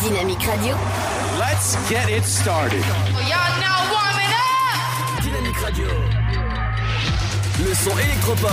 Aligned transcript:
Dynamique 0.00 0.46
Radio. 0.46 0.74
Let's 1.38 1.76
get 1.88 2.08
it 2.08 2.24
started. 2.24 2.82
Y'all 3.28 3.60
now 3.60 3.92
warming 3.92 4.32
up. 4.32 5.22
Dynamique 5.22 5.60
Radio. 5.62 5.86
Le 7.58 7.74
son 7.74 7.98
électropop. 7.98 8.52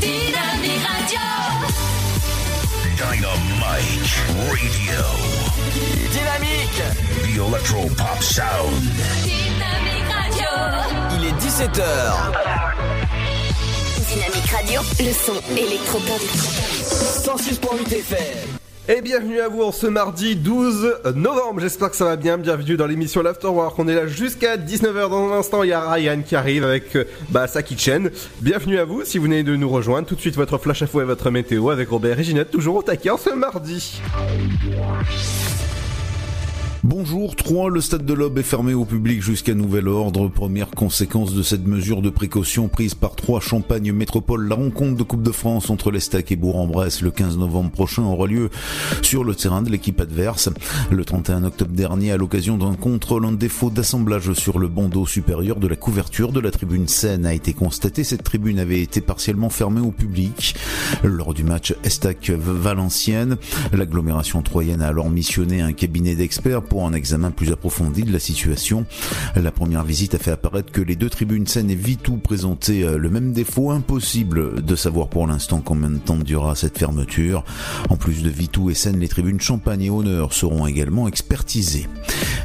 Dynamique 0.00 0.82
Radio. 0.86 1.20
Dynamite 2.96 4.16
Radio. 4.50 5.02
Dynamique. 6.10 6.82
The 7.22 7.38
Electro 7.38 7.88
Pop 7.96 8.20
Sound. 8.22 8.82
Dynamique 9.22 10.10
Radio. 10.12 10.50
Il 11.16 11.26
est 11.26 11.36
17h. 11.40 11.82
Dynamique 14.08 14.50
Radio. 14.50 14.80
Le 14.98 15.12
son 15.12 15.40
électropop. 15.56 16.87
106.8 16.98 17.94
FM. 17.94 18.18
Et 18.88 19.02
bienvenue 19.02 19.38
à 19.38 19.48
vous 19.48 19.62
en 19.62 19.70
ce 19.70 19.86
mardi 19.86 20.34
12 20.34 21.12
novembre, 21.14 21.60
j'espère 21.60 21.90
que 21.90 21.96
ça 21.96 22.06
va 22.06 22.16
bien, 22.16 22.38
bienvenue 22.38 22.76
dans 22.76 22.88
l'émission 22.88 23.22
l'Afterwork, 23.22 23.78
on 23.78 23.86
est 23.86 23.94
là 23.94 24.08
jusqu'à 24.08 24.56
19h 24.56 25.08
dans 25.08 25.32
un 25.32 25.38
instant, 25.38 25.62
il 25.62 25.68
y 25.68 25.72
a 25.72 25.88
Ryan 25.88 26.22
qui 26.22 26.34
arrive 26.34 26.64
avec 26.64 26.96
euh, 26.96 27.04
bah, 27.28 27.46
sa 27.46 27.62
kitchen. 27.62 28.10
Bienvenue 28.40 28.78
à 28.78 28.84
vous 28.84 29.04
si 29.04 29.18
vous 29.18 29.24
venez 29.24 29.44
de 29.44 29.54
nous 29.54 29.68
rejoindre, 29.68 30.08
tout 30.08 30.16
de 30.16 30.20
suite 30.20 30.34
votre 30.34 30.58
flash 30.58 30.82
à 30.82 30.88
fou 30.88 31.00
et 31.00 31.04
votre 31.04 31.30
météo 31.30 31.70
avec 31.70 31.88
Robert 31.90 32.18
et 32.18 32.24
Ginette, 32.24 32.50
toujours 32.50 32.76
au 32.76 32.82
taquet 32.82 33.10
en 33.10 33.18
ce 33.18 33.30
mardi. 33.30 34.00
Bonjour, 36.84 37.34
3. 37.34 37.70
Le 37.70 37.80
stade 37.80 38.04
de 38.04 38.14
l'Aube 38.14 38.38
est 38.38 38.44
fermé 38.44 38.72
au 38.72 38.84
public 38.84 39.20
jusqu'à 39.20 39.52
nouvel 39.52 39.88
ordre. 39.88 40.28
Première 40.28 40.70
conséquence 40.70 41.34
de 41.34 41.42
cette 41.42 41.66
mesure 41.66 42.02
de 42.02 42.08
précaution 42.08 42.68
prise 42.68 42.94
par 42.94 43.16
3 43.16 43.40
Champagne 43.40 43.90
Métropole. 43.92 44.46
La 44.46 44.54
rencontre 44.54 44.96
de 44.96 45.02
Coupe 45.02 45.24
de 45.24 45.32
France 45.32 45.70
entre 45.70 45.90
l'Estac 45.90 46.30
et 46.30 46.36
Bourg-en-Bresse 46.36 47.02
le 47.02 47.10
15 47.10 47.36
novembre 47.36 47.72
prochain 47.72 48.04
aura 48.04 48.28
lieu 48.28 48.48
sur 49.02 49.24
le 49.24 49.34
terrain 49.34 49.62
de 49.62 49.70
l'équipe 49.70 50.00
adverse. 50.00 50.50
Le 50.92 51.04
31 51.04 51.42
octobre 51.42 51.72
dernier, 51.72 52.12
à 52.12 52.16
l'occasion 52.16 52.56
d'un 52.56 52.74
contrôle, 52.74 53.24
un 53.24 53.32
défaut 53.32 53.70
d'assemblage 53.70 54.32
sur 54.34 54.60
le 54.60 54.68
bandeau 54.68 55.04
supérieur 55.04 55.56
de 55.56 55.66
la 55.66 55.76
couverture 55.76 56.30
de 56.30 56.38
la 56.38 56.52
tribune 56.52 56.86
Seine 56.86 57.26
a 57.26 57.34
été 57.34 57.54
constaté. 57.54 58.04
Cette 58.04 58.22
tribune 58.22 58.60
avait 58.60 58.82
été 58.82 59.00
partiellement 59.00 59.50
fermée 59.50 59.80
au 59.80 59.90
public. 59.90 60.54
Lors 61.02 61.34
du 61.34 61.42
match 61.42 61.74
Estac-Valenciennes, 61.82 63.36
l'agglomération 63.72 64.42
troyenne 64.42 64.80
a 64.80 64.86
alors 64.86 65.10
missionné 65.10 65.60
un 65.60 65.72
cabinet 65.72 66.14
d'experts 66.14 66.62
pour 66.68 66.86
un 66.86 66.92
examen 66.92 67.30
plus 67.30 67.52
approfondi 67.52 68.02
de 68.02 68.12
la 68.12 68.18
situation. 68.18 68.86
La 69.36 69.50
première 69.50 69.84
visite 69.84 70.14
a 70.14 70.18
fait 70.18 70.30
apparaître 70.30 70.72
que 70.72 70.80
les 70.80 70.96
deux 70.96 71.10
tribunes 71.10 71.46
Seine 71.46 71.70
et 71.70 71.74
Vitou 71.74 72.16
présentaient 72.16 72.82
euh, 72.82 72.98
le 72.98 73.10
même 73.10 73.32
défaut. 73.32 73.70
Impossible 73.70 74.62
de 74.62 74.76
savoir 74.76 75.08
pour 75.08 75.26
l'instant 75.26 75.60
combien 75.64 75.90
de 75.90 75.98
temps 75.98 76.16
durera 76.16 76.54
cette 76.54 76.78
fermeture. 76.78 77.44
En 77.88 77.96
plus 77.96 78.22
de 78.22 78.30
Vitou 78.30 78.70
et 78.70 78.74
Seine, 78.74 79.00
les 79.00 79.08
tribunes 79.08 79.40
Champagne 79.40 79.82
et 79.82 79.90
Honneur 79.90 80.32
seront 80.32 80.66
également 80.66 81.08
expertisées. 81.08 81.86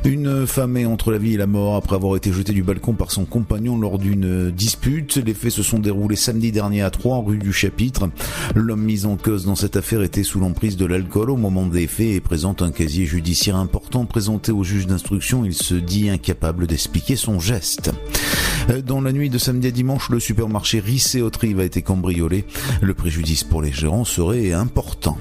Une 0.06 0.46
femme 0.48 0.78
est 0.78 0.86
entre 0.86 1.12
la 1.12 1.18
vie 1.18 1.36
et 1.36 1.38
la 1.38 1.48
mort 1.48 1.76
après 1.76 1.96
avoir 1.96 2.16
été 2.16 2.32
jetée 2.32 2.54
du 2.54 2.64
balcon 2.64 2.94
par 2.94 3.12
son 3.12 3.26
compagnon 3.26 3.78
lors 3.78 3.98
d'une 3.98 4.52
dispute. 4.52 5.18
Les 5.18 5.34
faits 5.34 5.52
se 5.52 5.64
sont 5.64 5.80
déroulés 5.80 6.16
samedi 6.16 6.52
dernier 6.52 6.82
à 6.82 6.90
3 6.90 7.24
rue 7.26 7.38
du 7.38 7.54
Chapitre. 7.54 8.10
L'homme 8.56 8.84
mis 8.84 9.06
en 9.06 9.16
cause 9.16 9.46
dans 9.46 9.56
cette 9.56 9.78
affaire 9.78 10.02
était 10.02 10.24
sous 10.24 10.40
l'emprise 10.40 10.78
de 10.78 10.86
l'alcool 10.86 11.30
au 11.30 11.38
moment 11.38 11.66
des 11.66 11.88
faits 11.88 12.08
et 12.08 12.20
présente 12.20 12.62
un 12.62 12.72
casier 12.72 13.06
judiciaire 13.06 13.56
important 13.56 14.06
présenté 14.14 14.52
au 14.52 14.64
juge 14.64 14.86
d'instruction. 14.86 15.44
Il 15.44 15.56
se 15.56 15.74
dit 15.74 16.08
incapable 16.08 16.68
d'expliquer 16.68 17.16
son 17.16 17.40
geste. 17.40 17.90
Dans 18.86 19.02
la 19.02 19.12
nuit 19.12 19.32
de 19.32 19.40
samedi 19.40 19.70
à 19.70 19.72
dimanche, 19.72 20.10
le 20.10 20.20
supermarché 20.20 20.80
Rissé 20.80 21.24
Autrive 21.24 21.60
a 21.60 21.64
été 21.64 21.82
cambriolé. 21.82 22.46
Le 22.80 22.94
préjudice 22.94 23.44
pour 23.44 23.64
les 23.64 23.72
gérants 23.72 24.06
serait 24.06 24.54
important. 24.54 25.18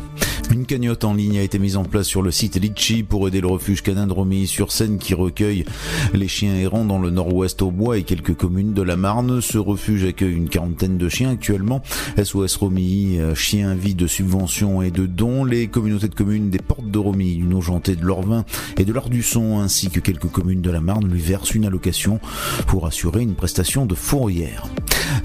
Une 0.52 0.66
cagnotte 0.66 1.04
en 1.04 1.14
ligne 1.14 1.38
a 1.38 1.42
été 1.42 1.58
mise 1.58 1.78
en 1.78 1.84
place 1.84 2.06
sur 2.06 2.20
le 2.20 2.30
site 2.30 2.56
Litchi 2.56 3.04
pour 3.04 3.26
aider 3.26 3.40
le 3.40 3.46
refuge 3.46 3.80
canin 3.80 4.06
de 4.06 4.12
Romilly 4.12 4.46
sur 4.46 4.70
Seine 4.70 4.98
qui 4.98 5.14
recueille 5.14 5.64
les 6.12 6.28
chiens 6.28 6.54
errants 6.54 6.84
dans 6.84 6.98
le 6.98 7.08
nord-ouest 7.08 7.62
au 7.62 7.70
bois 7.70 7.96
et 7.96 8.02
quelques 8.02 8.34
communes 8.34 8.74
de 8.74 8.82
la 8.82 8.96
Marne. 8.96 9.40
Ce 9.40 9.56
refuge 9.56 10.04
accueille 10.04 10.34
une 10.34 10.50
quarantaine 10.50 10.98
de 10.98 11.08
chiens 11.08 11.30
actuellement. 11.30 11.80
SOS 12.22 12.56
Romilly, 12.56 13.18
euh, 13.18 13.34
chiens 13.34 13.74
vie 13.74 13.94
de 13.94 14.06
subventions 14.06 14.82
et 14.82 14.90
de 14.90 15.06
dons. 15.06 15.46
Les 15.46 15.68
communautés 15.68 16.08
de 16.08 16.14
communes 16.14 16.50
des 16.50 16.58
Portes 16.58 16.90
de 16.90 16.98
Romilly, 16.98 17.36
du 17.36 17.44
Nogenté, 17.44 17.96
de 17.96 18.04
l'Orvin 18.04 18.44
et 18.76 18.84
de 18.84 18.92
l'Ardusson 18.92 19.58
ainsi 19.58 19.88
que 19.88 20.00
quelques 20.00 20.28
communes 20.28 20.60
de 20.60 20.70
la 20.70 20.82
Marne 20.82 21.10
lui 21.10 21.20
versent 21.20 21.54
une 21.54 21.64
allocation 21.64 22.20
pour 22.66 22.86
assurer 22.86 23.22
une 23.22 23.34
prestation 23.36 23.86
de 23.86 23.94
fourrière. 23.94 24.66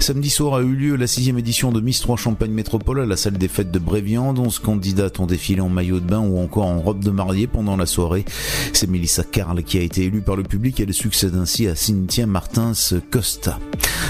Samedi 0.00 0.30
soir 0.30 0.54
a 0.54 0.62
eu 0.62 0.74
lieu 0.74 0.96
la 0.96 1.06
sixième 1.06 1.38
édition 1.38 1.70
de 1.70 1.80
Miss 1.80 2.00
3 2.00 2.16
Champagne 2.16 2.50
Métropole 2.50 3.00
à 3.00 3.06
la 3.06 3.16
salle 3.16 3.36
des 3.36 3.48
fêtes 3.48 3.70
de 3.70 3.78
Bréviande. 3.78 4.38
11 4.38 4.58
candidates 4.60 5.17
ont 5.20 5.26
défilé 5.26 5.60
en 5.60 5.68
maillot 5.68 6.00
de 6.00 6.06
bain 6.06 6.20
ou 6.20 6.38
encore 6.38 6.66
en 6.66 6.80
robe 6.80 7.02
de 7.02 7.10
mariée 7.10 7.46
pendant 7.46 7.76
la 7.76 7.86
soirée. 7.86 8.24
C'est 8.72 8.88
Mélissa 8.88 9.24
Carl 9.24 9.62
qui 9.62 9.78
a 9.78 9.82
été 9.82 10.04
élue 10.04 10.22
par 10.22 10.36
le 10.36 10.42
public. 10.42 10.80
Elle 10.80 10.94
succède 10.94 11.34
ainsi 11.34 11.66
à 11.66 11.74
Cynthia 11.74 12.26
Martins 12.26 12.72
Costa. 13.10 13.58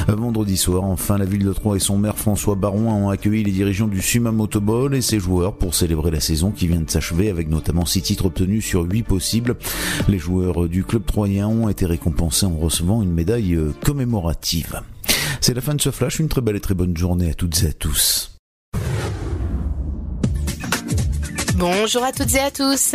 Vendredi 0.08 0.56
soir, 0.56 0.84
enfin, 0.84 1.18
la 1.18 1.24
ville 1.24 1.44
de 1.44 1.52
Troyes 1.52 1.76
et 1.76 1.80
son 1.80 1.98
maire 1.98 2.16
François 2.16 2.54
Barouin 2.54 2.94
ont 2.94 3.10
accueilli 3.10 3.44
les 3.44 3.52
dirigeants 3.52 3.88
du 3.88 4.00
Suma 4.00 4.32
Motoball 4.32 4.94
et 4.94 5.02
ses 5.02 5.18
joueurs 5.18 5.56
pour 5.56 5.74
célébrer 5.74 6.10
la 6.10 6.20
saison 6.20 6.50
qui 6.50 6.68
vient 6.68 6.80
de 6.80 6.90
s'achever 6.90 7.30
avec 7.30 7.48
notamment 7.48 7.84
6 7.84 8.02
titres 8.02 8.26
obtenus 8.26 8.64
sur 8.64 8.82
8 8.82 9.02
possibles. 9.02 9.56
Les 10.08 10.18
joueurs 10.18 10.68
du 10.68 10.84
club 10.84 11.04
troyen 11.04 11.48
ont 11.48 11.68
été 11.68 11.86
récompensés 11.86 12.46
en 12.46 12.56
recevant 12.56 13.02
une 13.02 13.12
médaille 13.12 13.54
euh, 13.54 13.72
commémorative. 13.84 14.82
C'est 15.40 15.54
la 15.54 15.60
fin 15.60 15.74
de 15.74 15.80
ce 15.80 15.90
flash, 15.90 16.18
une 16.18 16.28
très 16.28 16.40
belle 16.40 16.56
et 16.56 16.60
très 16.60 16.74
bonne 16.74 16.96
journée 16.96 17.30
à 17.30 17.34
toutes 17.34 17.62
et 17.62 17.68
à 17.68 17.72
tous. 17.72 18.37
Bonjour 21.58 22.04
à 22.04 22.12
toutes 22.12 22.36
et 22.36 22.38
à 22.38 22.52
tous. 22.52 22.94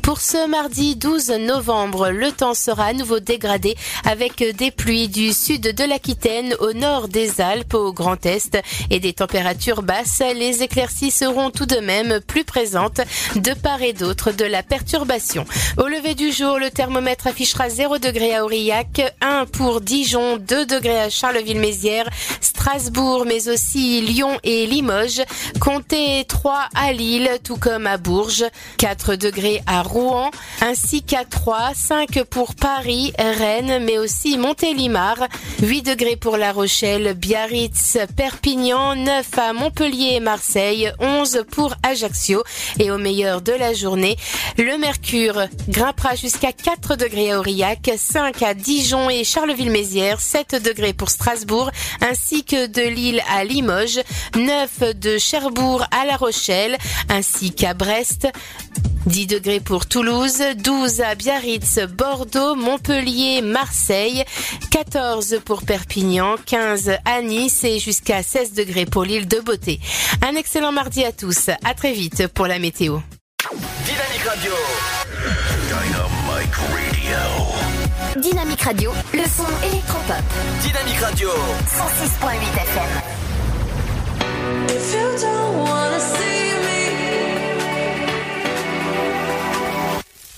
Pour 0.00 0.20
ce 0.20 0.46
mardi 0.46 0.94
12 0.94 1.30
novembre, 1.30 2.10
le 2.10 2.30
temps 2.30 2.54
sera 2.54 2.84
à 2.84 2.92
nouveau 2.92 3.18
dégradé 3.18 3.74
avec 4.04 4.36
des 4.56 4.70
pluies 4.70 5.08
du 5.08 5.32
sud 5.32 5.62
de 5.62 5.82
l'Aquitaine 5.82 6.54
au 6.60 6.72
nord 6.74 7.08
des 7.08 7.40
Alpes 7.40 7.74
au 7.74 7.92
Grand 7.92 8.24
Est 8.24 8.56
et 8.90 9.00
des 9.00 9.14
températures 9.14 9.82
basses. 9.82 10.22
Les 10.36 10.62
éclaircies 10.62 11.10
seront 11.10 11.50
tout 11.50 11.66
de 11.66 11.78
même 11.78 12.20
plus 12.20 12.44
présentes 12.44 13.00
de 13.34 13.52
part 13.52 13.82
et 13.82 13.92
d'autre 13.92 14.30
de 14.30 14.44
la 14.44 14.62
perturbation. 14.62 15.44
Au 15.76 15.88
lever 15.88 16.14
du 16.14 16.30
jour, 16.30 16.60
le 16.60 16.70
thermomètre 16.70 17.26
affichera 17.26 17.68
0 17.68 17.98
degré 17.98 18.36
à 18.36 18.44
Aurillac, 18.44 19.16
1 19.22 19.46
pour 19.46 19.80
Dijon, 19.80 20.36
2 20.36 20.66
degrés 20.66 21.00
à 21.00 21.10
Charleville-Mézières, 21.10 22.08
Strasbourg, 22.40 23.24
mais 23.26 23.48
aussi 23.48 24.02
Lyon 24.02 24.38
et 24.44 24.66
Limoges. 24.66 25.24
Comptez 25.58 26.24
3 26.28 26.68
à 26.76 26.92
Lille, 26.92 27.28
tout 27.42 27.56
comme 27.56 27.88
à 27.88 27.98
Bourges, 28.04 28.44
4 28.76 29.16
degrés 29.16 29.62
à 29.66 29.82
Rouen, 29.82 30.30
ainsi 30.60 31.02
qu'à 31.02 31.24
3, 31.24 31.72
5 31.74 32.22
pour 32.24 32.54
Paris, 32.54 33.12
Rennes, 33.18 33.82
mais 33.82 33.96
aussi 33.96 34.36
Montélimar, 34.36 35.16
8 35.62 35.82
degrés 35.82 36.16
pour 36.16 36.36
La 36.36 36.52
Rochelle, 36.52 37.14
Biarritz, 37.14 37.96
Perpignan, 38.14 38.94
9 38.94 39.38
à 39.38 39.52
Montpellier 39.54 40.16
et 40.16 40.20
Marseille, 40.20 40.92
11 41.00 41.44
pour 41.50 41.74
Ajaccio. 41.82 42.44
Et 42.78 42.90
au 42.90 42.98
meilleur 42.98 43.40
de 43.40 43.52
la 43.52 43.72
journée, 43.72 44.16
le 44.58 44.76
mercure 44.76 45.46
grimpera 45.68 46.14
jusqu'à 46.14 46.52
4 46.52 46.96
degrés 46.96 47.32
à 47.32 47.38
Aurillac, 47.38 47.90
5 47.96 48.42
à 48.42 48.52
Dijon 48.52 49.08
et 49.08 49.24
Charleville-Mézières, 49.24 50.20
7 50.20 50.62
degrés 50.62 50.92
pour 50.92 51.08
Strasbourg, 51.08 51.70
ainsi 52.02 52.44
que 52.44 52.66
de 52.66 52.82
Lille 52.82 53.22
à 53.34 53.44
Limoges, 53.44 54.00
9 54.36 54.98
de 55.00 55.16
Cherbourg 55.16 55.86
à 55.90 56.04
La 56.04 56.16
Rochelle, 56.16 56.76
ainsi 57.08 57.54
qu'à 57.54 57.72
Brest, 57.72 57.93
10 59.06 59.26
degrés 59.26 59.60
pour 59.60 59.86
Toulouse, 59.86 60.42
12 60.56 61.00
à 61.02 61.14
Biarritz, 61.14 61.78
Bordeaux, 61.96 62.54
Montpellier, 62.54 63.42
Marseille, 63.42 64.24
14 64.70 65.40
pour 65.44 65.62
Perpignan, 65.62 66.36
15 66.46 66.92
à 67.04 67.22
Nice 67.22 67.62
et 67.64 67.78
jusqu'à 67.78 68.22
16 68.22 68.52
degrés 68.54 68.86
pour 68.86 69.04
l'île 69.04 69.28
de 69.28 69.40
Beauté. 69.40 69.80
Un 70.22 70.34
excellent 70.36 70.72
mardi 70.72 71.04
à 71.04 71.12
tous. 71.12 71.50
À 71.64 71.74
très 71.74 71.92
vite 71.92 72.26
pour 72.28 72.46
la 72.46 72.58
météo. 72.58 72.98
Dynamique 73.84 74.24
Radio. 74.26 74.52
Dynamite 75.68 76.54
Radio. 76.54 78.20
Dynamique 78.20 78.62
Radio. 78.62 78.92
Le 79.12 79.24
son 79.24 79.46
électropop. 79.68 80.24
Dynamique 80.62 81.00
Radio. 81.00 81.28
106.8 81.28 82.38
FM. 82.58 82.90
If 84.68 84.94
you 84.94 85.06
don't 85.20 85.58
wanna 85.68 86.00
see 86.00 86.54
me, 86.64 86.83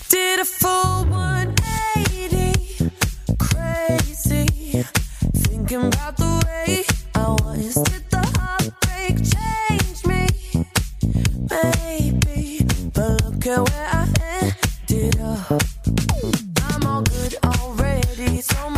did 0.09 0.39
a 0.39 0.45
full 0.45 1.05
180, 1.05 2.91
crazy, 3.39 4.83
thinking 5.35 5.87
about 5.87 6.17
the 6.17 6.43
way 6.45 6.83
I 7.15 7.29
was. 7.41 7.75
Did 7.75 8.09
the 8.09 8.23
heartbreak 8.37 9.17
change 9.35 10.05
me? 10.05 10.27
Maybe, 11.49 12.65
but 12.93 13.09
look 13.23 13.45
at 13.47 13.69
where 13.69 13.89
I 13.91 14.07
ended 14.41 15.19
up. 15.19 15.63
I'm 16.71 16.85
all 16.85 17.01
good 17.01 17.35
already, 17.43 18.41
so 18.41 18.69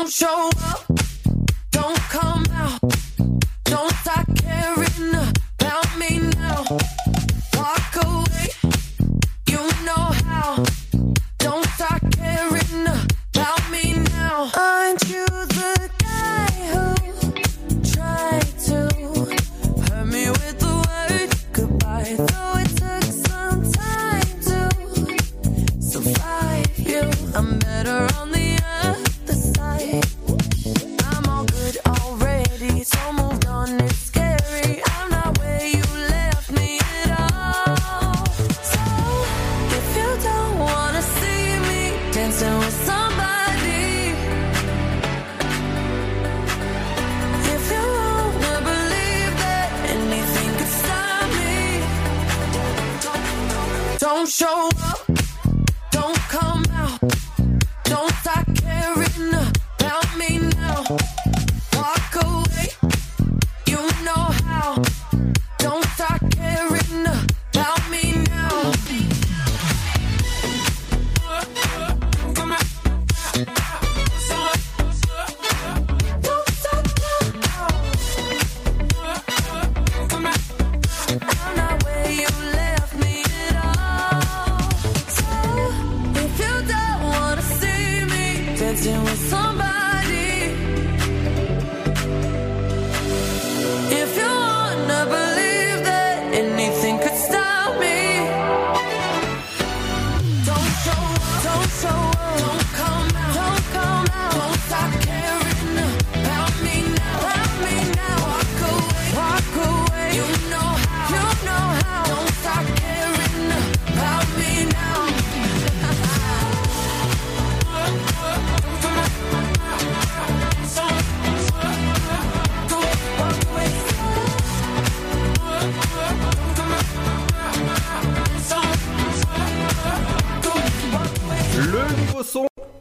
Don't 0.00 0.10
show 0.10 0.50
up, 0.64 0.86
don't 1.72 1.98
come 2.08 2.46
out, 2.54 2.80
don't 3.64 3.92
start 3.96 4.26
caring 4.34 5.14
about 5.14 5.98
me 5.98 6.20
now. 6.38 6.64
Walk 7.54 7.96
away, 8.02 8.48
you 9.46 9.58
know 9.84 10.06
how. 10.24 10.64
Don't 11.36 11.66
start 11.76 12.00
caring 12.12 12.86
about 12.86 13.70
me 13.70 13.92
now. 14.14 14.50
Aren't 14.56 15.06
you 15.06 15.26
the 15.26 15.90
guy 15.98 16.50
who 16.72 16.94
tried 17.92 18.58
to 18.68 19.92
hurt 19.92 20.06
me 20.06 20.30
with 20.30 20.58
the 20.60 21.36
goodbye? 21.52 22.39
Show 54.40 54.89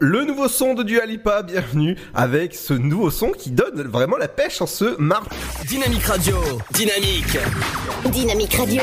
le 0.01 0.23
nouveau 0.23 0.47
son 0.47 0.75
de 0.75 0.83
Dua 0.83 1.05
Lipa, 1.05 1.41
bienvenue 1.43 1.97
avec 2.15 2.55
ce 2.55 2.73
nouveau 2.73 3.09
son 3.11 3.31
qui 3.31 3.51
donne 3.51 3.81
vraiment 3.83 4.17
la 4.17 4.27
pêche 4.29 4.61
en 4.61 4.65
ce 4.67 4.97
mardi. 4.99 5.27
Dynamique 5.67 6.03
Radio. 6.05 6.37
Dynamique. 6.71 7.37
Dynamique 8.05 8.53
Radio, 8.55 8.81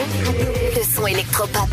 le 0.76 0.82
son 0.82 1.06
électropop. 1.06 1.68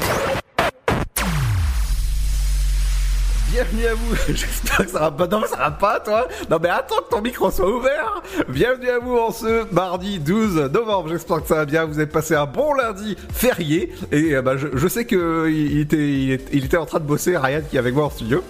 Bienvenue 3.51 3.85
à 3.85 3.93
vous, 3.93 4.15
j'espère 4.33 4.77
que 4.85 4.89
ça 4.91 4.99
va 4.99 5.11
pas, 5.11 5.27
non 5.27 5.41
mais 5.41 5.47
ça 5.47 5.57
va 5.57 5.69
pas 5.71 5.99
toi 5.99 6.27
Non 6.49 6.57
mais 6.59 6.69
attends 6.69 7.01
que 7.07 7.09
ton 7.15 7.21
micro 7.21 7.51
soit 7.51 7.69
ouvert 7.69 8.23
Bienvenue 8.49 8.89
à 8.89 8.97
vous 8.97 9.15
en 9.15 9.31
ce 9.31 9.71
mardi 9.71 10.17
12 10.17 10.71
novembre, 10.73 11.09
j'espère 11.09 11.41
que 11.43 11.47
ça 11.49 11.55
va 11.57 11.65
bien, 11.65 11.85
vous 11.85 11.99
avez 11.99 12.07
passé 12.09 12.33
un 12.33 12.47
bon 12.47 12.73
lundi 12.73 13.15
férié 13.31 13.93
Et 14.11 14.33
euh, 14.33 14.41
bah, 14.41 14.57
je, 14.57 14.69
je 14.73 14.87
sais 14.87 15.05
que 15.05 15.47
il 15.51 15.81
était, 15.81 15.97
il 15.97 16.31
était- 16.31 16.49
il 16.57 16.65
était 16.65 16.77
en 16.77 16.87
train 16.87 16.99
de 16.99 17.05
bosser, 17.05 17.37
Ryan 17.37 17.61
qui 17.69 17.75
est 17.75 17.79
avec 17.79 17.93
moi 17.93 18.05
en 18.05 18.09
studio 18.09 18.43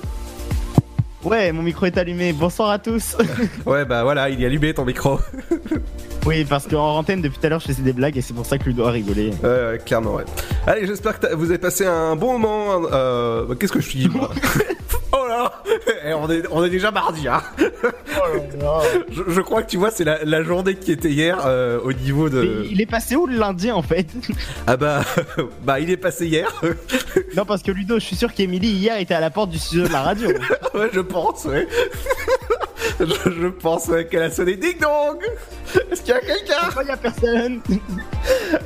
Ouais, 1.24 1.52
mon 1.52 1.62
micro 1.62 1.86
est 1.86 1.98
allumé. 1.98 2.34
Bonsoir 2.34 2.70
à 2.70 2.80
tous. 2.80 3.16
Ouais 3.66 3.86
bah 3.86 4.04
voilà, 4.04 4.30
il 4.30 4.42
est 4.42 4.46
allumé 4.46 4.74
ton 4.74 4.84
micro 4.86 5.20
oui, 6.26 6.46
parce 6.46 6.68
qu'en 6.68 6.98
antenne, 6.98 7.22
depuis 7.22 7.40
tout 7.40 7.46
à 7.46 7.50
l'heure, 7.50 7.60
je 7.60 7.68
faisais 7.68 7.82
des 7.82 7.94
blagues 7.94 8.18
et 8.18 8.22
c'est 8.22 8.34
pour 8.34 8.46
ça 8.46 8.58
que 8.58 8.66
Ludo 8.66 8.84
a 8.86 8.92
rigolé. 8.92 9.32
Euh, 9.44 9.78
clairement, 9.78 10.16
ouais. 10.16 10.26
Allez, 10.68 10.86
j'espère 10.86 11.20
que 11.20 11.34
vous 11.34 11.46
avez 11.50 11.58
passé 11.58 11.86
un 11.86 12.16
bon 12.16 12.38
moment. 12.38 12.82
Euh, 12.92 13.46
bah, 13.46 13.56
Qu'est-ce 13.60 13.72
que 13.74 13.80
je 13.82 13.90
suis 13.90 14.08
moi? 14.10 14.30
Oh 15.16 15.28
là 15.28 15.52
Eh, 16.06 16.14
on, 16.14 16.30
est, 16.30 16.44
on 16.52 16.64
est 16.64 16.70
déjà 16.70 16.90
mardi, 16.92 17.28
hein 17.28 17.42
je, 19.12 19.22
je 19.28 19.42
crois 19.42 19.62
que 19.64 19.70
tu 19.70 19.78
vois, 19.78 19.92
c'est 19.92 20.04
la, 20.04 20.24
la 20.26 20.44
journée 20.44 20.76
qui 20.76 20.92
était 20.92 21.10
hier 21.10 21.40
euh, 21.46 21.80
au 21.84 21.94
niveau 21.94 22.26
Mais 22.26 22.32
de. 22.32 22.68
il 22.70 22.82
est 22.82 22.86
passé 22.86 23.16
où 23.16 23.28
le 23.28 23.38
lundi 23.38 23.72
en 23.72 23.82
fait? 23.82 24.08
Ah 24.68 24.76
bah, 24.78 25.02
bah, 25.64 25.80
il 25.80 25.90
est 25.92 25.98
passé 25.98 26.28
hier. 26.28 26.50
Non, 27.36 27.46
parce 27.46 27.64
que 27.64 27.72
Ludo, 27.72 27.96
je 27.96 28.06
suis 28.06 28.16
sûr 28.16 28.32
qu'Emilie 28.32 28.70
hier 28.70 29.00
était 29.00 29.16
à 29.16 29.20
la 29.20 29.32
porte 29.32 29.50
du 29.50 29.58
studio 29.58 29.88
de 29.88 29.92
la 29.92 30.02
radio. 30.04 30.30
ouais, 30.76 30.90
je 30.94 31.00
pense, 31.00 31.46
ouais. 31.46 31.68
Je, 33.00 33.06
je 33.42 33.48
pense 33.48 33.90
qu'elle 34.10 34.24
a 34.24 34.32
sonné 34.32 34.56
ding 34.56 34.80
dong. 34.80 35.20
Est-ce 35.92 36.02
qu'il 36.02 36.14
y 36.14 36.18
a 36.18 36.20
quelqu'un? 36.22 36.56
Pourquoi 36.66 36.84
y 36.84 36.90
a 36.92 36.98
personne 36.98 37.60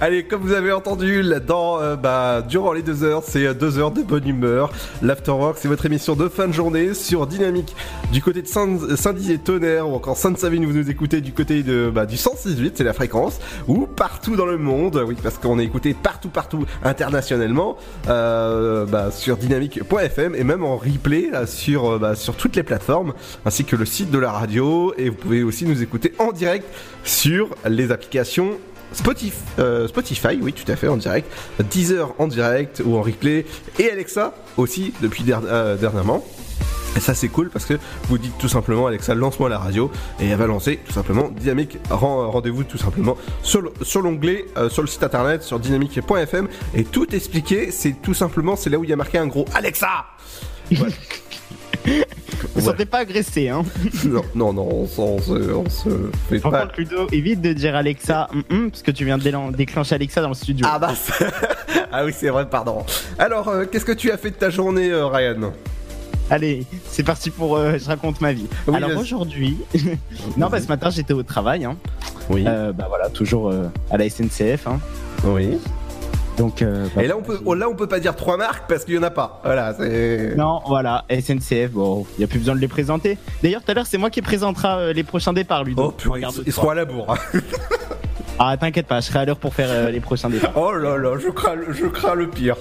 Allez, 0.01 0.25
comme 0.25 0.41
vous 0.41 0.53
avez 0.53 0.71
entendu, 0.71 1.23
dans, 1.45 1.79
euh, 1.81 1.95
bah, 1.95 2.41
durant 2.47 2.73
les 2.73 2.81
deux 2.81 3.03
heures, 3.03 3.23
c'est 3.25 3.45
euh, 3.47 3.53
deux 3.53 3.79
heures 3.79 3.91
de 3.91 4.01
bonne 4.01 4.27
humeur. 4.27 4.71
L'Afterwork, 5.01 5.57
c'est 5.59 5.67
votre 5.67 5.85
émission 5.85 6.15
de 6.15 6.27
fin 6.29 6.47
de 6.47 6.51
journée 6.53 6.93
sur 6.93 7.25
Dynamique. 7.25 7.75
Du 8.11 8.21
côté 8.21 8.41
de 8.41 8.47
Saint- 8.47 8.95
Saint-Dizier 8.95 9.37
Tonnerre 9.39 9.87
ou 9.89 9.95
encore 9.95 10.17
Sainte-Savine, 10.17 10.65
vous 10.65 10.73
nous 10.77 10.89
écoutez 10.89 11.21
du 11.21 11.31
côté 11.33 11.63
de, 11.63 11.89
bah, 11.89 12.05
du 12.05 12.15
106.8, 12.17 12.73
c'est 12.75 12.83
la 12.83 12.93
fréquence, 12.93 13.39
ou 13.67 13.87
partout 13.87 14.35
dans 14.35 14.45
le 14.45 14.57
monde, 14.57 15.01
oui, 15.07 15.15
parce 15.21 15.37
qu'on 15.37 15.57
est 15.59 15.63
écouté 15.65 15.95
partout, 15.95 16.29
partout, 16.29 16.65
internationalement, 16.83 17.77
euh, 18.09 18.85
bah, 18.85 19.09
sur 19.11 19.37
dynamique.fm 19.37 20.35
et 20.35 20.43
même 20.43 20.63
en 20.63 20.77
replay 20.77 21.29
euh, 21.33 21.45
sur, 21.47 21.97
bah, 21.99 22.15
sur 22.15 22.35
toutes 22.35 22.55
les 22.55 22.63
plateformes, 22.63 23.13
ainsi 23.45 23.63
que 23.65 23.75
le 23.75 23.85
site 23.85 24.11
de 24.11 24.16
la 24.19 24.31
radio, 24.31 24.93
et 24.97 25.09
vous 25.09 25.15
pouvez 25.15 25.43
aussi 25.43 25.65
nous 25.65 25.81
écouter 25.81 26.13
en 26.19 26.31
direct 26.31 26.65
sur 27.03 27.49
les 27.67 27.91
applications 27.91 28.51
Spotify, 28.93 29.33
euh, 29.59 29.87
Spotify, 29.87 30.39
oui, 30.41 30.53
tout 30.53 30.69
à 30.71 30.75
fait, 30.77 30.87
en 30.87 30.95
direct. 30.97 31.29
Deezer 31.71 32.13
en 32.19 32.27
direct 32.27 32.81
ou 32.85 32.95
en 32.95 33.01
replay. 33.01 33.45
Et 33.79 33.91
Alexa 33.91 34.33
aussi, 34.55 34.93
depuis 35.01 35.23
der- 35.23 35.41
euh, 35.45 35.75
dernièrement. 35.75 36.23
Et 36.95 36.99
ça, 37.01 37.13
c'est 37.13 37.27
cool 37.27 37.49
parce 37.51 37.65
que 37.65 37.75
vous 38.07 38.17
dites 38.17 38.35
tout 38.39 38.47
simplement, 38.47 38.87
Alexa, 38.87 39.13
lance-moi 39.13 39.49
la 39.49 39.59
radio. 39.59 39.91
Et 40.21 40.29
elle 40.29 40.37
va 40.37 40.47
lancer 40.47 40.79
tout 40.83 40.93
simplement 40.93 41.27
Dynamique. 41.29 41.77
Rend- 41.91 42.31
Rendez-vous 42.31 42.63
tout 42.63 42.77
simplement 42.77 43.17
sur 43.43 43.71
sur 43.83 44.01
l'onglet, 44.01 44.45
euh, 44.57 44.69
sur 44.69 44.81
le 44.81 44.87
site 44.87 45.03
internet, 45.03 45.43
sur 45.43 45.59
dynamique.fm. 45.59 46.47
Et 46.73 46.85
tout 46.85 47.13
expliqué, 47.13 47.69
c'est 47.71 48.01
tout 48.01 48.13
simplement, 48.15 48.55
c'est 48.55 48.69
là 48.69 48.79
où 48.79 48.83
il 48.85 48.89
y 48.89 48.93
a 48.93 48.95
marqué 48.95 49.17
un 49.19 49.27
gros 49.27 49.45
Alexa 49.53 50.05
Vous 51.87 52.61
Ouais. 52.61 52.61
sentez 52.71 52.85
pas 52.85 52.99
agressé, 52.99 53.49
hein 53.49 53.63
non, 54.05 54.21
non, 54.35 54.53
non, 54.53 54.67
on, 54.69 54.87
se, 54.87 55.31
on 55.51 55.69
se 55.69 55.89
fait 56.29 56.39
Par 56.39 56.51
pas. 56.51 56.61
contre, 56.61 56.79
Ludo, 56.79 57.07
évite 57.11 57.41
de 57.41 57.53
dire 57.53 57.75
Alexa, 57.75 58.27
hum, 58.33 58.43
hum, 58.51 58.71
parce 58.71 58.83
que 58.83 58.91
tu 58.91 59.05
viens 59.05 59.17
de 59.17 59.55
déclencher 59.55 59.95
Alexa 59.95 60.21
dans 60.21 60.29
le 60.29 60.33
studio. 60.35 60.65
Ah 60.69 60.77
bah 60.79 60.93
ah 61.91 62.05
oui 62.05 62.11
c'est 62.15 62.29
vrai 62.29 62.47
pardon. 62.49 62.83
Alors 63.17 63.47
euh, 63.47 63.65
qu'est-ce 63.65 63.85
que 63.85 63.91
tu 63.91 64.11
as 64.11 64.17
fait 64.17 64.31
de 64.31 64.35
ta 64.35 64.49
journée 64.49 64.89
euh, 64.91 65.07
Ryan? 65.07 65.51
Allez, 66.29 66.65
c'est 66.89 67.03
parti 67.03 67.29
pour 67.29 67.55
euh, 67.57 67.77
je 67.79 67.85
raconte 67.85 68.19
ma 68.21 68.33
vie. 68.33 68.47
Oui, 68.67 68.75
Alors 68.75 68.97
aujourd'hui, 68.99 69.57
non, 70.37 70.49
bah 70.49 70.59
ce 70.61 70.67
matin 70.67 70.89
j'étais 70.89 71.13
au 71.13 71.23
travail, 71.23 71.63
hein. 71.65 71.77
Oui. 72.29 72.43
Euh, 72.45 72.73
bah 72.73 72.85
voilà, 72.89 73.09
toujours 73.09 73.49
euh, 73.49 73.67
à 73.89 73.97
la 73.97 74.09
SNCF, 74.09 74.67
hein. 74.67 74.79
Oui. 75.23 75.57
Donc. 76.37 76.61
euh, 76.61 76.87
bah, 76.95 77.03
Et 77.03 77.07
là 77.07 77.15
on 77.17 77.21
peut 77.21 77.39
oh, 77.45 77.53
là 77.53 77.67
on 77.69 77.75
peut 77.75 77.87
pas 77.87 77.99
dire 77.99 78.15
trois 78.15 78.37
marques 78.37 78.69
parce 78.69 78.85
qu'il 78.85 78.95
y 78.95 78.97
en 78.97 79.03
a 79.03 79.09
pas. 79.09 79.41
Voilà 79.43 79.73
c'est. 79.77 80.35
Non, 80.35 80.61
voilà, 80.67 81.05
SNCF, 81.09 81.71
bon, 81.71 82.05
il 82.17 82.21
y 82.21 82.23
a 82.23 82.27
plus 82.27 82.39
besoin 82.39 82.55
de 82.55 82.59
les 82.61 82.67
présenter. 82.67 83.17
D'ailleurs, 83.43 83.63
tout 83.63 83.71
à 83.71 83.73
l'heure, 83.73 83.87
c'est 83.87 83.97
moi 83.97 84.09
qui 84.09 84.21
présentera 84.21 84.77
euh, 84.77 84.93
les 84.93 85.03
prochains 85.03 85.33
départs, 85.33 85.63
Ludo. 85.63 85.83
Oh 85.87 85.91
purée, 85.91 86.21
ils 86.45 86.51
seront 86.53 86.69
à 86.69 86.75
la 86.75 86.85
bourre. 86.85 87.13
hein. 87.13 87.39
Ah, 88.39 88.55
t'inquiète 88.55 88.85
pas, 88.85 88.99
je 89.01 89.07
serai 89.07 89.17
à 89.19 89.25
l'heure 89.25 89.39
pour 89.39 89.55
faire 89.55 89.69
euh, 89.71 89.89
les 89.89 89.99
prochains 89.99 90.29
départs. 90.29 90.51
Oh 90.55 90.71
là 90.71 90.95
là, 90.95 91.13
je 91.19 91.27
crains 91.29 91.55
le, 91.55 91.73
je 91.73 91.87
crains 91.87 92.13
le 92.13 92.27
pire. 92.29 92.55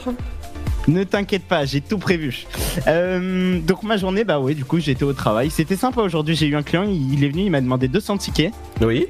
Ne 0.89 1.05
t'inquiète 1.05 1.43
pas, 1.45 1.67
j'ai 1.67 1.83
tout 1.83 1.99
prévu. 1.99 2.47
Euh, 2.87 3.59
donc 3.61 3.83
ma 3.83 3.99
journée, 3.99 4.25
bah 4.25 4.41
oui, 4.41 4.55
du 4.55 4.65
coup 4.65 4.79
j'étais 4.79 5.03
au 5.05 5.13
travail. 5.13 5.51
C'était 5.51 5.77
sympa 5.77 6.01
aujourd'hui. 6.01 6.35
J'ai 6.35 6.47
eu 6.47 6.57
un 6.57 6.63
client, 6.63 6.85
il 6.85 7.13
il 7.13 7.25
est 7.25 7.29
venu, 7.29 7.43
il 7.43 7.51
m'a 7.51 7.61
demandé 7.61 7.89
200 7.89 8.17
tickets. 8.19 8.55
Oui. 8.81 9.07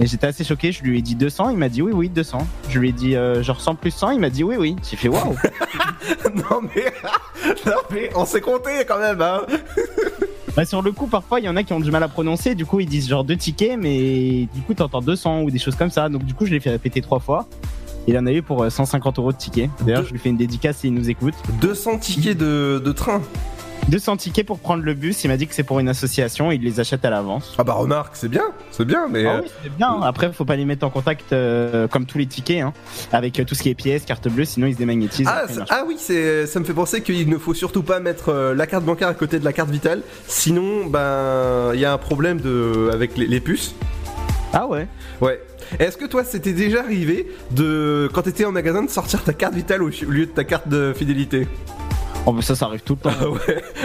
Et 0.00 0.06
j'étais 0.06 0.26
assez 0.26 0.44
choqué. 0.44 0.72
Je 0.72 0.82
lui 0.82 0.98
ai 0.98 1.02
dit 1.02 1.14
200, 1.14 1.50
il 1.50 1.56
m'a 1.56 1.68
dit 1.68 1.82
oui, 1.82 1.92
oui, 1.92 2.08
200. 2.08 2.46
Je 2.68 2.78
lui 2.78 2.90
ai 2.90 2.92
dit 2.92 3.16
euh, 3.16 3.42
genre 3.42 3.60
100 3.60 3.76
plus 3.76 3.90
100, 3.90 4.10
il 4.10 4.20
m'a 4.20 4.30
dit 4.30 4.44
oui, 4.44 4.56
oui. 4.58 4.76
J'ai 4.88 4.96
fait 4.96 5.08
waouh. 5.08 5.36
non 6.34 6.60
mais, 6.74 6.84
non 7.66 7.80
mais, 7.90 8.10
on 8.14 8.24
s'est 8.24 8.40
compté 8.40 8.70
quand 8.86 8.98
même, 8.98 9.20
hein. 9.20 9.42
Bah, 10.56 10.64
sur 10.64 10.80
le 10.80 10.90
coup, 10.90 11.06
parfois, 11.06 11.38
il 11.38 11.44
y 11.44 11.50
en 11.50 11.56
a 11.56 11.62
qui 11.62 11.74
ont 11.74 11.80
du 11.80 11.90
mal 11.90 12.02
à 12.02 12.08
prononcer. 12.08 12.54
Du 12.54 12.64
coup, 12.64 12.80
ils 12.80 12.88
disent 12.88 13.08
genre 13.08 13.24
deux 13.24 13.36
tickets, 13.36 13.78
mais 13.78 14.48
du 14.54 14.62
coup, 14.66 14.72
t'entends 14.72 15.02
200 15.02 15.42
ou 15.42 15.50
des 15.50 15.58
choses 15.58 15.76
comme 15.76 15.90
ça. 15.90 16.08
Donc, 16.08 16.24
du 16.24 16.32
coup, 16.32 16.46
je 16.46 16.50
l'ai 16.50 16.60
fait 16.60 16.70
répéter 16.70 17.02
trois 17.02 17.18
fois. 17.18 17.46
Il 18.08 18.16
en 18.16 18.24
a 18.24 18.32
eu 18.32 18.40
pour 18.40 18.62
euh, 18.62 18.70
150 18.70 19.18
euros 19.18 19.32
de 19.32 19.36
tickets. 19.36 19.68
D'ailleurs, 19.82 20.06
je 20.06 20.12
lui 20.12 20.18
fais 20.18 20.30
une 20.30 20.38
dédicace 20.38 20.78
s'il 20.78 20.94
nous 20.94 21.10
écoute. 21.10 21.34
200 21.60 21.98
tickets 21.98 22.38
de, 22.38 22.80
de 22.82 22.92
train. 22.92 23.20
200 23.88 24.16
tickets 24.16 24.44
pour 24.46 24.58
prendre 24.58 24.82
le 24.82 24.94
bus. 24.94 25.22
Il 25.24 25.28
m'a 25.28 25.36
dit 25.36 25.46
que 25.46 25.54
c'est 25.54 25.62
pour 25.62 25.78
une 25.78 25.88
association. 25.88 26.50
Il 26.50 26.62
les 26.62 26.80
achète 26.80 27.04
à 27.04 27.10
l'avance. 27.10 27.54
Ah 27.58 27.64
bah 27.64 27.74
remarque, 27.74 28.16
c'est 28.16 28.28
bien, 28.28 28.42
c'est 28.72 28.84
bien, 28.84 29.06
mais 29.08 29.24
Ah 29.26 29.36
euh, 29.36 29.40
oui, 29.44 29.50
c'est 29.62 29.76
bien. 29.76 30.00
Après, 30.02 30.32
faut 30.32 30.44
pas 30.44 30.56
les 30.56 30.64
mettre 30.64 30.84
en 30.84 30.90
contact 30.90 31.32
euh, 31.32 31.86
comme 31.86 32.04
tous 32.04 32.18
les 32.18 32.26
tickets, 32.26 32.62
hein, 32.62 32.72
avec 33.12 33.38
euh, 33.38 33.44
tout 33.44 33.54
ce 33.54 33.62
qui 33.62 33.68
est 33.70 33.74
pièces, 33.74 34.04
carte 34.04 34.26
bleue, 34.28 34.44
sinon 34.44 34.66
ils 34.66 34.74
se 34.74 34.78
démagnétisent. 34.78 35.28
ah, 35.30 35.42
Après, 35.44 35.62
ah 35.70 35.84
oui, 35.86 35.96
c'est, 35.98 36.46
ça 36.46 36.58
me 36.58 36.64
fait 36.64 36.74
penser 36.74 37.00
qu'il 37.02 37.28
ne 37.28 37.38
faut 37.38 37.54
surtout 37.54 37.82
pas 37.84 38.00
mettre 38.00 38.30
euh, 38.30 38.54
la 38.54 38.66
carte 38.66 38.84
bancaire 38.84 39.08
à 39.08 39.14
côté 39.14 39.38
de 39.38 39.44
la 39.44 39.52
carte 39.52 39.70
vitale, 39.70 40.02
sinon 40.26 40.86
ben 40.86 41.70
il 41.74 41.80
y 41.80 41.84
a 41.84 41.92
un 41.92 41.98
problème 41.98 42.40
de 42.40 42.90
avec 42.92 43.16
les, 43.16 43.26
les 43.26 43.40
puces. 43.40 43.74
Ah 44.52 44.66
ouais. 44.66 44.88
Ouais. 45.20 45.40
Est-ce 45.78 45.96
que 45.96 46.04
toi, 46.06 46.24
c'était 46.24 46.52
déjà 46.52 46.80
arrivé 46.80 47.26
de 47.50 48.08
quand 48.12 48.22
t'étais 48.22 48.44
en 48.44 48.52
magasin 48.52 48.82
de 48.82 48.90
sortir 48.90 49.22
ta 49.22 49.32
carte 49.32 49.54
vitale 49.54 49.82
au 49.82 49.88
lieu 50.08 50.26
de 50.26 50.30
ta 50.30 50.44
carte 50.44 50.68
de 50.68 50.92
fidélité? 50.96 51.46
Oh, 52.28 52.32
bah, 52.32 52.42
ça, 52.42 52.56
ça 52.56 52.66
arrive 52.66 52.80
tout 52.80 52.94
le 53.02 53.08
temps. 53.10 53.16
Ah 53.20 53.28
ouais, 53.30 53.38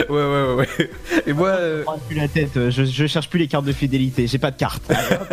ouais, 0.10 0.16
ouais, 0.16 0.44
ouais, 0.44 0.54
ouais. 0.56 0.90
Et 1.28 1.34
moi, 1.34 1.50
euh, 1.50 1.80
Je 1.80 1.84
prends 1.84 2.00
plus 2.00 2.16
la 2.18 2.28
tête. 2.28 2.58
euh, 2.58 2.72
Je, 2.72 2.84
je 2.86 3.06
cherche 3.08 3.30
plus 3.30 3.38
les 3.40 3.48
cartes 3.48 3.66
de 3.66 3.72
fidélité. 3.72 4.26
J'ai 4.26 4.40
pas 4.40 4.50
de 4.52 4.58
carte. 4.58 4.82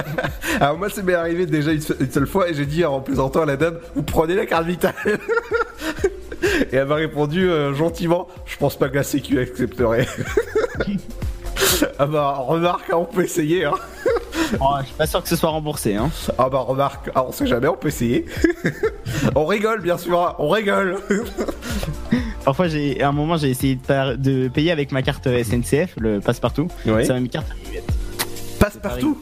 alors 0.60 0.76
moi, 0.76 0.88
c'est 0.90 1.02
m'est 1.02 1.14
arrivé 1.14 1.46
déjà 1.46 1.72
une 1.72 1.80
seule 1.80 2.26
fois 2.26 2.50
et 2.50 2.54
j'ai 2.54 2.66
dit 2.66 2.84
en 2.84 3.00
plaisantant 3.00 3.42
à 3.42 3.46
la 3.46 3.56
dame, 3.56 3.78
vous 3.94 4.02
prenez 4.02 4.34
la 4.34 4.44
carte 4.44 4.66
vitale. 4.66 4.92
et 6.70 6.76
elle 6.76 6.86
m'a 6.86 6.96
répondu 6.96 7.48
euh, 7.48 7.72
gentiment, 7.74 8.28
je 8.44 8.56
pense 8.58 8.76
pas 8.78 8.88
que 8.90 8.96
la 8.96 9.02
Sécu 9.02 9.40
accepterait. 9.40 10.06
ah 11.98 12.06
bah 12.06 12.34
remarque, 12.46 12.90
hein, 12.90 12.96
on 12.98 13.04
peut 13.06 13.24
essayer. 13.24 13.64
Hein. 13.64 13.74
Oh, 14.60 14.74
je 14.80 14.86
suis 14.86 14.94
pas 14.94 15.06
sûr 15.06 15.22
que 15.22 15.28
ce 15.28 15.36
soit 15.36 15.50
remboursé. 15.50 15.94
Hein. 15.94 16.10
Ah 16.38 16.48
bah 16.50 16.58
remarque, 16.60 17.10
ah, 17.14 17.24
on 17.26 17.32
sait 17.32 17.46
jamais, 17.46 17.68
on 17.68 17.76
peut 17.76 17.88
essayer. 17.88 18.26
on 19.34 19.46
rigole 19.46 19.80
bien 19.80 19.96
sûr, 19.98 20.20
hein, 20.22 20.34
on 20.38 20.48
rigole. 20.50 20.98
Parfois, 22.48 22.66
j'ai 22.68 23.02
à 23.02 23.10
un 23.10 23.12
moment, 23.12 23.36
j'ai 23.36 23.50
essayé 23.50 23.74
de, 23.74 23.80
par- 23.82 24.16
de 24.16 24.48
payer 24.48 24.70
avec 24.70 24.90
ma 24.90 25.02
carte 25.02 25.28
SNCF, 25.28 25.96
le 25.98 26.20
passe-partout. 26.20 26.68
Oui. 26.86 27.04
Ça 27.04 27.12
m'a 27.12 27.20
mis 27.20 27.28
carte. 27.28 27.46
Passe 28.58 28.78
partout. 28.82 29.18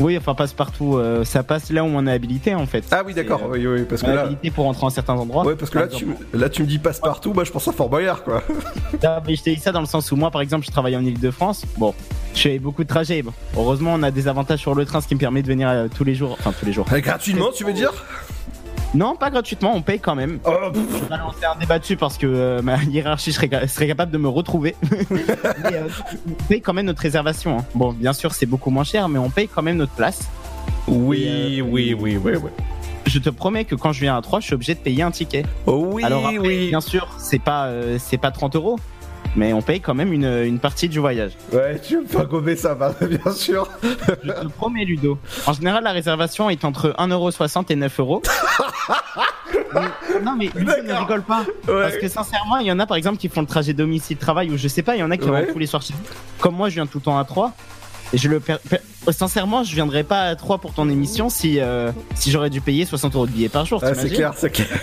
Oui, 0.00 0.18
enfin 0.18 0.34
passe 0.34 0.52
partout. 0.52 0.96
euh, 0.96 1.22
ça 1.22 1.44
passe 1.44 1.70
là 1.70 1.84
où 1.84 1.86
on 1.86 2.04
est 2.08 2.12
habilité 2.12 2.52
en 2.52 2.66
fait. 2.66 2.82
Ah 2.90 3.04
oui 3.06 3.14
d'accord, 3.14 3.42
euh, 3.44 3.50
oui, 3.52 3.64
oui, 3.64 3.82
parce 3.88 4.02
que 4.02 4.08
on 4.08 4.10
est 4.10 4.14
là. 4.16 4.22
habilité 4.22 4.50
pour 4.50 4.66
entrer 4.66 4.84
en 4.86 4.90
certains 4.90 5.14
endroits. 5.14 5.46
Ouais, 5.46 5.54
parce 5.54 5.70
que 5.70 5.78
là 5.78 5.86
tu, 5.86 6.04
me- 6.04 6.16
là 6.36 6.48
tu 6.48 6.62
me 6.62 6.66
dis 6.66 6.80
passe 6.80 6.98
partout, 6.98 7.32
bah 7.32 7.44
je 7.44 7.52
pense 7.52 7.68
à 7.68 7.72
Fort 7.72 7.88
Boyard 7.88 8.24
quoi. 8.24 8.42
Ah, 9.04 9.22
mais 9.24 9.36
je 9.36 9.44
t'ai 9.44 9.54
dit 9.54 9.60
ça 9.60 9.70
dans 9.70 9.78
le 9.80 9.86
sens 9.86 10.10
où 10.10 10.16
moi, 10.16 10.32
par 10.32 10.40
exemple, 10.40 10.66
je 10.66 10.72
travaille 10.72 10.96
en 10.96 11.04
Ile-de-France. 11.04 11.64
Bon, 11.78 11.94
je 12.34 12.40
fais 12.40 12.58
beaucoup 12.58 12.82
de 12.82 12.88
trajets. 12.88 13.22
Bon, 13.22 13.32
heureusement, 13.56 13.94
on 13.94 14.02
a 14.02 14.10
des 14.10 14.26
avantages 14.26 14.58
sur 14.58 14.74
le 14.74 14.84
train, 14.84 15.00
ce 15.00 15.06
qui 15.06 15.14
me 15.14 15.20
permet 15.20 15.42
de 15.42 15.46
venir 15.46 15.68
euh, 15.68 15.86
tous 15.94 16.02
les 16.02 16.16
jours. 16.16 16.36
Enfin, 16.40 16.52
tous 16.58 16.66
les 16.66 16.72
jours. 16.72 16.86
Euh, 16.92 16.98
gratuitement, 16.98 17.50
tu 17.54 17.62
veux 17.64 17.72
dire? 17.72 17.92
Non, 18.94 19.16
pas 19.16 19.30
gratuitement, 19.30 19.72
on 19.74 19.82
paye 19.82 19.98
quand 19.98 20.14
même. 20.14 20.38
Oh, 20.44 20.50
On 20.72 21.06
va 21.08 21.16
lancer 21.18 21.44
un 21.44 21.58
débat 21.58 21.78
dessus 21.80 21.96
parce 21.96 22.16
que 22.16 22.26
euh, 22.26 22.62
ma 22.62 22.76
hiérarchie 22.84 23.32
serait, 23.32 23.66
serait 23.66 23.88
capable 23.88 24.12
de 24.12 24.18
me 24.18 24.28
retrouver. 24.28 24.76
mais 25.10 25.74
euh, 25.74 25.88
on 26.28 26.44
paye 26.44 26.60
quand 26.60 26.72
même 26.72 26.86
notre 26.86 27.02
réservation. 27.02 27.58
hein. 27.58 27.64
Bon, 27.74 27.92
bien 27.92 28.12
sûr, 28.12 28.32
c'est 28.32 28.46
beaucoup 28.46 28.70
moins 28.70 28.84
cher, 28.84 29.08
mais 29.08 29.18
on 29.18 29.30
paye 29.30 29.48
quand 29.48 29.62
même 29.62 29.76
notre 29.78 29.92
place. 29.94 30.28
Oui, 30.86 31.24
euh, 31.26 31.60
oui, 31.62 31.94
oui, 31.98 32.16
oui, 32.22 32.32
oui. 32.36 32.50
Je 33.06 33.18
te 33.18 33.30
promets 33.30 33.64
que 33.64 33.74
quand 33.74 33.92
je 33.92 34.00
viens 34.00 34.16
à 34.16 34.22
3, 34.22 34.40
je 34.40 34.46
suis 34.46 34.54
obligé 34.54 34.74
de 34.74 34.80
payer 34.80 35.02
un 35.02 35.10
ticket. 35.10 35.44
Oh, 35.66 35.88
oui, 35.92 36.04
Alors 36.04 36.24
après, 36.26 36.38
oui. 36.38 36.68
bien 36.68 36.80
sûr, 36.80 37.08
c'est 37.18 37.38
pas, 37.38 37.68
c'est 37.98 38.16
pas 38.16 38.30
30 38.30 38.56
euros. 38.56 38.78
Mais 39.36 39.52
on 39.52 39.62
paye 39.62 39.80
quand 39.80 39.94
même 39.94 40.12
une, 40.12 40.24
une 40.44 40.58
partie 40.60 40.88
du 40.88 41.00
voyage. 41.00 41.32
Ouais, 41.52 41.80
tu 41.80 41.96
veux 41.96 42.02
me 42.02 42.06
faire 42.06 42.26
gommer 42.26 42.54
ça, 42.56 42.74
bah, 42.74 42.94
bien 43.00 43.32
sûr. 43.32 43.68
Je 43.82 44.30
te 44.30 44.46
promets, 44.48 44.84
Ludo. 44.84 45.18
En 45.46 45.52
général, 45.52 45.82
la 45.84 45.90
réservation 45.92 46.50
est 46.50 46.64
entre 46.64 46.94
1,60€ 46.98 47.64
et 47.70 47.76
9€. 47.76 48.22
Mais- 49.74 50.20
non, 50.24 50.36
mais 50.36 50.50
Ludo 50.54 50.72
ne 50.86 50.92
rigole 50.92 51.22
pas. 51.22 51.40
Ouais. 51.66 51.82
Parce 51.82 51.96
que 51.96 52.08
sincèrement, 52.08 52.58
il 52.58 52.66
y 52.66 52.72
en 52.72 52.78
a 52.78 52.86
par 52.86 52.96
exemple 52.96 53.18
qui 53.18 53.28
font 53.28 53.40
le 53.40 53.46
trajet 53.48 53.72
domicile-travail 53.72 54.50
ou 54.50 54.56
je 54.56 54.68
sais 54.68 54.82
pas, 54.82 54.94
il 54.94 55.00
y 55.00 55.02
en 55.02 55.10
a 55.10 55.16
qui 55.16 55.28
Ouais. 55.28 55.46
vont 55.46 55.52
tous 55.52 55.58
les 55.58 55.66
soirs 55.66 55.82
chez 55.82 55.94
Comme 56.38 56.54
moi, 56.54 56.68
je 56.68 56.74
viens 56.74 56.86
tout 56.86 56.98
le 56.98 57.04
temps 57.04 57.18
à 57.18 57.24
3. 57.24 57.52
Et 58.12 58.18
je 58.18 58.28
le 58.28 58.38
per- 58.38 58.58
Sincèrement, 59.10 59.64
je 59.64 59.74
viendrais 59.74 60.04
pas 60.04 60.22
à 60.22 60.36
3 60.36 60.58
pour 60.58 60.72
ton 60.74 60.88
émission 60.88 61.28
si, 61.28 61.58
euh, 61.58 61.90
si 62.14 62.30
j'aurais 62.30 62.50
dû 62.50 62.60
payer 62.60 62.84
60 62.84 63.14
euros 63.16 63.26
de 63.26 63.32
billets 63.32 63.48
par 63.48 63.66
jour. 63.66 63.80
Ah, 63.82 63.94
c'est 63.94 64.10
clair, 64.10 64.32
c'est 64.36 64.50
clair. 64.50 64.68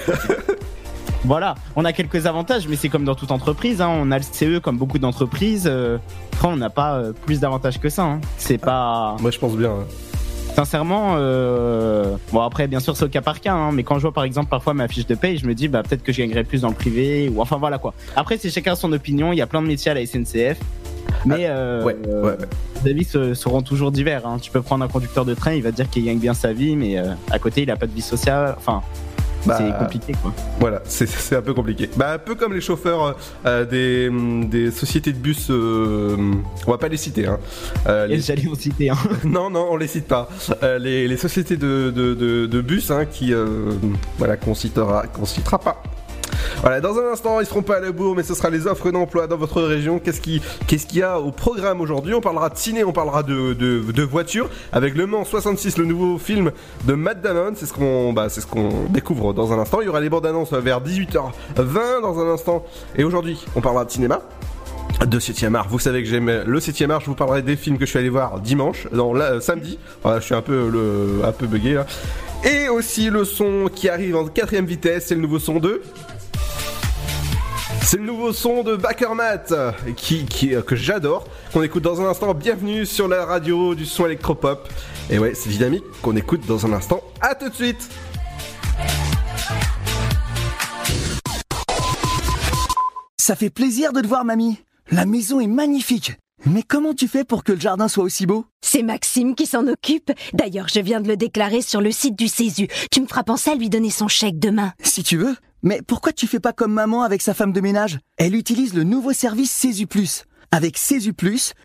Voilà, 1.23 1.53
on 1.75 1.85
a 1.85 1.93
quelques 1.93 2.25
avantages, 2.25 2.67
mais 2.67 2.75
c'est 2.75 2.89
comme 2.89 3.03
dans 3.05 3.13
toute 3.15 3.31
entreprise. 3.31 3.79
Hein. 3.81 3.89
On 3.91 4.09
a 4.11 4.17
le 4.17 4.23
CE 4.23 4.57
comme 4.59 4.77
beaucoup 4.77 4.97
d'entreprises. 4.97 5.65
Euh, 5.71 5.97
après, 6.33 6.47
on 6.47 6.55
n'a 6.57 6.69
pas 6.71 6.95
euh, 6.95 7.13
plus 7.13 7.39
d'avantages 7.39 7.79
que 7.79 7.89
ça. 7.89 8.03
hein. 8.03 8.21
C'est 8.37 8.57
pas. 8.57 9.15
Moi, 9.19 9.29
je 9.31 9.37
pense 9.37 9.55
bien. 9.55 9.69
hein. 9.71 9.85
Sincèrement, 10.55 11.13
euh... 11.15 12.17
bon 12.33 12.41
après 12.41 12.67
bien 12.67 12.81
sûr 12.81 12.97
c'est 12.97 13.05
au 13.05 13.07
cas 13.07 13.21
par 13.21 13.39
cas, 13.39 13.53
hein, 13.53 13.71
mais 13.71 13.83
quand 13.83 13.95
je 13.95 14.01
vois 14.01 14.11
par 14.11 14.25
exemple 14.25 14.49
parfois 14.49 14.73
ma 14.73 14.89
fiche 14.89 15.07
de 15.07 15.15
paye, 15.15 15.37
je 15.37 15.45
me 15.47 15.55
dis 15.55 15.69
bah 15.69 15.81
peut-être 15.81 16.03
que 16.03 16.11
je 16.11 16.17
gagnerais 16.17 16.43
plus 16.43 16.59
dans 16.59 16.67
le 16.67 16.73
privé 16.75 17.31
ou 17.33 17.41
enfin 17.41 17.55
voilà 17.55 17.77
quoi. 17.77 17.93
Après 18.17 18.37
c'est 18.37 18.49
chacun 18.49 18.75
son 18.75 18.91
opinion, 18.91 19.31
il 19.31 19.37
y 19.37 19.41
a 19.41 19.47
plein 19.47 19.61
de 19.61 19.67
métiers 19.67 19.91
à 19.91 19.93
la 19.93 20.05
SNCF, 20.05 20.57
mais 21.25 21.45
euh, 21.47 21.79
Ah, 21.81 21.85
Ouais, 21.85 21.95
ouais. 22.05 22.37
les 22.83 22.91
avis 22.91 23.05
se- 23.05 23.33
seront 23.33 23.61
toujours 23.61 23.93
divers. 23.93 24.27
Hein. 24.27 24.39
Tu 24.41 24.51
peux 24.51 24.61
prendre 24.61 24.83
un 24.83 24.89
conducteur 24.89 25.23
de 25.23 25.33
train, 25.35 25.53
il 25.53 25.63
va 25.63 25.71
te 25.71 25.77
dire 25.77 25.89
qu'il 25.89 26.03
gagne 26.03 26.19
bien 26.19 26.33
sa 26.33 26.51
vie, 26.51 26.75
mais 26.75 26.97
euh, 26.99 27.13
à 27.31 27.39
côté 27.39 27.61
il 27.61 27.71
a 27.71 27.77
pas 27.77 27.87
de 27.87 27.93
vie 27.93 28.01
sociale, 28.01 28.53
enfin 28.57 28.81
Bah, 29.45 29.57
c'est 29.57 29.77
compliqué 29.77 30.13
quoi. 30.21 30.33
Voilà, 30.59 30.81
c'est- 30.85 31.35
un 31.35 31.41
peu 31.41 31.53
compliqué. 31.53 31.89
Bah, 31.97 32.13
un 32.13 32.17
peu 32.19 32.35
comme 32.35 32.53
les 32.53 32.61
chauffeurs 32.61 33.03
euh, 33.05 33.13
euh, 33.45 33.65
des, 33.65 34.07
hum, 34.09 34.49
des 34.49 34.69
sociétés 34.71 35.13
de 35.13 35.17
bus. 35.17 35.47
euh, 35.49 36.15
on 36.67 36.71
va 36.71 36.77
pas 36.77 36.87
les 36.89 36.97
citer, 36.97 37.25
hein. 37.27 37.39
Euh, 37.87 38.05
les- 38.07 38.19
j'allais 38.19 38.47
en 38.47 38.55
citer 38.55 38.89
un. 38.89 38.95
Non, 39.25 39.49
non, 39.49 39.67
on 39.71 39.77
les 39.77 39.87
cite 39.87 40.07
pas. 40.07 40.29
Les, 40.79 41.07
les 41.07 41.17
sociétés 41.17 41.57
de, 41.57 41.91
de, 41.95 42.13
de, 42.13 42.45
de 42.45 42.61
bus, 42.61 42.91
hein, 42.91 43.05
qui, 43.05 43.33
euh, 43.33 43.71
voilà, 44.17 44.37
qu'on 44.37 44.53
citera, 44.53 45.07
qu'on 45.07 45.25
citera 45.25 45.57
pas. 45.59 45.81
Voilà, 46.61 46.81
dans 46.81 46.97
un 46.97 47.11
instant, 47.11 47.39
ils 47.39 47.45
seront 47.45 47.61
pas 47.61 47.77
à 47.77 47.79
la 47.79 47.91
bourre, 47.91 48.15
mais 48.15 48.23
ce 48.23 48.33
sera 48.33 48.49
les 48.49 48.67
offres 48.67 48.91
d'emploi 48.91 49.27
dans 49.27 49.37
votre 49.37 49.61
région. 49.61 49.99
Qu'est-ce 49.99 50.21
qui, 50.21 50.41
qu'est-ce 50.67 50.85
qu'il 50.85 50.99
y 50.99 51.03
a 51.03 51.19
au 51.19 51.31
programme 51.31 51.81
aujourd'hui? 51.81 52.13
On 52.13 52.21
parlera 52.21 52.49
de 52.49 52.57
ciné, 52.57 52.83
on 52.83 52.93
parlera 52.93 53.23
de, 53.23 53.53
de, 53.53 54.03
voitures 54.03 54.49
avec 54.71 54.95
Le 54.95 55.05
Mans 55.05 55.25
66, 55.25 55.77
le 55.77 55.85
nouveau 55.85 56.17
film 56.17 56.51
de 56.85 56.93
Matt 56.93 57.21
Damon. 57.21 57.53
C'est 57.55 57.65
ce 57.65 57.73
qu'on, 57.73 58.13
bah, 58.13 58.29
ce 58.29 58.41
découvre 58.89 59.33
dans 59.33 59.53
un 59.53 59.59
instant. 59.59 59.81
Il 59.81 59.85
y 59.85 59.89
aura 59.89 60.01
les 60.01 60.09
bandes 60.09 60.25
annonces 60.25 60.53
vers 60.53 60.81
18h20 60.81 62.01
dans 62.01 62.19
un 62.19 62.33
instant. 62.33 62.65
Et 62.95 63.03
aujourd'hui, 63.03 63.43
on 63.55 63.61
parlera 63.61 63.85
de 63.85 63.91
cinéma 63.91 64.21
de 65.05 65.19
7ème 65.19 65.55
art. 65.55 65.67
Vous 65.69 65.79
savez 65.79 66.03
que 66.03 66.09
j'aime 66.09 66.43
le 66.45 66.59
7ème 66.59 66.91
art. 66.91 67.01
Je 67.01 67.07
vous 67.07 67.15
parlerai 67.15 67.41
des 67.41 67.55
films 67.55 67.77
que 67.77 67.85
je 67.85 67.89
suis 67.89 67.99
allé 67.99 68.09
voir 68.09 68.39
dimanche, 68.39 68.87
non, 68.91 69.15
euh, 69.15 69.39
samedi. 69.39 69.79
Voilà, 70.03 70.19
je 70.19 70.25
suis 70.25 70.35
un 70.35 70.41
peu, 70.41 70.69
le, 70.69 71.25
un 71.25 71.31
peu 71.31 71.47
bugué 71.47 71.73
là. 71.73 71.85
Et 72.43 72.69
aussi 72.69 73.09
le 73.09 73.23
son 73.23 73.69
qui 73.73 73.89
arrive 73.89 74.15
en 74.15 74.25
quatrième 74.25 74.65
vitesse, 74.65 75.05
c'est 75.07 75.15
le 75.15 75.21
nouveau 75.21 75.39
son 75.39 75.59
de. 75.59 75.81
C'est 77.83 77.97
le 77.97 78.03
nouveau 78.03 78.31
son 78.31 78.63
de 78.63 78.77
Backermat 78.77 79.51
euh, 79.51 79.71
qui, 79.97 80.25
qui, 80.25 80.55
euh, 80.55 80.61
que 80.61 80.77
j'adore, 80.77 81.25
qu'on 81.51 81.61
écoute 81.61 81.83
dans 81.83 81.99
un 81.99 82.05
instant. 82.05 82.33
Bienvenue 82.33 82.85
sur 82.85 83.07
la 83.07 83.25
radio 83.25 83.75
du 83.75 83.85
son 83.85 84.05
électropop. 84.05 84.69
Et 85.09 85.19
ouais, 85.19 85.33
c'est 85.33 85.49
dynamique 85.49 85.83
qu'on 86.01 86.15
écoute 86.15 86.45
dans 86.47 86.65
un 86.65 86.71
instant. 86.71 87.01
À 87.19 87.35
tout 87.35 87.49
de 87.49 87.53
suite. 87.53 87.89
Ça 93.19 93.35
fait 93.35 93.49
plaisir 93.49 93.91
de 93.93 94.01
te 94.01 94.07
voir, 94.07 94.23
mamie. 94.25 94.59
La 94.89 95.05
maison 95.05 95.39
est 95.39 95.47
magnifique. 95.47 96.13
Mais 96.45 96.63
comment 96.63 96.93
tu 96.93 97.07
fais 97.07 97.23
pour 97.23 97.43
que 97.43 97.51
le 97.51 97.59
jardin 97.59 97.87
soit 97.87 98.03
aussi 98.03 98.25
beau? 98.25 98.45
C'est 98.61 98.83
Maxime 98.83 99.35
qui 99.35 99.45
s'en 99.45 99.67
occupe. 99.67 100.11
D'ailleurs, 100.33 100.69
je 100.69 100.79
viens 100.79 101.01
de 101.01 101.07
le 101.07 101.17
déclarer 101.17 101.61
sur 101.61 101.81
le 101.81 101.91
site 101.91 102.17
du 102.17 102.27
Césu. 102.27 102.67
Tu 102.89 103.01
me 103.01 103.05
feras 103.05 103.23
penser 103.23 103.51
à 103.51 103.55
lui 103.55 103.69
donner 103.69 103.89
son 103.89 104.07
chèque 104.07 104.39
demain. 104.39 104.73
Si 104.81 105.03
tu 105.03 105.17
veux. 105.17 105.35
Mais 105.63 105.81
pourquoi 105.85 106.11
tu 106.11 106.27
fais 106.27 106.39
pas 106.39 106.53
comme 106.53 106.73
maman 106.73 107.03
avec 107.03 107.21
sa 107.21 107.33
femme 107.33 107.53
de 107.53 107.61
ménage? 107.61 107.99
Elle 108.17 108.35
utilise 108.35 108.73
le 108.73 108.83
nouveau 108.83 109.13
service 109.13 109.51
Césu. 109.51 109.87
Avec 110.51 110.77
Césu 110.77 111.13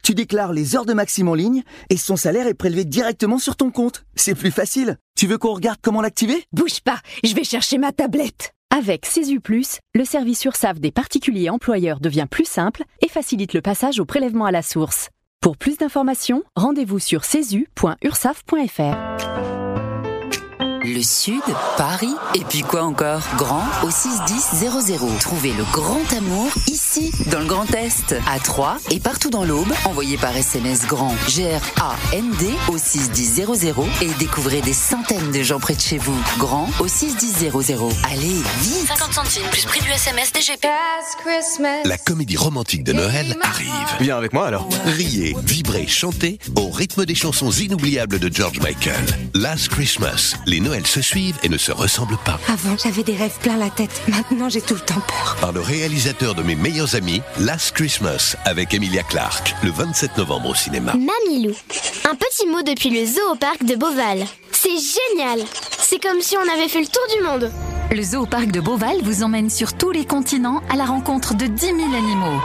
tu 0.03 0.15
déclares 0.15 0.53
les 0.53 0.77
heures 0.77 0.87
de 0.87 0.93
Maxime 0.93 1.29
en 1.29 1.35
ligne 1.35 1.63
et 1.91 1.97
son 1.97 2.17
salaire 2.17 2.47
est 2.47 2.55
prélevé 2.55 2.85
directement 2.85 3.39
sur 3.39 3.57
ton 3.57 3.71
compte. 3.71 4.05
C'est 4.15 4.35
plus 4.35 4.53
facile. 4.53 4.99
Tu 5.17 5.27
veux 5.27 5.39
qu'on 5.39 5.55
regarde 5.55 5.79
comment 5.83 6.03
l'activer? 6.03 6.45
Bouge 6.53 6.81
pas, 6.81 7.01
je 7.25 7.35
vais 7.35 7.45
chercher 7.45 7.79
ma 7.79 7.93
tablette. 7.93 8.53
Avec 8.77 9.07
Césu 9.07 9.41
le 9.95 10.05
service 10.05 10.45
URSAF 10.45 10.79
des 10.79 10.93
particuliers 10.93 11.51
employeurs 11.51 12.01
devient 12.01 12.27
plus 12.31 12.45
simple 12.45 12.85
et 13.01 13.09
facilite 13.09 13.55
le 13.55 13.63
passage 13.63 13.99
au 13.99 14.05
prélèvement 14.05 14.45
à 14.45 14.51
la 14.51 14.61
source. 14.63 15.09
Pour 15.41 15.57
plus 15.57 15.79
d'informations, 15.79 16.43
rendez-vous 16.57 16.99
sur 16.99 17.25
cesu.ursaf.fr. 17.25 19.56
Le 20.87 21.03
Sud, 21.03 21.43
Paris, 21.77 22.15
et 22.37 22.45
puis 22.45 22.61
quoi 22.61 22.85
encore? 22.85 23.23
Grand 23.37 23.65
au 23.83 23.91
61000. 23.91 25.19
Trouvez 25.19 25.53
le 25.53 25.65
grand 25.73 26.13
amour 26.17 26.49
ici, 26.69 27.11
dans 27.33 27.41
le 27.41 27.47
Grand 27.47 27.69
Est, 27.75 28.15
à 28.31 28.39
Troyes 28.39 28.77
et 28.93 29.01
partout 29.01 29.29
dans 29.29 29.43
l'Aube. 29.43 29.73
Envoyez 29.85 30.17
par 30.17 30.37
SMS 30.37 30.87
grand 30.87 31.13
G-R-A-N-D 31.27 32.55
au 32.69 32.79
61000 32.79 33.47
et 34.01 34.15
découvrez 34.21 34.61
des 34.61 34.73
centaines 34.73 35.33
de 35.33 35.43
gens 35.43 35.59
près 35.59 35.75
de 35.75 35.81
chez 35.81 35.99
vous. 35.99 36.17
Grand 36.39 36.69
au 36.79 36.87
61000. 36.87 37.51
Allez, 38.09 38.41
vite 38.61 38.87
50 38.87 39.13
centimes 39.13 39.49
plus 39.51 39.65
prix 39.65 39.81
du 39.81 39.91
SMS 39.91 40.33
DGP. 40.33 40.69
La 41.85 41.99
comédie 41.99 42.37
romantique 42.37 42.85
de 42.85 42.93
Noël 42.93 43.37
arrive. 43.43 43.67
Viens 43.99 44.19
avec 44.19 44.33
moi 44.33 44.47
alors. 44.47 44.69
Riez, 44.85 45.35
vibrez, 45.43 45.89
chantez 45.89 46.39
au 46.55 46.71
rythme 46.71 47.05
des 47.07 47.17
chansons 47.17 47.51
inoubliables 47.51 48.21
de 48.21 48.33
George 48.33 48.61
Michael. 48.61 49.05
Last 49.35 49.71
Christmas. 49.71 50.37
Les 50.47 50.61
Noëls 50.77 50.87
se 50.87 51.01
suivent 51.01 51.39
et 51.43 51.49
ne 51.49 51.57
se 51.57 51.73
ressemblent 51.73 52.19
pas. 52.25 52.39
Avant, 52.49 52.77
j'avais 52.83 53.03
des 53.03 53.17
rêves 53.17 53.39
plein 53.41 53.57
la 53.57 53.71
tête. 53.71 54.03
Maintenant, 54.09 54.51
j'ai 54.51 54.61
tout 54.61 54.75
le 54.75 54.81
temps 54.81 55.01
peur. 55.07 55.37
Par 55.41 55.53
le 55.53 55.61
réalisateur 55.61 56.35
de 56.35 56.43
mes 56.43 56.55
meilleurs 56.55 56.95
amis, 56.97 57.23
Last 57.41 57.73
Christmas, 57.73 58.37
avec 58.45 58.75
Emilia 58.75 59.03
Clarke, 59.03 59.55
le 59.63 59.71
27 59.71 60.19
novembre 60.19 60.51
au 60.51 60.55
cinéma. 60.55 60.93
Mamilou. 60.93 61.55
Un 62.05 62.15
petit 62.15 62.47
mot 62.47 62.63
depuis 62.63 62.91
le 62.91 63.07
zoo 63.07 63.33
au 63.33 63.37
parc 63.37 63.65
de 63.65 63.75
Beauval. 63.75 64.27
C'est 64.53 64.69
génial. 64.69 65.41
C'est 65.79 66.03
comme 66.03 66.21
si 66.21 66.37
on 66.37 66.55
avait 66.55 66.69
fait 66.69 66.81
le 66.81 66.87
tour 66.87 67.03
du 67.17 67.25
monde. 67.25 67.51
Le 67.91 68.03
zoo 68.03 68.23
au 68.23 68.27
parc 68.27 68.49
de 68.49 68.61
Beauval 68.61 68.99
vous 69.03 69.23
emmène 69.23 69.49
sur 69.49 69.73
tous 69.73 69.93
les 69.93 70.05
continents 70.05 70.61
à 70.69 70.77
la 70.77 70.85
rencontre 70.85 71.35
de 71.35 71.47
10 71.47 71.67
000 71.67 71.79
animaux. 71.95 72.41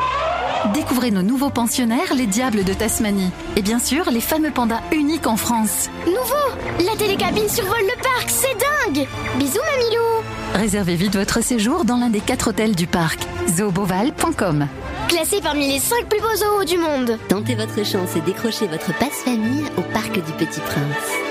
Découvrez 0.74 1.10
nos 1.10 1.24
nouveaux 1.24 1.50
pensionnaires, 1.50 2.14
les 2.16 2.28
diables 2.28 2.64
de 2.64 2.74
Tasmanie. 2.74 3.32
Et 3.56 3.62
bien 3.62 3.80
sûr, 3.80 4.10
les 4.12 4.22
fameux 4.22 4.52
pandas 4.52 4.82
uniques 4.92 5.26
en 5.26 5.36
France. 5.36 5.90
Nouveau 6.06 6.86
La 6.86 6.96
télécabine 6.96 7.50
survole 7.50 7.82
le 7.82 8.02
parc, 8.22 8.30
c'est 8.30 8.58
dingue 8.58 9.08
Bisous 9.38 9.60
Mamilou 9.60 10.24
Réservez 10.54 10.96
vite 10.96 11.16
votre 11.16 11.42
séjour 11.42 11.86
dans 11.86 11.98
l'un 11.98 12.10
des 12.10 12.20
quatre 12.20 12.50
hôtels 12.50 12.76
du 12.76 12.88
parc. 12.88 13.20
zooboval.com 13.48 14.68
Classé 15.08 15.42
parmi 15.42 15.68
les 15.68 15.80
5 15.80 16.08
plus 16.08 16.20
beaux 16.20 16.36
zoos 16.36 16.66
du 16.66 16.78
monde. 16.78 17.18
Tentez 17.28 17.56
votre 17.56 17.86
chance 17.86 18.16
et 18.16 18.22
décrochez 18.22 18.68
votre 18.68 18.98
passe-famille 18.98 19.66
au 19.78 19.82
Parc 19.94 20.14
du 20.14 20.32
Petit 20.34 20.62
Prince. 20.62 21.31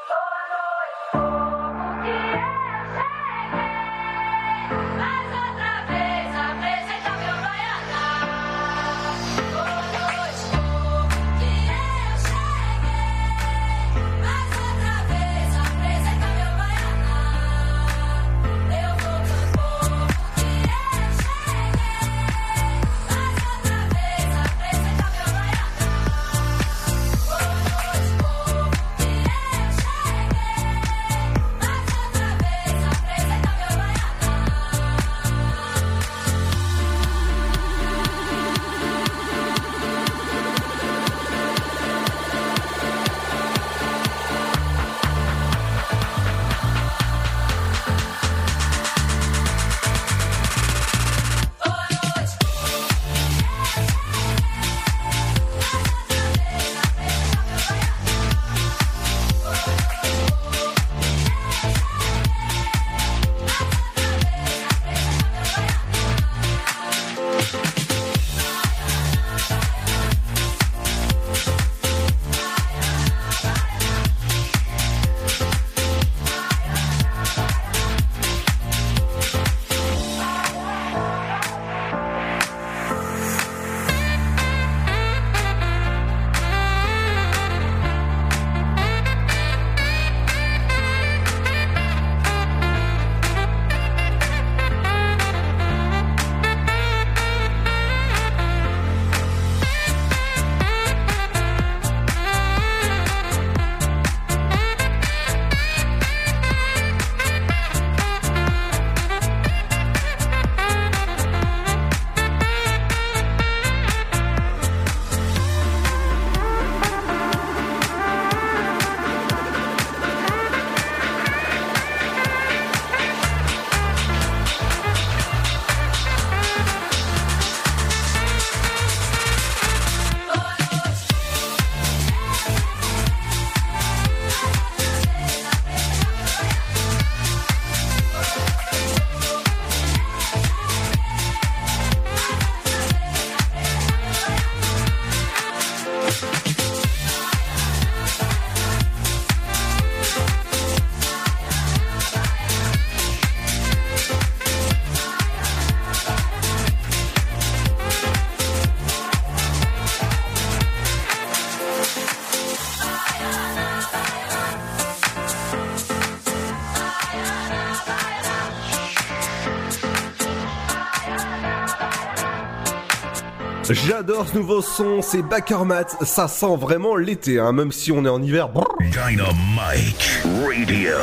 J'adore 173.69 174.27
ce 174.27 174.35
nouveau 174.35 174.61
son, 174.61 175.01
c'est 175.01 175.21
Backermat, 175.21 175.85
ça 176.01 176.27
sent 176.27 176.55
vraiment 176.59 176.95
l'été, 176.95 177.39
hein, 177.39 177.51
même 177.53 177.71
si 177.71 177.91
on 177.91 178.03
est 178.05 178.09
en 178.09 178.21
hiver. 178.21 178.49
Dynamite 178.79 180.23
Radio. 180.45 180.97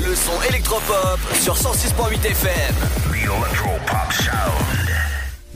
Le 0.00 0.14
son 0.14 0.40
électropop 0.48 1.18
sur 1.34 1.54
106.8 1.54 2.24
FM. 2.24 2.74
The 3.10 3.24
Electro 3.24 3.70
Pop 3.86 4.12
Sound. 4.12 4.67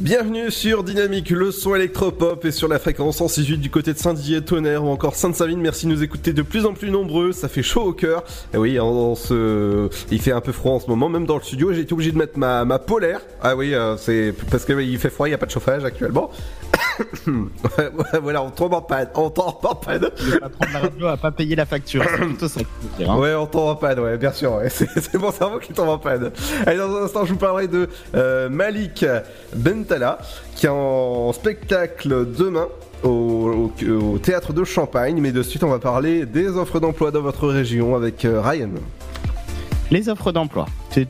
Bienvenue 0.03 0.51
sur 0.51 0.83
Dynamique, 0.83 1.31
le 1.31 1.53
son 1.53 1.77
électropop 1.77 2.45
et 2.45 2.51
sur 2.51 2.67
la 2.67 2.81
fréquence 2.81 3.19
168 3.19 3.59
du 3.59 3.71
côté 3.71 3.93
de 3.93 3.99
Saint-Dié, 3.99 4.43
Tonnerre 4.43 4.83
ou 4.83 4.88
encore 4.88 5.15
Sainte-Savine. 5.15 5.61
Merci 5.61 5.87
de 5.87 5.93
nous 5.93 6.03
écouter 6.03 6.33
de 6.33 6.43
plus 6.43 6.67
en 6.67 6.73
plus 6.73 6.91
nombreux, 6.91 7.31
ça 7.31 7.47
fait 7.47 7.62
chaud 7.62 7.83
au 7.83 7.93
cœur. 7.93 8.25
Et 8.53 8.57
oui, 8.57 8.81
on, 8.81 9.15
se... 9.15 9.88
il 10.11 10.21
fait 10.21 10.33
un 10.33 10.41
peu 10.41 10.51
froid 10.51 10.73
en 10.73 10.81
ce 10.81 10.88
moment, 10.88 11.09
même 11.09 11.25
dans 11.25 11.37
le 11.37 11.43
studio. 11.45 11.73
J'ai 11.73 11.83
été 11.83 11.93
obligé 11.93 12.11
de 12.11 12.19
mettre 12.19 12.37
ma, 12.37 12.65
ma 12.65 12.81
polaire. 12.81 13.21
Ah 13.41 13.55
oui, 13.55 13.75
euh, 13.75 13.97
c'est 13.97 14.35
parce 14.51 14.65
que 14.65 14.73
il 14.83 14.99
fait 14.99 15.09
froid, 15.09 15.29
il 15.29 15.31
n'y 15.31 15.37
a 15.37 15.38
pas 15.38 15.47
de 15.47 15.53
chauffage 15.53 15.85
actuellement. 15.85 16.33
Ouais, 17.26 17.90
voilà, 18.22 18.42
on 18.42 18.50
tombe 18.50 18.74
en 18.74 18.82
panne, 18.82 19.08
on 19.14 19.30
tombe 19.30 19.54
en 19.62 19.74
panne. 19.74 20.02
Le 20.02 20.38
patron 20.40 20.66
de 20.68 20.72
la 20.72 20.78
radio 20.80 21.06
a 21.08 21.16
pas 21.16 21.30
payé 21.30 21.54
la 21.56 21.66
facture. 21.66 22.04
C'est 22.08 22.16
plutôt 22.24 22.48
ça 22.48 22.61
dire. 22.98 23.11
hein. 23.11 23.18
Ouais, 23.18 23.35
on 23.35 23.46
tombe 23.46 23.68
en 23.68 23.76
panne, 23.76 24.00
ouais, 24.00 24.16
bien 24.18 24.32
sûr. 24.32 24.52
ouais. 24.54 24.68
C'est 24.70 24.88
c'est 25.00 25.18
mon 25.18 25.30
cerveau 25.32 25.58
qui 25.58 25.72
tombe 25.72 25.88
en 25.88 25.98
panne. 25.98 26.30
Allez, 26.66 26.78
dans 26.78 26.94
un 26.96 27.04
instant, 27.04 27.24
je 27.24 27.32
vous 27.32 27.38
parlerai 27.38 27.68
de 27.68 27.88
euh, 28.14 28.48
Malik 28.48 29.04
Bentala, 29.54 30.18
qui 30.56 30.66
est 30.66 30.70
en 30.70 31.32
spectacle 31.32 32.26
demain. 32.37 32.66
Au, 33.04 33.08
au- 33.08 34.12
au 34.14 34.18
théâtre 34.18 34.52
de 34.52 34.62
Champagne, 34.62 35.18
mais 35.20 35.32
de 35.32 35.42
suite 35.42 35.64
on 35.64 35.68
va 35.70 35.80
parler 35.80 36.24
des 36.24 36.50
offres 36.50 36.78
d'emploi 36.78 37.11
dans 37.11 37.20
votre 37.20 37.48
région 37.48 37.96
avec 37.96 38.24
euh, 38.24 38.40
Ryan. 38.40 38.68
Les 39.92 40.09
offres 40.09 40.33
d'emploi. 40.33 40.64
Tu 40.90 41.07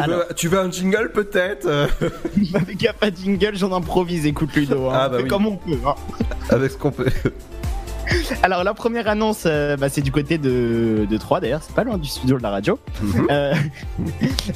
Alors, 0.00 0.20
veux, 0.20 0.34
tu 0.34 0.48
veux 0.48 0.58
un 0.58 0.70
jingle 0.70 1.12
peut-être 1.12 1.66
euh, 1.66 1.86
avec 2.54 2.80
y 2.80 2.88
a 2.88 2.94
pas 2.94 3.10
de 3.10 3.16
jingle, 3.16 3.54
j'en 3.56 3.72
improvise, 3.74 4.24
écoute 4.24 4.54
Ludo. 4.56 4.88
Hein. 4.88 4.92
Ah, 4.94 5.08
bah 5.10 5.14
On 5.14 5.16
fait 5.18 5.22
oui. 5.24 5.28
comme 5.28 5.46
on 5.46 5.56
peut. 5.56 5.78
hein. 5.86 5.94
avec 6.50 6.70
ce 6.72 6.78
qu'on 6.78 6.90
peut. 6.90 7.10
Alors 8.42 8.64
la 8.64 8.72
première 8.72 9.06
annonce, 9.06 9.42
euh, 9.44 9.76
bah, 9.76 9.90
c'est 9.90 10.00
du 10.00 10.12
côté 10.12 10.38
de, 10.38 11.06
de 11.10 11.16
Troyes 11.18 11.40
d'ailleurs, 11.40 11.60
c'est 11.62 11.74
pas 11.74 11.84
loin 11.84 11.98
du 11.98 12.08
studio 12.08 12.38
de 12.38 12.42
la 12.42 12.50
radio. 12.50 12.78
Mhm. 13.02 13.26
Euh, 13.30 13.54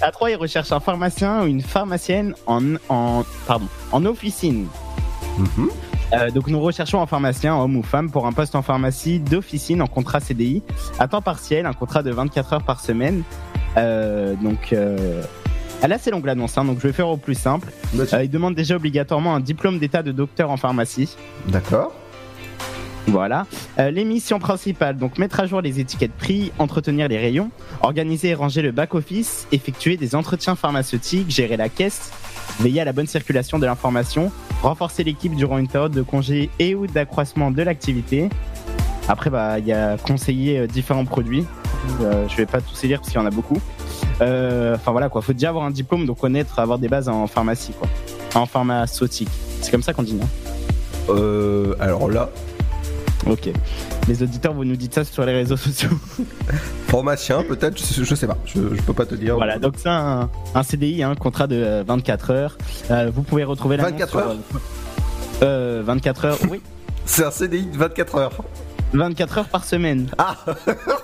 à 0.01 0.11
Troyes, 0.11 0.31
ils 0.31 0.37
recherchent 0.37 0.73
un 0.73 0.81
pharmacien 0.81 1.43
ou 1.43 1.47
une 1.49 1.61
pharmacienne 1.61 2.35
en, 2.47 2.63
en, 2.89 3.25
pardon, 3.47 3.67
en 3.93 4.07
officine. 4.07 4.69
Mhm. 5.37 5.69
Euh, 6.13 6.31
donc 6.31 6.49
nous 6.49 6.61
recherchons 6.61 7.01
un 7.01 7.07
pharmacien, 7.07 7.57
homme 7.57 7.77
ou 7.77 7.83
femme, 7.83 8.11
pour 8.11 8.27
un 8.27 8.33
poste 8.33 8.55
en 8.55 8.63
pharmacie 8.63 9.21
d'officine 9.21 9.83
en 9.83 9.87
contrat 9.87 10.21
CDI, 10.21 10.63
à 10.99 11.09
temps 11.09 11.23
partiel, 11.23 11.67
un 11.67 11.73
contrat 11.73 12.03
de 12.03 12.11
24 12.11 12.53
heures 12.55 12.63
par 12.63 12.81
semaine. 12.81 13.23
Euh, 13.77 14.35
donc 14.43 14.73
euh, 14.73 15.23
elle 15.83 15.93
est 15.93 15.95
assez 15.95 16.11
longue 16.11 16.27
l'annonce, 16.27 16.59
hein, 16.59 16.65
donc 16.65 16.79
je 16.81 16.87
vais 16.87 16.93
faire 16.93 17.09
au 17.09 17.17
plus 17.17 17.35
simple. 17.35 17.73
Euh, 17.97 18.23
il 18.23 18.31
demande 18.31 18.55
déjà 18.55 18.77
obligatoirement 18.77 19.35
un 19.35 19.41
diplôme 19.41 19.79
d'état 19.79 20.03
de 20.03 20.13
docteur 20.13 20.51
en 20.51 20.57
pharmacie. 20.57 21.17
D'accord. 21.49 21.95
Voilà. 23.07 23.47
Euh, 23.79 23.91
les 23.91 24.05
missions 24.05 24.39
principales, 24.39 24.97
donc 24.97 25.19
mettre 25.19 25.41
à 25.41 25.47
jour 25.47 25.63
les 25.63 25.81
étiquettes 25.81 26.13
prix, 26.13 26.53
entretenir 26.59 27.09
les 27.09 27.19
rayons, 27.19 27.51
organiser 27.83 28.29
et 28.29 28.35
ranger 28.35 28.61
le 28.63 28.73
back-office, 28.73 29.49
effectuer 29.53 29.97
des 29.97 30.15
entretiens 30.15 30.55
pharmaceutiques, 30.55 31.31
gérer 31.31 31.57
la 31.57 31.69
caisse, 31.69 32.13
veiller 32.59 32.81
à 32.81 32.85
la 32.85 32.93
bonne 32.93 33.07
circulation 33.07 33.59
de 33.59 33.67
l'information, 33.67 34.33
renforcer 34.63 35.05
l'équipe 35.05 35.35
durant 35.35 35.59
une 35.59 35.69
période 35.69 35.93
de 35.93 36.03
congé 36.03 36.51
et 36.59 36.75
ou 36.75 36.87
d'accroissement 36.87 37.51
de 37.51 37.63
l'activité. 37.63 38.29
Après, 39.09 39.31
bah, 39.31 39.59
il 39.59 39.67
y 39.67 39.73
a 39.73 39.97
conseiller 39.97 40.59
euh, 40.59 40.67
différents 40.67 41.05
produits. 41.05 41.45
Euh, 42.03 42.29
je 42.29 42.37
vais 42.37 42.47
pas 42.47 42.61
tous 42.61 42.83
les 42.83 42.89
lire 42.89 43.01
parce 43.01 43.11
qu'il 43.11 43.21
y 43.21 43.23
en 43.23 43.27
a 43.27 43.31
beaucoup. 43.31 43.59
Euh, 44.21 44.75
Enfin 44.75 44.93
voilà 44.93 45.09
quoi, 45.09 45.23
faut 45.23 45.33
déjà 45.33 45.49
avoir 45.49 45.65
un 45.65 45.71
diplôme, 45.71 46.07
donc 46.07 46.19
connaître, 46.19 46.59
avoir 46.59 46.79
des 46.79 46.89
bases 46.89 47.09
en 47.09 47.27
pharmacie 47.27 47.73
quoi, 47.73 47.89
en 48.35 48.47
pharmaceutique. 48.47 49.31
C'est 49.61 49.71
comme 49.71 49.83
ça 49.83 49.93
qu'on 49.93 50.03
dit, 50.03 50.15
non? 50.15 50.29
Euh, 51.09 51.75
alors 51.81 52.09
là, 52.11 52.31
Ok. 53.27 53.51
Les 54.09 54.23
auditeurs, 54.23 54.55
vous 54.55 54.65
nous 54.65 54.77
dites 54.77 54.95
ça 54.95 55.05
sur 55.05 55.25
les 55.25 55.33
réseaux 55.33 55.57
sociaux. 55.57 55.91
pharmacien 56.89 57.43
peut-être, 57.43 57.79
je, 57.79 58.03
je 58.03 58.15
sais 58.15 58.27
pas, 58.27 58.39
je, 58.47 58.75
je 58.75 58.83
peux 58.83 58.93
pas 58.93 59.07
te 59.07 59.15
dire. 59.15 59.37
Voilà, 59.37 59.59
donc 59.59 59.75
c'est 59.77 59.89
un, 59.89 60.29
un 60.55 60.63
CDI, 60.63 61.03
un 61.03 61.15
contrat 61.15 61.47
de 61.47 61.57
euh, 61.57 61.85
24 61.87 62.31
heures. 62.31 62.59
Euh, 62.91 63.11
vous 63.15 63.23
pouvez 63.23 63.45
retrouver 63.45 63.77
la 63.77 63.85
24 63.85 64.17
heures 64.17 64.37
euh, 65.43 65.83
24 65.85 66.25
heures, 66.25 66.39
oui. 66.51 66.61
C'est 67.07 67.25
un 67.25 67.31
CDI 67.31 67.65
de 67.67 67.77
24 67.77 68.15
heures. 68.17 68.33
24 68.93 69.39
heures 69.39 69.49
par 69.49 69.65
semaine. 69.65 70.09
Ah 70.19 70.37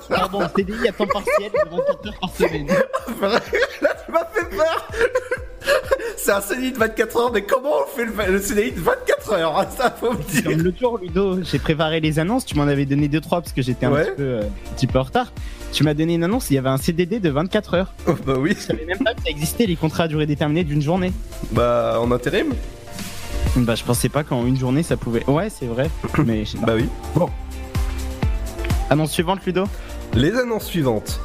Pardon, 0.09 0.40
CDI 0.57 0.88
à 0.88 0.92
temps 0.92 1.07
partiel 1.07 1.51
de 1.53 1.70
24 1.70 2.07
heures 2.09 2.20
par 2.20 2.31
semaine. 2.35 2.66
Là, 3.22 3.40
tu 4.05 4.12
m'as 4.12 4.25
fait 4.33 4.57
peur 4.57 4.88
C'est 6.16 6.33
un 6.33 6.40
CDI 6.40 6.72
de 6.72 6.79
24 6.79 7.16
heures, 7.20 7.31
mais 7.33 7.42
comment 7.42 7.70
on 7.85 7.96
fait 7.96 8.05
le, 8.05 8.33
le 8.33 8.40
CDI 8.40 8.72
de 8.72 8.81
24 8.81 9.33
heures? 9.33 9.55
Ah, 9.57 9.66
Ça, 9.77 9.90
faut 9.99 10.12
me 10.12 10.22
dire 10.22 10.44
Comme 10.44 10.62
le 10.62 10.75
jour, 10.79 10.99
Ludo, 10.99 11.42
j'ai 11.42 11.59
préparé 11.59 12.01
les 12.01 12.18
annonces. 12.18 12.44
Tu 12.44 12.57
m'en 12.57 12.64
avais 12.64 12.85
donné 12.87 13.09
2-3 13.09 13.20
parce 13.29 13.53
que 13.53 13.62
j'étais 13.62 13.87
un 13.87 13.92
Ouais. 13.92 14.05
petit, 14.05 14.16
peu, 14.16 14.22
euh, 14.22 14.42
un 14.42 14.75
petit 14.75 14.87
peu 14.87 14.99
en 14.99 15.03
retard. 15.05 15.33
Tu 15.72 15.85
m'as 15.85 15.94
donné 15.94 16.14
une 16.14 16.25
annonce, 16.25 16.51
il 16.51 16.55
y 16.55 16.59
avait 16.59 16.68
un 16.68 16.77
CDD 16.79 17.20
de 17.20 17.29
24 17.31 17.75
heures. 17.75 17.92
Bah 18.27 18.35
oui, 18.38 18.55
Je 18.57 18.61
savais 18.62 18.85
même 18.85 18.99
pas 18.99 19.14
que 19.14 19.22
ça 19.22 19.31
existait, 19.31 19.66
les 19.66 19.77
contrats 19.77 20.05
à 20.05 20.09
durée 20.09 20.27
déterminée 20.27 20.64
d'une 20.64 20.81
journée. 20.83 21.12
bah 21.53 21.99
en 22.01 22.11
intérim 22.12 22.55
Bah, 23.57 23.75
je 23.75 23.85
pensais 23.85 24.09
pas 24.09 24.22
qu'en 24.25 24.46
une 24.46 24.57
journée 24.59 24.83
ça 24.83 24.96
pouvait. 24.96 25.25
Ouais, 25.29 25.51
c'est 25.51 25.66
vrai. 25.66 25.90
Mais 26.25 26.44
je 26.44 26.53
sais 26.53 26.59
pas. 26.59 26.66
Bah 26.66 26.72
oui. 26.77 26.88
Bon. 27.14 27.29
Annonce 28.88 29.11
suivante, 29.11 29.44
Ludo 29.44 29.64
Les 30.14 30.37
annonces 30.37 30.66
suivantes. 30.66 31.20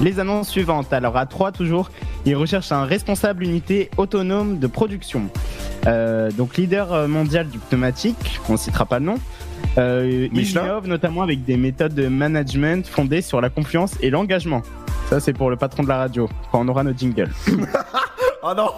Les 0.00 0.20
annonces 0.20 0.48
suivantes. 0.48 0.92
Alors, 0.92 1.16
à 1.16 1.26
3 1.26 1.50
toujours, 1.50 1.90
ils 2.24 2.36
recherchent 2.36 2.70
un 2.70 2.84
responsable 2.84 3.42
unité 3.42 3.90
autonome 3.96 4.58
de 4.58 4.66
production. 4.68 5.28
Euh, 5.86 6.30
donc, 6.30 6.56
leader 6.56 6.92
euh, 6.92 7.08
mondial 7.08 7.48
du 7.48 7.58
pneumatique, 7.58 8.40
on 8.48 8.52
ne 8.52 8.58
citera 8.58 8.86
pas 8.86 9.00
le 9.00 9.06
nom. 9.06 9.16
Euh, 9.76 10.28
il 10.32 10.50
innove 10.50 10.86
notamment 10.86 11.22
avec 11.22 11.44
des 11.44 11.56
méthodes 11.56 11.94
de 11.94 12.06
management 12.06 12.86
fondées 12.86 13.22
sur 13.22 13.40
la 13.40 13.50
confiance 13.50 13.94
et 14.00 14.10
l'engagement. 14.10 14.62
Ça, 15.10 15.18
c'est 15.18 15.32
pour 15.32 15.50
le 15.50 15.56
patron 15.56 15.82
de 15.82 15.88
la 15.88 15.96
radio, 15.96 16.28
quand 16.52 16.60
on 16.60 16.68
aura 16.68 16.84
nos 16.84 16.92
jingles. 16.96 17.30
Oh 18.42 18.52
non 18.56 18.70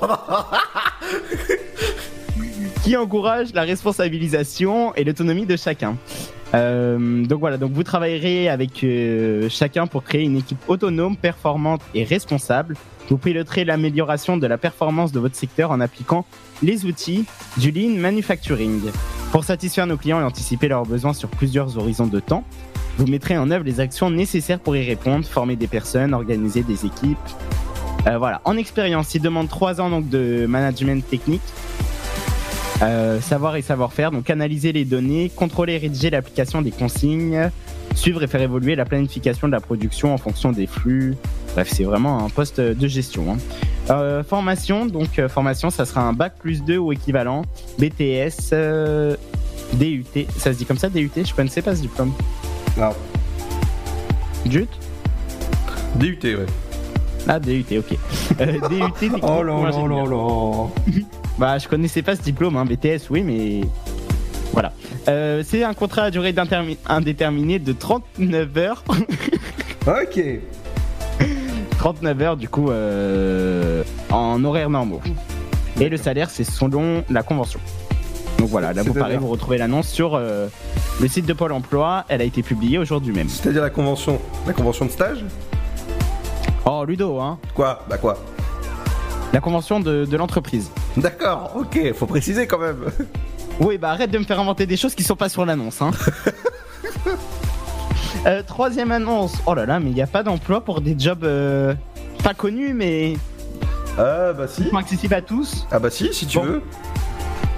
qui 2.86 2.96
encourage 2.96 3.52
la 3.52 3.62
responsabilisation 3.62 4.94
et 4.94 5.02
l'autonomie 5.02 5.44
de 5.44 5.56
chacun. 5.56 5.96
Euh, 6.54 7.24
donc 7.24 7.40
voilà, 7.40 7.58
donc 7.58 7.72
vous 7.72 7.82
travaillerez 7.82 8.48
avec 8.48 8.84
euh, 8.84 9.48
chacun 9.48 9.86
pour 9.86 10.04
créer 10.04 10.22
une 10.22 10.36
équipe 10.36 10.58
autonome, 10.68 11.16
performante 11.16 11.82
et 11.94 12.04
responsable. 12.04 12.76
Vous 13.08 13.18
piloterez 13.18 13.64
l'amélioration 13.64 14.36
de 14.36 14.46
la 14.46 14.58
performance 14.58 15.12
de 15.12 15.20
votre 15.20 15.36
secteur 15.36 15.70
en 15.70 15.80
appliquant 15.80 16.24
les 16.62 16.84
outils 16.84 17.24
du 17.56 17.70
lean 17.70 18.00
manufacturing. 18.00 18.80
Pour 19.32 19.44
satisfaire 19.44 19.86
nos 19.86 19.96
clients 19.96 20.20
et 20.20 20.24
anticiper 20.24 20.68
leurs 20.68 20.84
besoins 20.84 21.12
sur 21.12 21.28
plusieurs 21.28 21.78
horizons 21.78 22.06
de 22.06 22.20
temps, 22.20 22.44
vous 22.98 23.06
mettrez 23.06 23.36
en 23.36 23.50
œuvre 23.50 23.64
les 23.64 23.80
actions 23.80 24.10
nécessaires 24.10 24.58
pour 24.58 24.76
y 24.76 24.84
répondre, 24.84 25.26
former 25.26 25.56
des 25.56 25.66
personnes, 25.66 26.14
organiser 26.14 26.62
des 26.62 26.86
équipes. 26.86 27.18
Euh, 28.06 28.18
voilà, 28.18 28.40
en 28.44 28.56
expérience, 28.56 29.14
il 29.14 29.22
demande 29.22 29.48
trois 29.48 29.80
ans 29.80 29.90
donc 29.90 30.08
de 30.08 30.46
management 30.46 31.06
technique 31.06 31.42
euh, 32.82 33.20
savoir 33.20 33.56
et 33.56 33.62
savoir-faire, 33.62 34.10
donc 34.10 34.28
analyser 34.30 34.72
les 34.72 34.84
données, 34.84 35.30
contrôler 35.34 35.74
et 35.74 35.78
rédiger 35.78 36.10
l'application 36.10 36.60
des 36.62 36.70
consignes, 36.70 37.50
suivre 37.94 38.22
et 38.22 38.26
faire 38.26 38.42
évoluer 38.42 38.74
la 38.76 38.84
planification 38.84 39.46
de 39.48 39.52
la 39.52 39.60
production 39.60 40.12
en 40.12 40.18
fonction 40.18 40.52
des 40.52 40.66
flux. 40.66 41.16
Bref, 41.54 41.68
c'est 41.72 41.84
vraiment 41.84 42.24
un 42.24 42.28
poste 42.28 42.60
de 42.60 42.86
gestion. 42.88 43.32
hein. 43.32 43.36
Euh, 43.88 44.22
formation, 44.24 44.84
donc 44.84 45.18
euh, 45.18 45.28
formation, 45.28 45.70
ça 45.70 45.86
sera 45.86 46.02
un 46.02 46.12
bac 46.12 46.34
plus 46.38 46.62
2 46.64 46.76
ou 46.76 46.92
équivalent, 46.92 47.42
BTS, 47.78 48.50
euh, 48.52 49.16
DUT, 49.74 50.04
ça 50.36 50.52
se 50.52 50.58
dit 50.58 50.64
comme 50.66 50.76
ça, 50.78 50.88
DUT, 50.90 51.10
je 51.16 51.32
connaissais 51.34 51.62
pas 51.62 51.74
ce 51.74 51.80
diplôme. 51.82 52.12
Non. 52.76 52.90
DUT 54.44 54.66
DUT, 55.94 56.18
ouais. 56.24 56.46
Ah, 57.28 57.38
DUT, 57.40 57.64
ok. 57.78 57.96
Euh, 58.40 58.68
DUT, 58.68 59.10
Oh 59.22 59.42
là 59.42 59.70
là 59.70 59.70
là 59.70 60.04
là 60.04 60.66
Bah, 61.38 61.58
je 61.58 61.68
connaissais 61.68 62.02
pas 62.02 62.16
ce 62.16 62.22
diplôme, 62.22 62.56
hein, 62.56 62.64
BTS, 62.64 63.10
oui, 63.10 63.22
mais 63.22 63.60
voilà. 64.52 64.72
Euh, 65.08 65.42
c'est 65.46 65.64
un 65.64 65.74
contrat 65.74 66.04
à 66.04 66.10
durée 66.10 66.34
indéterminée 66.86 67.58
de 67.58 67.72
39 67.72 68.56
heures. 68.58 68.84
Ok. 69.86 70.20
39 71.78 72.22
heures, 72.22 72.36
du 72.36 72.48
coup, 72.48 72.70
euh, 72.72 73.84
en 74.10 74.42
horaire 74.44 74.68
normaux. 74.68 75.00
Et 75.78 75.88
le 75.88 75.96
salaire, 75.96 76.28
c'est 76.28 76.42
selon 76.42 77.04
la 77.08 77.22
convention. 77.22 77.60
Donc 78.38 78.48
voilà, 78.48 78.72
là, 78.72 78.82
vous 78.82 78.94
pareil, 78.94 79.16
vous 79.18 79.28
retrouvez 79.28 79.58
l'annonce 79.58 79.86
sur 79.86 80.16
euh, 80.16 80.48
le 81.00 81.06
site 81.06 81.26
de 81.26 81.32
Pôle 81.32 81.52
emploi. 81.52 82.04
Elle 82.08 82.20
a 82.20 82.24
été 82.24 82.42
publiée 82.42 82.78
aujourd'hui 82.78 83.14
même. 83.14 83.28
C'est-à-dire 83.28 83.62
la 83.62 83.70
convention 83.70 84.20
La 84.44 84.52
convention 84.52 84.86
de 84.86 84.90
stage? 84.90 85.24
Oh, 86.64 86.84
Ludo, 86.84 87.20
hein 87.20 87.38
Quoi? 87.54 87.84
Bah 87.88 87.98
quoi? 87.98 88.18
La 89.32 89.40
convention 89.40 89.80
de, 89.80 90.04
de 90.04 90.16
l'entreprise. 90.16 90.70
D'accord, 90.96 91.52
ok, 91.56 91.92
faut 91.94 92.06
préciser 92.06 92.46
quand 92.46 92.58
même. 92.58 92.84
Oui, 93.58 93.78
bah 93.78 93.88
arrête 93.92 94.10
de 94.10 94.18
me 94.18 94.24
faire 94.24 94.38
inventer 94.38 94.66
des 94.66 94.76
choses 94.76 94.94
qui 94.94 95.02
sont 95.02 95.16
pas 95.16 95.30
sur 95.30 95.46
l'annonce. 95.46 95.80
Hein. 95.80 95.90
Euh, 98.26 98.42
troisième 98.42 98.90
annonce. 98.90 99.34
Oh 99.46 99.54
là 99.54 99.66
là, 99.66 99.78
mais 99.78 99.90
il 99.90 99.94
n'y 99.94 100.02
a 100.02 100.06
pas 100.08 100.24
d'emploi 100.24 100.60
pour 100.64 100.80
des 100.80 100.96
jobs 100.98 101.22
euh, 101.22 101.74
pas 102.24 102.34
connus, 102.34 102.74
mais 102.74 103.14
Ah 103.96 104.32
bah 104.32 104.48
si. 104.48 104.64
accessibles 104.76 105.14
à 105.14 105.22
tous. 105.22 105.64
Ah 105.70 105.78
bah 105.78 105.90
si, 105.90 106.12
si 106.12 106.26
tu 106.26 106.38
Bon. 106.38 106.44
veux. 106.44 106.62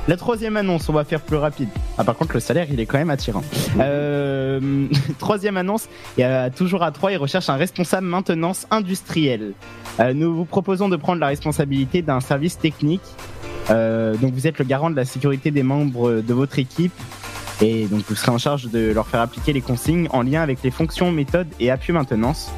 La 0.08 0.16
troisième 0.16 0.56
annonce, 0.56 0.88
on 0.88 0.94
va 0.94 1.04
faire 1.04 1.20
plus 1.20 1.36
rapide. 1.36 1.68
Ah, 1.98 2.02
par 2.02 2.16
contre, 2.16 2.32
le 2.32 2.40
salaire, 2.40 2.66
il 2.70 2.80
est 2.80 2.86
quand 2.86 2.96
même 2.96 3.10
attirant. 3.10 3.42
Euh, 3.78 4.86
troisième 5.18 5.58
annonce, 5.58 5.86
y 6.16 6.22
a 6.22 6.48
toujours 6.48 6.82
à 6.82 6.90
3, 6.92 7.12
il 7.12 7.18
recherche 7.18 7.50
un 7.50 7.56
responsable 7.56 8.06
maintenance 8.06 8.66
industrielle. 8.70 9.52
Euh, 10.00 10.14
nous 10.14 10.34
vous 10.34 10.46
proposons 10.46 10.88
de 10.88 10.96
prendre 10.96 11.20
la 11.20 11.26
responsabilité 11.26 12.00
d'un 12.00 12.20
service 12.20 12.58
technique. 12.58 13.02
Euh, 13.68 14.16
donc, 14.16 14.32
vous 14.32 14.46
êtes 14.46 14.58
le 14.58 14.64
garant 14.64 14.88
de 14.88 14.96
la 14.96 15.04
sécurité 15.04 15.50
des 15.50 15.62
membres 15.62 16.22
de 16.22 16.34
votre 16.34 16.58
équipe. 16.58 16.94
Et 17.60 17.84
donc, 17.84 18.02
vous 18.08 18.14
serez 18.14 18.30
en 18.30 18.38
charge 18.38 18.70
de 18.70 18.90
leur 18.92 19.08
faire 19.08 19.20
appliquer 19.20 19.52
les 19.52 19.60
consignes 19.60 20.08
en 20.10 20.22
lien 20.22 20.40
avec 20.40 20.62
les 20.62 20.70
fonctions, 20.70 21.12
méthodes 21.12 21.48
et 21.60 21.70
appui 21.70 21.92
maintenance. 21.92 22.50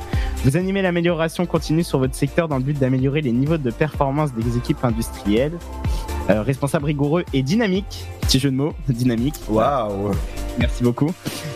Vous 0.44 0.56
animez 0.56 0.82
l'amélioration 0.82 1.46
continue 1.46 1.82
sur 1.82 1.98
votre 1.98 2.14
secteur 2.14 2.46
dans 2.46 2.58
le 2.58 2.62
but 2.62 2.78
d'améliorer 2.78 3.22
les 3.22 3.32
niveaux 3.32 3.58
de 3.58 3.70
performance 3.72 4.32
des 4.34 4.56
équipes 4.56 4.84
industrielles. 4.84 5.58
Euh, 6.30 6.42
responsable 6.42 6.86
rigoureux 6.86 7.24
et 7.32 7.42
dynamique. 7.42 8.04
Petit 8.20 8.38
jeu 8.38 8.50
de 8.50 8.56
mots, 8.56 8.74
dynamique. 8.88 9.34
Waouh 9.48 10.12
Merci 10.58 10.82
beaucoup. 10.84 11.12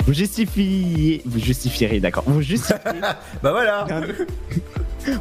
Vous 0.06 0.12
justifiez, 0.12 1.22
vous 1.24 1.38
justifierez, 1.38 2.00
d'accord. 2.00 2.24
Vous 2.26 2.42
justifiez. 2.42 2.76
bah 3.42 3.52
voilà. 3.52 3.86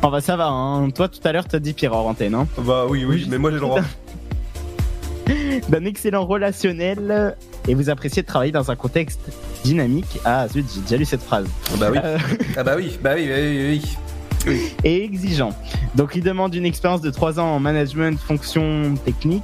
oh 0.01 0.09
bah 0.09 0.21
ça 0.21 0.35
va. 0.35 0.47
Hein. 0.47 0.89
Toi 0.89 1.07
tout 1.07 1.19
à 1.23 1.31
l'heure 1.31 1.47
t'as 1.47 1.59
dit 1.59 1.73
pire 1.73 1.95
en 1.95 2.09
antenne. 2.09 2.33
Hein. 2.33 2.47
Bah 2.59 2.85
oui, 2.89 3.05
oui, 3.05 3.27
mais 3.29 3.37
moi 3.37 3.51
j'ai 3.51 3.55
le 3.55 3.61
droit. 3.61 3.81
D'un 5.69 5.85
excellent 5.85 6.25
relationnel 6.25 7.35
et 7.67 7.75
vous 7.75 7.89
appréciez 7.89 8.23
de 8.23 8.27
travailler 8.27 8.51
dans 8.51 8.71
un 8.71 8.75
contexte 8.75 9.21
dynamique. 9.63 10.19
Ah 10.25 10.47
zut, 10.47 10.65
j'ai 10.73 10.81
déjà 10.81 10.97
lu 10.97 11.05
cette 11.05 11.21
phrase. 11.21 11.47
Bah 11.79 11.89
oui. 11.91 11.99
Euh, 12.03 12.17
Ah 12.57 12.63
bah 12.63 12.73
oui, 12.75 12.97
bah 13.01 13.13
oui, 13.15 13.27
bah 13.27 13.35
oui, 13.37 13.57
oui, 13.57 13.67
oui. 13.69 13.97
et 14.83 15.03
exigeant. 15.03 15.51
Donc 15.95 16.15
il 16.15 16.23
demande 16.23 16.53
une 16.55 16.65
expérience 16.65 17.01
de 17.01 17.09
3 17.09 17.39
ans 17.39 17.55
en 17.55 17.59
management, 17.59 18.19
fonction 18.19 18.95
technique. 19.05 19.43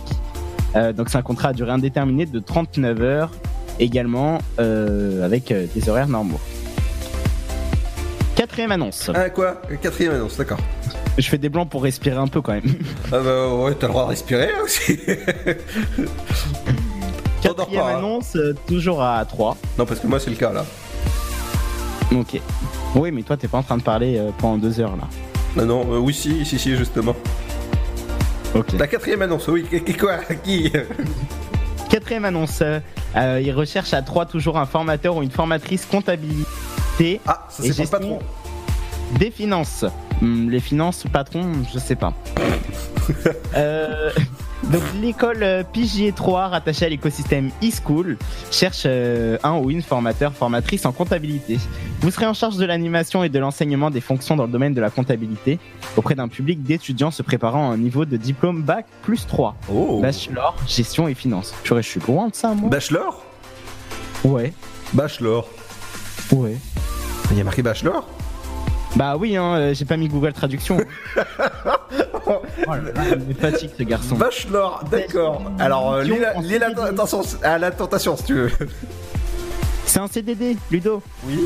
Euh, 0.75 0.93
donc 0.93 1.09
c'est 1.09 1.17
un 1.17 1.23
contrat 1.23 1.49
à 1.49 1.53
durée 1.53 1.71
indéterminée 1.71 2.25
de 2.25 2.39
39 2.39 3.01
heures, 3.01 3.31
également 3.79 4.39
euh, 4.59 5.25
avec 5.25 5.51
euh, 5.51 5.65
des 5.73 5.89
horaires 5.89 6.07
normaux. 6.07 6.39
Quatrième 8.35 8.71
annonce. 8.71 9.12
Ah 9.13 9.29
quoi? 9.29 9.62
Quatrième 9.81 10.13
annonce, 10.13 10.38
d'accord. 10.38 10.59
Je 11.17 11.27
fais 11.27 11.38
des 11.38 11.49
blancs 11.49 11.69
pour 11.69 11.83
respirer 11.83 12.15
un 12.15 12.27
peu 12.27 12.41
quand 12.41 12.53
même. 12.53 12.73
Ah 13.12 13.19
bah 13.19 13.53
ouais, 13.53 13.75
t'as 13.75 13.88
le 13.88 13.93
droit 13.93 14.05
de 14.05 14.09
respirer 14.09 14.51
hein, 14.55 14.62
aussi. 14.63 14.97
Quatrième 17.41 17.81
pas, 17.81 17.91
hein. 17.91 17.97
annonce, 17.97 18.38
toujours 18.67 19.03
à 19.03 19.25
3. 19.25 19.57
non, 19.77 19.85
parce 19.85 19.99
que 19.99 20.07
moi 20.07 20.19
c'est 20.19 20.29
le 20.29 20.35
cas 20.38 20.53
là. 20.53 20.65
Ok. 22.13 22.39
Oui, 22.95 23.12
mais 23.12 23.22
toi 23.24 23.38
t'es 23.38 23.48
pas 23.48 23.60
en 23.60 23.63
train 23.63 23.78
de 23.78 23.84
parler 23.84 24.17
euh, 24.17 24.32
pendant 24.38 24.58
deux 24.58 24.80
heures 24.80 24.95
là. 24.95 25.04
Ah 25.58 25.65
non, 25.65 25.82
euh, 25.93 25.98
oui, 26.00 26.13
si, 26.13 26.45
si, 26.45 26.58
si, 26.60 26.76
justement. 26.76 27.15
Ok. 28.56 28.72
La 28.80 28.88
quatrième 28.88 29.22
annonce, 29.22 29.48
oui, 29.48 29.65
qui- 29.86 29.93
quoi 29.95 30.17
Qui? 30.43 30.72
Quatrième 31.89 32.26
annonce, 32.26 32.60
euh, 32.62 32.80
euh, 33.15 33.41
il 33.43 33.52
recherche 33.52 33.93
à 33.93 34.02
3 34.02 34.26
toujours 34.26 34.58
un 34.58 34.65
formateur 34.65 35.15
ou 35.17 35.24
une 35.24 35.32
formatrice 35.32 35.86
comptabilité. 35.86 37.19
Ah, 37.28 37.48
ça 37.50 37.63
c'est 37.63 37.80
le 37.80 37.88
patron. 37.88 38.19
Des 39.17 39.32
finances. 39.32 39.86
Hmm, 40.22 40.50
les 40.50 40.60
finances, 40.60 41.04
patron, 41.12 41.52
je 41.74 41.80
sais 41.80 41.95
pas. 41.95 42.13
Euh, 43.56 44.12
donc 44.63 44.82
l'école 45.02 45.41
euh, 45.41 45.63
Pigier 45.63 46.12
3 46.12 46.50
rattachée 46.50 46.86
à 46.86 46.89
l'écosystème 46.89 47.50
eSchool 47.62 48.17
cherche 48.52 48.84
euh, 48.86 49.38
un 49.43 49.58
ou 49.58 49.72
une 49.72 49.82
formateur, 49.82 50.34
formatrice 50.34 50.86
en 50.86 50.91
comptabilité. 50.91 51.58
Vous 52.02 52.12
serez 52.12 52.26
en 52.26 52.34
charge 52.34 52.58
de 52.58 52.65
l'animation 52.65 53.24
et 53.24 53.30
de 53.30 53.39
l'enseignement 53.39 53.89
des 53.89 54.02
fonctions 54.02 54.36
dans 54.36 54.45
le 54.45 54.52
domaine 54.52 54.74
de 54.74 54.82
la 54.82 54.89
comptabilité 54.89 55.60
auprès 55.95 56.15
d'un 56.15 56.28
public 56.28 56.62
d'étudiants 56.62 57.12
se 57.12 57.24
préparant 57.24 57.72
à 57.72 57.74
un 57.74 57.78
niveau 57.78 58.06
de 58.06 58.17
diplôme 58.17 58.62
bac 58.62 58.86
plus 59.02 59.26
3. 59.26 59.56
Oh 59.74 60.02
Bachelor, 60.02 60.56
gestion 60.67 61.08
et 61.08 61.13
finance. 61.13 61.54
Purée, 61.63 61.82
je 61.82 61.88
suis 61.88 62.02
loin 62.02 62.28
de 62.28 62.36
ça, 62.36 62.54
moi. 62.54 62.69
Bachelor? 62.69 63.24
Ouais, 64.24 64.54
Bachelor. 64.93 65.48
ouais. 66.34 66.58
Il 67.32 67.38
y 67.38 67.41
a 67.41 67.43
marqué 67.43 67.62
Bachelor? 67.62 68.08
Bah 68.95 69.15
oui, 69.17 69.38
hein, 69.38 69.56
euh, 69.56 69.74
j'ai 69.74 69.86
pas 69.86 69.98
mis 69.98 70.08
Google 70.08 70.34
Traduction. 70.34 70.78
oh 72.30 72.42
là 72.68 72.78
là, 72.78 73.04
il 73.13 73.26
me 73.28 73.34
fatigue 73.34 73.72
ce 73.78 73.84
garçon. 73.84 74.15
Bachelor, 74.15 74.84
d'accord. 74.92 75.42
Alors, 75.60 75.94
euh, 75.94 76.04
lis 76.04 76.20
la, 76.20 76.34
lis 76.42 76.60
la- 76.60 76.68
attention 76.88 77.22
à 77.44 77.58
la 77.58 77.72
tentation 77.72 78.15
si 78.18 78.24
tu 78.24 78.34
veux. 78.36 78.52
C'est 79.86 80.00
un 80.00 80.08
CDD, 80.08 80.56
Ludo. 80.72 81.02
Oui. 81.26 81.39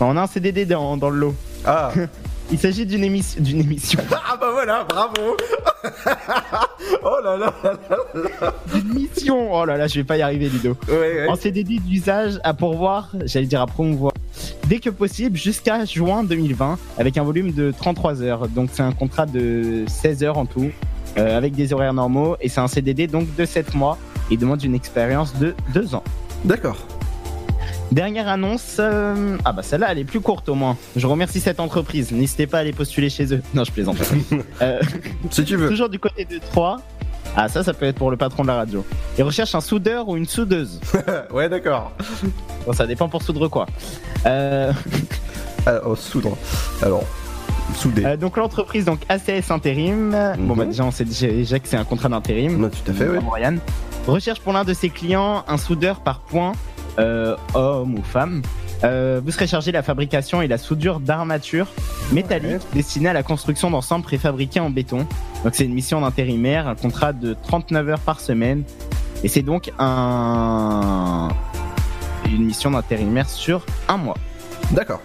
On 0.00 0.16
a 0.16 0.22
un 0.22 0.26
CDD 0.26 0.64
dans, 0.66 0.96
dans 0.96 1.10
le 1.10 1.18
lot. 1.18 1.34
Ah. 1.64 1.90
Il 2.50 2.58
s'agit 2.58 2.86
d'une 2.86 3.04
émission. 3.04 3.42
D'une 3.42 3.60
émission. 3.60 4.00
Ah 4.28 4.36
bah 4.38 4.50
voilà, 4.52 4.84
bravo 4.84 5.36
Oh 7.04 7.16
là 7.22 7.36
là 7.36 7.52
là 7.62 7.72
là 7.88 7.96
là 8.40 8.54
D'une 8.74 8.92
mission. 8.92 9.52
Oh 9.52 9.64
là 9.64 9.76
là, 9.76 9.86
je 9.86 9.94
vais 9.94 10.04
pas 10.04 10.16
y 10.16 10.22
arriver, 10.22 10.48
Ludo. 10.48 10.76
Ouais, 10.88 10.96
ouais. 10.96 11.28
En 11.28 11.36
CDD 11.36 11.78
d'usage 11.78 12.38
à 12.44 12.52
pourvoir, 12.52 13.10
j'allais 13.24 13.46
dire 13.46 13.60
à 13.62 13.66
promouvoir, 13.66 14.12
dès 14.66 14.78
que 14.78 14.90
possible 14.90 15.36
jusqu'à 15.36 15.84
juin 15.84 16.24
2020, 16.24 16.78
avec 16.98 17.16
un 17.16 17.22
volume 17.22 17.52
de 17.52 17.72
33 17.76 18.22
heures. 18.22 18.48
Donc 18.48 18.70
c'est 18.72 18.82
un 18.82 18.92
contrat 18.92 19.26
de 19.26 19.84
16 19.86 20.24
heures 20.24 20.38
en 20.38 20.46
tout, 20.46 20.70
euh, 21.18 21.36
avec 21.36 21.54
des 21.54 21.72
horaires 21.72 21.94
normaux, 21.94 22.36
et 22.40 22.48
c'est 22.48 22.60
un 22.60 22.68
CDD 22.68 23.06
donc 23.06 23.34
de 23.36 23.44
7 23.44 23.74
mois, 23.74 23.96
et 24.30 24.36
demande 24.36 24.62
une 24.62 24.74
expérience 24.74 25.34
de 25.38 25.54
2 25.72 25.94
ans. 25.94 26.04
D'accord. 26.44 26.76
Dernière 27.92 28.28
annonce, 28.28 28.76
euh, 28.80 29.36
ah 29.44 29.52
bah 29.52 29.62
celle-là 29.62 29.86
elle 29.90 29.98
est 29.98 30.04
plus 30.04 30.20
courte 30.20 30.48
au 30.48 30.54
moins. 30.54 30.76
Je 30.96 31.06
remercie 31.06 31.38
cette 31.40 31.60
entreprise, 31.60 32.10
n'hésitez 32.10 32.46
pas 32.46 32.58
à 32.58 32.60
aller 32.62 32.72
postuler 32.72 33.08
chez 33.08 33.32
eux. 33.32 33.42
Non 33.54 33.64
je 33.64 33.72
plaisante. 33.72 33.96
Euh, 34.62 34.80
Si 35.30 35.44
tu 35.44 35.56
veux. 35.56 35.68
toujours 35.68 35.88
du 35.88 35.98
côté 35.98 36.24
de 36.24 36.38
3. 36.38 36.78
Ah 37.36 37.48
ça 37.48 37.62
ça 37.62 37.72
peut 37.74 37.86
être 37.86 37.96
pour 37.96 38.10
le 38.10 38.16
patron 38.16 38.42
de 38.42 38.48
la 38.48 38.54
radio. 38.56 38.84
Il 39.18 39.22
recherche 39.24 39.54
un 39.54 39.60
soudeur 39.60 40.08
ou 40.08 40.16
une 40.16 40.26
soudeuse. 40.26 40.80
ouais, 41.32 41.48
d'accord. 41.48 41.92
Bon, 42.66 42.72
ça 42.72 42.86
dépend 42.86 43.08
pour 43.08 43.22
soudre 43.22 43.48
quoi. 43.48 43.66
Euh, 44.26 44.72
Alors, 45.66 45.96
soudre. 45.96 46.36
Alors, 46.82 47.04
euh, 47.98 48.16
donc 48.16 48.36
l'entreprise 48.36 48.84
donc 48.84 49.00
ACS 49.08 49.50
intérim. 49.50 50.10
Bon 50.38 50.54
bah 50.56 50.64
Mhm. 50.64 50.70
déjà 50.70 50.84
on 50.84 50.90
sait 50.90 51.04
déjà 51.04 51.58
que 51.60 51.68
c'est 51.68 51.76
un 51.76 51.84
contrat 51.84 52.08
d'intérim. 52.08 52.56
Non, 52.58 52.68
tout 52.70 52.90
à 52.90 52.94
fait, 52.94 53.08
oui. 53.08 53.18
Recherche 54.08 54.40
pour 54.40 54.52
l'un 54.52 54.64
de 54.64 54.72
ses 54.74 54.88
clients 54.88 55.44
un 55.48 55.58
soudeur 55.58 56.00
par 56.00 56.20
point, 56.20 56.52
homme 56.98 57.94
ou 57.94 58.02
femme. 58.02 58.42
Euh, 58.84 59.20
vous 59.24 59.30
serez 59.30 59.46
chargé 59.46 59.70
de 59.70 59.76
la 59.76 59.82
fabrication 59.82 60.42
et 60.42 60.48
la 60.48 60.58
soudure 60.58 61.00
d'armatures 61.00 61.68
métalliques 62.12 62.62
destinées 62.74 63.08
à 63.08 63.12
la 63.12 63.22
construction 63.22 63.70
d'ensembles 63.70 64.04
préfabriqués 64.04 64.60
en 64.60 64.70
béton. 64.70 65.06
Donc 65.44 65.54
c'est 65.54 65.64
une 65.64 65.74
mission 65.74 66.00
d'intérimaire, 66.00 66.68
un 66.68 66.74
contrat 66.74 67.12
de 67.12 67.34
39 67.34 67.88
heures 67.88 68.00
par 68.00 68.20
semaine. 68.20 68.64
Et 69.24 69.28
c'est 69.28 69.42
donc 69.42 69.72
un... 69.78 71.28
une 72.26 72.44
mission 72.44 72.70
d'intérimaire 72.70 73.28
sur 73.28 73.64
un 73.88 73.96
mois. 73.96 74.16
D'accord. 74.72 75.00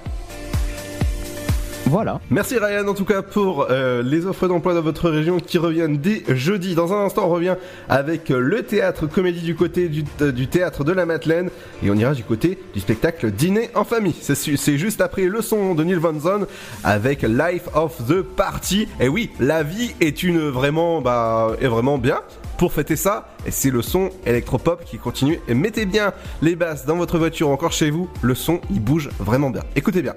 Voilà. 1.92 2.22
Merci 2.30 2.58
Ryan 2.58 2.88
en 2.88 2.94
tout 2.94 3.04
cas 3.04 3.22
pour 3.22 3.68
euh, 3.70 4.02
les 4.02 4.26
offres 4.26 4.48
d'emploi 4.48 4.74
dans 4.74 4.82
votre 4.82 5.10
région 5.10 5.42
qui 5.42 5.58
reviennent 5.58 5.98
dès 5.98 6.24
jeudi. 6.30 6.74
Dans 6.74 6.94
un 6.94 7.04
instant 7.04 7.26
on 7.26 7.30
revient 7.30 7.58
avec 7.90 8.32
euh, 8.32 8.40
le 8.40 8.64
théâtre 8.64 9.08
comédie 9.08 9.42
du 9.42 9.56
côté 9.56 9.90
du, 9.90 10.06
euh, 10.22 10.32
du 10.32 10.48
théâtre 10.48 10.86
de 10.86 10.94
la 10.94 11.06
Madeleine 11.06 11.50
et 11.84 11.92
on 11.92 11.96
ira 11.96 12.14
du 12.14 12.24
côté 12.24 12.58
du 12.74 12.80
spectacle 12.80 13.30
dîner 13.32 13.72
en 13.76 13.84
famille. 13.84 14.16
C'est 14.22 14.78
juste 14.78 15.02
après 15.02 15.24
le 15.24 15.42
son 15.42 15.76
de 15.76 15.84
Neil 15.84 15.96
Van 15.96 16.18
Zon 16.18 16.48
avec 16.86 17.24
Life 17.24 17.68
of 17.74 17.98
the 18.08 18.22
Party. 18.22 18.88
Et 19.02 19.10
oui, 19.10 19.30
la 19.42 19.62
vie 19.62 19.94
est 20.00 20.24
une 20.24 20.48
vraiment 20.48 21.02
bah 21.02 21.58
est 21.60 21.68
vraiment 21.68 21.98
bien. 21.98 22.22
Pour 22.58 22.72
fêter 22.72 22.96
ça, 22.96 23.36
et 23.46 23.52
c'est 23.52 23.72
le 23.72 23.82
son 23.82 24.12
électropop 24.26 24.86
qui 24.86 24.98
continue. 24.98 25.42
Et 25.50 25.56
mettez 25.56 25.86
bien 25.86 26.14
les 26.42 26.56
basses 26.56 26.86
dans 26.86 26.96
votre 26.96 27.18
voiture 27.18 27.50
ou 27.50 27.52
encore 27.52 27.74
chez 27.74 27.90
vous, 27.90 28.08
le 28.22 28.36
son 28.36 28.62
il 28.72 28.80
bouge 28.80 29.10
vraiment 29.20 29.50
bien. 29.50 29.64
Écoutez 29.76 30.02
bien. 30.02 30.14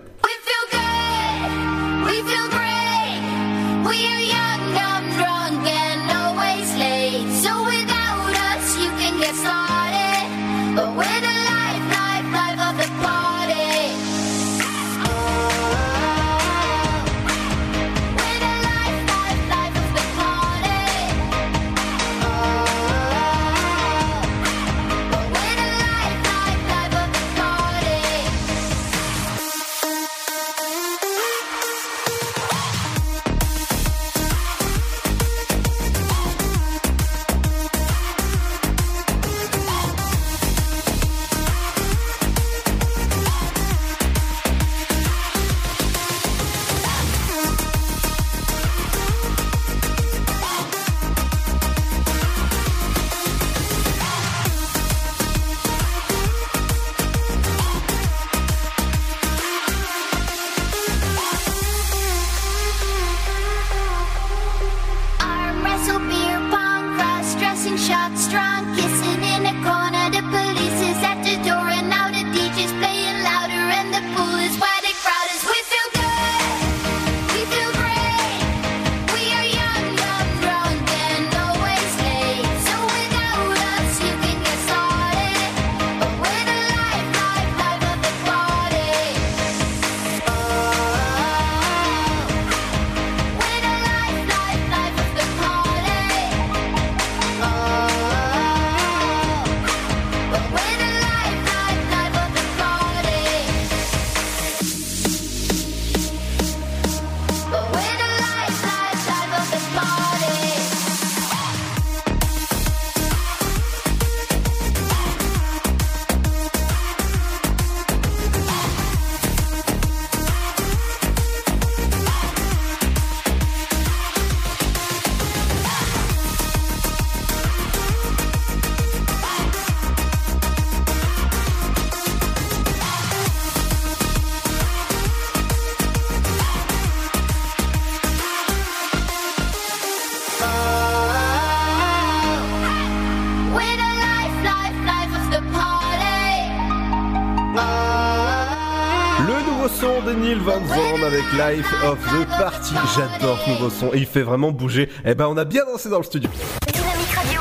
Life 151.37 151.67
of 151.83 151.99
the 151.99 152.27
Party. 152.39 152.75
J'adore 152.95 153.41
ce 153.41 153.51
nouveau 153.51 153.69
son 153.69 153.93
et 153.93 153.99
il 153.99 154.07
fait 154.07 154.23
vraiment 154.23 154.53
bouger. 154.53 154.89
Eh 155.05 155.17
ben, 155.17 155.27
on 155.27 155.37
a 155.37 155.45
bien 155.45 155.65
dansé 155.65 155.89
dans 155.89 155.97
le 155.97 156.05
studio. 156.05 156.31
Dynamique 156.73 157.11
Radio. 157.11 157.41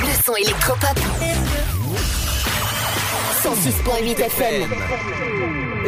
Le 0.00 0.24
son 0.24 0.34
électropop. 0.36 0.98
106.8 3.42 4.20
FM. 4.20 4.70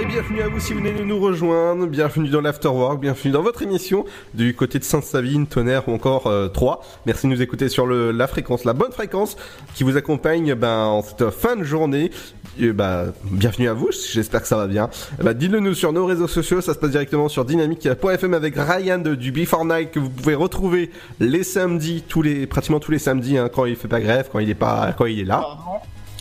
Et 0.01 0.05
bienvenue 0.05 0.43
à 0.43 0.49
vous 0.49 0.61
si 0.61 0.75
vous 0.75 0.79
venez 0.79 0.93
de 0.93 1.03
nous 1.03 1.19
rejoindre, 1.19 1.87
bienvenue 1.87 2.29
dans 2.29 2.41
l'Afterwork, 2.41 3.01
bienvenue 3.01 3.33
dans 3.33 3.43
votre 3.43 3.63
émission 3.63 4.05
du 4.33 4.55
côté 4.55 4.79
de 4.79 4.85
Sainte-Savine, 4.85 5.49
Tonnerre 5.49 5.89
ou 5.89 5.93
encore 5.93 6.29
euh, 6.29 6.47
3. 6.47 6.85
Merci 7.05 7.27
de 7.27 7.33
nous 7.33 7.43
écouter 7.43 7.69
sur 7.69 7.85
le, 7.85 8.13
la 8.13 8.29
fréquence, 8.29 8.65
la 8.65 8.75
bonne 8.75 8.93
fréquence 8.93 9.37
qui 9.75 9.83
vous 9.83 9.97
accompagne 9.97 10.55
ben, 10.55 10.85
en 10.85 11.03
cette 11.03 11.31
fin 11.31 11.57
de 11.57 11.65
journée. 11.65 12.13
Et, 12.59 12.73
bah, 12.73 13.07
bienvenue 13.23 13.69
à 13.69 13.73
vous, 13.73 13.91
j'espère 14.13 14.43
que 14.43 14.49
ça 14.49 14.57
va 14.57 14.67
bien. 14.67 14.91
Eh 15.21 15.23
ben, 15.23 15.33
Dites-le 15.33 15.61
nous 15.61 15.75
sur 15.75 15.93
nos 15.93 16.07
réseaux 16.07 16.27
sociaux, 16.27 16.61
ça 16.61 16.75
se 16.75 16.79
passe 16.79 16.91
directement 16.91 17.29
sur 17.29 17.45
dynamique.fm 17.45 18.35
avec 18.35 18.55
Ryan 18.57 18.99
de, 18.99 19.15
du 19.15 19.31
Before 19.31 19.65
Night 19.65 19.93
que 19.93 20.01
vous 20.01 20.11
pouvez 20.11 20.35
retrouver 20.35 20.91
les 21.21 21.45
samedis, 21.45 22.03
tous 22.09 22.23
les, 22.23 22.47
pratiquement 22.49 22.81
tous 22.81 22.91
les 22.91 22.99
samedis 22.99 23.39
hein, 23.39 23.49
quand 23.53 23.65
il 23.65 23.77
fait 23.77 23.87
pas 23.87 24.01
grève, 24.01 24.29
quand 24.33 24.41
il 24.41 24.51
est, 24.51 24.55
pas, 24.55 24.93
quand 24.97 25.07
il 25.07 25.21
est 25.21 25.25
là. 25.25 25.45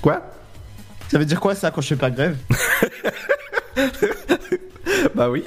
Quoi? 0.03 0.21
Ça 1.09 1.17
veut 1.17 1.25
dire 1.25 1.39
quoi 1.39 1.55
ça 1.55 1.71
quand 1.71 1.81
je 1.81 1.87
fais 1.87 1.95
pas 1.95 2.11
grève? 2.11 2.37
Bah 5.15 5.29
oui. 5.29 5.43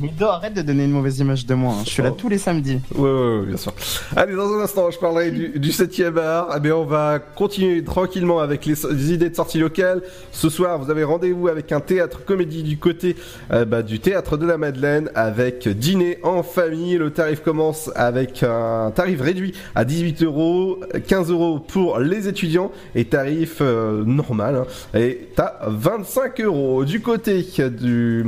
Ludo, 0.00 0.26
arrête 0.26 0.54
de 0.54 0.62
donner 0.62 0.84
une 0.84 0.92
mauvaise 0.92 1.18
image 1.18 1.44
de 1.46 1.54
moi. 1.54 1.74
hein. 1.74 1.82
Je 1.84 1.90
suis 1.90 2.02
là 2.02 2.10
tous 2.10 2.28
les 2.28 2.38
samedis. 2.38 2.80
Ouais, 2.94 3.00
ouais, 3.10 3.38
ouais, 3.40 3.46
bien 3.46 3.56
sûr. 3.56 3.72
Allez, 4.16 4.34
dans 4.34 4.52
un 4.54 4.60
instant, 4.62 4.90
je 4.90 4.98
parlerai 4.98 5.30
du, 5.30 5.58
du 5.58 5.70
7ème 5.70 6.18
art. 6.18 6.48
Eh 6.56 6.60
bien, 6.60 6.76
on 6.76 6.84
va 6.84 7.18
continuer 7.18 7.84
tranquillement 7.84 8.40
avec 8.40 8.64
les 8.66 9.12
idées 9.12 9.30
de 9.30 9.34
sortie 9.34 9.58
locale. 9.58 10.02
Ce 10.32 10.48
soir, 10.48 10.78
vous 10.78 10.90
avez 10.90 11.04
rendez-vous 11.04 11.48
avec 11.48 11.72
un 11.72 11.80
théâtre 11.80 12.24
comédie 12.24 12.62
du 12.62 12.78
côté 12.78 13.16
euh, 13.52 13.64
bah, 13.64 13.82
du 13.82 14.00
théâtre 14.00 14.36
de 14.36 14.46
la 14.46 14.56
Madeleine 14.58 15.10
avec 15.14 15.68
dîner 15.68 16.18
en 16.22 16.42
famille. 16.42 16.96
Le 16.96 17.10
tarif 17.10 17.40
commence 17.40 17.90
avec 17.94 18.42
un 18.42 18.90
tarif 18.94 19.20
réduit 19.20 19.52
à 19.74 19.84
18 19.84 20.22
euros, 20.22 20.78
15 21.06 21.30
euros 21.30 21.58
pour 21.58 21.98
les 21.98 22.28
étudiants 22.28 22.70
et 22.94 23.04
tarif 23.04 23.58
euh, 23.60 24.02
normal. 24.04 24.56
hein, 24.94 24.98
et 24.98 25.28
t'as 25.36 25.58
25 25.66 26.40
euros. 26.40 26.84
Du 26.84 27.00
côté 27.00 27.44
du 27.80 28.24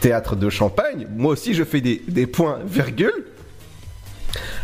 théâtre 0.00 0.36
de 0.36 0.48
Champagne, 0.50 1.06
moi 1.16 1.32
aussi 1.32 1.54
je 1.54 1.64
fais 1.64 1.80
des, 1.80 2.02
des 2.08 2.26
points 2.26 2.58
virgules. 2.66 3.24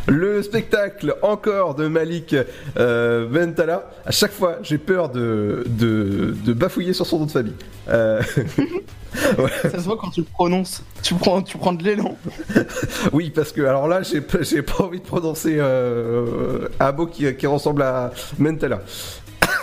Le 0.06 0.42
spectacle 0.42 1.16
encore 1.22 1.74
de 1.74 1.88
Malik 1.88 2.36
euh, 2.76 3.26
Bentala. 3.26 3.90
À 4.04 4.10
chaque 4.10 4.32
fois, 4.32 4.58
j'ai 4.62 4.76
peur 4.76 5.08
de, 5.08 5.64
de, 5.66 6.36
de 6.44 6.52
bafouiller 6.52 6.92
sur 6.92 7.06
son 7.06 7.20
nom 7.20 7.24
de 7.24 7.30
famille. 7.30 7.54
Euh, 7.88 8.20
Ça 9.62 9.70
se 9.70 9.84
voit 9.84 9.96
quand 9.96 10.10
tu 10.10 10.20
le 10.20 10.26
prononces. 10.26 10.82
Tu 11.02 11.14
prends, 11.14 11.40
tu 11.40 11.56
prends 11.56 11.72
de 11.72 11.82
l'élan. 11.82 12.18
oui, 13.14 13.30
parce 13.34 13.50
que 13.52 13.62
alors 13.62 13.88
là, 13.88 14.02
j'ai 14.02 14.20
pas- 14.20 14.42
j'ai 14.42 14.60
pas 14.60 14.84
envie 14.84 14.98
de 15.00 15.04
prononcer 15.06 15.56
euh, 15.58 16.68
un 16.80 16.92
mot 16.92 17.06
qui, 17.06 17.34
qui 17.36 17.46
ressemble 17.46 17.80
à 17.82 18.12
Mentala. 18.38 18.82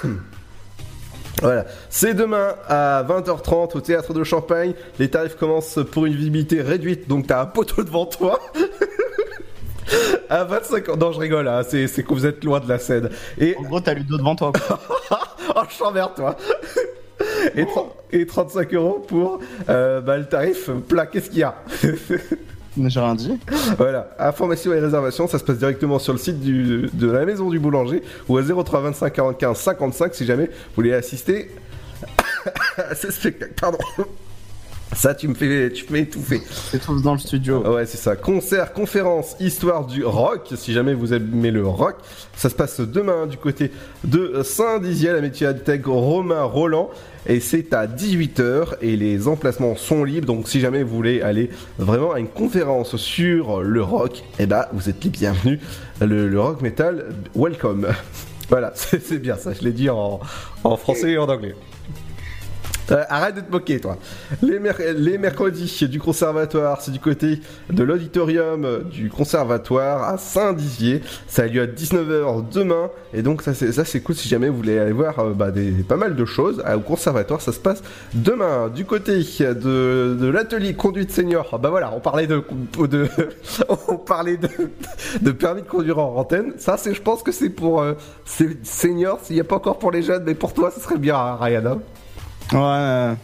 Voilà, 1.41 1.65
c'est 1.89 2.13
demain 2.13 2.53
à 2.67 3.03
20h30 3.03 3.75
au 3.75 3.81
théâtre 3.81 4.13
de 4.13 4.23
Champagne. 4.23 4.73
Les 4.99 5.09
tarifs 5.09 5.35
commencent 5.35 5.79
pour 5.91 6.05
une 6.05 6.13
visibilité 6.13 6.61
réduite, 6.61 7.07
donc 7.07 7.27
t'as 7.27 7.41
un 7.41 7.45
poteau 7.47 7.83
devant 7.83 8.05
toi. 8.05 8.39
à 10.29 10.43
25 10.43 10.89
ans. 10.89 10.97
Non, 10.97 11.11
je 11.11 11.19
rigole, 11.19 11.47
hein, 11.47 11.61
c'est 11.63 11.87
que 11.87 12.13
vous 12.13 12.27
êtes 12.27 12.43
loin 12.43 12.59
de 12.59 12.69
la 12.69 12.77
scène. 12.77 13.09
Et... 13.39 13.55
En 13.57 13.63
gros, 13.63 13.79
t'as 13.79 13.95
Ludo 13.95 14.17
devant 14.17 14.35
toi. 14.35 14.51
oh, 15.55 15.61
je 15.67 15.77
t'emmerde, 15.79 16.13
toi. 16.15 16.37
et, 17.55 17.65
30 17.65 17.95
et 18.11 18.25
35 18.27 18.73
euros 18.75 19.05
pour 19.07 19.39
euh, 19.67 19.99
bah, 19.99 20.17
le 20.17 20.25
tarif 20.25 20.69
plat. 20.87 21.07
Qu'est-ce 21.07 21.29
qu'il 21.31 21.39
y 21.39 21.43
a? 21.43 21.55
J'ai 22.77 22.99
rien 22.99 23.15
dit. 23.15 23.37
Voilà, 23.77 24.09
informations 24.17 24.73
et 24.73 24.79
réservations, 24.79 25.27
ça 25.27 25.39
se 25.39 25.43
passe 25.43 25.57
directement 25.57 25.99
sur 25.99 26.13
le 26.13 26.19
site 26.19 26.39
de 26.41 27.11
la 27.11 27.25
maison 27.25 27.49
du 27.49 27.59
boulanger 27.59 28.01
ou 28.29 28.37
à 28.37 28.43
03 28.43 28.81
25 28.81 29.13
45 29.13 29.55
55 29.55 30.15
si 30.15 30.25
jamais 30.25 30.45
vous 30.45 30.75
voulez 30.75 30.93
assister 30.93 31.51
à 32.77 32.95
ce 32.95 33.11
spectacle. 33.11 33.53
Pardon. 33.59 33.77
Ça, 34.93 35.15
tu 35.15 35.27
me 35.29 35.33
fais, 35.33 35.71
tu 35.71 35.85
me 35.85 35.89
fais 35.89 36.01
étouffer. 36.01 36.41
T'étouffes 36.71 37.01
dans 37.01 37.13
le 37.13 37.19
studio. 37.19 37.63
Ouais, 37.65 37.85
c'est 37.85 37.97
ça. 37.97 38.15
Concert, 38.17 38.73
conférence, 38.73 39.35
histoire 39.39 39.85
du 39.85 40.03
rock. 40.03 40.49
Si 40.55 40.73
jamais 40.73 40.93
vous 40.93 41.13
aimez 41.13 41.49
le 41.51 41.65
rock, 41.65 41.95
ça 42.35 42.49
se 42.49 42.55
passe 42.55 42.81
demain 42.81 43.25
du 43.25 43.37
côté 43.37 43.71
de 44.03 44.41
Saint-Dizier, 44.43 45.13
la 45.13 45.21
médiathèque 45.21 45.85
Romain 45.85 46.43
Roland. 46.43 46.89
Et 47.25 47.39
c'est 47.39 47.73
à 47.73 47.87
18h 47.87 48.75
et 48.81 48.97
les 48.97 49.27
emplacements 49.27 49.75
sont 49.77 50.03
libres. 50.03 50.27
Donc 50.27 50.49
si 50.49 50.59
jamais 50.59 50.83
vous 50.83 50.95
voulez 50.95 51.21
aller 51.21 51.49
vraiment 51.77 52.11
à 52.11 52.19
une 52.19 52.27
conférence 52.27 52.97
sur 52.97 53.61
le 53.61 53.81
rock, 53.81 54.23
eh 54.39 54.45
ben 54.45 54.65
vous 54.73 54.89
êtes 54.89 55.03
les 55.03 55.09
bienvenus. 55.09 55.59
Le, 56.01 56.27
le 56.27 56.39
rock 56.41 56.61
metal, 56.61 57.13
welcome. 57.35 57.87
Voilà, 58.49 58.73
c'est 58.75 59.01
c'est 59.05 59.19
bien 59.19 59.37
ça. 59.37 59.53
Je 59.53 59.61
l'ai 59.63 59.71
dit 59.71 59.89
en, 59.89 60.19
en 60.65 60.75
français 60.75 61.11
et 61.11 61.17
en 61.17 61.29
anglais. 61.29 61.55
Euh, 62.91 63.03
arrête 63.09 63.35
de 63.35 63.41
te 63.41 63.51
moquer, 63.51 63.79
toi. 63.79 63.97
Les, 64.41 64.59
merc- 64.59 64.81
les 64.95 65.17
mercredis 65.17 65.87
du 65.87 65.99
conservatoire, 65.99 66.81
c'est 66.81 66.91
du 66.91 66.99
côté 66.99 67.39
de 67.69 67.83
l'auditorium 67.83 68.83
du 68.91 69.09
conservatoire 69.09 70.03
à 70.03 70.17
Saint-Dizier. 70.17 71.01
Ça 71.27 71.43
a 71.43 71.47
lieu 71.47 71.61
à 71.61 71.67
19h 71.67 72.43
demain. 72.51 72.89
Et 73.13 73.21
donc, 73.21 73.41
ça, 73.43 73.53
c'est 73.53 74.01
cool 74.01 74.15
si 74.15 74.27
jamais 74.27 74.49
vous 74.49 74.57
voulez 74.57 74.79
aller 74.79 74.91
voir 74.91 75.19
euh, 75.19 75.33
bah, 75.33 75.49
pas 75.87 75.97
mal 75.97 76.15
de 76.15 76.25
choses. 76.25 76.61
Ah, 76.65 76.77
Au 76.77 76.81
conservatoire, 76.81 77.41
ça 77.41 77.51
se 77.51 77.59
passe 77.59 77.81
demain. 78.13 78.69
Du 78.69 78.85
côté 78.85 79.19
de, 79.19 80.29
l'atelier 80.33 80.73
conduite 80.73 81.11
senior, 81.11 81.47
ah, 81.53 81.57
bah 81.57 81.69
voilà, 81.69 81.93
on 81.95 81.99
parlait 81.99 82.27
de, 82.27 82.39
permis 85.31 85.61
de 85.61 85.67
conduire 85.67 85.99
en 85.99 86.15
antenne. 86.17 86.53
Ça, 86.57 86.75
je 86.83 87.01
pense 87.01 87.23
que 87.23 87.31
c'est 87.31 87.49
pour 87.49 87.81
euh, 87.81 87.93
senior. 88.63 89.19
S'il 89.23 89.35
n'y 89.35 89.41
a 89.41 89.45
pas 89.45 89.55
encore 89.55 89.79
pour 89.79 89.91
les 89.91 90.01
jeunes, 90.01 90.23
mais 90.25 90.35
pour 90.35 90.53
toi, 90.53 90.71
ce 90.75 90.81
serait 90.81 90.97
bien, 90.97 91.15
hein, 91.15 91.37
Ryan. 91.39 91.65
hein. 91.65 91.79
Og, 92.51 92.71
eh, 92.79 93.17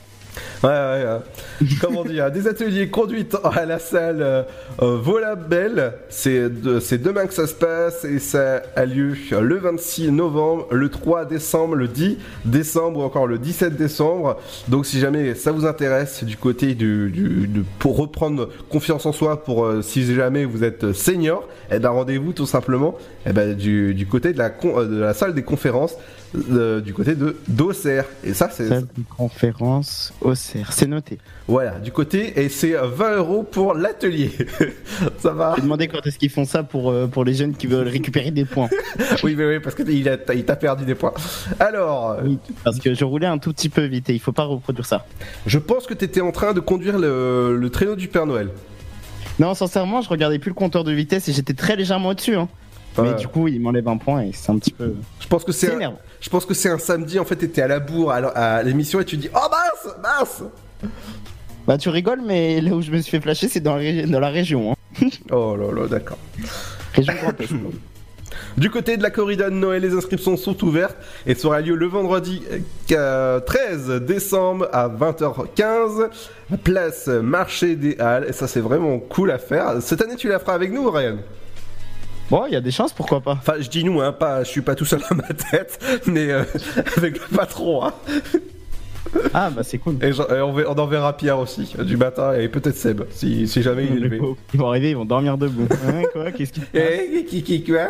Ouais, 0.63 0.69
ouais, 0.69 1.05
ouais. 1.05 1.67
Comment 1.81 2.03
dire 2.03 2.31
Des 2.31 2.47
ateliers 2.47 2.89
conduite 2.89 3.35
à 3.43 3.65
la 3.65 3.79
salle 3.79 4.21
euh, 4.21 4.43
euh, 4.81 4.97
Volabelle. 4.97 5.93
C'est 6.09 6.49
de- 6.49 6.79
demain 6.97 7.27
que 7.27 7.33
ça 7.33 7.45
se 7.47 7.53
passe 7.53 8.03
et 8.05 8.19
ça 8.19 8.61
a 8.75 8.85
lieu 8.85 9.13
le 9.39 9.57
26 9.57 10.11
novembre, 10.11 10.67
le 10.71 10.89
3 10.89 11.25
décembre, 11.25 11.75
le 11.75 11.87
10 11.87 12.17
décembre 12.45 12.99
ou 12.99 13.03
encore 13.03 13.27
le 13.27 13.37
17 13.37 13.75
décembre. 13.75 14.37
Donc 14.67 14.85
si 14.85 14.99
jamais 14.99 15.35
ça 15.35 15.51
vous 15.51 15.65
intéresse 15.65 16.23
du 16.23 16.37
côté 16.37 16.73
du, 16.75 17.49
pour 17.79 17.97
reprendre 17.97 18.49
confiance 18.69 19.05
en 19.05 19.11
soi, 19.11 19.43
pour 19.43 19.65
euh, 19.65 19.81
si 19.81 20.13
jamais 20.15 20.45
vous 20.45 20.63
êtes 20.63 20.91
senior, 20.93 21.47
eh 21.71 21.79
ben 21.79 21.89
rendez-vous 21.89 22.33
tout 22.33 22.45
simplement 22.47 22.95
eh 23.25 23.33
ben, 23.33 23.53
du, 23.55 23.93
du 23.93 24.07
côté 24.07 24.33
de 24.33 24.37
la, 24.39 24.51
euh, 24.65 24.85
de 24.85 24.97
la 24.99 25.13
salle 25.13 25.33
des 25.33 25.43
conférences 25.43 25.95
du 26.33 26.93
côté 26.93 27.15
de 27.15 27.37
d'Auxerre. 27.47 28.05
Et 28.23 28.33
ça 28.33 28.49
c'est 28.51 28.67
Salle 28.67 28.85
de 28.97 29.03
conférence 29.17 30.13
au 30.21 30.35
C'est 30.69 30.87
noté. 30.87 31.17
voilà, 31.47 31.79
du 31.79 31.91
côté, 31.91 32.39
et 32.41 32.49
c'est 32.49 32.75
euh, 32.75 32.87
20 32.87 33.17
euros 33.17 33.43
pour 33.43 33.73
l'atelier. 33.73 34.31
ça 35.19 35.31
va? 35.31 35.53
J'ai 35.55 35.61
demandé 35.63 35.87
quand 35.87 36.05
est-ce 36.05 36.17
qu'ils 36.17 36.29
font 36.29 36.45
ça 36.45 36.63
pour, 36.63 36.89
euh, 36.91 37.07
pour 37.07 37.23
les 37.25 37.33
jeunes 37.33 37.53
qui 37.55 37.67
veulent 37.67 37.87
récupérer 37.87 38.31
des 38.31 38.45
points. 38.45 38.69
Oui, 39.23 39.35
mais 39.35 39.45
oui, 39.47 39.59
parce 39.59 39.75
qu'il 39.75 40.07
a- 40.09 40.33
il 40.33 40.45
t'a 40.45 40.55
perdu 40.55 40.85
des 40.85 40.95
points. 40.95 41.13
Alors, 41.59 42.11
euh, 42.11 42.21
Oui, 42.23 42.39
parce 42.63 42.79
que 42.79 42.93
je 42.93 43.03
roulais 43.05 43.27
un 43.27 43.37
tout 43.37 43.51
petit 43.53 43.69
peu 43.69 43.83
vite 43.85 44.09
et 44.09 44.13
il 44.13 44.19
faut 44.19 44.31
pas 44.31 44.43
reproduire 44.43 44.85
ça. 44.85 45.05
je 45.45 45.59
pense 45.59 45.85
que 45.87 45.93
tu 45.93 46.05
étais 46.05 46.21
en 46.21 46.31
train 46.31 46.53
de 46.53 46.59
conduire 46.59 46.97
le, 46.97 47.57
le 47.57 47.69
traîneau 47.69 47.95
du 47.95 48.07
Père 48.07 48.25
Noël. 48.25 48.49
Non, 49.39 49.53
sincèrement, 49.53 50.01
je 50.01 50.09
regardais 50.09 50.39
plus 50.39 50.49
le 50.49 50.55
compteur 50.55 50.83
de 50.83 50.91
vitesse 50.91 51.27
et 51.29 51.33
j'étais 51.33 51.53
très 51.53 51.75
légèrement 51.75 52.09
au-dessus. 52.09 52.35
Hein. 52.35 52.47
Mais 52.99 53.13
du 53.13 53.27
coup, 53.27 53.47
il 53.47 53.61
m'enlève 53.61 53.87
un 53.87 53.97
point 53.97 54.21
et 54.23 54.31
c'est 54.33 54.51
un 54.51 54.57
petit 54.57 54.71
peu. 54.71 54.95
Je 55.19 55.27
pense 55.27 55.43
que 55.43 55.51
c'est 55.51 55.67
C'est 55.67 55.73
un, 55.73 55.75
énervant. 55.75 55.99
Je 56.21 56.29
pense 56.29 56.45
que 56.45 56.53
c'est 56.53 56.69
un 56.69 56.77
samedi, 56.79 57.19
en 57.19 57.25
fait, 57.25 57.35
t'étais 57.35 57.61
à 57.61 57.67
la 57.67 57.79
bourre 57.79 58.11
à, 58.11 58.17
à 58.17 58.63
l'émission 58.63 58.99
et 58.99 59.05
tu 59.05 59.17
dis 59.17 59.29
Oh 59.35 59.47
mince, 59.51 59.95
mince 60.01 60.43
Bah, 61.67 61.77
tu 61.77 61.89
rigoles, 61.89 62.21
mais 62.25 62.61
là 62.61 62.71
où 62.71 62.81
je 62.81 62.91
me 62.91 62.99
suis 63.01 63.11
fait 63.11 63.21
flasher, 63.21 63.47
c'est 63.47 63.59
dans, 63.59 63.75
la 63.75 63.79
ré- 63.81 64.05
dans 64.05 64.19
la 64.19 64.29
région. 64.29 64.71
Hein. 64.71 65.07
Oh 65.31 65.55
là 65.55 65.71
là, 65.81 65.87
d'accord. 65.87 66.17
Région 66.93 67.13
Grand 67.21 67.39
Est. 67.41 67.49
Du 68.57 68.71
côté 68.71 68.97
de 68.97 69.03
la 69.03 69.11
corrida 69.11 69.51
de 69.51 69.55
Noël, 69.55 69.83
les 69.83 69.93
inscriptions 69.93 70.35
sont 70.35 70.63
ouvertes 70.63 70.97
et 71.27 71.35
ça 71.35 71.47
aura 71.47 71.61
lieu 71.61 71.75
le 71.75 71.85
vendredi 71.85 72.41
euh, 72.91 73.39
13 73.39 74.01
décembre 74.01 74.67
à 74.73 74.89
20h15, 74.89 76.09
place 76.63 77.07
marché 77.07 77.75
des 77.75 77.97
Halles. 77.99 78.25
Et 78.29 78.33
ça, 78.33 78.47
c'est 78.47 78.59
vraiment 78.59 78.97
cool 78.97 79.29
à 79.29 79.37
faire. 79.37 79.79
Cette 79.81 80.01
année, 80.01 80.15
tu 80.15 80.27
la 80.27 80.39
feras 80.39 80.53
avec 80.53 80.71
nous, 80.71 80.89
Ryan? 80.89 81.17
Bon, 82.29 82.45
il 82.45 82.53
y 82.53 82.57
a 82.57 82.61
des 82.61 82.71
chances, 82.71 82.91
pourquoi 82.91 83.21
pas 83.21 83.33
Enfin, 83.33 83.53
je 83.59 83.69
dis 83.69 83.83
nous, 83.85 84.01
hein, 84.01 84.11
pas, 84.11 84.43
je 84.43 84.49
suis 84.49 84.61
pas 84.61 84.75
tout 84.75 84.83
seul 84.83 85.01
dans 85.09 85.15
ma 85.15 85.27
tête, 85.29 85.79
mais 86.05 86.29
euh, 86.29 86.43
avec 86.97 87.19
le 87.19 87.37
patron. 87.37 87.85
Hein. 87.85 87.93
Ah 89.33 89.49
bah 89.49 89.63
c'est 89.63 89.77
cool. 89.77 89.95
Et, 90.03 90.11
on, 90.19 90.53
on 90.53 90.79
enverra 90.79 91.15
Pierre 91.15 91.39
aussi, 91.39 91.73
du 91.79 91.95
matin, 91.95 92.33
et 92.33 92.49
peut-être 92.49 92.75
Seb, 92.75 93.03
si, 93.11 93.47
si 93.47 93.61
jamais 93.61 93.85
il 93.85 93.97
est 93.97 93.99
levé. 94.01 94.19
Ils 94.53 94.59
vont 94.59 94.67
arriver, 94.67 94.89
ils 94.89 94.97
vont 94.97 95.05
dormir 95.05 95.37
debout. 95.37 95.67
Hein, 95.87 96.01
quoi 96.11 96.31
Qu'est-ce 96.33 96.51
qui 96.51 96.61
Eh, 96.73 97.23
qui, 97.23 97.43
qui, 97.43 97.63
quoi 97.63 97.87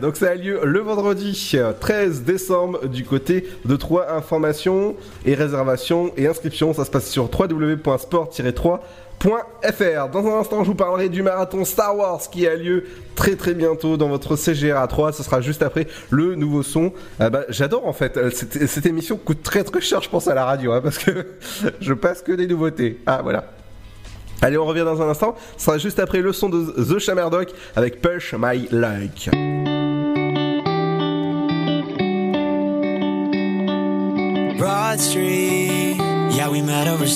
Donc 0.00 0.16
ça 0.16 0.30
a 0.30 0.34
lieu 0.36 0.60
le 0.64 0.78
vendredi 0.78 1.52
euh, 1.54 1.72
13 1.72 2.22
décembre 2.22 2.86
du 2.86 3.04
côté 3.04 3.48
de 3.64 3.74
Troyes. 3.74 4.14
Informations 4.14 4.94
et 5.26 5.34
réservations 5.34 6.12
et 6.16 6.28
inscriptions, 6.28 6.72
ça 6.72 6.84
se 6.84 6.90
passe 6.90 7.10
sur 7.10 7.24
www.sport-3.fr. 7.24 8.78
Dans 10.12 10.26
un 10.26 10.40
instant, 10.40 10.64
je 10.64 10.68
vous 10.68 10.74
parlerai 10.74 11.08
du 11.08 11.22
marathon 11.22 11.64
Star 11.64 11.96
Wars 11.96 12.20
qui 12.30 12.46
a 12.46 12.56
lieu 12.56 12.84
très 13.14 13.36
très 13.36 13.54
bientôt 13.54 13.96
dans 13.96 14.08
votre 14.08 14.36
CGR 14.36 14.76
à 14.76 14.86
3. 14.86 15.12
Ce 15.12 15.22
sera 15.22 15.40
juste 15.40 15.62
après 15.62 15.86
le 16.10 16.34
nouveau 16.34 16.62
son. 16.62 16.92
Euh, 17.20 17.30
bah, 17.30 17.44
J'adore 17.48 17.86
en 17.86 17.92
fait. 17.92 18.16
Euh, 18.16 18.30
Cette, 18.30 18.86
émission 18.86 19.16
coûte 19.16 19.42
très 19.42 19.64
très 19.64 19.80
cher, 19.80 20.02
je 20.02 20.08
pense, 20.08 20.28
à 20.28 20.34
la 20.34 20.44
radio, 20.44 20.72
hein, 20.72 20.80
parce 20.82 20.98
que 20.98 21.26
je 21.80 21.94
passe 21.94 22.22
que 22.22 22.32
des 22.32 22.46
nouveautés. 22.46 23.00
Ah 23.06 23.20
voilà. 23.22 23.44
Allez, 24.40 24.58
on 24.58 24.64
revient 24.64 24.84
dans 24.84 25.00
un 25.00 25.08
instant. 25.08 25.36
Ce 25.56 25.66
sera 25.66 25.78
juste 25.78 26.00
après 26.00 26.20
le 26.20 26.32
son 26.32 26.48
de 26.48 26.82
The 26.82 26.98
Shammerdock 26.98 27.52
avec 27.76 28.02
Push 28.02 28.34
My 28.36 28.68
Luck. 28.72 29.30
Broad 34.58 35.00
Street, 35.00 35.96
yeah, 36.30 36.50
we 36.50 36.60
met 36.60 36.88
over. 36.88 37.06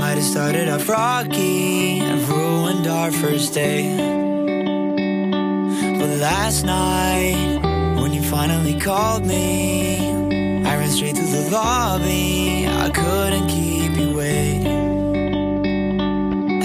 Might 0.00 0.16
have 0.16 0.24
started 0.24 0.68
off 0.70 0.88
rocky 0.88 1.98
and 1.98 2.26
ruined 2.26 2.86
our 2.86 3.12
first 3.12 3.52
day. 3.52 3.94
But 5.98 6.08
last 6.18 6.64
night, 6.64 7.60
when 8.00 8.14
you 8.14 8.22
finally 8.22 8.80
called 8.80 9.26
me, 9.26 9.98
I 10.64 10.76
ran 10.78 10.88
straight 10.88 11.16
through 11.16 11.26
the 11.26 11.50
lobby. 11.50 12.66
I 12.66 12.88
couldn't 12.88 13.48
keep 13.48 13.92
you 13.92 14.16
waiting. 14.16 14.66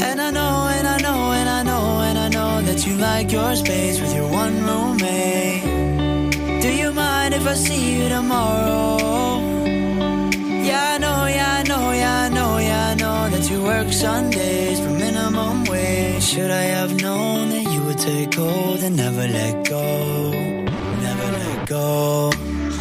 And 0.07 0.21
I 0.21 0.31
know, 0.31 0.69
and 0.77 0.87
I 0.87 0.97
know, 0.99 1.33
and 1.33 1.49
I 1.49 1.63
know, 1.63 1.99
and 2.07 2.17
I 2.17 2.29
know 2.29 2.61
that 2.61 2.87
you 2.87 2.95
like 2.95 3.33
your 3.33 3.53
space 3.57 3.99
with 3.99 4.15
your 4.15 4.29
one 4.29 4.63
roommate. 4.65 6.61
Do 6.61 6.69
you 6.73 6.93
mind 6.93 7.33
if 7.33 7.45
I 7.45 7.55
see 7.55 7.97
you 7.97 8.07
tomorrow? 8.07 9.34
Work 13.75 13.91
Sundays 13.91 14.79
for 14.79 14.93
minimum 15.05 15.65
wage. 15.65 16.23
Should 16.23 16.51
I 16.51 16.65
have 16.77 16.91
known 17.01 17.49
that 17.49 17.65
you 17.73 17.81
would 17.83 17.97
take 17.97 18.33
hold 18.33 18.79
and 18.85 18.95
never 18.95 19.25
let 19.39 19.69
go? 19.69 19.85
Never 21.07 21.27
let 21.39 21.67
go. 21.67 22.29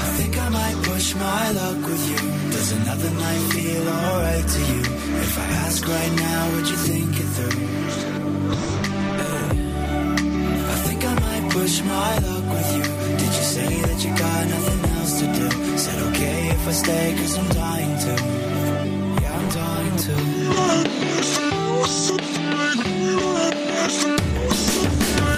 I 0.04 0.08
think 0.18 0.32
I 0.46 0.48
might 0.58 0.78
push 0.90 1.14
my 1.14 1.44
luck 1.60 1.80
with 1.90 2.04
you. 2.10 2.20
Does 2.54 2.70
another 2.80 3.10
night 3.24 3.44
feel 3.54 3.86
alright 3.88 4.48
to 4.54 4.60
you? 4.72 4.82
If 5.26 5.38
I 5.44 5.46
ask 5.64 5.78
right 5.96 6.14
now, 6.26 6.40
would 6.52 6.68
you 6.72 6.78
think 6.88 7.10
it 7.22 7.30
through? 7.36 7.60
I 10.74 10.76
think 10.86 11.00
I 11.12 11.14
might 11.26 11.46
push 11.58 11.74
my 11.82 12.12
luck 12.26 12.44
with 12.56 12.70
you. 12.76 12.84
Did 13.20 13.32
you 13.38 13.46
say 13.56 13.72
that 13.88 13.98
you 14.04 14.10
got 14.26 14.42
nothing 14.54 14.82
else 14.96 15.12
to 15.20 15.26
do? 15.38 15.48
Said 15.84 15.98
okay 16.08 16.38
if 16.56 16.68
I 16.68 16.72
stay, 16.72 17.06
cause 17.18 17.38
I'm 17.38 17.48
dying 17.64 17.94
to. 18.04 18.33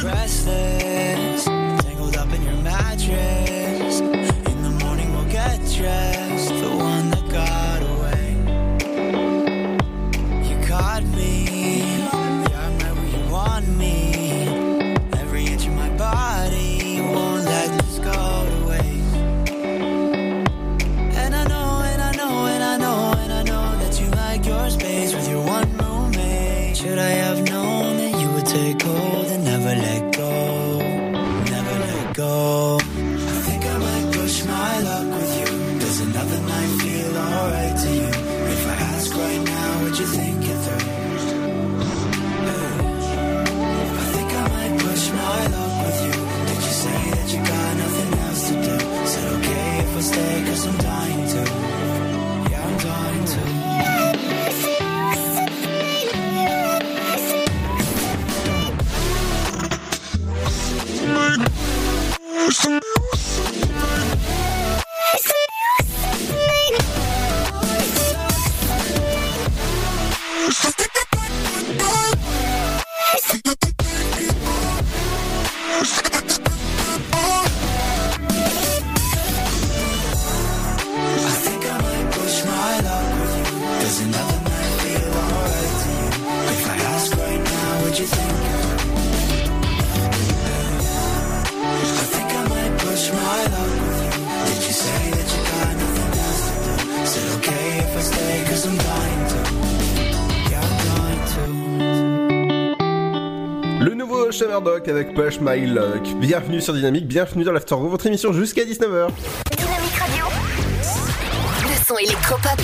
Restless, 0.04 1.44
tangled 1.44 2.16
up 2.16 2.32
in 2.32 2.42
your 2.42 2.56
mattress. 2.62 4.00
In 4.00 4.62
the 4.62 4.70
morning 4.84 5.12
we'll 5.12 5.24
get 5.30 5.58
dressed. 5.76 6.26
Shammerdock 104.57 104.88
avec 104.88 105.12
Push 105.12 105.38
My 105.40 105.66
Luck. 105.66 106.02
Bienvenue 106.18 106.62
sur 106.62 106.72
Dynamique, 106.72 107.07
bienvenue 107.07 107.44
dans 107.44 107.52
l'Aftergroup, 107.52 107.90
votre 107.90 108.07
émission 108.07 108.32
jusqu'à 108.32 108.62
19h. 108.62 109.11
Dynamique 109.54 109.96
Radio. 109.98 110.24
Le 111.62 111.84
son 111.84 111.98
électropop. 111.98 112.59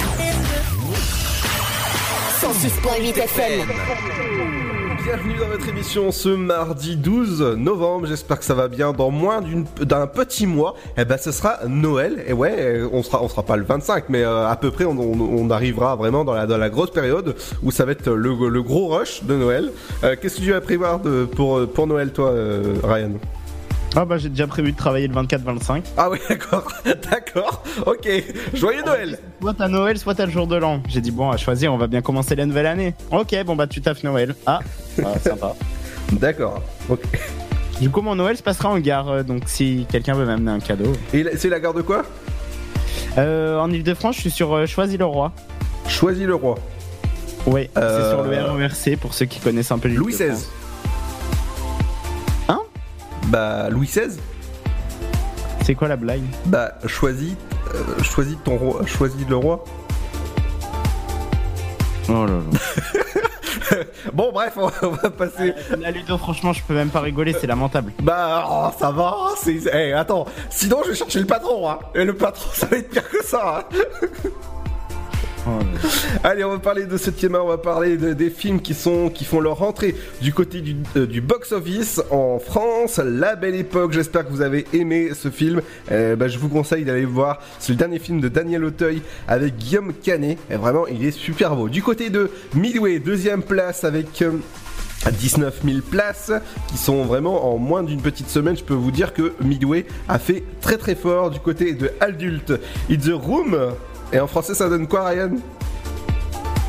106.8 2.40 3.18
FM. 3.18 4.61
Bienvenue 5.04 5.34
dans 5.36 5.48
votre 5.48 5.68
émission 5.68 6.12
ce 6.12 6.28
mardi 6.28 6.94
12 6.94 7.56
novembre. 7.56 8.06
J'espère 8.06 8.38
que 8.38 8.44
ça 8.44 8.54
va 8.54 8.68
bien. 8.68 8.92
Dans 8.92 9.10
moins 9.10 9.40
d'un 9.80 10.06
petit 10.06 10.46
mois, 10.46 10.76
eh 10.96 11.04
ben, 11.04 11.16
ce 11.16 11.32
sera 11.32 11.58
Noël. 11.66 12.22
Et 12.28 12.32
ouais, 12.32 12.82
on 12.92 13.02
sera, 13.02 13.20
on 13.20 13.28
sera 13.28 13.42
pas 13.42 13.56
le 13.56 13.64
25, 13.64 14.04
mais 14.10 14.22
euh, 14.22 14.46
à 14.46 14.54
peu 14.54 14.70
près, 14.70 14.84
on, 14.84 15.50
arrivera 15.50 15.96
vraiment 15.96 16.24
dans 16.24 16.34
la, 16.34 16.70
grosse 16.70 16.90
période 16.90 17.34
où 17.64 17.72
ça 17.72 17.84
va 17.84 17.92
être 17.92 18.12
le, 18.12 18.62
gros 18.62 18.88
rush 18.88 19.24
de 19.24 19.34
Noël. 19.34 19.72
Euh, 20.04 20.14
Qu'est-ce 20.20 20.36
que 20.36 20.42
tu 20.42 20.52
vas 20.52 20.60
prévoir 20.60 21.00
pour 21.00 21.86
Noël, 21.86 22.12
toi, 22.12 22.28
euh, 22.28 22.74
Ryan? 22.84 23.10
Ah 23.94 24.04
bah 24.06 24.16
j'ai 24.16 24.28
déjà 24.30 24.46
prévu 24.46 24.72
de 24.72 24.76
travailler 24.76 25.06
le 25.06 25.14
24-25. 25.14 25.82
Ah 25.96 26.08
oui, 26.10 26.18
d'accord, 26.28 26.66
d'accord. 27.10 27.62
Ok, 27.86 28.08
joyeux 28.54 28.82
Noël. 28.84 29.18
Soit 29.40 29.54
t'as 29.54 29.68
Noël, 29.68 29.98
soit 29.98 30.14
t'as 30.14 30.26
le 30.26 30.32
jour 30.32 30.46
de 30.46 30.56
l'an. 30.56 30.82
J'ai 30.88 31.00
dit 31.00 31.10
bon, 31.10 31.30
à 31.30 31.36
choisir, 31.36 31.72
on 31.74 31.76
va 31.76 31.86
bien 31.88 32.00
commencer 32.00 32.34
la 32.34 32.46
nouvelle 32.46 32.66
année. 32.66 32.94
Ok, 33.10 33.34
bon 33.44 33.54
bah 33.56 33.66
tu 33.66 33.80
taffes 33.82 34.02
Noël. 34.02 34.34
Ah, 34.46 34.60
ah, 35.04 35.18
sympa. 35.18 35.54
D'accord. 36.12 36.62
Ok. 36.88 37.00
Du 37.80 37.90
coup, 37.90 38.00
mon 38.00 38.14
Noël 38.14 38.36
se 38.36 38.42
passera 38.42 38.68
en 38.70 38.78
gare, 38.78 39.08
euh, 39.10 39.22
donc 39.22 39.42
si 39.46 39.86
quelqu'un 39.90 40.14
veut 40.14 40.24
m'amener 40.26 40.52
un 40.52 40.60
cadeau. 40.60 40.92
Et 41.12 41.24
c'est 41.36 41.48
la 41.48 41.58
gare 41.60 41.74
de 41.74 41.82
quoi? 41.82 42.04
Euh, 43.18 43.58
en 43.58 43.70
Ile-de-France, 43.70 44.16
je 44.16 44.20
suis 44.22 44.30
sur 44.30 44.54
euh, 44.54 44.66
Choisy-le-Roi. 44.66 45.32
Choisy-le-Roi. 45.88 46.54
Oui, 47.46 47.68
Euh, 47.76 47.98
c'est 48.04 48.10
sur 48.10 48.22
le 48.22 48.52
RERC 48.64 48.96
pour 49.00 49.14
ceux 49.14 49.26
qui 49.26 49.40
connaissent 49.40 49.72
un 49.72 49.78
peu 49.78 49.88
Louis 49.88 50.12
XVI. 50.14 50.46
Bah, 53.32 53.70
Louis 53.70 53.86
XVI 53.86 54.18
C'est 55.62 55.74
quoi 55.74 55.88
la 55.88 55.96
blague? 55.96 56.20
Bah, 56.44 56.74
choisis, 56.84 57.34
euh, 57.74 58.02
choisis 58.02 58.36
ton 58.44 58.58
roi, 58.58 58.84
choisis 58.84 59.26
le 59.26 59.36
roi. 59.36 59.64
Oh 62.10 62.26
là 62.26 62.34
là. 62.34 63.78
bon, 64.12 64.32
bref, 64.32 64.58
on 64.58 64.88
va, 64.90 65.08
passer. 65.08 65.54
La 65.80 65.90
Ludo, 65.90 66.18
franchement, 66.18 66.52
je 66.52 66.62
peux 66.62 66.74
même 66.74 66.90
pas 66.90 67.00
rigoler, 67.00 67.32
c'est 67.32 67.46
lamentable. 67.46 67.92
Bah, 68.02 68.46
oh, 68.50 68.68
ça 68.78 68.90
va, 68.90 69.16
c'est. 69.38 69.60
Eh, 69.72 69.94
attends, 69.94 70.26
sinon 70.50 70.82
je 70.84 70.90
vais 70.90 70.94
chercher 70.94 71.20
le 71.20 71.26
patron, 71.26 71.70
hein. 71.70 71.78
Et 71.94 72.04
le 72.04 72.14
patron, 72.14 72.50
ça 72.52 72.66
va 72.66 72.76
être 72.76 72.90
pire 72.90 73.08
que 73.08 73.24
ça, 73.24 73.64
hein. 73.70 73.78
Allez, 76.24 76.44
on 76.44 76.50
va 76.50 76.58
parler 76.58 76.84
de 76.86 76.96
ce 76.96 77.10
thème, 77.10 77.36
on 77.40 77.48
va 77.48 77.58
parler 77.58 77.96
de- 77.96 78.12
des 78.12 78.30
films 78.30 78.60
qui 78.60 78.74
sont 78.74 79.08
qui 79.08 79.24
font 79.24 79.40
leur 79.40 79.62
entrée 79.62 79.94
du 80.20 80.32
côté 80.32 80.60
du, 80.60 80.76
euh, 80.96 81.06
du 81.06 81.20
box-office 81.20 82.00
en 82.10 82.38
France. 82.38 82.98
La 83.04 83.34
Belle 83.36 83.54
Époque. 83.56 83.92
J'espère 83.92 84.24
que 84.26 84.30
vous 84.30 84.40
avez 84.42 84.66
aimé 84.72 85.10
ce 85.14 85.30
film. 85.30 85.60
Euh, 85.90 86.14
bah, 86.16 86.28
je 86.28 86.38
vous 86.38 86.48
conseille 86.48 86.84
d'aller 86.84 87.02
le 87.02 87.06
voir. 87.08 87.40
C'est 87.58 87.72
le 87.72 87.78
dernier 87.78 87.98
film 87.98 88.20
de 88.20 88.28
Daniel 88.28 88.64
Auteuil 88.64 89.02
avec 89.26 89.56
Guillaume 89.56 89.92
Canet. 90.02 90.38
Et 90.50 90.56
vraiment, 90.56 90.86
il 90.86 91.04
est 91.04 91.10
super 91.10 91.56
beau. 91.56 91.68
Du 91.68 91.82
côté 91.82 92.10
de 92.10 92.30
Midway, 92.54 92.98
deuxième 92.98 93.42
place 93.42 93.84
avec. 93.84 94.22
euh, 94.22 94.30
19 95.18 95.62
000 95.64 95.78
places 95.90 96.30
qui 96.68 96.78
sont 96.78 97.02
vraiment 97.02 97.52
en 97.52 97.58
moins 97.58 97.82
d'une 97.82 98.00
petite 98.00 98.28
semaine. 98.30 98.56
Je 98.56 98.62
peux 98.62 98.72
vous 98.74 98.92
dire 98.92 99.12
que 99.12 99.32
Midway 99.42 99.84
a 100.08 100.20
fait 100.20 100.44
très 100.60 100.76
très 100.76 100.94
fort 100.94 101.30
du 101.32 101.40
côté 101.40 101.72
de 101.74 101.90
Adulte. 101.98 102.52
It's 102.88 103.06
the 103.06 103.10
Room. 103.12 103.56
Et 104.12 104.20
en 104.20 104.26
français, 104.26 104.54
ça 104.54 104.68
donne 104.68 104.86
quoi, 104.86 105.08
Ryan 105.08 105.30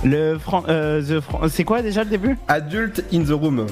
Le 0.04 0.38
Fran- 0.38 0.64
euh, 0.70 1.02
the 1.02 1.22
Fran- 1.22 1.42
c'est 1.50 1.64
quoi 1.64 1.82
déjà 1.82 2.04
le 2.04 2.10
début 2.10 2.38
Adult 2.48 3.04
in 3.14 3.24
the 3.24 3.32
Room. 3.32 3.66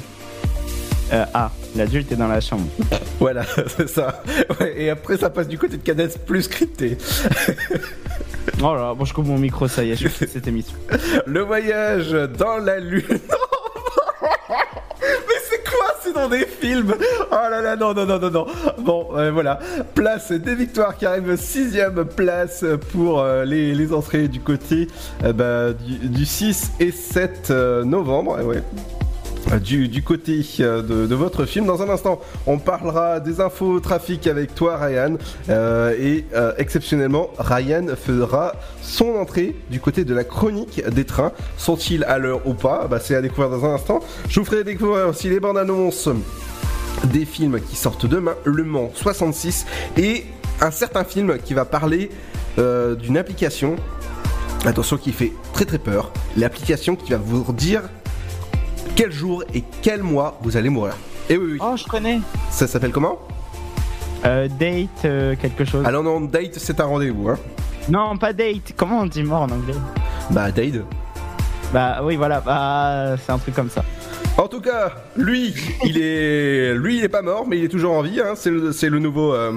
Euh, 1.14 1.26
ah, 1.34 1.52
l'adulte 1.76 2.12
est 2.12 2.16
dans 2.16 2.28
la 2.28 2.42
chambre. 2.42 2.66
Voilà, 3.20 3.44
c'est 3.78 3.88
ça. 3.88 4.24
Ouais, 4.60 4.74
et 4.82 4.90
après, 4.90 5.16
ça 5.16 5.30
passe 5.30 5.48
du 5.48 5.56
côté 5.60 5.78
de 5.78 5.84
Cadence 5.84 6.18
plus 6.18 6.42
scripté. 6.44 6.98
Oh 8.64 8.74
là 8.74 8.82
là, 8.82 8.94
bon, 8.96 9.06
je 9.06 9.14
coupe 9.14 9.28
mon 9.28 9.38
micro, 9.38 9.68
ça 9.68 9.84
y 9.84 9.92
est, 9.92 9.96
je 9.96 10.08
fais 10.10 10.26
cette 10.26 10.48
émission. 10.48 10.74
Le 11.28 11.42
voyage 11.42 12.12
dans 12.12 12.58
la 12.58 12.80
lune. 12.80 13.04
Mais 15.28 15.36
c'est 15.49 15.64
quoi 15.70 15.88
C'est 16.01 16.14
dans 16.14 16.30
des 16.30 16.45
films? 16.45 16.93
Oh 17.32 17.36
là 17.49 17.62
là, 17.62 17.76
non, 17.76 17.93
non, 17.93 18.05
non, 18.05 18.20
non, 18.20 18.30
non. 18.30 18.45
Bon, 18.80 19.07
euh, 19.16 19.32
voilà. 19.32 19.59
Place 19.95 20.32
des 20.32 20.55
victoires 20.55 20.95
qui 20.97 21.05
arrive 21.05 21.36
sixième 21.38 22.05
place 22.05 22.66
pour 22.91 23.20
euh, 23.22 23.45
les, 23.45 23.74
les 23.74 23.93
entrées 23.93 24.28
du 24.28 24.39
côté 24.39 24.88
euh, 25.24 25.34
bah, 25.34 25.74
du, 25.74 26.09
du 26.09 26.26
6 26.26 26.72
et 26.80 26.91
7 26.91 27.47
euh, 27.51 27.84
novembre. 27.84 28.43
Ouais. 28.43 28.64
Du, 29.62 30.02
côté 30.02 30.46
euh, 30.62 30.82
de, 30.82 31.16
votre 31.16 31.46
film. 31.46 31.66
Dans 31.66 31.82
un 31.82 31.89
instant, 31.89 32.22
on 32.48 32.58
parlera 32.58 33.20
des 33.20 33.42
infos 33.42 33.80
trafic 33.82 34.28
avec 34.28 34.56
toi, 34.56 34.78
Ryan. 34.78 35.18
Euh, 35.50 35.94
et 36.00 36.26
euh, 36.34 36.54
exceptionnellement, 36.58 37.32
Ryan 37.38 37.88
fera 37.98 38.54
son 38.82 39.16
entrée 39.16 39.56
du 39.70 39.82
côté 39.82 40.06
de 40.06 40.14
la 40.14 40.24
chronique 40.24 40.82
des 40.89 41.06
trains. 41.06 41.34
Sont-ils 41.58 42.06
à 42.06 42.18
l'heure 42.18 42.48
ou 42.48 42.54
pas? 42.54 42.88
Bah, 42.88 43.00
C'est 43.02 43.16
à 43.16 43.22
découvrir 43.22 43.50
dans 43.50 43.66
un 43.66 43.74
instant. 43.74 44.00
Je 44.30 44.39
vous 44.39 44.46
ferai 44.46 44.64
découvrir 44.64 45.10
aussi 45.10 45.28
les 45.30 45.39
bandes 45.39 45.58
annonces 45.58 46.08
des 47.06 47.26
films 47.26 47.60
qui 47.60 47.76
sortent 47.76 48.06
demain, 48.06 48.36
Le 48.46 48.64
Mans 48.64 48.92
66 48.94 49.66
et 49.98 50.24
un 50.62 50.72
certain 50.72 51.04
film 51.04 51.39
qui 51.44 51.54
va 51.54 51.66
parler 51.66 52.12
d'une 52.58 53.18
application, 53.18 53.76
attention 54.66 54.98
qui 54.98 55.12
fait 55.12 55.32
très 55.54 55.66
très 55.66 55.80
peur, 55.80 56.14
l'application 56.38 56.96
qui 56.96 57.12
va 57.12 57.18
vous 57.18 57.52
dire 57.54 57.82
quel 58.96 59.12
jour 59.12 59.44
et 59.54 59.64
quel 59.82 60.04
mois 60.04 60.38
vous 60.42 60.58
allez 60.58 60.70
mourir. 60.70 60.94
Et 61.30 61.38
oui, 61.38 61.54
oui. 61.54 61.58
Oh, 61.62 61.76
je 61.78 61.86
connais. 61.86 62.20
Ça 62.50 62.68
s'appelle 62.68 62.92
comment 62.92 63.20
Euh, 64.26 64.48
date, 64.48 65.06
euh, 65.06 65.36
quelque 65.42 65.66
chose. 65.66 65.86
Alors 65.86 66.04
non, 66.04 66.22
date 66.22 66.56
c'est 66.58 66.80
un 66.80 66.86
rendez-vous. 66.86 67.30
Hein. 67.30 67.38
Non, 67.90 68.18
pas 68.18 68.34
date. 68.34 68.74
Comment 68.78 69.00
on 69.02 69.06
dit 69.06 69.24
mort 69.24 69.42
en 69.44 69.50
anglais 69.50 69.74
Bah 70.30 70.52
date. 70.52 70.84
Bah 71.74 72.02
oui, 72.04 72.16
voilà, 72.18 72.42
bah 72.42 73.16
c'est 73.26 73.32
un 73.32 73.38
truc 73.40 73.56
comme 73.56 73.70
ça. 73.70 73.84
En 74.38 74.48
tout 74.48 74.62
cas, 74.62 74.92
lui, 75.18 75.54
il 75.84 75.98
est, 76.02 76.74
lui, 76.76 76.98
il 76.98 77.04
est 77.04 77.10
pas 77.10 77.22
mort, 77.22 77.46
mais 77.48 77.58
il 77.58 77.64
est 77.66 77.70
toujours 77.70 77.94
en 77.94 78.02
vie. 78.02 78.20
Hein. 78.20 78.34
C'est 78.36 78.50
le, 78.50 78.72
c'est 78.72 78.90
le 78.90 79.00
nouveau. 79.00 79.34
euh, 79.34 79.52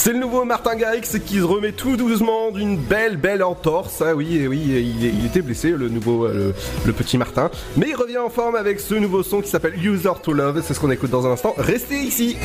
C'est 0.00 0.12
le 0.12 0.20
nouveau 0.20 0.44
Martin 0.44 0.76
Garrix 0.76 1.02
qui 1.26 1.38
se 1.38 1.42
remet 1.42 1.72
tout 1.72 1.96
doucement 1.96 2.50
d'une 2.52 2.76
belle, 2.78 3.16
belle 3.16 3.42
entorse. 3.42 4.00
Ah 4.00 4.14
oui, 4.14 4.38
eh 4.40 4.46
oui, 4.46 4.62
il, 4.64 5.04
est- 5.04 5.10
il 5.12 5.26
était 5.26 5.42
blessé, 5.42 5.70
le 5.70 5.88
nouveau, 5.88 6.24
euh, 6.24 6.52
le 6.86 6.92
petit 6.92 7.18
Martin. 7.18 7.50
Mais 7.76 7.88
il 7.90 7.94
revient 7.96 8.18
en 8.18 8.30
forme 8.30 8.54
avec 8.54 8.78
ce 8.80 8.94
nouveau 8.94 9.22
son 9.24 9.42
qui 9.42 9.48
s'appelle 9.50 9.74
User 9.84 10.12
to 10.22 10.32
Love. 10.32 10.62
C'est 10.64 10.72
ce 10.72 10.80
qu'on 10.80 10.90
écoute 10.92 11.10
dans 11.10 11.26
un 11.26 11.32
instant. 11.32 11.52
Restez 11.58 11.96
ici. 11.98 12.36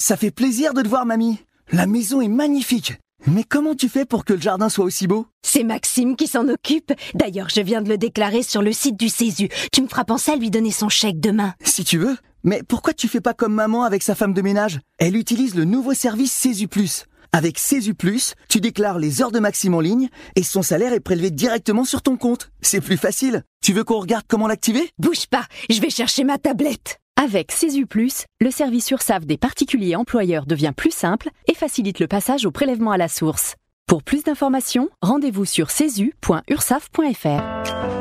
Ça 0.00 0.16
fait 0.16 0.32
plaisir 0.32 0.74
de 0.74 0.82
te 0.82 0.88
voir, 0.88 1.06
mamie. 1.06 1.38
La 1.72 1.86
maison 1.86 2.20
est 2.20 2.28
magnifique. 2.28 2.94
Mais 3.26 3.42
comment 3.42 3.74
tu 3.74 3.88
fais 3.88 4.04
pour 4.04 4.24
que 4.24 4.34
le 4.34 4.40
jardin 4.40 4.68
soit 4.68 4.84
aussi 4.84 5.08
beau? 5.08 5.26
C'est 5.42 5.64
Maxime 5.64 6.14
qui 6.14 6.28
s'en 6.28 6.48
occupe. 6.48 6.92
D'ailleurs, 7.14 7.48
je 7.48 7.60
viens 7.60 7.82
de 7.82 7.88
le 7.88 7.98
déclarer 7.98 8.44
sur 8.44 8.62
le 8.62 8.72
site 8.72 8.96
du 8.96 9.08
Césu. 9.08 9.48
Tu 9.72 9.82
me 9.82 9.88
feras 9.88 10.04
penser 10.04 10.30
à 10.30 10.36
lui 10.36 10.50
donner 10.50 10.70
son 10.70 10.88
chèque 10.88 11.18
demain. 11.18 11.54
Si 11.60 11.82
tu 11.82 11.98
veux. 11.98 12.16
Mais 12.44 12.62
pourquoi 12.62 12.92
tu 12.92 13.08
fais 13.08 13.20
pas 13.20 13.34
comme 13.34 13.52
maman 13.52 13.82
avec 13.82 14.04
sa 14.04 14.14
femme 14.14 14.32
de 14.32 14.42
ménage? 14.42 14.78
Elle 14.98 15.16
utilise 15.16 15.56
le 15.56 15.64
nouveau 15.64 15.92
service 15.92 16.30
Césu 16.30 16.68
Plus. 16.68 17.06
Avec 17.32 17.58
Césu 17.58 17.94
Plus, 17.94 18.34
tu 18.48 18.60
déclares 18.60 19.00
les 19.00 19.20
heures 19.20 19.32
de 19.32 19.40
Maxime 19.40 19.74
en 19.74 19.80
ligne 19.80 20.08
et 20.36 20.44
son 20.44 20.62
salaire 20.62 20.92
est 20.92 21.00
prélevé 21.00 21.32
directement 21.32 21.84
sur 21.84 22.02
ton 22.02 22.16
compte. 22.16 22.52
C'est 22.62 22.80
plus 22.80 22.96
facile. 22.96 23.42
Tu 23.60 23.72
veux 23.72 23.82
qu'on 23.82 23.98
regarde 23.98 24.24
comment 24.28 24.46
l'activer? 24.46 24.88
Bouge 24.98 25.26
pas, 25.26 25.46
je 25.68 25.80
vais 25.80 25.90
chercher 25.90 26.22
ma 26.22 26.38
tablette. 26.38 27.00
Avec 27.16 27.52
Plus, 27.88 28.26
le 28.40 28.50
service 28.50 28.90
URSAF 28.90 29.24
des 29.24 29.38
particuliers 29.38 29.96
employeurs 29.96 30.44
devient 30.44 30.74
plus 30.76 30.90
simple 30.90 31.30
et 31.48 31.54
facilite 31.54 31.98
le 31.98 32.06
passage 32.06 32.44
au 32.44 32.50
prélèvement 32.50 32.90
à 32.90 32.98
la 32.98 33.08
source. 33.08 33.54
Pour 33.86 34.02
plus 34.02 34.24
d'informations, 34.24 34.90
rendez-vous 35.00 35.46
sur 35.46 35.70
cesu.ursaf.fr. 35.70 37.95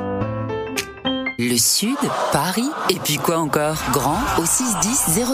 Le 1.37 1.57
Sud, 1.57 1.97
Paris, 2.31 2.69
et 2.89 2.97
puis 3.03 3.17
quoi 3.17 3.39
encore? 3.39 3.75
Grand 3.91 4.19
au 4.37 4.45
61000. 4.45 5.25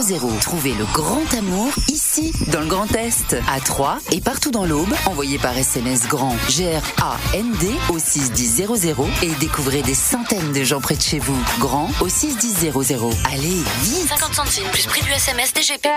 Trouvez 0.41 0.73
le 0.73 0.85
grand 0.93 1.31
amour 1.37 1.71
ici, 1.89 2.33
dans 2.51 2.61
le 2.61 2.65
Grand 2.65 2.91
Est, 2.95 3.37
à 3.47 3.59
Troyes 3.59 3.99
et 4.11 4.19
partout 4.19 4.49
dans 4.49 4.65
l'Aube. 4.65 4.91
Envoyez 5.05 5.37
par 5.37 5.55
SMS 5.55 6.07
grand 6.07 6.35
G-R-A-N-D 6.49 7.67
au 7.89 7.99
61000 7.99 8.95
et 9.21 9.29
découvrez 9.39 9.83
des 9.83 9.93
centaines 9.93 10.51
de 10.53 10.63
gens 10.63 10.81
près 10.81 10.95
de 10.95 11.01
chez 11.01 11.19
vous. 11.19 11.37
Grand 11.59 11.91
au 12.01 12.09
61000. 12.09 12.71
Allez, 13.31 13.61
vite 13.83 14.07
50 14.09 14.33
centimes 14.33 14.67
plus 14.71 14.87
prix 14.87 15.03
du 15.03 15.11
SMS 15.11 15.53
DGP. 15.53 15.87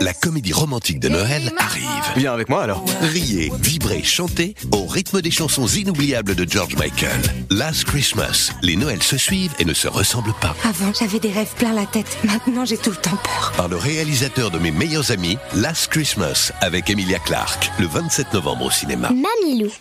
La 0.00 0.14
comédie 0.14 0.54
romantique 0.54 1.00
de 1.00 1.10
Noël 1.10 1.52
arrive. 1.58 1.82
Viens 2.16 2.32
avec 2.32 2.48
moi 2.48 2.62
alors. 2.62 2.82
Riez, 3.02 3.52
vibrez, 3.60 4.02
chantez 4.02 4.54
au 4.72 4.86
rythme 4.86 5.20
des 5.20 5.30
chansons 5.30 5.66
inoubliables 5.66 6.34
de 6.34 6.48
George 6.48 6.76
Michael. 6.76 7.20
Last 7.50 7.84
Christmas, 7.84 8.52
les 8.62 8.76
Noëls 8.86 9.02
se 9.02 9.18
suivent 9.18 9.54
et 9.58 9.64
ne 9.64 9.74
se 9.74 9.88
ressemblent 9.88 10.34
pas. 10.40 10.54
Avant, 10.62 10.92
j'avais 10.96 11.18
des 11.18 11.32
rêves 11.32 11.52
plein 11.56 11.72
la 11.72 11.86
tête. 11.86 12.18
Maintenant, 12.22 12.64
j'ai 12.64 12.78
tout 12.78 12.90
le 12.90 12.96
temps 12.96 13.16
peur. 13.16 13.52
Par 13.56 13.66
le 13.66 13.74
réalisateur 13.74 14.52
de 14.52 14.60
mes 14.60 14.70
meilleurs 14.70 15.10
amis, 15.10 15.38
Last 15.56 15.88
Christmas, 15.88 16.52
avec 16.60 16.88
Emilia 16.88 17.18
Clarke, 17.18 17.72
le 17.80 17.86
27 17.88 18.32
novembre 18.34 18.66
au 18.66 18.70
cinéma. 18.70 19.10
Mamilou. 19.10 19.72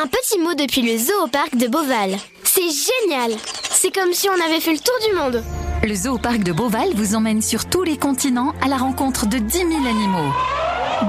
Un 0.00 0.06
petit 0.06 0.38
mot 0.38 0.54
depuis 0.54 0.82
le 0.82 0.96
zoo 0.96 1.24
au 1.24 1.26
parc 1.26 1.56
de 1.56 1.66
Beauval. 1.66 2.16
C'est 2.44 2.60
génial. 2.62 3.32
C'est 3.72 3.92
comme 3.92 4.12
si 4.12 4.28
on 4.28 4.46
avait 4.46 4.60
fait 4.60 4.74
le 4.74 4.78
tour 4.78 4.94
du 5.08 5.16
monde. 5.16 5.44
Le 5.82 5.94
zoo 5.96 6.18
parc 6.18 6.44
de 6.44 6.52
Beauval 6.52 6.90
vous 6.94 7.16
emmène 7.16 7.42
sur 7.42 7.64
tous 7.64 7.82
les 7.82 7.96
continents 7.96 8.54
à 8.62 8.68
la 8.68 8.76
rencontre 8.76 9.26
de 9.26 9.38
10 9.38 9.58
000 9.58 9.70
animaux. 9.70 10.32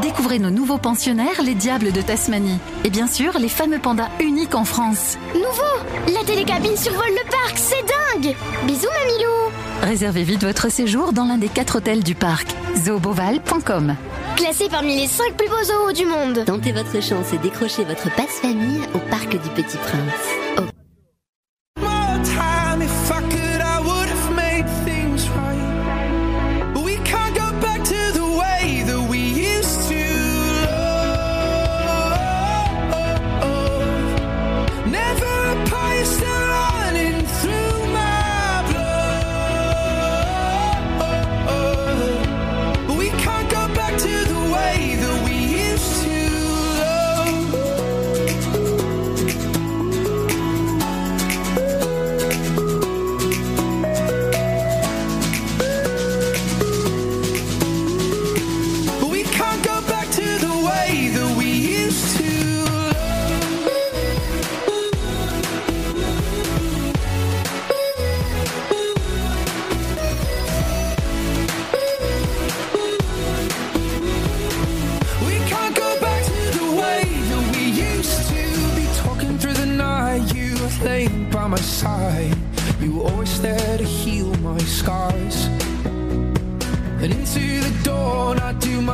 Découvrez 0.02 0.40
nos 0.40 0.50
nouveaux 0.50 0.80
pensionnaires, 0.80 1.44
les 1.44 1.54
diables 1.54 1.92
de 1.92 2.02
Tasmanie. 2.02 2.58
Et 2.84 2.90
bien 2.90 3.06
sûr, 3.06 3.38
les 3.38 3.50
fameux 3.50 3.78
pandas 3.78 4.10
uniques 4.20 4.56
en 4.56 4.66
France. 4.66 5.18
Nouveau 5.36 6.16
La 6.16 6.24
télécabine 6.26 6.76
survole 6.76 7.12
le 7.12 7.30
parc, 7.30 7.43
c'est 7.56 7.84
dingue 7.86 8.36
Bisous 8.66 8.88
Mamilou 8.88 9.52
Réservez 9.82 10.24
vite 10.24 10.44
votre 10.44 10.70
séjour 10.72 11.14
dans 11.14 11.26
l'un 11.26 11.38
des 11.38 11.50
quatre 11.50 11.78
hôtels 11.78 12.04
du 12.04 12.16
parc. 12.16 12.48
zooboval.com 12.78 13.96
Classé 14.36 14.68
parmi 14.70 15.00
les 15.00 15.08
5 15.08 15.34
plus 15.36 15.48
beaux 15.48 15.64
zoos 15.64 15.94
du 15.94 16.06
monde. 16.06 16.44
Tentez 16.46 16.72
votre 16.72 17.02
chance 17.02 17.34
et 17.34 17.38
décrochez 17.38 17.84
votre 17.84 18.10
passe-famille 18.16 18.82
au 18.96 19.00
Parc 19.10 19.30
du 19.32 19.50
Petit 19.50 19.78
Prince. 19.78 20.58
Au 20.58 20.62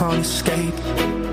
can't 0.00 0.24
escape. 0.24 0.74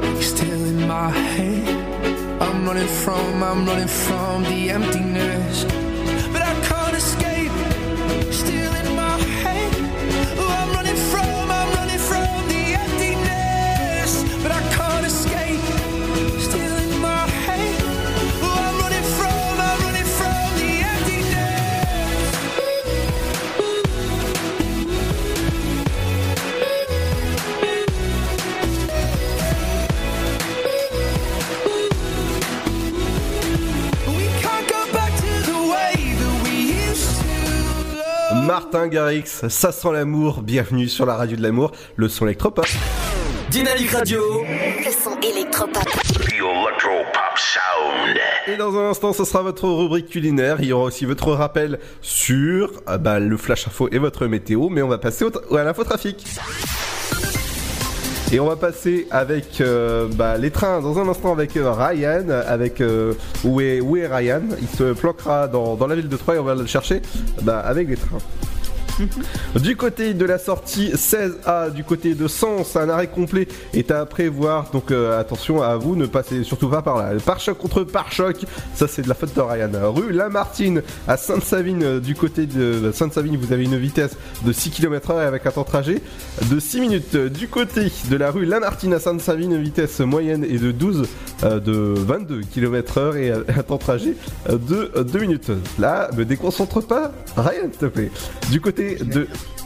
You're 0.03 0.21
still 0.21 0.65
in 0.65 0.85
my 0.89 1.09
head. 1.09 2.41
I'm 2.41 2.65
running 2.65 2.85
from, 2.85 3.41
I'm 3.41 3.65
running 3.65 3.87
from 3.87 4.43
the 4.43 4.71
emptiness. 4.71 5.16
Garrix, 38.89 39.23
ça 39.25 39.71
sent 39.71 39.91
l'amour, 39.91 40.41
bienvenue 40.41 40.87
sur 40.87 41.05
la 41.05 41.15
radio 41.15 41.35
de 41.37 41.41
l'amour, 41.41 41.71
le 41.95 42.09
son 42.09 42.25
électropop. 42.25 42.65
Dynamique 43.49 43.91
Radio. 43.91 44.21
Le 44.43 44.91
son 44.91 45.19
électropop. 45.21 45.83
Sound. 47.35 48.17
Et 48.47 48.57
dans 48.57 48.75
un 48.77 48.89
instant, 48.89 49.13
ce 49.13 49.23
sera 49.25 49.43
votre 49.43 49.67
rubrique 49.67 50.09
culinaire. 50.09 50.57
Il 50.59 50.67
y 50.67 50.73
aura 50.73 50.85
aussi 50.85 51.05
votre 51.05 51.31
rappel 51.33 51.79
sur 52.01 52.71
euh, 52.87 52.97
bah, 52.97 53.19
le 53.19 53.37
flash 53.37 53.67
info 53.67 53.89
et 53.91 53.99
votre 53.99 54.25
météo. 54.27 54.69
Mais 54.69 54.81
on 54.81 54.87
va 54.87 54.97
passer 54.97 55.25
au 55.25 55.55
à 55.55 55.63
l'infotrafic. 55.63 56.25
Et 58.31 58.39
on 58.41 58.47
va 58.47 58.57
passer 58.57 59.07
avec 59.09 59.61
euh, 59.61 60.07
bah, 60.11 60.37
les 60.37 60.51
trains 60.51 60.81
dans 60.81 60.99
un 60.99 61.07
instant 61.07 61.31
avec 61.31 61.55
euh, 61.55 61.71
Ryan. 61.71 62.29
Avec 62.45 62.81
euh, 62.81 63.13
où 63.43 63.61
est 63.61 63.79
où 63.79 63.95
est 63.95 64.07
Ryan? 64.07 64.41
Il 64.61 64.67
se 64.67 64.93
planquera 64.93 65.47
dans, 65.47 65.75
dans 65.75 65.87
la 65.87 65.95
ville 65.95 66.09
de 66.09 66.17
Troyes. 66.17 66.35
et 66.35 66.39
On 66.39 66.43
va 66.43 66.55
le 66.55 66.65
chercher 66.65 67.01
bah, 67.43 67.59
avec 67.59 67.87
les 67.87 67.95
trains. 67.95 68.17
Du 69.61 69.75
côté 69.75 70.13
de 70.13 70.25
la 70.25 70.37
sortie 70.37 70.91
16A, 70.91 71.71
du 71.71 71.83
côté 71.83 72.15
de 72.15 72.27
Sens, 72.27 72.75
un 72.75 72.89
arrêt 72.89 73.07
complet 73.07 73.47
est 73.73 73.91
à 73.91 74.05
prévoir. 74.05 74.69
Donc 74.71 74.91
euh, 74.91 75.19
attention 75.19 75.61
à 75.61 75.75
vous, 75.77 75.95
ne 75.95 76.05
passez 76.05 76.43
surtout 76.43 76.69
pas 76.69 76.81
par 76.81 76.97
là. 76.97 77.11
Pare-choc 77.23 77.57
contre 77.57 77.83
pare-choc, 77.83 78.45
ça 78.75 78.87
c'est 78.87 79.01
de 79.01 79.09
la 79.09 79.15
faute 79.15 79.35
de 79.35 79.41
Ryan. 79.41 79.69
Rue 79.93 80.11
Lamartine 80.11 80.81
à 81.07 81.17
Sainte-Savine, 81.17 81.83
euh, 81.83 81.99
du 81.99 82.15
côté 82.15 82.45
de 82.45 82.91
Sainte-Savine, 82.91 83.37
vous 83.37 83.53
avez 83.53 83.63
une 83.63 83.77
vitesse 83.77 84.15
de 84.45 84.51
6 84.51 84.71
km/h 84.71 85.27
avec 85.27 85.45
un 85.45 85.51
temps 85.51 85.61
de 85.61 85.67
trajet 85.67 86.01
de 86.49 86.59
6 86.59 86.81
minutes. 86.81 87.15
Du 87.15 87.47
côté 87.47 87.91
de 88.09 88.15
la 88.15 88.31
rue 88.31 88.45
Lamartine 88.45 88.93
à 88.93 88.99
Sainte-Savine, 88.99 89.53
une 89.53 89.63
vitesse 89.63 89.99
moyenne 89.99 90.43
est 90.43 90.61
de 90.61 90.71
12, 90.71 91.07
euh, 91.43 91.59
de 91.59 91.93
22 91.95 92.41
km/h 92.53 93.17
et 93.17 93.31
un 93.31 93.63
temps 93.63 93.75
de 93.75 93.79
trajet 93.79 94.15
de 94.49 95.01
2 95.01 95.19
minutes. 95.19 95.51
Là, 95.79 96.09
me 96.15 96.25
déconcentre 96.25 96.81
pas, 96.85 97.11
Ryan, 97.35 97.69
s'il 97.71 97.79
te 97.79 97.85
plaît. 97.85 98.11
Du 98.51 98.61
côté 98.61 98.86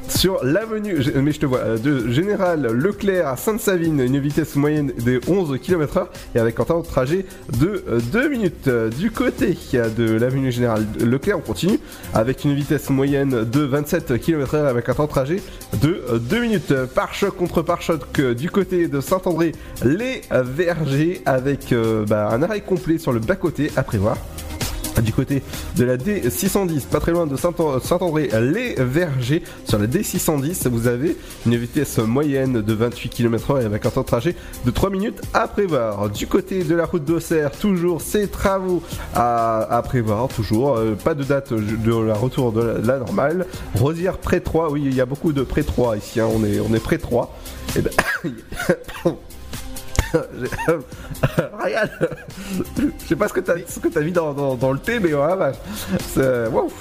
sur 0.07 0.43
l'avenue, 0.43 0.97
mais 1.15 1.31
je 1.31 1.39
te 1.39 1.45
vois, 1.45 1.59
euh, 1.59 1.77
de 1.77 2.09
Général 2.11 2.63
Leclerc 2.63 3.27
à 3.27 3.37
Sainte-Savine, 3.37 3.99
une 4.01 4.19
vitesse 4.19 4.55
moyenne 4.55 4.91
de 5.05 5.21
11 5.27 5.57
km/h 5.61 6.07
et 6.35 6.39
avec 6.39 6.59
un 6.59 6.65
temps 6.65 6.81
de 6.81 6.85
trajet 6.85 7.25
de 7.59 7.83
2 8.11 8.29
minutes. 8.29 8.69
Du 8.99 9.11
côté 9.11 9.57
de 9.73 10.11
l'avenue 10.13 10.51
Général 10.51 10.85
Leclerc, 10.99 11.37
on 11.37 11.41
continue 11.41 11.79
avec 12.13 12.43
une 12.43 12.53
vitesse 12.53 12.89
moyenne 12.89 13.45
de 13.45 13.61
27 13.61 14.19
km/h 14.19 14.65
avec 14.67 14.89
un 14.89 14.93
temps 14.93 15.05
de 15.05 15.09
trajet 15.09 15.41
de 15.81 16.03
2 16.17 16.39
minutes. 16.41 16.73
Pare-choc 16.93 17.35
contre 17.37 17.61
pare-choc 17.61 18.01
euh, 18.19 18.33
du 18.33 18.49
côté 18.49 18.87
de 18.87 18.99
Saint-André, 19.01 19.53
les 19.83 20.21
Vergers 20.31 21.21
avec 21.25 21.71
euh, 21.71 22.05
bah, 22.05 22.29
un 22.31 22.43
arrêt 22.43 22.61
complet 22.61 22.97
sur 22.97 23.11
le 23.11 23.19
bas-côté 23.19 23.71
à 23.75 23.83
prévoir. 23.83 24.17
Du 25.01 25.13
côté 25.13 25.41
de 25.77 25.83
la 25.83 25.97
D610, 25.97 26.85
pas 26.87 26.99
très 26.99 27.11
loin 27.11 27.25
de 27.27 27.35
Saint- 27.35 27.53
Saint-André, 27.83 28.29
les 28.41 28.75
Vergers, 28.77 29.43
sur 29.65 29.79
la 29.79 29.87
D610, 29.87 30.67
vous 30.69 30.87
avez 30.87 31.17
une 31.45 31.55
vitesse 31.57 31.97
moyenne 31.97 32.61
de 32.61 32.73
28 32.73 33.09
km/h 33.09 33.65
avec 33.65 33.85
un 33.85 33.89
temps 33.89 34.01
de 34.01 34.05
trajet 34.05 34.35
de 34.65 34.71
3 34.71 34.89
minutes 34.89 35.21
à 35.33 35.47
prévoir. 35.47 36.09
Du 36.09 36.27
côté 36.27 36.63
de 36.63 36.75
la 36.75 36.85
route 36.85 37.03
d'Auxerre, 37.05 37.51
toujours 37.51 38.01
ces 38.01 38.27
travaux 38.27 38.81
à, 39.13 39.61
à 39.75 39.81
prévoir, 39.81 40.27
toujours. 40.27 40.77
Euh, 40.77 40.95
pas 40.95 41.13
de 41.13 41.23
date 41.23 41.53
de 41.53 41.95
la 42.03 42.13
retour 42.13 42.51
de 42.51 42.61
la, 42.85 42.99
normale. 42.99 43.45
Rosière 43.75 44.17
pré 44.17 44.41
3, 44.41 44.71
oui, 44.71 44.83
il 44.85 44.95
y 44.95 45.01
a 45.01 45.05
beaucoup 45.05 45.33
de 45.33 45.43
pré 45.43 45.63
3 45.63 45.97
ici, 45.97 46.19
hein, 46.19 46.27
on 46.33 46.43
est, 46.43 46.59
on 46.59 46.73
est 46.73 46.79
pré 46.83 46.97
3. 46.97 47.35
Et 47.75 47.81
Je 53.01 53.07
sais 53.07 53.15
pas 53.15 53.27
ce 53.27 53.33
que 53.33 53.39
t'as 53.39 53.55
ce 53.67 53.79
mis 54.01 54.11
dans, 54.11 54.55
le 54.71 54.79
thé, 54.79 54.99
mais 54.99 55.13
vache. 55.35 55.55
C'est- 56.13 56.47
wow. 56.47 56.71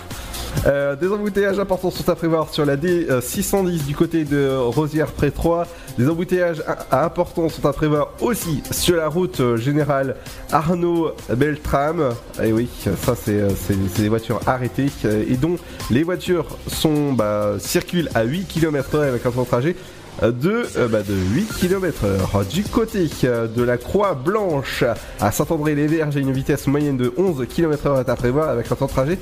Euh, 0.67 0.97
des 0.97 1.07
embouteillages 1.09 1.61
importants 1.61 1.93
sont 1.93 2.09
à 2.09 2.17
prévoir 2.17 2.53
sur 2.53 2.67
la 2.67 2.77
D610 2.77 3.87
du 3.87 3.95
côté 3.95 4.25
de 4.25 4.49
Rosière 4.57 5.13
près 5.13 5.31
3. 5.31 5.65
Des 5.97 6.09
embouteillages 6.09 6.63
importants 6.91 7.49
sont 7.49 7.65
à 7.67 7.73
prévoir 7.73 8.11
aussi 8.21 8.61
sur 8.71 8.97
la 8.97 9.07
route 9.09 9.39
euh, 9.41 9.57
générale 9.57 10.17
Arnaud 10.51 11.13
Beltram. 11.37 12.11
Et 12.43 12.53
oui, 12.53 12.69
ça 13.01 13.15
c'est 13.15 13.41
euh, 13.41 13.51
c'est- 13.51 13.77
des 14.03 14.09
voitures 14.09 14.41
arrêtées 14.47 14.87
et 15.05 15.37
dont 15.37 15.57
les 15.91 16.03
voitures 16.03 16.47
sont 16.67 17.13
bah, 17.13 17.53
circulent 17.61 18.11
à 18.15 18.25
8 18.25 18.47
km/h 18.49 19.03
avec 19.09 19.25
un 19.27 19.31
temps 19.31 19.43
de 19.43 19.47
trajet 19.47 19.77
de, 20.23 20.67
euh, 20.77 20.89
bah, 20.89 20.99
8 21.09 21.49
km 21.59 22.05
heure. 22.05 22.45
Du 22.51 22.63
côté 22.65 23.09
euh, 23.25 23.47
de 23.47 23.63
la 23.63 23.79
Croix 23.79 24.15
Blanche 24.15 24.85
à 25.21 25.33
Saint-André-les-Verges, 25.33 26.17
une 26.17 26.33
vitesse 26.33 26.67
moyenne 26.67 26.97
de 26.97 27.13
11 27.17 27.47
km 27.49 27.87
heure 27.87 28.05
à 28.07 28.17
prévoir 28.17 28.51
avec 28.51 28.71
un 28.71 28.75
temps 28.75 28.87
de 28.87 28.91
trajet 28.91 29.19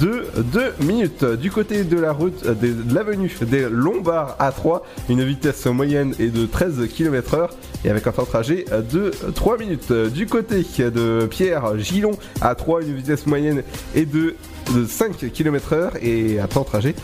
de 0.00 0.26
2 0.36 0.74
minutes. 0.80 1.24
Du 1.24 1.50
côté 1.50 1.84
de 1.84 1.98
la 1.98 2.12
route 2.12 2.44
euh, 2.44 2.54
de 2.54 2.94
l'avenue 2.94 3.32
des 3.42 3.66
Lombards 3.70 4.36
à 4.38 4.52
3, 4.52 4.84
une 5.08 5.24
vitesse 5.24 5.64
moyenne 5.66 6.14
est 6.18 6.28
de 6.28 6.46
13 6.46 6.88
km 6.94 7.34
heure 7.34 7.50
et 7.84 7.90
avec 7.90 8.06
un 8.06 8.12
temps 8.12 8.22
de 8.22 8.28
trajet 8.28 8.64
de 8.92 9.10
3 9.34 9.58
minutes. 9.58 9.92
Du 9.92 10.26
côté 10.26 10.64
de 10.78 11.26
Pierre 11.30 11.78
Gillon 11.78 12.12
à 12.40 12.54
3, 12.54 12.82
une 12.82 12.96
vitesse 12.96 13.26
moyenne 13.26 13.62
est 13.94 14.04
de 14.04 14.34
de 14.74 14.86
5 14.86 15.32
km 15.32 15.72
heure 15.74 15.92
et 16.00 16.38
un 16.40 16.46
temps 16.46 16.60
de 16.62 16.66
trajet 16.66 16.94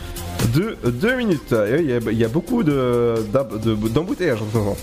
de 0.55 0.77
2 0.89 1.17
minutes. 1.17 1.55
Il 1.81 2.17
y 2.19 2.25
a, 2.25 2.29
beaucoup 2.29 2.63
de- 2.63 3.15
d'em- 3.33 3.59
de- 3.63 3.89
d'embouteillages 3.89 4.43
en 4.43 4.47
ce 4.53 4.57
moment. 4.59 4.77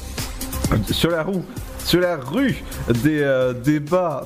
Sur 0.92 1.12
la 1.12 1.24
roue 1.24 1.44
sur 1.86 2.02
la 2.02 2.18
rue 2.18 2.64
des, 3.04 3.22
euh, 3.22 3.54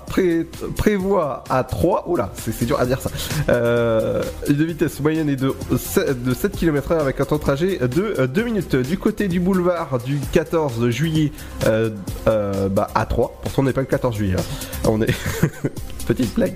pré- 0.08 0.48
prévoit 0.78 1.44
à 1.50 1.64
3. 1.64 2.06
Oula, 2.08 2.32
c'est 2.36 2.66
dur 2.66 2.80
à 2.80 2.86
dire 2.86 3.00
ça. 3.02 3.10
Euh, 3.50 4.24
une 4.48 4.66
vitesse 4.66 5.00
moyenne 5.02 5.30
est 5.30 5.36
de, 5.36 5.54
7 5.78 6.24
de 6.24 6.34
7 6.34 6.54
km/h 6.58 7.00
avec 7.00 7.20
un 7.20 7.26
temps 7.26 7.36
de 7.36 7.42
trajet 7.42 7.78
de 7.80 8.26
2 8.26 8.44
minutes. 8.44 8.76
Du 8.76 8.98
côté 8.98 9.28
du 9.28 9.40
boulevard 9.40 10.00
du 10.06 10.20
14 10.32 10.90
juillet 10.90 11.32
euh, 11.68 11.90
euh, 12.28 12.70
bah, 12.70 12.88
à 12.96 13.06
3. 13.06 13.40
Pourtant, 13.44 13.62
on 13.62 13.66
n'est 13.66 13.74
pas 13.74 13.82
le 13.82 13.88
14 13.88 14.16
juillet. 14.16 14.36
hein. 14.38 14.88
On 14.88 15.02
est. 15.02 15.14
Petite 16.08 16.34
blague. 16.34 16.56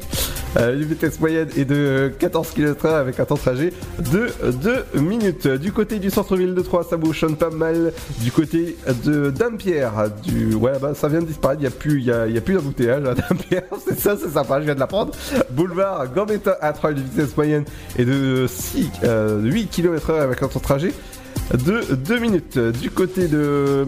Euh, 0.57 0.73
une 0.75 0.83
vitesse 0.83 1.19
moyenne 1.19 1.47
est 1.55 1.65
de 1.65 2.11
14 2.17 2.49
km/h 2.55 2.95
avec 2.95 3.19
un 3.19 3.25
temps 3.25 3.35
de 3.35 3.39
trajet 3.39 3.71
de 3.99 4.29
2 4.51 4.99
minutes. 4.99 5.47
Du 5.47 5.71
côté 5.71 5.99
du 5.99 6.09
centre-ville 6.09 6.55
de 6.55 6.61
Troyes, 6.61 6.83
ça 6.89 6.97
bouchonne 6.97 7.35
pas 7.35 7.51
mal. 7.51 7.93
Du 8.21 8.31
côté 8.31 8.75
de 9.05 9.29
Dampierre, 9.29 10.09
du 10.23 10.55
ouais 10.55 10.71
ça 10.93 11.07
vient 11.07 11.21
de 11.21 11.25
disparaître. 11.25 11.61
Il 11.61 11.65
y 12.03 12.37
a 12.37 12.41
plus, 12.41 12.53
d'embouteillage 12.53 13.03
Dampierre. 13.29 13.63
C'est 13.87 13.99
ça, 13.99 14.15
c'est 14.17 14.29
sympa. 14.29 14.59
Je 14.59 14.65
viens 14.65 14.75
de 14.75 14.79
l'apprendre. 14.79 15.13
Boulevard 15.51 16.11
Gambetta 16.13 16.57
à 16.61 16.73
Troyes, 16.73 16.93
une 16.93 17.03
vitesse 17.03 17.35
moyenne 17.35 17.65
est 17.97 18.05
de 18.05 18.45
6, 18.47 18.89
euh, 19.03 19.41
8 19.41 19.67
km/h 19.67 20.21
avec 20.21 20.41
un 20.43 20.47
temps 20.47 20.59
de 20.59 20.63
trajet 20.63 20.93
de 21.53 21.95
2 21.95 22.19
minutes. 22.19 22.57
Du 22.57 22.89
côté 22.89 23.27
de 23.27 23.85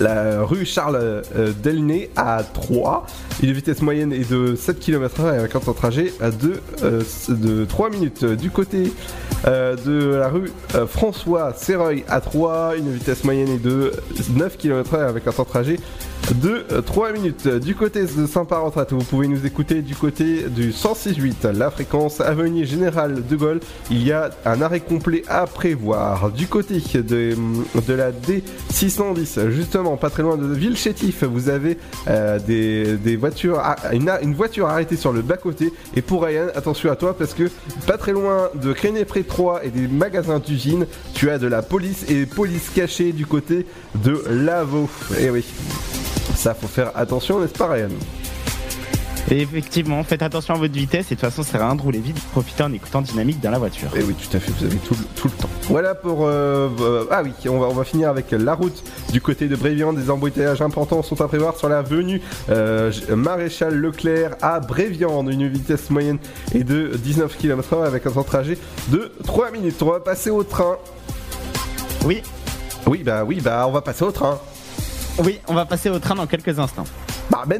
la 0.00 0.42
rue 0.42 0.64
Charles 0.64 0.96
euh, 0.96 1.52
Delnay 1.62 2.10
à 2.16 2.42
3. 2.42 3.06
Une 3.42 3.52
vitesse 3.52 3.82
moyenne 3.82 4.12
est 4.12 4.30
de 4.30 4.54
7 4.54 4.78
km/h 4.78 5.38
avec 5.38 5.54
un 5.54 5.60
temps 5.60 5.72
de 5.72 5.76
trajet 5.76 6.12
de, 6.40 6.60
euh, 6.82 7.02
de 7.28 7.64
3 7.64 7.90
minutes. 7.90 8.24
Du 8.24 8.50
côté 8.50 8.92
euh, 9.46 9.76
de 9.76 10.16
la 10.16 10.28
rue 10.28 10.50
euh, 10.74 10.86
François 10.86 11.52
Serreuil 11.54 12.04
à 12.08 12.20
3, 12.20 12.76
une 12.78 12.90
vitesse 12.92 13.22
moyenne 13.22 13.48
est 13.48 13.62
de 13.62 13.92
9 14.34 14.56
km/h 14.56 15.08
avec 15.08 15.26
un 15.26 15.32
temps 15.32 15.44
de 15.44 15.48
trajet 15.48 15.76
de 16.42 16.64
euh, 16.72 16.82
3 16.82 17.12
minutes. 17.12 17.46
Du 17.46 17.76
côté 17.76 18.02
de 18.02 18.26
Saint-Parentrat, 18.26 18.86
vous 18.90 19.04
pouvez 19.04 19.28
nous 19.28 19.46
écouter 19.46 19.82
du 19.82 19.94
côté 19.94 20.48
du 20.48 20.72
106.8, 20.72 21.52
la 21.52 21.70
fréquence 21.70 22.20
Avenue 22.20 22.66
Général 22.66 23.24
de 23.26 23.36
Gaulle. 23.36 23.60
Il 23.90 24.04
y 24.04 24.10
a 24.10 24.30
un 24.44 24.60
arrêt 24.62 24.80
complet 24.80 25.22
à 25.28 25.46
prévoir. 25.46 26.32
Du 26.32 26.48
côté 26.48 26.80
de, 26.94 27.36
de 27.86 27.94
la 27.94 28.10
D610, 28.10 29.50
justement, 29.50 29.85
pas 29.94 30.10
très 30.10 30.24
loin 30.24 30.36
de 30.36 30.52
Villechétif, 30.52 31.22
vous 31.22 31.48
avez 31.48 31.78
euh, 32.08 32.40
des, 32.40 33.16
voitures, 33.16 33.62
une, 33.92 34.10
une 34.22 34.34
voiture 34.34 34.66
arrêtée 34.66 34.96
sur 34.96 35.12
le 35.12 35.22
bas-côté. 35.22 35.72
Et 35.94 36.02
pour 36.02 36.24
Ryan, 36.24 36.46
attention 36.56 36.90
à 36.90 36.96
toi 36.96 37.16
parce 37.16 37.34
que 37.34 37.48
pas 37.86 37.98
très 37.98 38.12
loin 38.12 38.50
de 38.54 38.72
Créné-Pré 38.72 39.22
3 39.22 39.64
et 39.64 39.70
des 39.70 39.86
magasins 39.86 40.40
d'usine, 40.40 40.86
tu 41.14 41.30
as 41.30 41.38
de 41.38 41.46
la 41.46 41.62
police 41.62 42.04
et 42.08 42.26
police 42.26 42.70
cachée 42.74 43.12
du 43.12 43.26
côté 43.26 43.66
de 44.02 44.24
Lavaux. 44.28 44.88
Et 45.20 45.30
oui. 45.30 45.44
Ça, 46.34 46.54
faut 46.54 46.66
faire 46.66 46.90
attention, 46.96 47.40
n'est-ce 47.40 47.54
pas, 47.54 47.68
Ryan? 47.68 47.88
Et 49.30 49.40
effectivement, 49.40 50.04
faites 50.04 50.22
attention 50.22 50.54
à 50.54 50.56
votre 50.56 50.72
vitesse 50.74 51.06
et 51.10 51.16
de 51.16 51.20
toute 51.20 51.28
façon, 51.28 51.42
c'est 51.42 51.58
rien 51.58 51.74
de 51.74 51.82
rouler 51.82 51.98
vite. 51.98 52.16
Profitez 52.30 52.62
en 52.62 52.72
écoutant 52.72 53.00
dynamique 53.02 53.40
dans 53.40 53.50
la 53.50 53.58
voiture. 53.58 53.88
Et 53.96 54.02
oui, 54.04 54.14
tout 54.14 54.36
à 54.36 54.38
fait, 54.40 54.52
vous 54.52 54.64
avez 54.64 54.76
tout, 54.76 54.94
le- 54.94 55.04
tout 55.20 55.26
le 55.28 55.32
temps. 55.34 55.48
Voilà 55.68 55.96
pour. 55.96 56.26
euh, 56.26 56.68
euh, 56.80 57.04
ah 57.10 57.22
oui, 57.24 57.32
on 57.48 57.58
va, 57.58 57.66
on 57.66 57.74
va 57.74 57.82
finir 57.82 58.08
avec 58.08 58.30
la 58.30 58.54
route 58.54 58.84
du 59.12 59.20
côté 59.20 59.48
de 59.48 59.56
Bréviand. 59.56 59.92
Des 59.92 60.10
embouteillages 60.10 60.62
importants 60.62 61.02
sont 61.02 61.20
à 61.20 61.26
prévoir 61.26 61.56
sur 61.56 61.68
la 61.68 61.82
venue 61.82 62.22
euh, 62.50 62.92
Maréchal 63.16 63.74
Leclerc 63.74 64.36
à 64.42 64.60
Bréviand. 64.60 65.26
Une 65.28 65.48
vitesse 65.48 65.90
moyenne 65.90 66.18
est 66.54 66.62
de 66.62 66.92
19 66.96 67.36
km/h 67.36 67.84
avec 67.84 68.06
un 68.06 68.12
temps 68.12 68.20
de 68.20 68.26
trajet 68.26 68.58
de 68.90 69.10
3 69.24 69.50
minutes. 69.50 69.82
On 69.82 69.90
va 69.90 69.98
passer 69.98 70.30
au 70.30 70.44
train. 70.44 70.76
Oui. 72.04 72.22
Oui, 72.86 73.02
bah 73.02 73.24
oui, 73.24 73.40
bah 73.42 73.64
on 73.68 73.72
va 73.72 73.80
passer 73.80 74.04
au 74.04 74.12
train. 74.12 74.38
Oui, 75.24 75.40
on 75.48 75.54
va 75.54 75.64
passer 75.66 75.90
au 75.90 75.98
train 75.98 76.14
dans 76.14 76.26
quelques 76.28 76.60
instants. 76.60 76.84
Bah, 77.28 77.42
mais 77.48 77.58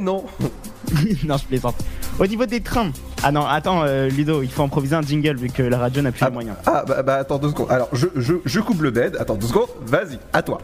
non 1.25 1.37
je 1.37 1.45
plaisante. 1.45 1.77
Au 2.19 2.27
niveau 2.27 2.47
des 2.47 2.61
trains. 2.61 2.91
Ah 3.23 3.33
non, 3.33 3.45
attends, 3.45 3.83
euh, 3.85 4.09
Ludo, 4.09 4.43
il 4.43 4.51
faut 4.51 4.63
improviser 4.63 4.95
un 4.95 5.03
jingle 5.03 5.37
vu 5.37 5.49
que 5.51 5.63
la 5.63 5.79
radio 5.79 6.03
n'a 6.03 6.13
plus 6.13 6.25
les 6.25 6.31
moyens. 6.31 6.57
Ah 6.67 6.85
bah, 6.87 7.03
bah, 7.03 7.17
attends 7.17 7.39
deux 7.39 7.51
secondes. 7.51 7.71
Alors 7.71 7.89
je, 7.93 8.07
je, 8.17 8.35
je 8.45 8.61
coupe 8.61 8.81
le 8.81 8.91
bed. 8.91 9.17
Attends 9.19 9.35
deux 9.35 9.47
secondes. 9.47 9.69
Vas-y, 9.85 10.19
à 10.33 10.43
toi. 10.43 10.59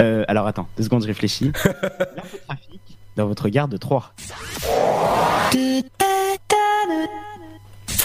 Euh, 0.00 0.24
alors 0.28 0.46
attends, 0.46 0.66
deux 0.76 0.84
secondes, 0.84 1.02
je 1.02 1.06
réfléchis. 1.08 1.52
L'infotrafic 1.64 2.98
dans 3.16 3.26
votre 3.26 3.48
gare 3.48 3.68
de 3.68 3.76
3. 3.76 4.14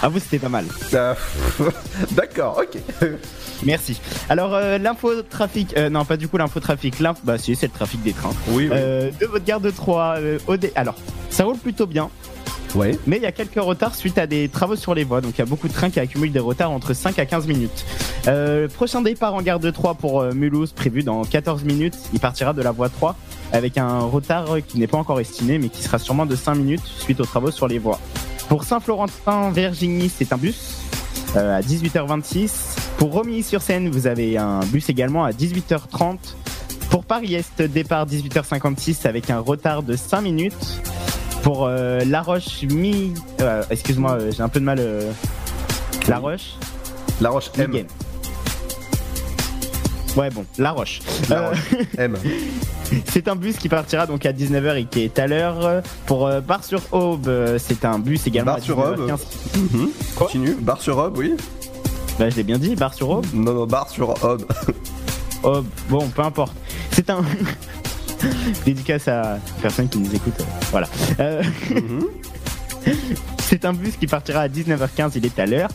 Ah 0.02 0.10
vous 0.10 0.20
c'était 0.20 0.40
pas 0.40 0.50
mal. 0.50 0.66
Euh, 0.94 1.14
D'accord, 2.12 2.62
ok. 2.62 2.80
Merci. 3.64 4.00
Alors 4.30 4.54
euh, 4.54 4.78
l'infotrafic, 4.78 5.76
euh, 5.78 5.90
non 5.90 6.06
pas 6.06 6.18
du 6.18 6.28
coup 6.28 6.38
l'infotrafic, 6.38 7.00
l'inf... 7.00 7.20
bah 7.24 7.38
si 7.38 7.56
c'est 7.56 7.68
le 7.68 7.72
trafic 7.72 8.02
des 8.04 8.14
trains. 8.14 8.34
Oui, 8.50 8.68
oui. 8.70 8.70
Euh, 8.72 9.10
de 9.20 9.26
votre 9.26 9.46
gare 9.46 9.62
de 9.62 9.72
3 9.72 10.18
au 10.48 10.58
dé... 10.58 10.72
Alors 10.76 10.96
ça 11.30 11.44
roule 11.46 11.58
plutôt 11.58 11.88
bien. 11.88 12.10
Ouais. 12.76 13.00
Mais 13.08 13.16
il 13.18 13.24
y 13.24 13.26
a 13.26 13.32
quelques 13.32 13.56
retards 13.56 13.96
suite 13.96 14.18
à 14.18 14.28
des 14.28 14.50
travaux 14.50 14.76
sur 14.76 14.94
les 14.94 15.06
voies. 15.06 15.22
Donc 15.22 15.34
il 15.36 15.40
y 15.40 15.42
a 15.42 15.46
beaucoup 15.46 15.68
de 15.68 15.74
trains 15.74 15.90
qui 15.90 16.00
accumulent 16.00 16.32
des 16.32 16.40
retards 16.40 16.72
entre 16.72 16.94
5 16.94 17.18
à 17.20 17.26
15 17.26 17.48
minutes. 17.48 17.86
Euh, 18.28 18.68
prochain 18.68 19.02
départ 19.02 19.34
en 19.34 19.42
gare 19.42 19.60
de 19.60 19.72
3 19.72 19.96
pour 19.96 20.22
euh, 20.22 20.34
Mulhouse 20.34 20.74
prévu 20.74 21.02
dans 21.04 21.24
14 21.24 21.64
minutes. 21.64 21.96
Il 22.14 22.20
partira 22.20 22.54
de 22.54 22.62
la 22.62 22.72
voie 22.72 22.90
3 22.90 23.16
avec 23.54 23.78
un 23.78 24.00
retard 24.00 24.58
qui 24.68 24.78
n'est 24.78 24.88
pas 24.88 24.98
encore 24.98 25.20
estimé 25.20 25.58
mais 25.58 25.70
qui 25.70 25.82
sera 25.84 26.00
sûrement 26.00 26.26
de 26.26 26.36
5 26.36 26.56
minutes 26.56 26.86
suite 26.86 27.20
aux 27.22 27.26
travaux 27.26 27.52
sur 27.52 27.68
les 27.68 27.80
voies. 27.80 28.00
Pour 28.50 28.64
Saint-Florentin-Vergigny, 28.64 30.10
c'est 30.10 30.32
un 30.32 30.38
bus 30.38 30.78
euh, 31.36 31.58
à 31.58 31.62
18h26. 31.62 32.52
Pour 32.98 33.12
Romilly-sur-Seine, 33.14 33.90
vous 33.90 34.08
avez 34.08 34.38
un 34.38 34.60
bus 34.60 34.90
également 34.90 35.26
à 35.26 35.32
18h30. 35.32 36.18
Pour 36.90 37.04
Paris-Est, 37.04 37.62
départ 37.62 38.06
18h56 38.08 39.08
avec 39.08 39.30
un 39.30 39.40
retard 39.40 39.84
de 39.84 39.96
5 39.96 40.22
minutes. 40.22 40.82
Pour 41.44 41.66
euh, 41.66 42.00
La 42.06 42.22
Roche 42.22 42.64
Mi... 42.64 43.14
euh, 43.42 43.64
Excuse-moi, 43.70 44.18
j'ai 44.36 44.42
un 44.42 44.50
peu 44.50 44.60
de 44.60 44.66
mal... 44.66 44.80
La 46.08 46.20
Roche 46.20 46.54
La 47.20 47.30
Roche 47.32 47.50
M. 47.58 47.86
Ouais 50.16 50.30
bon, 50.30 50.46
La 50.58 50.72
Roche. 50.72 51.00
La 51.30 51.38
Euh, 51.40 51.50
Roche 51.50 51.60
M. 51.98 52.16
c'est 53.06 53.28
un 53.28 53.36
bus 53.36 53.58
qui 53.58 53.68
partira 53.70 54.06
donc 54.08 54.26
à 54.26 54.32
19h 54.32 54.78
et 54.80 54.86
qui 54.86 55.02
est 55.04 55.20
à 55.20 55.28
l'heure. 55.28 55.82
Pour 56.06 56.28
euh, 56.28 56.40
Bar-sur-Aube, 56.42 57.30
c'est 57.58 57.84
un 57.86 58.00
bus 58.00 58.26
également 58.28 58.54
Bar 58.54 58.62
sur 58.64 58.80
à 58.80 58.92
Aube. 58.92 59.10
19h15. 59.10 59.20
Mhm. 59.74 59.90
Continue. 60.16 60.56
Bar 60.62 60.82
sur 60.82 60.98
Aube, 60.98 61.18
oui. 61.18 61.34
Bah 62.18 62.30
je 62.30 62.36
l'ai 62.38 62.44
bien 62.44 62.58
dit, 62.58 62.76
Bar-sur-Aube 62.76 63.26
Non, 63.34 63.54
non, 63.54 63.66
bar 63.66 63.90
sur 63.90 64.10
Aube. 64.24 64.46
Aube, 65.44 65.66
bon, 65.90 66.08
peu 66.08 66.22
importe. 66.22 66.56
C'est 66.92 67.10
un... 67.10 67.22
Dédicace 68.66 69.08
à 69.10 69.38
personne 69.62 69.90
qui 69.90 69.98
nous 70.00 70.16
écoute. 70.16 70.34
euh, 70.40 70.44
voilà. 70.72 70.88
Euh, 71.20 71.44
C'est 73.40 73.66
un 73.66 73.74
bus 73.74 73.96
qui 73.98 74.08
partira 74.08 74.40
à 74.42 74.48
19h15, 74.48 75.12
il 75.16 75.26
est 75.26 75.38
à 75.40 75.46
l'heure. 75.46 75.70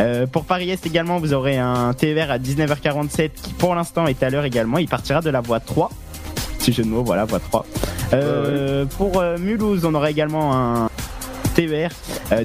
Euh, 0.00 0.26
pour 0.26 0.44
Paris-Est 0.44 0.86
également, 0.86 1.18
vous 1.18 1.34
aurez 1.34 1.58
un 1.58 1.92
TER 1.92 2.30
à 2.30 2.38
19h47 2.38 3.30
qui 3.42 3.52
pour 3.52 3.74
l'instant 3.74 4.06
est 4.06 4.22
à 4.22 4.30
l'heure 4.30 4.44
également. 4.44 4.78
Il 4.78 4.88
partira 4.88 5.20
de 5.20 5.30
la 5.30 5.40
voie 5.40 5.60
3. 5.60 5.90
Si 6.58 6.72
jeu 6.72 6.82
de 6.82 6.88
mots, 6.88 7.04
voilà, 7.04 7.24
voie 7.26 7.40
3. 7.40 7.66
Euh, 8.14 8.86
Pour 8.96 9.20
euh, 9.20 9.38
Mulhouse, 9.38 9.84
on 9.84 9.94
aura 9.94 10.10
également 10.10 10.56
un 10.56 10.90
TER. 11.54 11.90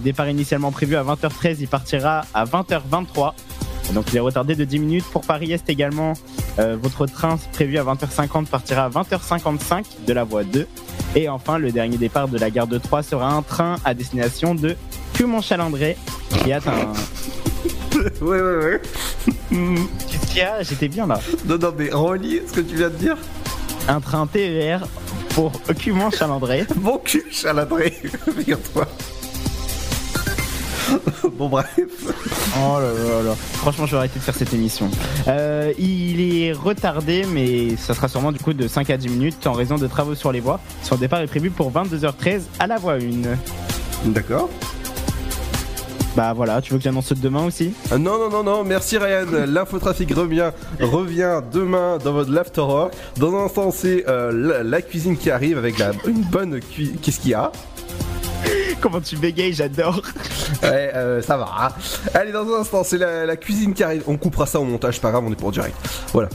Départ 0.01 0.29
initialement 0.29 0.71
prévu 0.71 0.95
à 0.95 1.03
20h13, 1.03 1.57
il 1.59 1.67
partira 1.67 2.25
à 2.33 2.45
20h23. 2.45 3.33
Donc 3.93 4.05
il 4.11 4.17
est 4.17 4.21
retardé 4.21 4.55
de 4.55 4.63
10 4.63 4.79
minutes. 4.79 5.05
Pour 5.11 5.21
Paris-Est 5.21 5.69
également, 5.69 6.13
euh, 6.59 6.77
votre 6.81 7.05
train 7.05 7.37
prévu 7.53 7.77
à 7.77 7.83
20h50 7.83 8.47
partira 8.47 8.85
à 8.85 8.89
20h55 8.89 9.83
de 10.07 10.13
la 10.13 10.23
voie 10.23 10.43
2. 10.43 10.67
Et 11.15 11.29
enfin, 11.29 11.57
le 11.57 11.71
dernier 11.71 11.97
départ 11.97 12.27
de 12.27 12.37
la 12.37 12.49
gare 12.49 12.67
de 12.67 12.77
Troyes 12.77 13.03
sera 13.03 13.31
un 13.31 13.41
train 13.41 13.77
à 13.85 13.93
destination 13.93 14.55
de 14.55 14.75
Cumont-Chalindré 15.13 15.97
qui. 16.43 17.44
ouais, 18.21 18.41
ouais, 18.41 18.57
ouais. 18.57 18.81
Qu'est-ce 19.49 20.27
qu'il 20.27 20.37
y 20.37 20.41
a 20.41 20.63
J'étais 20.63 20.87
bien 20.87 21.07
là. 21.07 21.19
Non, 21.45 21.57
non, 21.57 21.73
mais 21.77 21.89
relis 21.91 22.41
ce 22.47 22.53
que 22.53 22.61
tu 22.61 22.75
viens 22.75 22.89
de 22.89 22.95
dire. 22.95 23.17
Un 23.87 24.01
train 24.01 24.27
TER 24.27 24.87
pour 25.29 25.51
Cumont-Chalindré. 25.77 26.65
Mon 26.81 26.97
cul, 26.97 27.25
chaladré, 27.31 27.91
figure-toi. 28.37 28.87
bon, 31.37 31.49
bref. 31.49 31.67
Oh 32.57 32.79
là 32.79 32.91
là 32.91 33.23
là. 33.23 33.35
Franchement, 33.35 33.85
je 33.85 33.91
vais 33.91 33.97
arrêter 33.97 34.19
de 34.19 34.23
faire 34.23 34.35
cette 34.35 34.53
émission. 34.53 34.89
Euh, 35.27 35.73
il 35.77 36.21
est 36.21 36.53
retardé, 36.53 37.25
mais 37.31 37.75
ça 37.75 37.93
sera 37.93 38.07
sûrement 38.07 38.31
du 38.31 38.39
coup 38.39 38.53
de 38.53 38.67
5 38.67 38.89
à 38.89 38.97
10 38.97 39.09
minutes 39.09 39.47
en 39.47 39.53
raison 39.53 39.75
de 39.75 39.87
travaux 39.87 40.15
sur 40.15 40.31
les 40.31 40.39
voies. 40.39 40.59
Son 40.83 40.95
départ 40.95 41.21
est 41.21 41.27
prévu 41.27 41.49
pour 41.49 41.71
22h13 41.71 42.41
à 42.59 42.67
la 42.67 42.77
voie 42.77 42.93
1. 42.93 44.09
D'accord. 44.11 44.49
Bah 46.15 46.31
voilà, 46.33 46.61
tu 46.61 46.71
veux 46.71 46.77
que 46.77 46.83
j'annonce 46.83 47.11
demain 47.13 47.45
aussi? 47.45 47.73
Euh, 47.91 47.97
Non, 47.97 48.17
non, 48.17 48.29
non, 48.29 48.43
non, 48.43 48.63
merci 48.63 48.97
Ryan. 48.97 49.25
L'infotrafic 49.47 50.13
revient, 50.15 50.51
revient 50.79 51.41
demain 51.51 51.97
dans 52.03 52.13
votre 52.13 52.31
l'afterwork. 52.31 52.93
Dans 53.17 53.35
un 53.35 53.45
instant, 53.45 53.69
c'est 53.71 54.05
euh, 54.07 54.31
la, 54.31 54.63
la 54.63 54.81
cuisine 54.81 55.17
qui 55.17 55.29
arrive 55.29 55.57
avec 55.57 55.77
la, 55.77 55.91
une 56.07 56.21
bonne 56.21 56.59
cuisine. 56.61 56.95
Qu'est-ce 57.01 57.19
qu'il 57.19 57.31
y 57.31 57.33
a? 57.33 57.51
Comment 58.81 59.01
tu 59.01 59.17
bégayes, 59.17 59.53
j'adore. 59.53 60.01
Ouais, 60.63 60.91
euh, 60.95 61.21
ça 61.21 61.35
va. 61.37 61.49
hein. 61.59 61.69
Allez, 62.13 62.31
dans 62.31 62.47
un 62.47 62.61
instant, 62.61 62.83
c'est 62.85 62.97
la, 62.97 63.25
la 63.25 63.35
cuisine 63.35 63.73
qui 63.73 63.83
arrive. 63.83 64.03
On 64.07 64.15
coupera 64.15 64.45
ça 64.45 64.59
au 64.59 64.63
montage, 64.63 65.01
pas 65.01 65.11
grave, 65.11 65.23
on 65.27 65.31
est 65.31 65.35
pour 65.39 65.51
direct. 65.51 65.75
Voilà. 66.13 66.29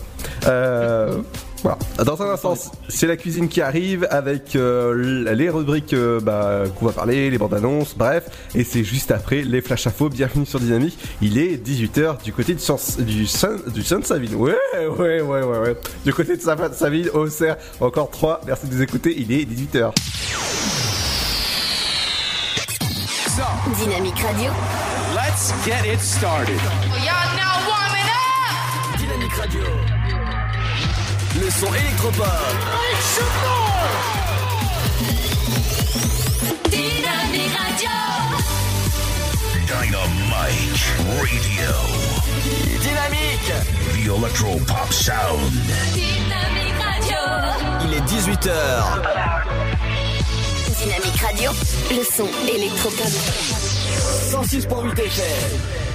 Euh, 0.47 1.19
Voilà. 1.63 1.79
Dans 2.05 2.23
un 2.23 2.31
instant, 2.31 2.55
c'est 2.89 3.07
la 3.07 3.17
cuisine 3.17 3.49
qui 3.49 3.61
arrive 3.61 4.07
avec 4.11 4.57
euh, 4.57 5.35
les 5.35 5.51
rubriques 5.51 5.93
euh, 5.93 6.19
bah, 6.21 6.65
qu'on 6.79 6.87
va 6.87 6.93
parler, 6.93 7.31
les 7.31 7.39
bandes 7.39 7.55
annonces, 7.55 7.95
bref. 7.97 8.25
Et 8.55 8.65
c'est 8.65 8.83
juste 8.85 9.11
après 9.11 9.43
les 9.43 9.61
flash 9.61 9.87
infos. 9.87 10.09
Bienvenue 10.09 10.47
sur 10.47 10.59
Dynamique. 10.61 10.99
Il 11.21 11.39
est 11.39 11.57
18h 11.65 12.23
du 12.23 12.33
côté 12.33 12.55
du, 12.55 12.61
sens, 12.61 12.99
du, 12.99 13.27
Sun, 13.27 13.59
du 13.75 13.83
Sun 13.83 14.03
Savine. 14.03 14.35
Ouais, 14.37 14.55
ouais, 14.99 15.21
ouais, 15.21 15.43
ouais, 15.43 15.59
ouais. 15.59 15.77
Du 16.05 16.15
côté 16.15 16.37
de 16.37 16.41
Sa- 16.43 16.73
Savine, 16.73 17.09
Auxerre, 17.13 17.57
encore 17.81 18.11
3. 18.11 18.41
Merci 18.47 18.67
de 18.67 18.75
nous 18.75 18.83
écouter. 18.83 19.15
Il 19.19 19.31
est 19.33 19.45
18h. 19.45 19.93
Dynamique 23.77 24.19
Radio. 24.19 24.51
Let's 25.15 25.53
get 25.65 25.87
it 25.87 26.01
started. 26.01 26.57
Now 27.37 27.69
warming 27.69 28.09
up. 28.11 28.99
Dynamique 28.99 29.33
Radio. 29.39 30.00
Le 31.41 31.49
son 31.51 31.73
électropop. 31.73 32.27
Dynamique 36.69 37.57
Radio. 37.57 37.97
Dynamite 39.67 40.83
Radio. 41.09 41.73
Dynamique. 42.81 43.53
The 43.95 44.09
Electro 44.19 44.59
Pop 44.67 44.93
Sound. 44.93 45.53
Dynamique 45.95 46.79
Radio. 46.85 47.21
Il 47.87 47.95
est 47.95 48.03
18h. 48.03 48.51
Dynamique 50.77 51.21
Radio. 51.21 51.51
Le 51.91 52.05
son 52.05 52.29
électropop. 52.47 53.09
106.8 54.31 54.99
FM. 54.99 55.90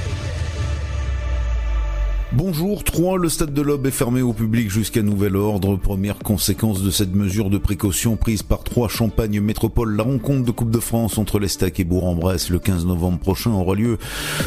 Bonjour, 2.32 2.84
3. 2.84 3.19
Le 3.19 3.30
stade 3.30 3.53
de 3.53 3.61
l'Aube 3.61 3.86
est 3.86 3.91
fermé 3.91 4.23
au 4.23 4.34
public 4.34 4.69
jusqu'à 4.69 5.03
nouvel 5.03 5.36
ordre. 5.36 5.78
Première 5.78 6.17
conséquence 6.17 6.82
de 6.82 6.89
cette 6.89 7.13
mesure 7.13 7.51
de 7.51 7.59
précaution 7.59 8.15
prise 8.15 8.41
par 8.41 8.63
3 8.63 8.89
Champagne 8.89 9.39
Métropole. 9.39 9.95
La 9.95 10.03
rencontre 10.03 10.43
de 10.43 10.51
Coupe 10.51 10.71
de 10.71 10.80
France 10.80 11.19
entre 11.19 11.38
l'Estac 11.38 11.80
et 11.80 11.84
Bourg-en-Bresse 11.84 12.49
le 12.49 12.57
15 12.57 12.88
novembre 12.88 13.19
prochain 13.19 13.51
aura 13.51 13.76
lieu 13.76 13.99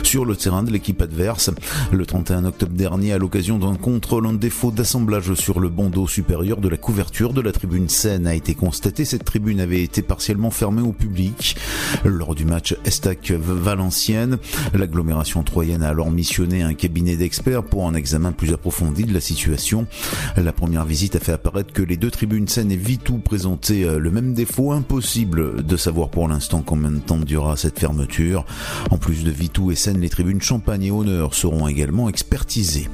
sur 0.02 0.24
le 0.24 0.34
terrain 0.34 0.64
de 0.64 0.72
l'équipe 0.72 1.00
adverse. 1.00 1.50
Le 1.92 2.04
31 2.04 2.46
octobre 2.46 2.72
dernier, 2.72 3.12
à 3.12 3.18
l'occasion 3.18 3.58
d'un 3.58 3.76
contrôle, 3.76 4.26
un 4.26 4.34
défaut 4.34 4.72
d'assemblage 4.72 5.34
sur 5.34 5.60
le 5.60 5.68
bandeau 5.68 6.08
supérieur 6.08 6.60
de 6.60 6.68
la 6.68 6.76
couverture 6.76 7.32
de 7.32 7.40
la 7.40 7.52
tribune 7.52 7.88
Seine 7.88 8.26
a 8.26 8.34
été 8.34 8.56
constaté. 8.56 9.04
Cette 9.04 9.24
tribune 9.24 9.60
avait 9.60 9.82
été 9.82 10.02
partiellement 10.02 10.50
fermée 10.50 10.82
au 10.82 10.92
public. 10.92 11.56
Lors 12.04 12.34
du 12.34 12.44
match 12.44 12.74
Estac-Valenciennes, 12.84 14.38
l'agglomération 14.74 15.44
troyenne 15.44 15.84
a 15.84 15.88
alors 15.88 16.10
missionné 16.10 16.62
un 16.62 16.74
cabinet 16.74 17.16
d'experts 17.16 17.67
pour 17.68 17.86
un 17.86 17.94
examen 17.94 18.32
plus 18.32 18.52
approfondi 18.52 19.04
de 19.04 19.14
la 19.14 19.20
situation. 19.20 19.86
La 20.36 20.52
première 20.52 20.84
visite 20.84 21.16
a 21.16 21.20
fait 21.20 21.32
apparaître 21.32 21.72
que 21.72 21.82
les 21.82 21.96
deux 21.96 22.10
tribunes 22.10 22.48
Seine 22.48 22.72
et 22.72 22.76
Vitou 22.76 23.18
présentaient 23.18 23.84
euh, 23.84 23.98
le 23.98 24.10
même 24.10 24.34
défaut. 24.34 24.72
Impossible 24.72 25.64
de 25.64 25.76
savoir 25.76 26.08
pour 26.08 26.28
l'instant 26.28 26.62
combien 26.64 26.90
de 26.90 26.98
temps 26.98 27.18
durera 27.18 27.56
cette 27.56 27.78
fermeture. 27.78 28.44
En 28.90 28.98
plus 28.98 29.24
de 29.24 29.30
Vitou 29.30 29.70
et 29.70 29.74
Seine, 29.74 30.00
les 30.00 30.08
tribunes 30.08 30.42
Champagne 30.42 30.84
et 30.84 30.90
Honneur 30.90 31.34
seront 31.34 31.68
également 31.68 32.08
expertisées. 32.08 32.88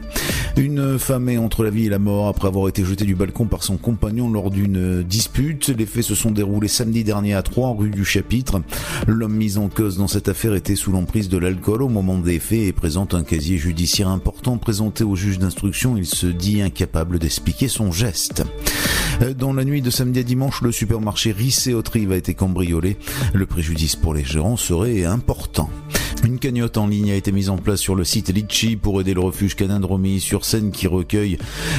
Une 0.56 0.98
femme 0.98 1.28
est 1.28 1.38
entre 1.38 1.64
la 1.64 1.70
vie 1.70 1.86
et 1.86 1.90
la 1.90 1.98
mort 1.98 2.28
après 2.28 2.48
avoir 2.48 2.68
été 2.68 2.84
jetée 2.84 3.04
du 3.04 3.14
balcon 3.14 3.46
par 3.46 3.64
son 3.64 3.76
compagnon 3.76 4.30
lors 4.30 4.50
d'une 4.50 5.02
dispute. 5.02 5.68
Les 5.68 5.86
faits 5.86 6.04
se 6.04 6.14
sont 6.14 6.30
déroulés 6.30 6.68
samedi 6.68 7.02
dernier 7.02 7.34
à 7.34 7.42
3 7.42 7.74
rue 7.76 7.90
du 7.90 8.04
Chapitre. 8.04 8.62
L'homme 9.06 9.34
mis 9.34 9.58
en 9.58 9.68
cause 9.68 9.98
dans 9.98 10.06
cette 10.06 10.28
affaire 10.28 10.54
était 10.54 10.76
sous 10.76 10.92
l'emprise 10.92 11.28
de 11.28 11.38
l'alcool 11.38 11.82
au 11.82 11.88
moment 11.88 12.18
des 12.18 12.38
faits 12.38 12.60
et 12.60 12.72
présente 12.72 13.14
un 13.14 13.24
casier 13.24 13.58
judiciaire 13.58 14.08
important 14.08 14.58
présenté 14.64 15.04
au 15.04 15.14
juge 15.14 15.38
d'instruction. 15.38 15.98
Il 15.98 16.06
se 16.06 16.26
dit 16.26 16.62
incapable 16.62 17.18
d'expliquer 17.18 17.68
son 17.68 17.92
geste. 17.92 18.44
Dans 19.36 19.52
la 19.52 19.62
nuit 19.62 19.82
de 19.82 19.90
samedi 19.90 20.20
à 20.20 20.22
dimanche, 20.22 20.62
le 20.62 20.72
supermarché 20.72 21.32
Rissé 21.32 21.74
Autrive 21.74 22.12
a 22.12 22.16
été 22.16 22.32
cambriolé. 22.32 22.96
Le 23.34 23.44
préjudice 23.44 23.94
pour 23.94 24.14
les 24.14 24.24
gérants 24.24 24.56
serait 24.56 25.04
important. 25.04 25.68
Une 26.24 26.38
cagnotte 26.38 26.78
en 26.78 26.86
ligne 26.86 27.10
a 27.10 27.16
été 27.16 27.32
mise 27.32 27.50
en 27.50 27.58
place 27.58 27.80
sur 27.80 27.94
le 27.94 28.02
site 28.02 28.30
Litchi 28.30 28.76
pour 28.76 28.98
aider 28.98 29.12
le 29.12 29.20
refuge 29.20 29.56
canin 29.56 29.78
de 29.78 29.84
Romilly-sur-Seine 29.84 30.70
qui 30.70 30.86
recueille 30.86 31.36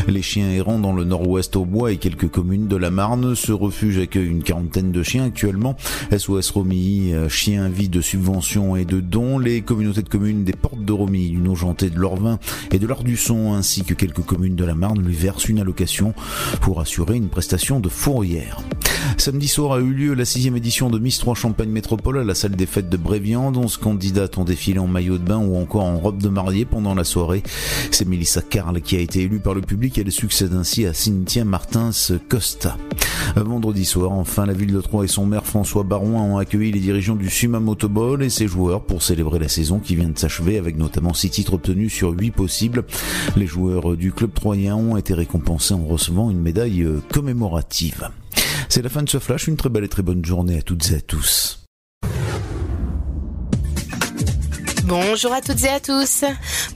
les 0.07 0.21
chiens 0.21 0.51
errants 0.51 0.77
dans 0.77 0.93
le 0.93 1.03
nord-ouest 1.03 1.55
au 1.55 1.65
bois 1.65 1.91
et 1.91 1.97
quelques 1.97 2.29
communes 2.29 2.67
de 2.67 2.75
la 2.75 2.91
Marne. 2.91 3.33
Ce 3.33 3.51
refuge 3.51 3.97
accueille 3.97 4.27
une 4.27 4.43
quarantaine 4.43 4.91
de 4.91 5.01
chiens 5.01 5.25
actuellement. 5.25 5.75
SOS 6.15 6.51
Romilly, 6.51 7.13
euh, 7.13 7.27
chiens 7.27 7.69
vie 7.69 7.89
de 7.89 8.01
subventions 8.01 8.75
et 8.75 8.85
de 8.85 8.99
dons. 8.99 9.39
Les 9.39 9.63
communautés 9.63 10.03
de 10.03 10.09
communes 10.09 10.43
des 10.43 10.53
Portes 10.53 10.85
de 10.85 10.93
Romilly, 10.93 11.31
du 11.31 11.37
Nogentais, 11.37 11.89
de 11.89 11.97
l'Orvin 11.97 12.37
et 12.71 12.77
de 12.77 12.85
l'Ardusson 12.85 13.53
ainsi 13.53 13.83
que 13.83 13.95
quelques 13.95 14.21
communes 14.21 14.55
de 14.55 14.65
la 14.65 14.75
Marne 14.75 15.01
lui 15.01 15.15
versent 15.15 15.49
une 15.49 15.59
allocation 15.59 16.13
pour 16.61 16.79
assurer 16.79 17.15
une 17.15 17.29
prestation 17.29 17.79
de 17.79 17.89
fourrière. 17.89 18.61
Samedi 19.17 19.47
soir 19.47 19.73
a 19.73 19.79
eu 19.79 19.91
lieu 19.91 20.13
la 20.13 20.25
sixième 20.25 20.57
édition 20.57 20.89
de 20.89 20.99
Miss 20.99 21.17
3 21.19 21.35
Champagne 21.35 21.69
Métropole 21.69 22.19
à 22.19 22.23
la 22.23 22.35
salle 22.35 22.55
des 22.55 22.65
fêtes 22.65 22.89
de 22.89 22.97
Bréviande. 22.97 23.57
11 23.57 23.77
candidates 23.77 24.34
ont 24.37 24.45
défilé 24.45 24.79
en 24.79 24.87
maillot 24.87 25.17
de 25.17 25.23
bain 25.23 25.37
ou 25.37 25.57
encore 25.57 25.83
en 25.83 25.97
robe 25.97 26.21
de 26.21 26.29
mariée 26.29 26.65
pendant 26.65 26.95
la 26.95 27.03
soirée. 27.03 27.43
C'est 27.91 28.07
Mélissa 28.07 28.41
Carl 28.41 28.81
qui 28.81 28.95
a 28.95 28.99
été 28.99 29.21
élue 29.21 29.39
par 29.39 29.53
le 29.53 29.61
public. 29.61 29.97
Elle 29.97 30.11
succède 30.11 30.53
ainsi 30.53 30.85
à 30.85 30.93
Cynthia 30.93 31.45
Martins 31.45 31.91
Costa. 32.29 32.77
Vendredi 33.35 33.85
soir, 33.85 34.11
enfin, 34.11 34.45
la 34.45 34.53
ville 34.53 34.73
de 34.73 34.81
Troyes 34.81 35.05
et 35.05 35.07
son 35.07 35.25
maire 35.25 35.45
François 35.45 35.83
Barouin 35.83 36.21
ont 36.21 36.37
accueilli 36.37 36.71
les 36.71 36.79
dirigeants 36.79 37.15
du 37.15 37.29
Suma 37.29 37.59
Motoball 37.59 38.23
et 38.23 38.29
ses 38.29 38.47
joueurs 38.47 38.83
pour 38.83 39.01
célébrer 39.01 39.39
la 39.39 39.47
saison 39.47 39.79
qui 39.79 39.95
vient 39.95 40.09
de 40.09 40.17
s'achever 40.17 40.57
avec 40.57 40.77
notamment 40.77 41.13
6 41.13 41.29
titres 41.29 41.53
obtenus 41.53 41.93
sur 41.93 42.11
8 42.11 42.31
possibles. 42.31 42.85
Les 43.35 43.47
joueurs 43.47 43.95
du 43.97 44.11
club 44.11 44.33
troyen 44.33 44.75
ont 44.75 44.97
été 44.97 45.13
récompensés 45.13 45.73
en 45.73 45.85
recevant 45.85 46.29
une 46.29 46.41
médaille 46.41 46.83
euh, 46.83 47.01
commémorative. 47.11 48.09
C'est 48.69 48.81
la 48.81 48.89
fin 48.89 49.03
de 49.03 49.09
ce 49.09 49.19
flash, 49.19 49.47
une 49.47 49.57
très 49.57 49.69
belle 49.69 49.83
et 49.83 49.89
très 49.89 50.03
bonne 50.03 50.23
journée 50.23 50.57
à 50.57 50.61
toutes 50.61 50.91
et 50.91 50.95
à 50.95 51.01
tous. 51.01 51.64
Bonjour 54.87 55.33
à 55.33 55.41
toutes 55.41 55.63
et 55.63 55.69
à 55.69 55.79
tous. 55.79 56.23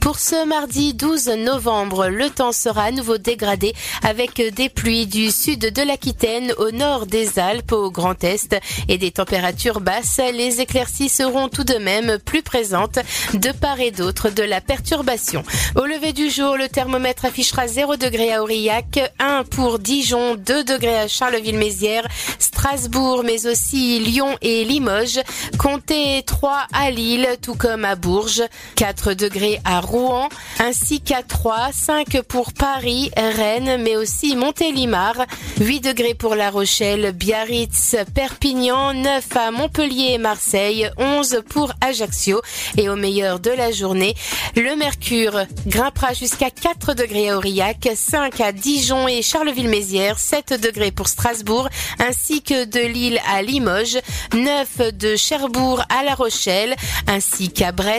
Pour 0.00 0.18
ce 0.18 0.44
mardi 0.44 0.94
12 0.94 1.28
novembre, 1.38 2.08
le 2.08 2.28
temps 2.28 2.50
sera 2.50 2.84
à 2.84 2.90
nouveau 2.90 3.18
dégradé 3.18 3.72
avec 4.02 4.42
des 4.52 4.68
pluies 4.68 5.06
du 5.06 5.30
sud 5.30 5.60
de 5.60 5.82
l'Aquitaine 5.82 6.52
au 6.58 6.72
nord 6.72 7.06
des 7.06 7.38
Alpes 7.38 7.70
au 7.70 7.92
Grand 7.92 8.24
Est 8.24 8.56
et 8.88 8.98
des 8.98 9.12
températures 9.12 9.80
basses. 9.80 10.20
Les 10.34 10.60
éclaircies 10.60 11.08
seront 11.08 11.48
tout 11.48 11.62
de 11.62 11.74
même 11.74 12.18
plus 12.18 12.42
présentes 12.42 12.98
de 13.34 13.52
part 13.52 13.78
et 13.78 13.92
d'autre 13.92 14.28
de 14.28 14.42
la 14.42 14.60
perturbation. 14.60 15.44
Au 15.76 15.84
lever 15.84 16.12
du 16.12 16.30
jour, 16.30 16.56
le 16.56 16.68
thermomètre 16.68 17.26
affichera 17.26 17.68
0 17.68 17.94
degré 17.94 18.32
à 18.32 18.42
Aurillac, 18.42 18.98
1 19.20 19.44
pour 19.44 19.78
Dijon, 19.78 20.34
2 20.34 20.64
degrés 20.64 20.98
à 20.98 21.06
Charleville-Mézières, 21.06 22.08
Strasbourg, 22.40 23.22
mais 23.24 23.46
aussi 23.46 24.00
Lyon 24.00 24.36
et 24.42 24.64
Limoges. 24.64 25.20
Comptez 25.58 26.24
3 26.26 26.66
à 26.72 26.90
Lille, 26.90 27.28
tout 27.40 27.54
comme 27.54 27.84
à 27.84 27.94
Bourges, 28.00 28.42
4 28.76 29.12
degrés 29.12 29.60
à 29.64 29.80
Rouen, 29.80 30.28
ainsi 30.58 31.00
qu'à 31.00 31.22
3, 31.22 31.68
5 31.72 32.22
pour 32.22 32.52
Paris, 32.52 33.10
Rennes, 33.16 33.82
mais 33.82 33.96
aussi 33.96 34.34
Montélimar, 34.36 35.14
8 35.60 35.80
degrés 35.80 36.14
pour 36.14 36.34
La 36.34 36.50
Rochelle, 36.50 37.12
Biarritz, 37.12 37.96
Perpignan, 38.14 38.94
9 38.94 39.36
à 39.36 39.50
Montpellier 39.50 40.14
et 40.14 40.18
Marseille, 40.18 40.90
11 40.96 41.42
pour 41.48 41.72
Ajaccio. 41.80 42.40
Et 42.78 42.88
au 42.88 42.96
meilleur 42.96 43.38
de 43.38 43.50
la 43.50 43.70
journée, 43.70 44.14
le 44.56 44.74
mercure 44.76 45.44
grimpera 45.66 46.14
jusqu'à 46.14 46.50
4 46.50 46.94
degrés 46.94 47.28
à 47.28 47.36
Aurillac, 47.36 47.88
5 47.94 48.40
à 48.40 48.52
Dijon 48.52 49.08
et 49.08 49.22
Charleville-Mézières, 49.22 50.18
7 50.18 50.58
degrés 50.60 50.90
pour 50.90 51.08
Strasbourg, 51.08 51.68
ainsi 51.98 52.42
que 52.42 52.64
de 52.64 52.80
Lille 52.80 53.20
à 53.30 53.42
Limoges, 53.42 53.98
9 54.34 54.94
de 54.96 55.16
Cherbourg 55.16 55.82
à 55.90 56.02
La 56.02 56.14
Rochelle, 56.14 56.74
ainsi 57.06 57.50
qu'à 57.50 57.72
Brest. 57.72 57.89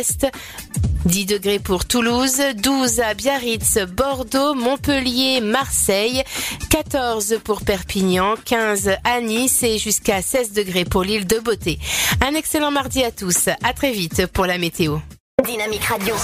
10 1.05 1.25
degrés 1.25 1.59
pour 1.59 1.85
Toulouse, 1.85 2.41
12 2.55 2.99
à 3.01 3.13
Biarritz, 3.13 3.79
Bordeaux, 3.79 4.53
Montpellier, 4.53 5.41
Marseille, 5.41 6.23
14 6.69 7.39
pour 7.43 7.61
Perpignan, 7.61 8.35
15 8.45 8.91
à 9.03 9.19
Nice 9.21 9.63
et 9.63 9.77
jusqu'à 9.77 10.21
16 10.21 10.53
degrés 10.53 10.85
pour 10.85 11.03
l'île 11.03 11.27
de 11.27 11.39
Beauté. 11.39 11.79
Un 12.21 12.35
excellent 12.35 12.71
mardi 12.71 13.03
à 13.03 13.11
tous. 13.11 13.49
À 13.63 13.73
très 13.73 13.91
vite 13.91 14.27
pour 14.27 14.45
la 14.45 14.57
météo. 14.57 14.97
Dynamique 15.43 15.83
Radio. 15.83 16.15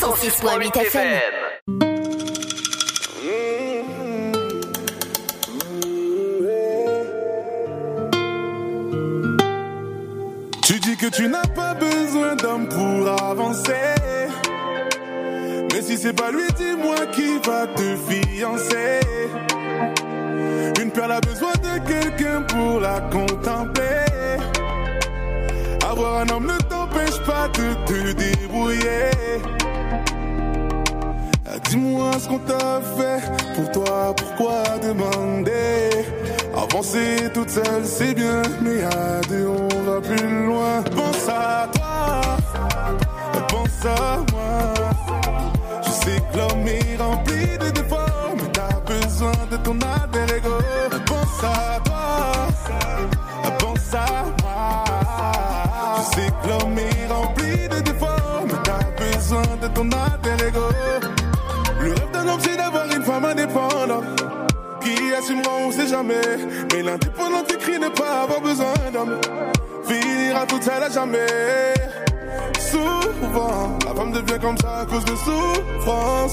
106.8 0.00 0.78
FM. 0.78 1.20
Que 11.00 11.06
tu 11.06 11.28
n'as 11.28 11.46
pas 11.54 11.72
besoin 11.74 12.36
d'homme 12.36 12.68
pour 12.68 13.08
avancer. 13.22 13.94
Mais 15.72 15.80
si 15.80 15.96
c'est 15.96 16.12
pas 16.12 16.30
lui, 16.30 16.46
dis-moi 16.56 17.06
qui 17.12 17.38
va 17.38 17.66
te 17.68 17.96
fiancer. 18.06 19.00
Une 20.78 20.90
perle 20.90 21.12
a 21.12 21.20
besoin 21.20 21.52
de 21.52 21.88
quelqu'un 21.88 22.42
pour 22.42 22.80
la 22.80 23.00
contempler. 23.00 24.36
Avoir 25.90 26.20
un 26.20 26.28
homme 26.28 26.46
ne 26.46 26.58
t'empêche 26.68 27.18
pas 27.24 27.48
de 27.48 27.74
te 27.86 28.12
débrouiller. 28.12 29.10
Dis-moi 31.70 32.10
ce 32.18 32.28
qu'on 32.28 32.38
t'a 32.40 32.80
fait. 32.96 33.22
Pour 33.54 33.70
toi, 33.70 34.14
pourquoi 34.16 34.78
demander? 34.82 35.90
Avancer 36.72 37.30
toute 37.34 37.50
seule, 37.50 37.84
c'est 37.84 38.14
bien. 38.14 38.42
Mais 38.62 38.84
à 38.84 39.20
deux, 39.28 39.48
on 39.48 39.82
va 39.82 40.00
plus 40.00 40.46
loin. 40.46 40.82
Pense 40.94 41.28
à 41.28 41.68
toi. 41.74 42.20
Pense 43.48 43.84
à 43.84 44.18
moi. 44.32 44.74
Je 45.82 45.90
sais 45.90 46.22
que 46.32 46.38
l'homme 46.38 46.68
est 46.68 46.96
rempli 46.96 47.58
de 47.58 47.70
défauts. 47.70 47.96
Mais 48.36 48.52
t'as 48.52 48.80
besoin 48.86 49.32
de 49.50 49.56
ton 49.56 49.78
alter 49.80 50.36
ego. 50.36 50.58
Pense 51.06 51.42
à 51.42 51.80
toi. 51.80 52.46
Pense 53.58 53.94
à 53.94 54.24
moi. 54.40 54.84
Je 55.96 56.14
sais 56.14 56.30
que 56.30 56.48
l'homme 56.48 56.78
est 56.78 57.12
rempli 57.12 57.68
de 57.68 57.80
défauts. 57.80 58.46
Mais 58.46 58.62
t'as 58.62 59.16
besoin 59.16 59.42
de 59.60 59.66
ton 59.74 59.88
alter 59.90 60.46
ego. 60.46 60.68
Le 61.80 61.90
rêve 61.90 62.10
d'un 62.12 62.28
homme, 62.28 62.40
d'avoir 62.56 62.86
une 62.86 63.02
femme 63.02 63.24
indépendante. 63.24 64.04
Qui 64.96 65.14
assumera, 65.14 65.50
on 65.66 65.70
sait 65.70 65.86
jamais. 65.86 66.20
Mais 66.72 66.82
l'indépendant 66.82 67.42
crie 67.58 67.78
ne 67.78 67.88
pas 67.88 68.22
avoir 68.22 68.40
besoin 68.40 68.74
d'homme. 68.92 69.20
Finira 69.84 70.46
toute 70.46 70.62
seule 70.62 70.82
à 70.82 70.88
jamais. 70.88 71.74
Souvent, 72.58 73.78
la 73.86 73.94
femme 73.94 74.12
devient 74.12 74.38
comme 74.40 74.58
ça 74.58 74.78
à 74.78 74.86
cause 74.86 75.04
de 75.04 75.14
souffrance. 75.16 76.32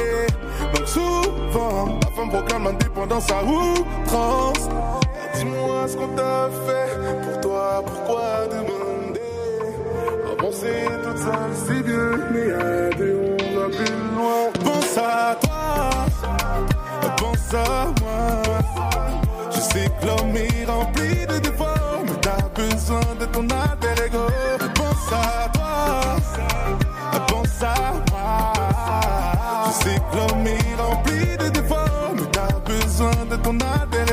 Et 0.00 0.76
donc 0.76 0.88
souvent, 0.88 1.98
la 2.02 2.10
femme 2.16 2.30
proclame 2.30 2.64
l'indépendance 2.64 3.30
à 3.30 3.42
outrance. 3.44 4.68
Dis-moi 5.34 5.88
ce 5.88 5.96
qu'on 5.96 6.08
t'a 6.08 6.48
fait. 6.66 7.24
Pour 7.24 7.40
toi, 7.40 7.82
pourquoi 7.84 8.46
demander? 8.48 9.20
Avancer 10.38 10.84
toute 11.02 11.18
seule, 11.18 11.54
c'est 11.66 11.82
bien. 11.82 12.10
Mais 12.32 12.52
à 12.52 13.25
Je 17.48 17.54
sais 19.60 19.88
que 20.00 20.06
l'homme 20.06 20.36
est 20.36 20.64
rempli 20.66 21.26
de 21.26 21.38
défauts. 21.38 21.64
Mais 22.04 22.16
t'as 22.20 22.48
besoin 22.54 23.00
de 23.20 23.26
ton 23.26 23.42
alter 23.42 24.06
ego. 24.06 24.26
Pense 24.74 25.12
à 25.12 25.48
toi. 25.54 26.16
Pense 27.28 27.62
à 27.62 27.92
moi. 28.10 28.52
Je 29.66 29.72
sais 29.84 29.96
que 29.96 30.16
l'homme 30.16 30.46
est 30.46 30.74
rempli 30.82 31.20
de 31.36 31.48
défauts. 31.50 32.14
Mais 32.16 32.28
t'as 32.32 32.58
besoin 32.64 33.16
de 33.30 33.36
ton 33.36 33.56
alter. 33.60 34.04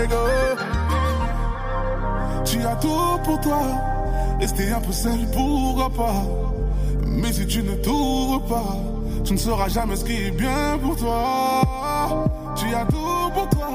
Tu 2.46 2.64
as 2.64 2.76
tout 2.76 3.20
pour 3.24 3.42
toi. 3.42 3.64
Rester 4.40 4.72
un 4.72 4.82
peu 4.82 4.92
seul, 4.92 5.26
pourquoi 5.34 5.90
pas. 5.90 6.22
Mais 7.06 7.34
si 7.34 7.48
tu 7.48 7.64
ne 7.64 7.74
t'ouvres 7.76 8.44
pas, 8.46 8.78
tu 9.24 9.34
ne 9.34 9.38
sauras 9.38 9.70
jamais 9.70 9.96
ce 9.96 10.06
qui 10.06 10.28
est 10.28 10.32
bien 10.32 10.78
pour 10.82 10.96
toi. 10.98 11.62
Tu 12.56 12.74
as 12.74 12.86
tout 12.86 13.32
pour 13.34 13.50
toi. 13.50 13.70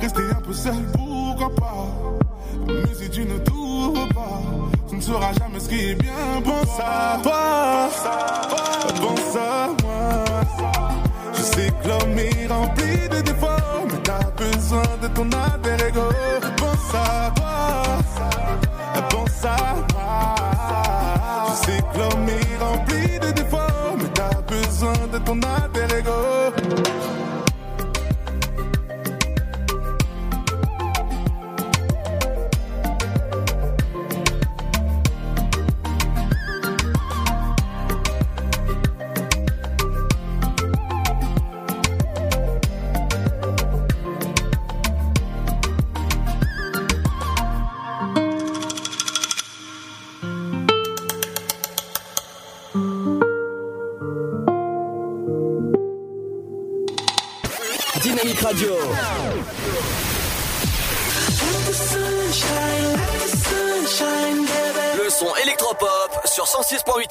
Rester 0.00 0.22
un 0.30 0.40
peu 0.40 0.52
seul, 0.52 0.86
pourquoi 0.92 1.54
pas? 1.56 1.86
Mais 2.66 2.94
si 2.94 3.10
tu 3.10 3.24
ne 3.24 3.38
t'ouvres 3.38 4.08
pas, 4.08 4.42
tu 4.88 4.96
ne 4.96 5.00
sauras 5.00 5.32
jamais 5.38 5.60
ce 5.60 5.68
qui 5.68 5.90
est 5.90 5.94
bien. 5.94 6.42
Pense 6.44 6.80
à 6.80 7.18
toi, 7.22 7.88
pense 9.00 9.36
à 9.36 9.68
moi. 9.82 10.24
Je 11.34 11.42
sais 11.42 11.72
que 11.82 11.88
l'homme 11.88 12.18
est 12.18 12.46
rempli 12.46 13.08
de 13.08 13.20
défauts, 13.22 13.86
mais 13.90 14.02
t'as 14.04 14.30
besoin 14.30 14.82
de 15.02 15.08
ton 15.08 15.28
alter 15.32 15.86
ego. 15.88 16.08
Pense 16.56 16.94
à 16.94 17.32
toi, 17.34 19.02
pense 19.10 19.44
à 19.44 19.56
moi. 19.94 20.34
Je 21.48 21.66
sais 21.66 21.82
que 21.92 21.98
l'homme 21.98 22.28
est 22.28 22.62
rempli 22.62 23.18
de 23.18 23.32
défauts, 23.32 23.96
mais 23.98 24.10
t'as 24.14 24.40
besoin 24.42 25.06
de 25.12 25.18
ton 25.18 25.40
alter. 25.42 25.66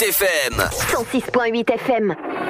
FM. 0.05 0.61
106.8 0.69 1.65
FM. 1.77 2.44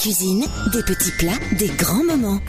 Cuisine, 0.00 0.46
des 0.72 0.82
petits 0.82 1.10
plats, 1.10 1.38
des 1.58 1.68
grands 1.68 2.02
moments. 2.02 2.40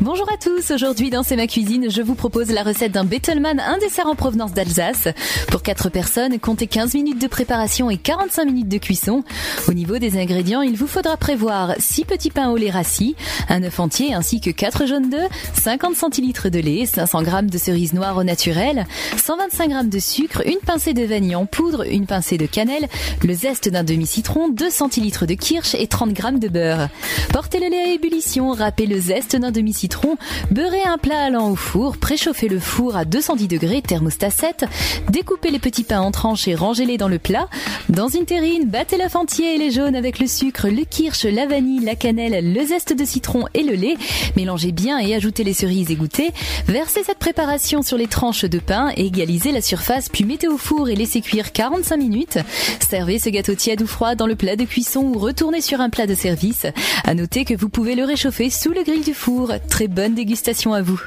Bonjour 0.00 0.28
à 0.28 0.36
tous, 0.36 0.43
aujourd'hui 0.70 1.10
dans 1.10 1.22
C'est 1.22 1.36
ma 1.36 1.46
cuisine, 1.46 1.90
je 1.90 2.00
vous 2.00 2.14
propose 2.14 2.50
la 2.50 2.62
recette 2.62 2.92
d'un 2.92 3.04
Bettelmann, 3.04 3.60
un 3.60 3.78
dessert 3.78 4.06
en 4.06 4.14
provenance 4.14 4.52
d'Alsace. 4.52 5.08
Pour 5.48 5.62
4 5.62 5.88
personnes, 5.88 6.38
comptez 6.38 6.66
15 6.66 6.94
minutes 6.94 7.20
de 7.20 7.26
préparation 7.26 7.90
et 7.90 7.96
45 7.96 8.44
minutes 8.44 8.68
de 8.68 8.78
cuisson. 8.78 9.24
Au 9.68 9.72
niveau 9.72 9.98
des 9.98 10.18
ingrédients, 10.18 10.62
il 10.62 10.76
vous 10.76 10.86
faudra 10.86 11.16
prévoir 11.16 11.74
6 11.78 12.04
petits 12.04 12.30
pains 12.30 12.50
au 12.50 12.56
lait 12.56 12.70
rassis, 12.70 13.16
un 13.48 13.62
œuf 13.62 13.80
entier 13.80 14.14
ainsi 14.14 14.40
que 14.40 14.50
4 14.50 14.86
jaunes 14.86 15.10
d'œufs, 15.10 15.28
50 15.62 15.96
centilitres 15.96 16.48
de 16.48 16.60
lait, 16.60 16.86
500 16.86 17.24
g 17.24 17.30
de 17.42 17.58
cerises 17.58 17.92
noires 17.92 18.16
au 18.16 18.24
naturel, 18.24 18.86
125 19.16 19.70
g 19.70 19.88
de 19.88 19.98
sucre, 19.98 20.42
une 20.46 20.58
pincée 20.64 20.94
de 20.94 21.04
vanille 21.04 21.36
en 21.36 21.46
poudre, 21.46 21.84
une 21.88 22.06
pincée 22.06 22.38
de 22.38 22.46
cannelle, 22.46 22.88
le 23.22 23.34
zeste 23.34 23.68
d'un 23.68 23.84
demi-citron, 23.84 24.48
2 24.48 24.70
centilitres 24.70 25.26
de 25.26 25.34
kirsch 25.34 25.74
et 25.74 25.86
30 25.86 26.16
g 26.16 26.22
de 26.38 26.48
beurre. 26.48 26.88
Portez 27.32 27.60
le 27.60 27.68
lait 27.68 27.82
à 27.82 27.92
ébullition, 27.92 28.52
râpez 28.52 28.86
le 28.86 29.00
zeste 29.00 29.36
d'un 29.36 29.50
demi-citron, 29.50 30.16
beurrez 30.50 30.82
un 30.82 30.98
plat 30.98 31.24
allant 31.24 31.50
au 31.50 31.56
four, 31.56 31.96
préchauffez 31.96 32.48
le 32.48 32.58
four 32.58 32.96
à 32.96 33.04
210 33.04 33.48
degrés, 33.48 33.82
thermostat 33.82 34.30
7, 34.30 34.64
découpez 35.10 35.50
les 35.50 35.58
petits 35.58 35.84
pains 35.84 36.00
en 36.00 36.10
tranches 36.10 36.48
et 36.48 36.54
rangez-les 36.54 36.98
dans 36.98 37.08
le 37.08 37.18
plat. 37.18 37.48
Dans 37.88 38.08
une 38.08 38.26
terrine, 38.26 38.68
battez 38.68 38.98
l'œuf 38.98 39.16
entier 39.16 39.54
et 39.54 39.58
les 39.58 39.70
jaunes 39.70 39.96
avec 39.96 40.18
le 40.18 40.26
sucre, 40.26 40.68
le 40.68 40.84
kirsch, 40.84 41.24
la 41.24 41.46
vanille, 41.46 41.84
la 41.84 41.94
cannelle, 41.94 42.52
le 42.52 42.64
zeste 42.64 42.92
de 42.92 43.04
citron 43.04 43.46
et 43.54 43.62
le 43.62 43.74
lait. 43.74 43.96
Mélangez 44.36 44.72
bien 44.72 44.98
et 44.98 45.14
ajoutez 45.14 45.44
les 45.44 45.54
cerises 45.54 45.90
égouttées. 45.90 46.32
Versez 46.66 47.02
cette 47.04 47.18
préparation 47.18 47.82
sur 47.82 47.96
les 47.96 48.06
tranches 48.06 48.44
de 48.44 48.58
pain, 48.58 48.90
égalisez 48.96 49.52
la 49.52 49.62
surface 49.62 50.08
puis 50.08 50.24
mettez 50.24 50.48
au 50.48 50.58
four 50.58 50.88
et 50.88 50.94
laissez 50.94 51.20
cuire 51.20 51.52
45 51.52 51.96
minutes. 51.96 52.38
Servez 52.86 53.18
ce 53.18 53.30
gâteau 53.30 53.54
tiède 53.54 53.82
ou 53.82 53.86
froid 53.86 54.14
dans 54.14 54.26
le 54.26 54.36
plat 54.36 54.56
de 54.56 54.64
cuisson 54.64 55.00
ou 55.00 55.18
retournez 55.18 55.60
sur 55.60 55.80
un 55.80 55.90
plat 55.90 56.06
de 56.06 56.14
service. 56.14 56.66
À 57.04 57.14
noter 57.14 57.44
que 57.44 57.54
vous 57.54 57.68
pouvez 57.68 57.94
le 57.94 58.04
réchauffer 58.04 58.50
sous 58.50 58.72
le 58.72 58.82
grill 58.82 59.02
du 59.02 59.14
four. 59.14 59.52
Très 59.68 59.88
bonne 59.88 60.14
dégustation 60.14 60.33
à 60.72 60.82
vous. 60.82 61.00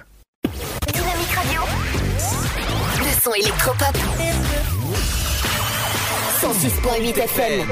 Dynamique 0.94 1.32
Radio. 1.36 1.62
Le 3.00 3.22
son 3.22 3.34
électropop. 3.34 3.98
106.8 6.40 7.18
FM. 7.18 7.68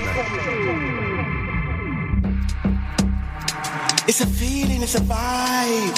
It's 4.07 4.19
a 4.19 4.25
feeling, 4.25 4.81
it's 4.83 4.95
a 4.95 4.99
vibe. 4.99 5.97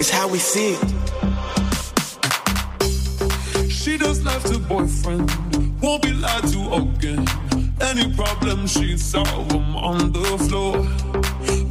It's 0.00 0.10
how 0.10 0.26
we 0.28 0.38
see 0.40 0.74
it. 0.74 0.80
She 3.70 3.98
just 3.98 4.24
left 4.24 4.48
her 4.48 4.58
boyfriend, 4.58 5.30
won't 5.80 6.02
be 6.02 6.12
lied 6.12 6.42
to 6.48 6.74
again. 6.74 7.24
Any 7.80 8.12
problem 8.12 8.66
she 8.66 8.96
solve 8.98 9.48
them 9.48 9.76
on 9.76 10.12
the 10.12 10.38
floor. 10.48 10.86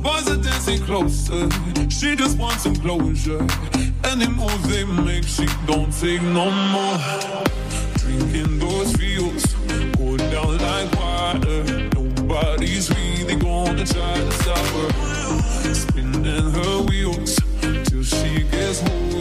Boys 0.01 0.27
are 0.29 0.41
dancing 0.41 0.81
closer, 0.84 1.49
she 1.89 2.15
just 2.15 2.38
wants 2.38 2.63
some 2.63 2.75
closure. 2.75 3.45
Any 4.03 4.27
move 4.27 4.69
they 4.69 4.85
make, 4.85 5.25
she 5.25 5.45
don't 5.65 5.91
take 5.91 6.21
no 6.21 6.49
more. 6.49 6.97
Drinking 7.97 8.59
those 8.59 8.95
feels, 8.95 9.45
go 9.97 10.17
down 10.17 10.57
like 10.57 10.91
water. 10.95 11.63
Nobody's 11.93 12.89
really 12.89 13.35
gonna 13.35 13.85
try 13.85 14.15
to 14.15 14.31
stop 14.31 14.57
her. 14.57 15.73
Spinning 15.73 16.51
her 16.51 16.81
wheels 16.84 17.38
till 17.85 18.03
she 18.03 18.43
gets 18.43 18.81
woozy. 18.81 19.16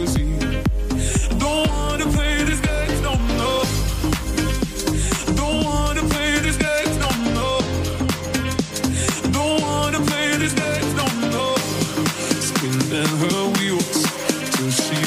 Wheels 13.51 14.03
till 14.55 14.71
she 14.71 15.06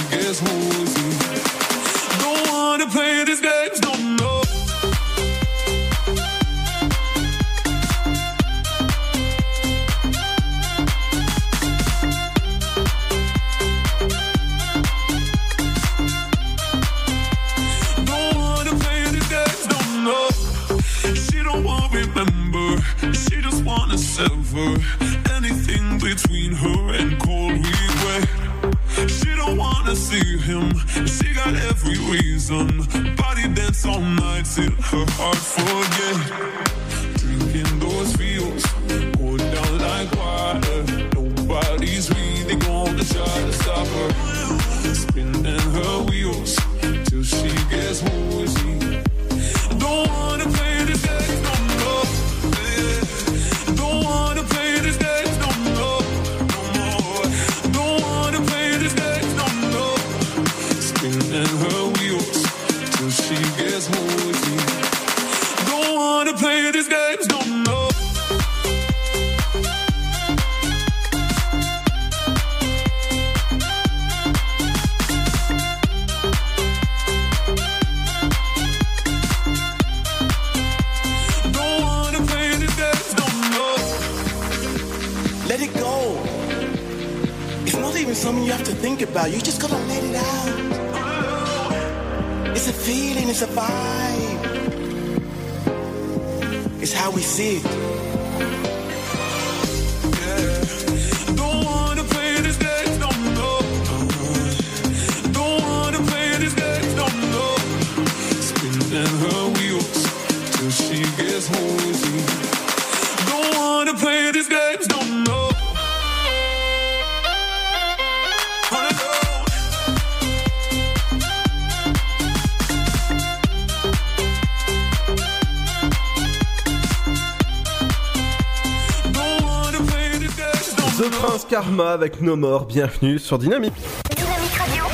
Avec 131.89 132.21
No 132.21 132.37
More, 132.37 132.67
bienvenue 132.67 133.19
sur 133.19 133.39
Dynamique. 133.39 133.73
Dynamique 134.15 134.53
Radio. 134.53 134.85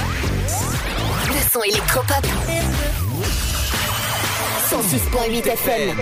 Le 1.29 1.51
son 1.51 1.63
électropop. 1.63 2.25
106.8 4.71 5.49
FM. 5.49 5.97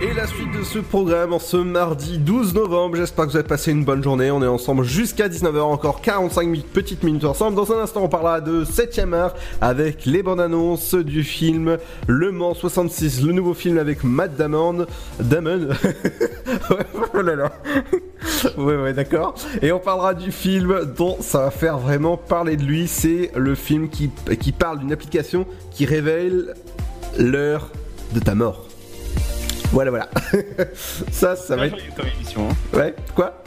Et 0.00 0.12
la 0.14 0.26
suite 0.26 0.50
de 0.56 0.62
ce 0.62 0.78
programme 0.78 1.32
en 1.32 1.38
ce 1.38 1.56
mardi 1.56 2.18
12 2.18 2.54
novembre. 2.54 2.96
J'espère 2.96 3.26
que 3.26 3.30
vous 3.30 3.36
avez 3.36 3.46
passé 3.46 3.70
une 3.70 3.84
bonne 3.84 4.02
journée. 4.02 4.30
On 4.30 4.42
est 4.42 4.46
ensemble 4.46 4.84
jusqu'à 4.84 5.28
19h, 5.28 5.60
encore 5.60 6.00
45 6.00 6.46
minutes, 6.46 6.72
petites 6.72 7.02
minutes 7.02 7.24
ensemble. 7.24 7.56
Dans 7.56 7.72
un 7.72 7.80
instant, 7.80 8.02
on 8.04 8.08
parlera 8.08 8.40
de 8.40 8.64
7ème 8.64 9.14
art 9.14 9.34
avec 9.60 10.04
les 10.04 10.22
bandes 10.22 10.40
annonces 10.40 10.94
du 10.94 11.22
film 11.24 11.78
Le 12.06 12.32
Mans 12.32 12.54
66, 12.54 13.22
le 13.22 13.32
nouveau 13.32 13.54
film 13.54 13.78
avec 13.78 14.04
Matt 14.04 14.36
Damon. 14.36 14.86
Damon 15.20 15.68
Ouais, 16.70 16.86
oh 17.14 17.22
là 17.22 17.34
là. 17.36 17.52
Ouais, 18.56 18.76
ouais, 18.76 18.92
d'accord. 18.92 19.34
Et 19.62 19.72
on 19.72 19.78
parlera 19.78 20.14
du 20.14 20.32
film 20.32 20.92
dont 20.96 21.16
ça 21.20 21.40
va 21.40 21.50
faire 21.50 21.78
vraiment 21.78 22.16
parler 22.16 22.56
de 22.56 22.62
lui. 22.64 22.86
C'est 22.88 23.30
le 23.36 23.54
film 23.54 23.88
qui, 23.88 24.10
qui 24.40 24.52
parle 24.52 24.78
d'une 24.80 24.92
application 24.92 25.46
qui 25.70 25.84
révèle 25.86 26.54
l'heure 27.18 27.68
de 28.12 28.20
ta 28.20 28.34
mort. 28.34 28.66
Voilà, 29.72 29.90
voilà. 29.90 30.08
ça, 31.10 31.36
ça 31.36 31.56
va 31.56 31.66
être. 31.66 31.76
comme 31.96 32.06
émission. 32.06 32.48
hein. 32.50 32.76
Ouais, 32.78 32.94
quoi? 33.14 33.42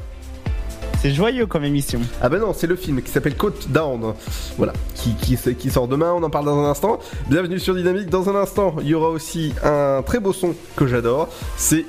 C'est 1.02 1.12
joyeux 1.12 1.48
comme 1.48 1.64
émission. 1.64 2.00
Ah 2.22 2.30
bah 2.30 2.38
non, 2.38 2.54
c'est 2.54 2.68
le 2.68 2.76
film 2.76 3.02
qui 3.02 3.10
s'appelle 3.10 3.36
Côte 3.36 3.70
Down. 3.72 4.14
Voilà, 4.58 4.74
qui, 4.94 5.16
qui, 5.16 5.36
qui 5.56 5.72
sort 5.72 5.88
demain, 5.88 6.14
on 6.14 6.22
en 6.22 6.30
parle 6.30 6.46
dans 6.46 6.60
un 6.64 6.70
instant. 6.70 7.00
Bienvenue 7.28 7.58
sur 7.58 7.74
Dynamique, 7.74 8.08
dans 8.12 8.30
un 8.30 8.36
instant, 8.36 8.76
il 8.82 8.88
y 8.88 8.94
aura 8.94 9.10
aussi 9.10 9.52
un 9.64 10.04
très 10.06 10.20
beau 10.20 10.32
son 10.32 10.54
que 10.76 10.86
j'adore. 10.86 11.28
C'est 11.58 11.86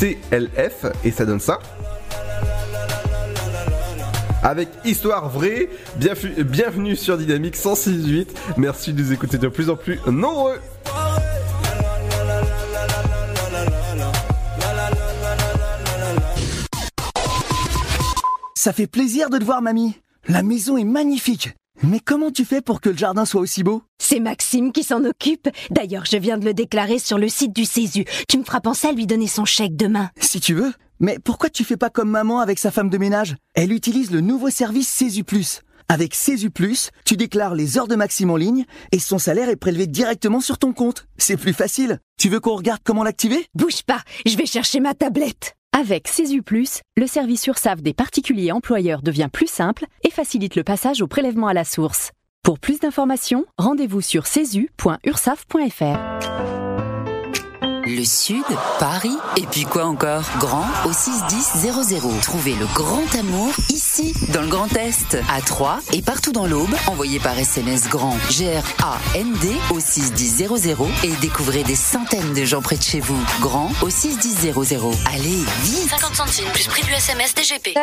IKTLF, 0.00 0.86
et 1.04 1.10
ça 1.10 1.24
donne 1.24 1.40
ça. 1.40 1.58
Avec 4.42 4.68
Histoire 4.84 5.28
Vraie, 5.28 5.68
bienvenue, 6.44 6.96
sur 6.96 7.18
Dynamique 7.18 7.56
106.8. 7.56 8.28
Merci 8.56 8.92
de 8.92 9.02
nous 9.02 9.12
écouter 9.12 9.38
de 9.38 9.48
plus 9.48 9.68
en 9.68 9.76
plus 9.76 9.98
nombreux. 10.06 10.58
Ça 18.54 18.72
fait 18.72 18.86
plaisir 18.86 19.30
de 19.30 19.38
te 19.38 19.44
voir, 19.44 19.62
mamie. 19.62 19.96
La 20.28 20.42
maison 20.42 20.76
est 20.76 20.84
magnifique. 20.84 21.57
Mais 21.82 22.00
comment 22.00 22.30
tu 22.30 22.44
fais 22.44 22.60
pour 22.60 22.80
que 22.80 22.88
le 22.88 22.96
jardin 22.96 23.24
soit 23.24 23.40
aussi 23.40 23.62
beau? 23.62 23.82
C'est 23.98 24.18
Maxime 24.20 24.72
qui 24.72 24.82
s'en 24.82 25.04
occupe. 25.04 25.48
D'ailleurs, 25.70 26.06
je 26.06 26.16
viens 26.16 26.36
de 26.36 26.44
le 26.44 26.54
déclarer 26.54 26.98
sur 26.98 27.18
le 27.18 27.28
site 27.28 27.54
du 27.54 27.64
Césu. 27.64 28.04
Tu 28.28 28.38
me 28.38 28.44
feras 28.44 28.60
penser 28.60 28.88
à 28.88 28.92
lui 28.92 29.06
donner 29.06 29.28
son 29.28 29.44
chèque 29.44 29.76
demain. 29.76 30.10
Si 30.20 30.40
tu 30.40 30.54
veux. 30.54 30.72
Mais 31.00 31.18
pourquoi 31.22 31.50
tu 31.50 31.62
fais 31.62 31.76
pas 31.76 31.90
comme 31.90 32.10
maman 32.10 32.40
avec 32.40 32.58
sa 32.58 32.72
femme 32.72 32.90
de 32.90 32.98
ménage? 32.98 33.36
Elle 33.54 33.72
utilise 33.72 34.10
le 34.10 34.20
nouveau 34.20 34.50
service 34.50 34.88
Césu 34.88 35.22
Plus. 35.22 35.62
Avec 35.88 36.14
Césu 36.14 36.50
Plus, 36.50 36.90
tu 37.04 37.16
déclares 37.16 37.54
les 37.54 37.78
heures 37.78 37.88
de 37.88 37.94
Maxime 37.94 38.30
en 38.30 38.36
ligne 38.36 38.64
et 38.90 38.98
son 38.98 39.18
salaire 39.18 39.48
est 39.48 39.56
prélevé 39.56 39.86
directement 39.86 40.40
sur 40.40 40.58
ton 40.58 40.72
compte. 40.72 41.06
C'est 41.16 41.36
plus 41.36 41.54
facile. 41.54 42.00
Tu 42.18 42.28
veux 42.28 42.40
qu'on 42.40 42.56
regarde 42.56 42.80
comment 42.84 43.04
l'activer? 43.04 43.46
Bouge 43.54 43.82
pas, 43.84 44.02
je 44.26 44.36
vais 44.36 44.46
chercher 44.46 44.80
ma 44.80 44.94
tablette. 44.94 45.54
Avec 45.72 46.10
Plus, 46.44 46.80
le 46.96 47.06
service 47.06 47.46
URSAF 47.46 47.82
des 47.82 47.94
particuliers 47.94 48.52
employeurs 48.52 49.02
devient 49.02 49.28
plus 49.32 49.46
simple 49.46 49.86
et 50.02 50.10
facilite 50.10 50.56
le 50.56 50.64
passage 50.64 51.02
au 51.02 51.06
prélèvement 51.06 51.46
à 51.46 51.54
la 51.54 51.64
source. 51.64 52.10
Pour 52.42 52.58
plus 52.58 52.80
d'informations, 52.80 53.44
rendez-vous 53.58 54.00
sur 54.00 54.26
cesu.ursaf.fr. 54.26 56.57
Le 57.88 58.04
Sud, 58.04 58.44
Paris, 58.78 59.16
et 59.38 59.46
puis 59.46 59.62
quoi 59.62 59.86
encore? 59.86 60.24
Grand 60.38 60.66
au 60.84 60.92
61000. 60.92 62.20
Trouvez 62.20 62.52
le 62.52 62.66
grand 62.74 63.14
amour 63.18 63.50
ici, 63.70 64.12
dans 64.34 64.42
le 64.42 64.48
Grand 64.48 64.70
Est, 64.76 65.16
à 65.34 65.40
Troyes 65.40 65.80
et 65.94 66.02
partout 66.02 66.32
dans 66.32 66.46
l'Aube. 66.46 66.74
Envoyez 66.86 67.18
par 67.18 67.38
SMS 67.38 67.88
grand 67.88 68.14
G-R-A-N-D 68.28 69.56
au 69.70 69.80
61000 69.80 70.48
et 71.02 71.12
découvrez 71.22 71.62
des 71.62 71.74
centaines 71.74 72.34
de 72.34 72.44
gens 72.44 72.60
près 72.60 72.76
de 72.76 72.82
chez 72.82 73.00
vous. 73.00 73.18
Grand 73.40 73.72
au 73.80 73.88
61000. 73.88 74.52
Allez, 75.06 75.42
vite 75.62 75.88
50 75.88 76.14
centimes 76.14 76.48
plus 76.52 76.66
prix 76.66 76.82
du 76.82 76.92
SMS 76.92 77.34
DGP. 77.34 77.74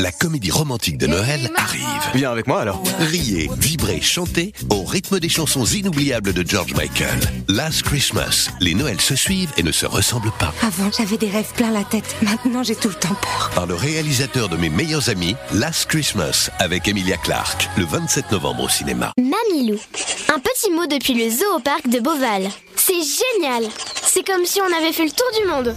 La 0.00 0.10
comédie 0.10 0.50
romantique 0.50 0.98
de 0.98 1.06
Noël 1.06 1.52
arrive. 1.56 1.80
Viens 2.14 2.32
avec 2.32 2.48
moi 2.48 2.60
alors. 2.60 2.82
Riez, 2.98 3.48
vibrez, 3.56 4.00
chantez 4.00 4.52
au 4.68 4.82
rythme 4.82 5.20
des 5.20 5.28
chansons 5.28 5.64
inoubliables 5.64 6.32
de 6.32 6.44
George 6.44 6.74
Michael. 6.74 7.20
Last 7.46 7.84
Christmas. 7.84 8.48
Les 8.58 8.79
Noëls 8.80 9.00
se 9.00 9.14
suivent 9.14 9.52
et 9.58 9.62
ne 9.62 9.72
se 9.72 9.84
ressemblent 9.84 10.32
pas. 10.38 10.54
Avant, 10.62 10.90
j'avais 10.96 11.18
des 11.18 11.28
rêves 11.28 11.52
plein 11.54 11.70
la 11.70 11.84
tête. 11.84 12.16
Maintenant, 12.22 12.62
j'ai 12.62 12.74
tout 12.74 12.88
le 12.88 12.94
temps 12.94 13.14
peur. 13.20 13.50
Par 13.54 13.66
le 13.66 13.74
réalisateur 13.74 14.48
de 14.48 14.56
mes 14.56 14.70
meilleurs 14.70 15.10
amis, 15.10 15.36
Last 15.52 15.84
Christmas, 15.84 16.48
avec 16.58 16.88
Emilia 16.88 17.18
Clarke, 17.18 17.68
le 17.76 17.84
27 17.84 18.32
novembre 18.32 18.64
au 18.64 18.68
cinéma. 18.70 19.12
Mamilou. 19.18 19.78
Un 20.34 20.38
petit 20.38 20.70
mot 20.70 20.86
depuis 20.86 21.12
le 21.12 21.28
zoo 21.30 21.56
au 21.56 21.60
parc 21.60 21.88
de 21.88 22.00
Beauval. 22.00 22.48
C'est 22.74 22.94
génial. 22.94 23.64
C'est 24.02 24.26
comme 24.26 24.46
si 24.46 24.62
on 24.62 24.78
avait 24.78 24.94
fait 24.94 25.04
le 25.04 25.10
tour 25.10 25.28
du 25.38 25.46
monde. 25.46 25.76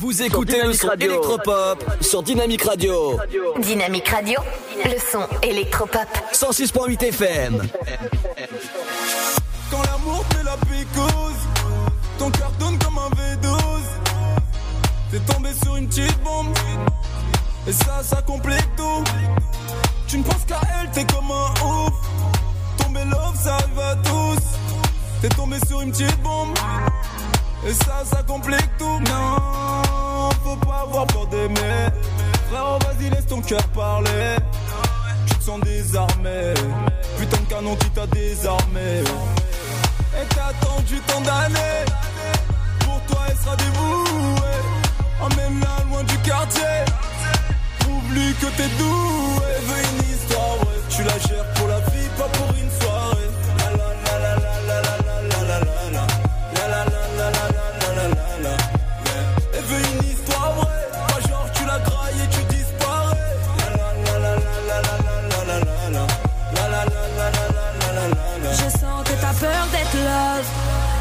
Vous 0.00 0.22
écoutez 0.22 0.62
le 0.62 0.72
son 0.72 0.92
électropop 0.98 1.84
sur 2.00 2.22
Dynamique 2.22 2.62
Radio. 2.62 3.20
Dynamique 3.58 4.08
Radio, 4.08 4.40
le 4.82 4.98
son 4.98 5.26
électropop. 5.42 6.08
106.8 6.32 7.04
FM. 7.08 7.62
Quand 9.70 9.82
l'amour 9.82 10.24
fait 10.32 10.42
la 10.42 10.56
pécose, 10.56 11.34
ton 12.18 12.30
cœur 12.30 12.50
donne 12.58 12.78
comme 12.78 12.96
un 12.96 13.10
V12. 13.10 13.58
T'es 15.10 15.18
tombé 15.30 15.50
sur 15.62 15.76
une 15.76 15.86
petite 15.86 16.18
bombe, 16.22 16.56
et 17.68 17.72
ça, 17.72 18.02
ça 18.02 18.22
complique 18.22 18.74
tout. 18.78 19.04
Tu 20.08 20.16
ne 20.16 20.22
penses 20.22 20.46
qu'à 20.46 20.62
elle, 20.80 20.90
t'es 20.92 21.04
comme 21.12 21.30
un 21.30 21.66
ouf. 21.66 21.92
Tomber 22.78 23.04
love, 23.04 23.38
ça 23.44 23.56
arrive 23.56 23.78
à 23.78 23.96
tous. 23.96 24.42
T'es 25.20 25.28
tombé 25.28 25.58
sur 25.68 25.82
une 25.82 25.90
petite 25.90 26.22
bombe, 26.22 26.56
et 27.68 27.74
ça, 27.74 28.02
ça 28.10 28.22
complique 28.22 28.78
tout. 28.78 28.98
Non, 29.00 29.36
pas 30.56 30.82
avoir 30.82 31.06
peur 31.06 31.26
d'aimer. 31.26 31.88
Frérot, 32.50 32.78
vas-y, 32.78 33.10
laisse 33.10 33.26
ton 33.26 33.40
cœur 33.40 33.62
parler. 33.68 34.36
Tu 35.26 35.34
te 35.34 35.44
sens 35.44 35.60
désarmé. 35.60 36.54
Putain 37.18 37.36
de 37.38 37.46
canon 37.48 37.76
qui 37.76 37.90
t'a 37.90 38.06
désarmé. 38.06 39.02
Et 40.14 40.26
t'as 40.34 40.46
attendu 40.46 41.00
tant 41.06 41.20
d'années. 41.20 41.84
Pour 42.80 43.00
toi, 43.08 43.20
elle 43.28 43.36
sera 43.36 43.56
dévouée. 43.56 44.60
Emmène-la 45.20 45.84
loin 45.90 46.02
du 46.04 46.18
quartier. 46.18 46.84
Prouve-lui 47.80 48.34
que 48.34 48.46
t'es 48.56 48.68
doué. 48.78 49.50
Veut 49.66 49.82
une 49.92 50.02
histoire, 50.14 50.58
ouais. 50.60 50.80
Tu 50.88 51.02
la 51.04 51.18
gères 51.18 51.52
pour 51.54 51.68
la 51.68 51.80
vie, 51.80 52.08
pas 52.18 52.28
pour 52.38 52.48
une 52.56 52.70
soirée. 52.80 52.89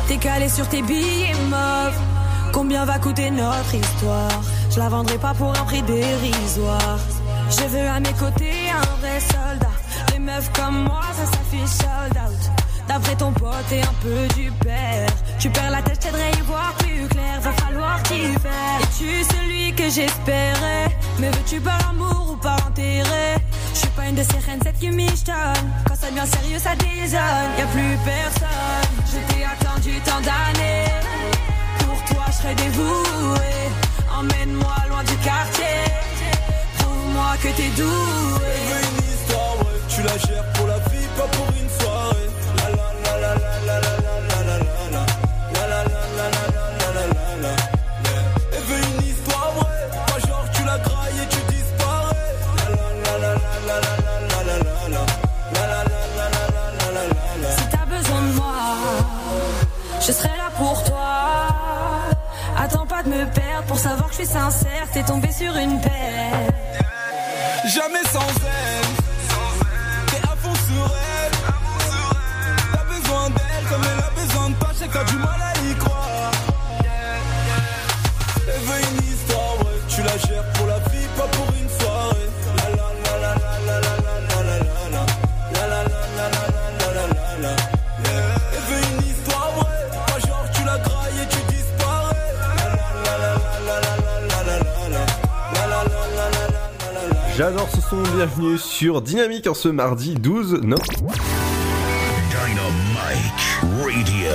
T'es 0.09 0.17
calé 0.17 0.49
sur 0.49 0.67
tes 0.67 0.81
billets 0.81 1.35
mauves. 1.51 1.99
Combien 2.51 2.83
va 2.83 2.97
coûter 2.97 3.29
notre 3.29 3.75
histoire? 3.75 4.41
Je 4.71 4.79
la 4.79 4.89
vendrai 4.89 5.19
pas 5.19 5.35
pour 5.35 5.51
un 5.51 5.63
prix 5.65 5.83
dérisoire. 5.83 6.97
Je 7.51 7.63
veux 7.67 7.87
à 7.87 7.99
mes 7.99 8.13
côtés 8.13 8.71
un 8.71 8.95
vrai 8.99 9.19
soldat. 9.19 9.69
Les 10.11 10.17
meufs 10.17 10.51
comme 10.53 10.85
moi, 10.85 11.03
ça 11.13 11.25
s'affiche 11.27 11.69
sold 11.77 12.17
out. 12.25 12.51
D'après 12.87 13.15
ton 13.17 13.31
pote 13.33 13.71
et 13.71 13.81
un 13.83 13.93
peu 14.01 14.33
du 14.33 14.49
père. 14.63 15.09
Tu 15.37 15.51
perds 15.51 15.69
la 15.69 15.83
tête, 15.83 15.99
je 16.01 16.07
t'aiderai 16.07 16.23
à 16.23 16.31
y 16.31 16.41
voir 16.41 16.73
plus 16.79 17.07
clair. 17.07 17.41
Va 17.41 17.51
falloir 17.51 18.01
t'y 18.01 18.33
faire. 18.39 18.79
Es-tu 18.81 19.23
celui 19.37 19.73
que 19.75 19.83
j'espérais? 19.83 20.89
Mais 21.19 21.29
veux-tu 21.29 21.61
par 21.61 21.87
amour 21.87 22.31
ou 22.31 22.35
par 22.37 22.57
intérêt 22.65 23.35
Je 23.75 23.77
suis 23.77 23.89
pas 23.89 24.07
une 24.07 24.15
de 24.15 24.23
ces 24.23 24.39
reines, 24.39 24.59
cette 24.63 24.79
qui 24.79 24.89
michetonne 24.89 25.69
ça 26.09 26.15
devient 26.15 26.31
sérieux, 26.31 26.59
ça 26.59 26.75
désonne. 26.75 27.51
Y 27.57 27.61
a 27.61 27.67
plus 27.67 27.97
personne, 28.03 28.89
je 29.05 29.33
t'ai 29.33 29.43
attendu 29.43 29.99
tant 30.01 30.21
d'années. 30.21 30.85
Pour 31.79 32.03
toi, 32.05 32.25
je 32.27 32.33
serai 32.33 32.55
dévoué. 32.55 33.51
Emmène-moi 34.17 34.75
loin 34.89 35.03
du 35.03 35.15
quartier. 35.17 35.65
Prouve-moi 36.79 37.37
que 37.41 37.49
t'es 37.49 37.69
doué. 37.77 38.55
Une 38.81 39.03
histoire, 39.13 39.55
ouais, 39.59 39.79
tu 39.87 40.01
la 40.03 40.17
gères 40.17 40.51
pour 40.53 40.67
la 40.67 40.79
vie, 40.89 41.07
pas 41.17 41.27
pour 41.27 41.47
une 41.49 41.69
soirée. 41.79 42.29
La 42.57 42.69
la 42.69 42.89
la 43.03 43.35
la 43.35 43.35
la 43.65 43.79
la 43.79 44.19
la. 44.27 44.28
Je 60.09 60.13
serai 60.13 60.37
là 60.37 60.49
pour 60.57 60.83
toi. 60.85 61.53
Attends 62.57 62.87
pas 62.87 63.03
de 63.03 63.09
me 63.09 63.25
perdre 63.25 63.67
pour 63.67 63.77
savoir 63.77 64.07
que 64.07 64.15
je 64.15 64.21
suis 64.23 64.27
sincère. 64.27 64.87
T'es 64.91 65.03
tombé 65.03 65.31
sur 65.31 65.55
une 65.55 65.79
paire. 65.81 66.49
Jamais 67.65 68.03
sans 68.11 68.19
elle. 68.19 68.78
J'adore 97.39 97.69
ce 97.73 97.79
son, 97.79 98.01
bienvenue 98.17 98.57
sur 98.57 99.01
Dynamique 99.01 99.47
en 99.47 99.53
ce 99.53 99.69
mardi 99.69 100.13
12 100.15 100.59
non 100.61 100.75
Dynamite 102.35 103.93
Radio. 103.93 104.29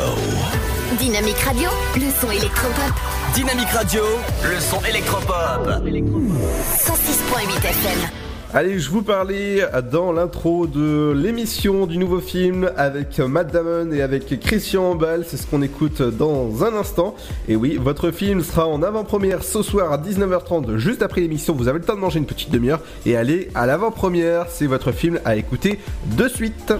Dynamique 0.98 1.38
Radio, 1.40 1.68
le 1.96 2.10
son 2.18 2.30
électropop. 2.30 2.94
Dynamique 3.34 3.68
Radio, 3.68 4.04
le 4.42 4.58
son 4.58 4.82
électropop. 4.86 5.68
106.8 5.68 7.58
FM. 7.58 8.23
Allez, 8.56 8.78
je 8.78 8.88
vous 8.88 9.02
parlais 9.02 9.66
dans 9.90 10.12
l'intro 10.12 10.68
de 10.68 11.10
l'émission 11.10 11.86
du 11.86 11.98
nouveau 11.98 12.20
film 12.20 12.70
avec 12.76 13.18
Matt 13.18 13.52
Damon 13.52 13.90
et 13.90 14.00
avec 14.00 14.38
Christian 14.38 14.94
Ball. 14.94 15.24
C'est 15.26 15.38
ce 15.38 15.48
qu'on 15.48 15.60
écoute 15.60 16.00
dans 16.00 16.62
un 16.62 16.72
instant. 16.74 17.16
Et 17.48 17.56
oui, 17.56 17.76
votre 17.82 18.12
film 18.12 18.44
sera 18.44 18.68
en 18.68 18.84
avant-première 18.84 19.42
ce 19.42 19.60
soir 19.60 19.90
à 19.90 19.98
19h30, 19.98 20.76
juste 20.76 21.02
après 21.02 21.22
l'émission. 21.22 21.52
Vous 21.52 21.66
avez 21.66 21.80
le 21.80 21.84
temps 21.84 21.96
de 21.96 22.00
manger 22.00 22.20
une 22.20 22.26
petite 22.26 22.52
demi-heure 22.52 22.78
et 23.04 23.16
aller 23.16 23.48
à 23.56 23.66
l'avant-première. 23.66 24.46
C'est 24.48 24.68
votre 24.68 24.92
film 24.92 25.18
à 25.24 25.34
écouter 25.34 25.80
de 26.16 26.28
suite. 26.28 26.72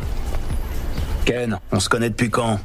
Ken, 1.25 1.59
on 1.73 1.81
se 1.81 1.89
connaît 1.89 2.11
depuis 2.11 2.31
quand? 2.31 2.61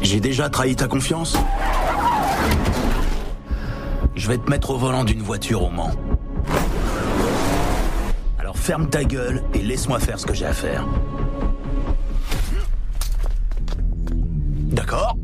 J'ai 0.00 0.20
déjà 0.20 0.48
trahi 0.48 0.74
ta 0.74 0.88
confiance? 0.88 1.36
Je 4.14 4.28
vais 4.28 4.38
te 4.38 4.50
mettre 4.50 4.70
au 4.70 4.76
volant 4.76 5.04
d'une 5.04 5.22
voiture 5.22 5.62
au 5.62 5.70
Mans. 5.70 5.90
Alors 8.38 8.56
ferme 8.56 8.88
ta 8.88 9.04
gueule 9.04 9.42
et 9.54 9.58
laisse-moi 9.58 9.98
faire 10.00 10.18
ce 10.18 10.26
que 10.26 10.34
j'ai 10.34 10.46
à 10.46 10.52
faire. 10.52 10.86
D'accord 14.72 15.16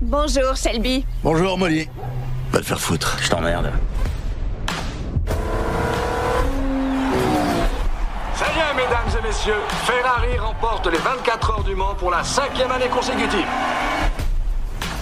Bonjour, 0.00 0.56
Shelby. 0.56 1.04
Bonjour 1.22 1.58
Molly. 1.58 1.88
Va 2.52 2.60
te 2.60 2.64
faire 2.64 2.80
foutre, 2.80 3.18
je 3.22 3.30
t'emmerde. 3.30 3.72
Et 9.22 9.26
messieurs, 9.26 9.54
Ferrari 9.84 10.38
remporte 10.38 10.86
les 10.86 10.98
24 10.98 11.50
heures 11.50 11.64
du 11.64 11.74
Mans 11.74 11.94
pour 11.94 12.10
la 12.10 12.22
cinquième 12.24 12.70
année 12.70 12.88
consécutive. 12.88 13.46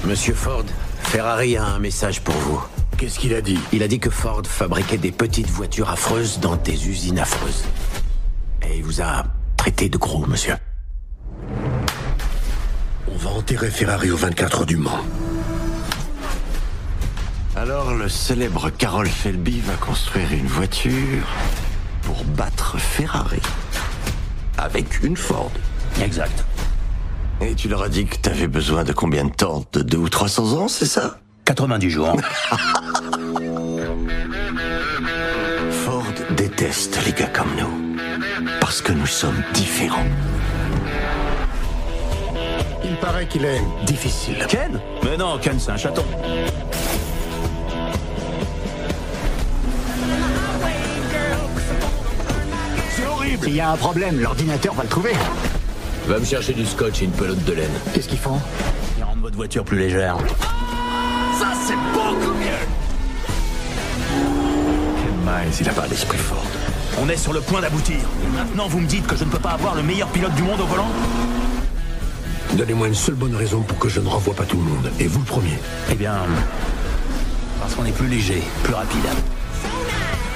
Monsieur 0.05 0.35
Ford, 0.35 0.65
Ferrari 1.03 1.57
a 1.57 1.65
un 1.65 1.79
message 1.79 2.21
pour 2.23 2.35
vous. 2.35 2.63
Qu'est-ce 2.97 3.19
qu'il 3.19 3.35
a 3.35 3.41
dit? 3.41 3.59
Il 3.73 3.83
a 3.83 3.89
dit 3.89 3.99
que 3.99 4.11
Ford 4.11 4.43
fabriquait 4.45 4.99
des 4.99 5.13
petites 5.13 5.49
voitures 5.49 5.91
affreuses 5.91 6.39
dans 6.41 6.57
des 6.57 6.89
usines 6.89 7.19
affreuses. 7.19 7.65
Et 8.63 8.79
il 8.79 8.85
vous 8.85 9.01
a 9.01 9.25
traité 9.57 9.89
de 9.89 9.99
gros, 9.99 10.27
monsieur. 10.27 10.57
On 13.09 13.17
va 13.17 13.31
enterrer 13.31 13.71
Ferrari 13.71 14.11
au 14.11 14.17
24 14.17 14.61
heures 14.61 14.67
du 14.67 14.77
Mans. 14.77 15.05
Alors 17.57 17.93
le 17.93 18.09
célèbre 18.09 18.71
Carroll 18.71 19.09
Shelby 19.09 19.61
va 19.61 19.75
construire 19.75 20.33
une 20.33 20.47
voiture 20.47 21.27
pour 22.03 22.25
battre 22.25 22.79
Ferrari. 22.79 23.41
Avec 24.63 25.03
une 25.03 25.17
Ford. 25.17 25.51
Exact. 26.03 26.45
Et 27.41 27.55
tu 27.55 27.69
leur 27.69 27.83
as 27.83 27.89
dit 27.89 28.05
que 28.05 28.17
t'avais 28.17 28.47
besoin 28.47 28.85
de 28.85 28.93
combien 28.93 29.25
de 29.25 29.31
temps 29.33 29.65
De 29.73 29.81
2 29.81 29.97
ou 29.97 30.11
300 30.11 30.53
ans, 30.53 30.69
c'est 30.69 30.85
ça? 30.85 31.19
90 31.47 31.89
jours. 31.89 32.15
Ford 35.71 36.05
déteste 36.37 36.99
les 37.07 37.13
gars 37.13 37.29
comme 37.29 37.49
nous. 37.59 37.97
Parce 38.61 38.83
que 38.83 38.93
nous 38.93 39.07
sommes 39.07 39.43
différents. 39.55 40.05
Il 42.85 42.97
paraît 42.97 43.27
qu'il 43.27 43.47
est 43.47 43.63
difficile. 43.87 44.45
Ken? 44.47 44.79
Mais 45.03 45.17
non, 45.17 45.39
Ken, 45.39 45.59
c'est 45.59 45.71
un 45.71 45.79
chaton. 45.79 46.05
S'il 53.43 53.55
y 53.55 53.61
a 53.61 53.71
un 53.71 53.77
problème, 53.77 54.21
l'ordinateur 54.21 54.75
va 54.75 54.83
le 54.83 54.89
trouver. 54.89 55.13
Va 56.07 56.19
me 56.19 56.25
chercher 56.25 56.53
du 56.53 56.67
scotch 56.67 57.03
et 57.03 57.05
une 57.05 57.11
pelote 57.13 57.43
de 57.45 57.53
laine. 57.53 57.71
Qu'est-ce 57.95 58.09
qu'ils 58.09 58.19
font? 58.19 58.39
Ils 58.99 59.05
rendent 59.05 59.21
votre 59.21 59.37
voiture 59.37 59.65
plus 59.65 59.79
légère. 59.79 60.17
Ça, 61.39 61.53
c'est 61.67 61.77
beaucoup 61.93 62.35
mieux 62.35 62.61
Ken 64.97 65.15
Miles, 65.25 65.55
il 65.61 65.69
a 65.69 65.73
pas 65.73 65.87
l'esprit 65.87 66.19
fort. 66.19 66.45
On 67.01 67.09
est 67.09 67.17
sur 67.17 67.33
le 67.33 67.41
point 67.41 67.61
d'aboutir. 67.61 67.99
Maintenant, 68.35 68.69
vous 68.69 68.81
me 68.81 68.87
dites 68.87 69.07
que 69.07 69.17
je 69.17 69.25
ne 69.25 69.31
peux 69.31 69.39
pas 69.39 69.51
avoir 69.51 69.75
le 69.75 69.83
meilleur 69.83 70.09
pilote 70.09 70.35
du 70.35 70.43
monde 70.43 70.61
au 70.61 70.67
volant? 70.67 70.89
Donnez-moi 72.55 72.89
une 72.89 72.95
seule 72.95 73.15
bonne 73.15 73.37
raison 73.37 73.63
pour 73.63 73.79
que 73.79 73.89
je 73.89 74.01
ne 74.01 74.09
renvoie 74.09 74.35
pas 74.35 74.45
tout 74.45 74.57
le 74.57 74.65
monde. 74.65 74.91
Et 74.99 75.07
vous 75.07 75.21
le 75.21 75.25
premier. 75.25 75.59
Eh 75.91 75.95
bien, 75.95 76.15
parce 77.61 77.75
qu'on 77.75 77.85
est 77.85 77.93
plus 77.93 78.09
léger, 78.09 78.43
plus 78.65 78.75
rapide. 78.75 79.07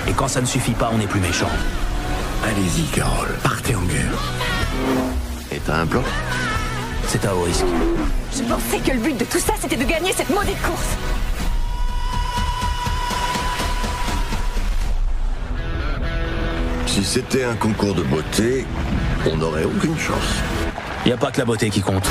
Et 0.08 0.12
quand 0.12 0.28
ça 0.28 0.40
ne 0.40 0.46
suffit 0.46 0.72
pas, 0.72 0.90
on 0.94 1.00
est 1.00 1.08
plus 1.08 1.20
méchant. 1.20 1.50
Allez-y, 2.46 2.84
Carole. 2.94 3.34
Partez 3.42 3.74
en 3.74 3.82
guerre. 3.82 4.18
Et 5.50 5.58
t'as 5.64 5.80
un 5.80 5.86
plan? 5.86 6.02
C'est 7.06 7.24
à 7.24 7.34
haut 7.34 7.42
risque. 7.42 7.64
Je 8.36 8.42
pensais 8.42 8.78
que 8.78 8.92
le 8.92 9.00
but 9.00 9.16
de 9.16 9.24
tout 9.24 9.38
ça, 9.38 9.54
c'était 9.58 9.76
de 9.76 9.84
gagner 9.84 10.12
cette 10.12 10.28
maudite 10.28 10.60
course. 10.60 10.96
Si 16.86 17.02
c'était 17.02 17.44
un 17.44 17.54
concours 17.54 17.94
de 17.94 18.02
beauté, 18.02 18.66
on 19.26 19.36
n'aurait 19.36 19.64
aucune 19.64 19.98
chance. 19.98 20.42
Y 21.06 21.12
a 21.12 21.16
pas 21.16 21.30
que 21.30 21.38
la 21.38 21.46
beauté 21.46 21.70
qui 21.70 21.80
compte. 21.80 22.08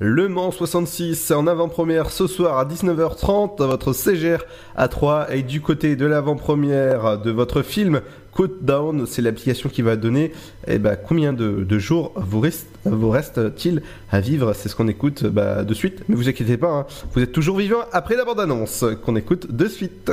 Le 0.00 0.28
Mans 0.28 0.50
66 0.50 1.30
en 1.30 1.46
avant-première 1.46 2.10
ce 2.10 2.26
soir 2.26 2.58
à 2.58 2.64
19h30, 2.64 3.64
votre 3.64 3.92
CGR 3.92 4.44
à 4.74 4.88
3 4.88 5.32
et 5.32 5.42
du 5.44 5.60
côté 5.60 5.94
de 5.94 6.04
l'avant-première 6.04 7.16
de 7.20 7.30
votre 7.30 7.62
film 7.62 8.00
Côte 8.32 8.64
Down, 8.64 9.06
c'est 9.06 9.22
l'application 9.22 9.68
qui 9.68 9.82
va 9.82 9.94
donner 9.94 10.32
eh 10.66 10.80
ben, 10.80 10.96
combien 10.96 11.32
de, 11.32 11.62
de 11.62 11.78
jours 11.78 12.12
vous 12.16 12.40
reste, 12.40 12.66
vous 12.84 13.08
reste-t-il 13.08 13.82
à 14.10 14.18
vivre? 14.18 14.52
C'est 14.52 14.68
ce 14.68 14.74
qu'on 14.74 14.88
écoute 14.88 15.26
bah, 15.26 15.62
de 15.62 15.74
suite, 15.74 16.02
mais 16.08 16.16
vous 16.16 16.28
inquiétez 16.28 16.56
pas, 16.56 16.72
hein, 16.72 16.86
vous 17.12 17.22
êtes 17.22 17.30
toujours 17.30 17.58
vivant 17.58 17.84
après 17.92 18.16
la 18.16 18.24
bande-annonce 18.24 18.84
qu'on 19.04 19.14
écoute 19.14 19.54
de 19.54 19.68
suite. 19.68 20.10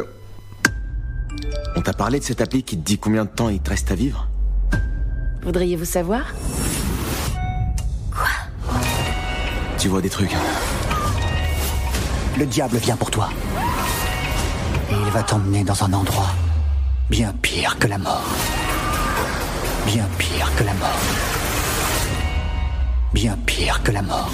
On 1.76 1.82
t'a 1.82 1.94
parlé 1.94 2.20
de 2.20 2.24
cette 2.24 2.42
appli 2.42 2.62
qui 2.62 2.78
te 2.78 2.86
dit 2.86 3.00
combien 3.00 3.26
de 3.26 3.32
temps 3.32 3.50
il 3.50 3.60
te 3.60 3.72
reste 3.72 3.90
à 3.90 3.96
vivre? 3.96 4.28
Voudriez-vous 5.42 5.86
savoir? 5.86 6.32
Tu 9.82 9.88
vois 9.88 10.00
des 10.00 10.10
trucs 10.10 10.30
Le 12.38 12.46
diable 12.46 12.78
vient 12.78 12.96
pour 12.96 13.10
toi. 13.10 13.30
Et 14.92 14.94
il 14.94 15.10
va 15.10 15.24
t'emmener 15.24 15.64
dans 15.64 15.84
un 15.84 15.92
endroit 15.92 16.30
bien 17.10 17.34
pire 17.42 17.80
que 17.80 17.88
la 17.88 17.98
mort. 17.98 18.30
Bien 19.88 20.06
pire 20.20 20.52
que 20.56 20.64
la 20.66 20.74
mort. 20.76 21.00
Bien 23.12 23.36
pire 23.48 23.82
que 23.82 23.92
la 23.92 24.04
mort. 24.04 24.30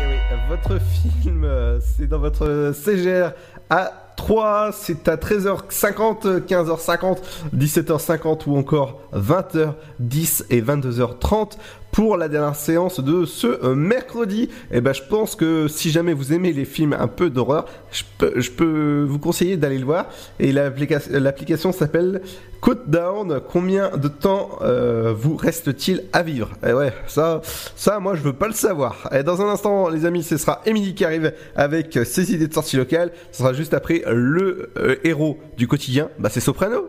Et 0.00 0.06
oui, 0.08 0.38
votre 0.48 0.80
film, 0.80 1.44
euh, 1.44 1.78
c'est 1.80 2.08
dans 2.08 2.18
votre 2.18 2.74
CGR 2.74 3.34
à 3.70 4.02
3, 4.16 4.70
c'est 4.72 5.08
à 5.08 5.16
13h50, 5.16 6.42
15h50, 6.46 7.18
17h50 7.56 8.42
ou 8.46 8.56
encore 8.56 9.00
20h10 9.14 10.44
et 10.50 10.60
22h30 10.60 11.52
pour 11.92 12.16
la 12.16 12.28
dernière 12.28 12.56
séance 12.56 13.00
de 13.00 13.26
ce 13.26 13.46
euh, 13.46 13.74
mercredi. 13.74 14.48
Et 14.72 14.80
ben 14.80 14.92
je 14.92 15.02
pense 15.02 15.36
que 15.36 15.68
si 15.68 15.90
jamais 15.90 16.14
vous 16.14 16.32
aimez 16.32 16.52
les 16.52 16.64
films 16.64 16.96
un 16.98 17.06
peu 17.06 17.30
d'horreur, 17.30 17.66
je 17.92 18.02
peux, 18.50 19.04
vous 19.06 19.18
conseiller 19.18 19.56
d'aller 19.56 19.78
le 19.78 19.84
voir. 19.84 20.06
Et 20.40 20.52
l'application 20.52 21.70
s'appelle 21.70 22.22
Côte 22.60 22.88
Down. 22.88 23.40
Combien 23.46 23.90
de 23.96 24.08
temps 24.08 24.58
euh, 24.62 25.12
vous 25.16 25.36
reste-t-il 25.36 26.04
à 26.12 26.22
vivre? 26.22 26.50
Et 26.66 26.72
ouais, 26.72 26.92
ça, 27.06 27.42
ça, 27.76 28.00
moi 28.00 28.14
je 28.14 28.22
veux 28.22 28.32
pas 28.32 28.48
le 28.48 28.54
savoir. 28.54 29.08
Et 29.12 29.22
dans 29.22 29.42
un 29.42 29.48
instant, 29.48 29.90
les 29.90 30.06
amis, 30.06 30.22
ce 30.22 30.38
sera 30.38 30.62
Émilie 30.64 30.94
qui 30.94 31.04
arrive 31.04 31.34
avec 31.54 31.98
ses 32.04 32.32
idées 32.34 32.48
de 32.48 32.54
sortie 32.54 32.78
locale. 32.78 33.12
Ce 33.32 33.38
sera 33.38 33.52
juste 33.52 33.74
après 33.74 34.02
le 34.06 34.70
euh, 34.78 34.96
héros 35.04 35.38
du 35.58 35.68
quotidien. 35.68 36.08
Bah 36.18 36.30
c'est 36.32 36.40
Soprano. 36.40 36.88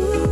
Oui, 0.00 0.06
c'est 0.12 0.27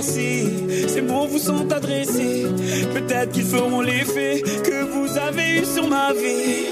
merci. 0.00 0.88
Ces 0.88 1.02
mots 1.02 1.26
vous 1.26 1.38
sont 1.38 1.70
adressés. 1.72 2.46
Peut-être 2.94 3.32
qu'ils 3.32 3.44
feront 3.44 3.82
l'effet 3.82 4.42
que 4.64 4.84
vous 4.84 5.18
avez 5.18 5.60
eu 5.60 5.64
sur 5.64 5.86
ma 5.88 6.12
vie. 6.12 6.69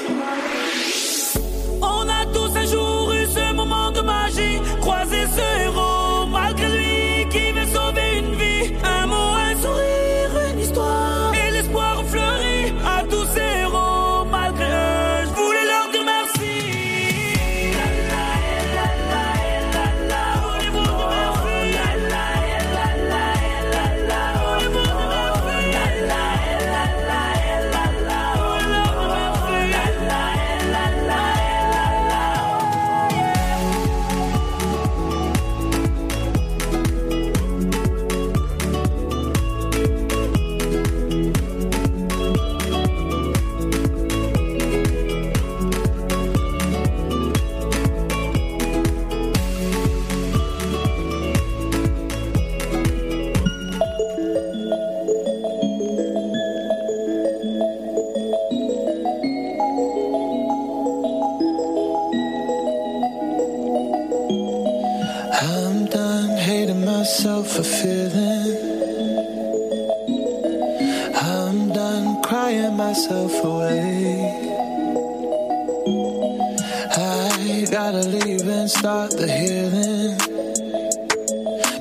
I 75.90 77.66
gotta 77.70 78.08
leave 78.08 78.46
and 78.46 78.70
start 78.70 79.10
the 79.10 79.26
healing. 79.26 80.18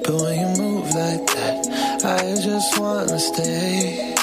But 0.04 0.16
when 0.22 0.40
you 0.40 0.48
move 0.62 0.86
like 0.96 1.26
that, 1.28 2.06
I 2.06 2.42
just 2.42 2.80
wanna 2.80 3.20
stay. 3.20 4.17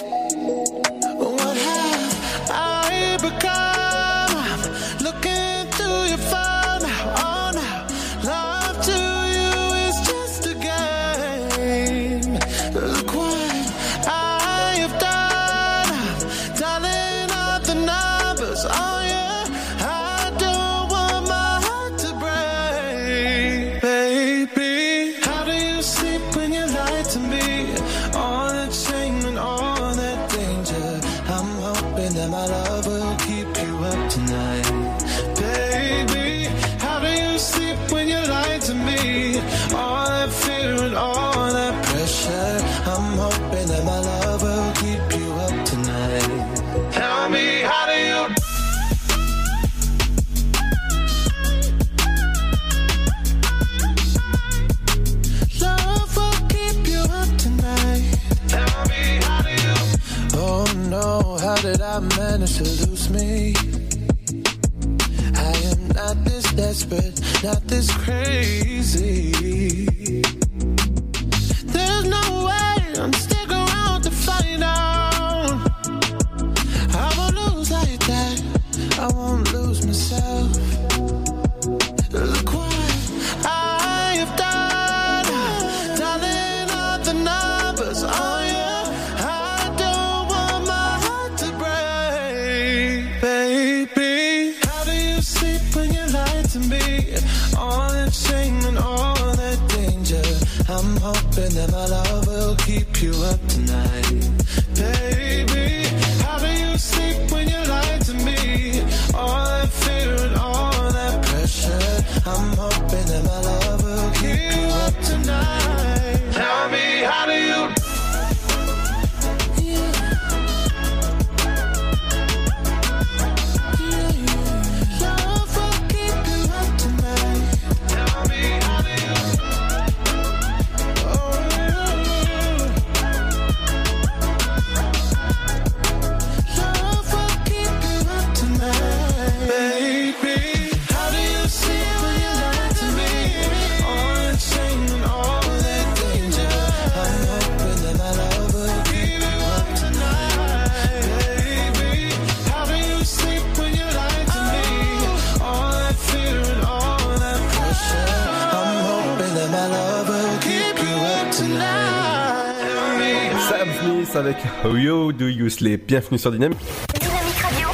Avec 164.34 164.82
Yo 164.82 165.12
Do 165.12 165.28
You 165.28 165.48
Sleep? 165.48 165.86
Bienvenue 165.86 166.18
sur 166.18 166.32
Dynamique. 166.32 166.58
Dynamique 167.00 167.38
Radio. 167.38 167.68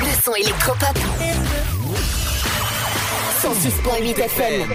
Le 0.00 0.22
son 0.22 0.34
électropop. 0.34 0.98
106.8 3.42 4.20
FM. 4.20 4.70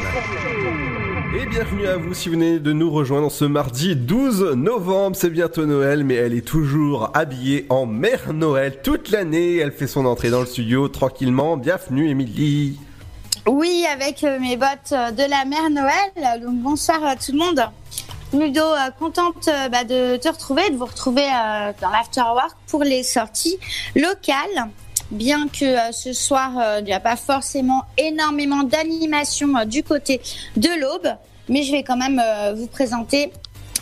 Et 1.36 1.46
bienvenue 1.48 1.88
à 1.88 1.98
vous 1.98 2.14
si 2.14 2.30
vous 2.30 2.36
venez 2.36 2.60
de 2.60 2.74
nous 2.74 2.92
rejoindre 2.92 3.32
ce 3.32 3.46
mardi 3.46 3.96
12 3.96 4.54
novembre. 4.56 5.16
C'est 5.16 5.30
bientôt 5.30 5.66
Noël, 5.66 6.04
mais 6.04 6.16
elle 6.16 6.34
est 6.34 6.46
toujours 6.46 7.10
habillée 7.14 7.66
en 7.70 7.86
mère 7.86 8.34
Noël 8.34 8.80
toute 8.84 9.10
l'année. 9.10 9.58
Elle 9.58 9.72
fait 9.72 9.88
son 9.88 10.06
entrée 10.06 10.30
dans 10.30 10.42
le 10.42 10.46
studio 10.46 10.88
tranquillement. 10.88 11.58
Bienvenue 11.58 12.10
Émilie. 12.10 12.78
Oui, 13.48 13.86
avec 13.92 14.24
euh, 14.24 14.40
mes 14.40 14.56
bottes 14.56 14.94
euh, 14.94 15.12
de 15.12 15.24
la 15.30 15.44
mère 15.46 15.70
Noël. 15.70 16.42
Donc 16.42 16.56
bonsoir 16.60 17.04
à 17.04 17.16
tout 17.16 17.32
le 17.34 17.40
monde. 17.40 17.62
Ludo, 18.34 18.62
euh, 18.62 18.90
contente 18.98 19.48
euh, 19.48 19.70
bah, 19.70 19.84
de 19.84 20.18
te 20.18 20.28
retrouver, 20.28 20.68
de 20.72 20.76
vous 20.76 20.86
retrouver 20.86 21.24
euh, 21.24 21.72
dans 21.80 21.90
l'Afterwork 21.90 22.56
pour 22.68 22.84
les 22.84 23.04
sorties 23.04 23.58
locales. 23.96 24.70
Bien 25.12 25.48
que 25.48 25.92
ce 25.92 26.14
soir, 26.14 26.52
il 26.80 26.86
n'y 26.86 26.94
a 26.94 27.00
pas 27.00 27.16
forcément 27.16 27.84
énormément 28.00 28.64
d'animation 28.64 29.64
du 29.66 29.84
côté 29.84 30.22
de 30.56 30.70
l'Aube, 30.80 31.16
mais 31.50 31.62
je 31.62 31.72
vais 31.72 31.84
quand 31.84 31.98
même 31.98 32.20
vous 32.56 32.66
présenter 32.66 33.32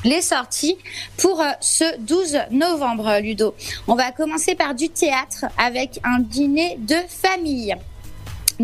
les 0.04 0.22
sorties 0.22 0.78
pour 1.16 1.42
ce 1.62 1.98
12 2.00 2.38
novembre, 2.50 3.20
Ludo. 3.22 3.56
On 3.88 3.96
va 3.96 4.12
commencer 4.12 4.56
par 4.56 4.76
du 4.76 4.90
théâtre 4.90 5.46
avec 5.58 6.02
un 6.04 6.20
dîner 6.20 6.76
de 6.80 6.98
famille. 7.08 7.78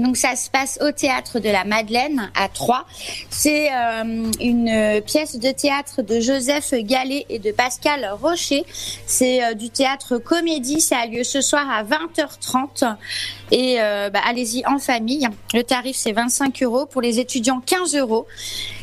Donc 0.01 0.17
ça 0.17 0.35
se 0.35 0.49
passe 0.49 0.77
au 0.81 0.91
théâtre 0.91 1.39
de 1.39 1.49
la 1.49 1.63
Madeleine 1.63 2.31
à 2.35 2.49
Troyes. 2.49 2.85
C'est 3.29 3.71
euh, 3.73 4.31
une 4.39 5.01
pièce 5.01 5.37
de 5.37 5.51
théâtre 5.51 6.01
de 6.01 6.19
Joseph 6.19 6.73
Gallet 6.73 7.25
et 7.29 7.39
de 7.39 7.51
Pascal 7.51 8.09
Rocher. 8.21 8.65
C'est 9.05 9.43
euh, 9.43 9.53
du 9.53 9.69
théâtre 9.69 10.17
comédie. 10.17 10.81
Ça 10.81 10.99
a 10.99 11.07
lieu 11.07 11.23
ce 11.23 11.41
soir 11.41 11.65
à 11.69 11.83
20h30 11.83 12.95
et 13.51 13.81
euh, 13.81 14.09
bah, 14.09 14.21
allez-y 14.25 14.65
en 14.65 14.77
famille. 14.77 15.27
Le 15.53 15.63
tarif 15.63 15.95
c'est 15.95 16.11
25 16.11 16.61
euros 16.63 16.85
pour 16.85 17.01
les 17.01 17.19
étudiants 17.19 17.61
15 17.65 17.95
euros 17.95 18.27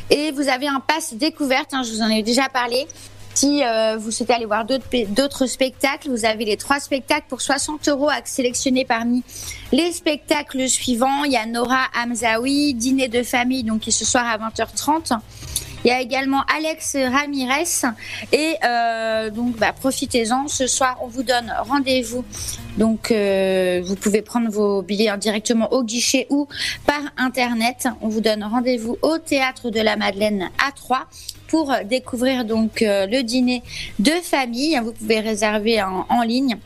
et 0.09 0.31
vous 0.31 0.49
avez 0.49 0.67
un 0.67 0.79
pass 0.79 1.13
découverte. 1.13 1.73
hein, 1.73 1.83
je 1.83 1.91
vous 1.91 2.01
en 2.01 2.09
ai 2.09 2.23
déjà 2.23 2.49
parlé. 2.49 2.87
Si 3.35 3.63
euh, 3.63 3.97
vous 3.97 4.11
souhaitez 4.11 4.33
aller 4.33 4.45
voir 4.45 4.63
d'autres 4.65 4.87
pe- 4.87 5.05
d'autres 5.07 5.45
spectacles, 5.45 6.09
vous 6.09 6.23
avez 6.23 6.45
les 6.45 6.55
trois 6.55 6.79
spectacles 6.79 7.25
pour 7.27 7.41
60 7.41 7.87
euros 7.89 8.09
à 8.09 8.21
sélectionner 8.23 8.85
parmi 8.85 9.23
les 9.73 9.91
spectacles 9.91 10.69
suivants. 10.69 11.25
Il 11.25 11.33
y 11.33 11.37
a 11.37 11.45
Nora 11.45 11.81
Hamzaoui, 12.01 12.73
dîner 12.73 13.09
de 13.09 13.23
famille, 13.23 13.63
donc 13.63 13.81
qui 13.81 13.91
ce 13.91 14.05
soir 14.05 14.23
à 14.25 14.37
20h30. 14.37 15.17
Il 15.85 15.89
y 15.89 15.91
a 15.91 16.01
également 16.01 16.41
Alex 16.51 16.95
Ramirez 16.95 17.87
et 18.31 18.55
euh, 18.65 19.29
donc 19.29 19.55
bah, 19.57 19.71
profitez-en. 19.71 20.47
Ce 20.47 20.65
soir, 20.65 20.97
on 21.03 21.07
vous 21.07 21.21
donne 21.21 21.53
rendez-vous. 21.59 22.25
Donc 22.79 23.11
euh, 23.11 23.83
vous 23.85 23.95
pouvez 23.95 24.23
prendre 24.23 24.49
vos 24.49 24.81
billets 24.81 25.15
directement 25.19 25.71
au 25.71 25.83
guichet 25.83 26.25
ou 26.31 26.47
par 26.87 27.01
internet. 27.17 27.87
On 28.01 28.07
vous 28.07 28.19
donne 28.19 28.43
rendez-vous 28.43 28.97
au 29.03 29.19
théâtre 29.19 29.69
de 29.69 29.79
la 29.79 29.95
Madeleine 29.95 30.49
à 30.67 30.71
3 30.71 31.05
pour 31.49 31.71
découvrir 31.85 32.45
donc 32.45 32.81
euh, 32.81 33.05
le 33.05 33.21
dîner 33.21 33.61
de 33.99 34.13
famille. 34.23 34.81
Vous 34.83 34.91
pouvez 34.91 35.19
réserver 35.19 35.83
en 35.83 36.23
ligne 36.23 36.57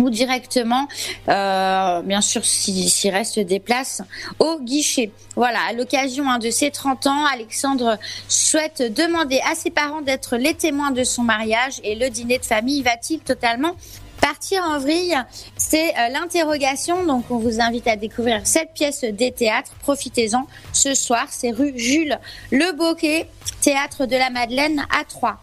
ou 0.00 0.10
directement, 0.10 0.88
euh, 1.28 2.02
bien 2.02 2.20
sûr, 2.20 2.44
s'il 2.44 3.10
reste 3.10 3.38
des 3.38 3.60
places, 3.60 4.02
au 4.38 4.58
guichet. 4.60 5.10
Voilà, 5.36 5.60
à 5.68 5.72
l'occasion 5.72 6.28
hein, 6.28 6.38
de 6.38 6.50
ses 6.50 6.70
30 6.70 7.06
ans, 7.06 7.24
Alexandre 7.26 7.98
souhaite 8.28 8.82
demander 8.94 9.40
à 9.50 9.54
ses 9.54 9.70
parents 9.70 10.00
d'être 10.00 10.36
les 10.36 10.54
témoins 10.54 10.90
de 10.90 11.04
son 11.04 11.22
mariage 11.22 11.80
et 11.84 11.94
le 11.94 12.08
dîner 12.08 12.38
de 12.38 12.44
famille 12.44 12.82
va-t-il 12.82 13.20
totalement 13.20 13.76
Partir 14.20 14.62
en 14.64 14.78
vrille, 14.78 15.16
c'est 15.56 15.90
euh, 15.90 16.08
l'interrogation. 16.08 17.04
Donc, 17.04 17.30
on 17.30 17.38
vous 17.38 17.60
invite 17.60 17.86
à 17.86 17.96
découvrir 17.96 18.40
cette 18.44 18.72
pièce 18.72 19.04
des 19.04 19.32
théâtres. 19.32 19.72
Profitez-en. 19.80 20.46
Ce 20.72 20.94
soir, 20.94 21.26
c'est 21.30 21.50
rue 21.50 21.72
Jules 21.76 22.18
Le 22.50 22.72
Boquet, 22.72 23.28
théâtre 23.60 24.06
de 24.06 24.16
la 24.16 24.30
Madeleine 24.30 24.84
à 24.90 25.04
Troyes. 25.04 25.38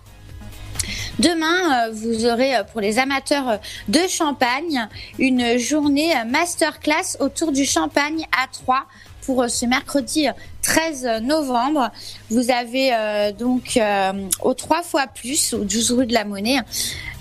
Demain, 1.20 1.88
euh, 1.88 1.92
vous 1.92 2.26
aurez 2.28 2.56
euh, 2.56 2.64
pour 2.64 2.80
les 2.80 3.00
amateurs 3.00 3.50
euh, 3.50 3.58
de 3.88 4.08
champagne 4.08 4.88
une 5.18 5.58
journée 5.58 6.14
masterclass 6.28 7.18
autour 7.20 7.52
du 7.52 7.66
champagne 7.66 8.28
à 8.32 8.46
Troyes 8.48 8.86
pour 9.28 9.44
euh, 9.44 9.48
ce 9.50 9.66
mercredi 9.66 10.28
euh, 10.28 10.32
13 10.68 11.22
novembre. 11.22 11.92
Vous 12.30 12.52
avez 12.52 12.94
euh, 12.94 13.32
donc 13.32 13.78
euh, 13.78 14.12
au 14.42 14.54
3 14.54 14.84
fois 14.84 15.08
plus, 15.08 15.54
au 15.54 15.64
12 15.64 15.92
rue 15.92 16.06
de 16.06 16.14
la 16.14 16.26
Monnaie, 16.26 16.60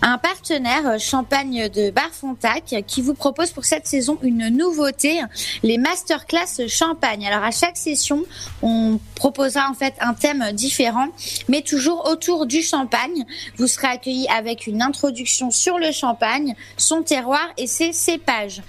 un 0.02 0.18
partenaire 0.18 0.86
euh, 0.88 0.98
champagne 0.98 1.68
de 1.68 1.90
Barfontac 1.90 2.74
qui 2.88 3.02
vous 3.02 3.14
propose 3.14 3.52
pour 3.52 3.64
cette 3.64 3.86
saison 3.86 4.18
une 4.22 4.48
nouveauté, 4.48 5.20
les 5.62 5.78
masterclass 5.78 6.66
champagne. 6.68 7.24
Alors 7.26 7.44
à 7.44 7.52
chaque 7.52 7.76
session, 7.76 8.24
on 8.62 8.98
proposera 9.14 9.70
en 9.70 9.74
fait 9.74 9.94
un 10.00 10.14
thème 10.14 10.50
différent, 10.52 11.06
mais 11.48 11.62
toujours 11.62 12.08
autour 12.10 12.46
du 12.46 12.62
champagne. 12.62 13.24
Vous 13.58 13.68
serez 13.68 13.88
accueilli 13.88 14.26
avec 14.28 14.66
une 14.66 14.82
introduction 14.82 15.52
sur 15.52 15.78
le 15.78 15.92
champagne, 15.92 16.56
son 16.76 17.02
terroir 17.02 17.46
et 17.56 17.68
ses 17.68 17.92
cépages. 17.92 18.62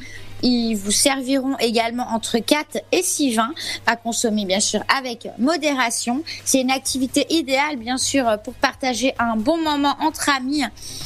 Ils 0.44 0.76
vous 0.76 0.92
serviront 0.92 1.58
également 1.60 2.08
entre 2.14 2.38
4 2.38 2.78
et 2.92 3.02
6 3.02 3.36
vins 3.36 3.54
à 3.86 3.96
consommer 3.96 4.46
bien 4.46 4.60
sûr 4.60 4.82
avec 4.96 5.28
modération. 5.38 6.24
C'est 6.46 6.62
une 6.62 6.72
activité 6.72 7.26
idéale 7.30 7.78
bien 7.78 7.98
sûr 7.98 8.38
pour 8.44 8.54
partager 8.54 9.14
un 9.20 9.36
bon 9.36 9.58
moment 9.58 9.96
entre 10.00 10.30
amis 10.30 10.64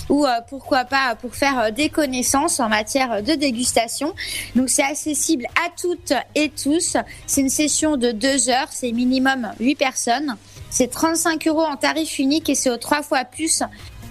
ou 0.09 0.25
euh, 0.25 0.29
pourquoi 0.49 0.85
pas 0.85 1.15
pour 1.15 1.35
faire 1.35 1.59
euh, 1.59 1.71
des 1.71 1.89
connaissances 1.89 2.59
en 2.59 2.69
matière 2.69 3.23
de 3.23 3.33
dégustation. 3.33 4.13
Donc 4.55 4.69
c'est 4.69 4.83
accessible 4.83 5.45
à 5.65 5.69
toutes 5.79 6.13
et 6.35 6.49
tous. 6.49 6.97
C'est 7.27 7.41
une 7.41 7.49
session 7.49 7.97
de 7.97 8.11
2 8.11 8.49
heures, 8.49 8.67
c'est 8.69 8.91
minimum 8.91 9.51
8 9.59 9.75
personnes. 9.75 10.35
C'est 10.69 10.89
35 10.89 11.47
euros 11.47 11.63
en 11.63 11.75
tarif 11.75 12.17
unique 12.19 12.49
et 12.49 12.55
c'est 12.55 12.69
aux 12.69 12.77
3 12.77 13.03
fois 13.03 13.25
plus 13.25 13.61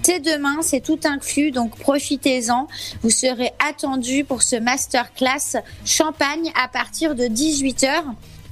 c'est 0.03 0.21
demain, 0.21 0.63
c'est 0.63 0.81
tout 0.81 0.99
inclus, 1.05 1.51
donc 1.51 1.77
profitez-en. 1.79 2.67
Vous 3.03 3.11
serez 3.11 3.53
attendus 3.67 4.25
pour 4.25 4.43
ce 4.43 4.57
masterclass 4.57 5.61
champagne 5.85 6.53
à 6.61 6.69
partir 6.69 7.15
de 7.15 7.25
18h 7.25 8.03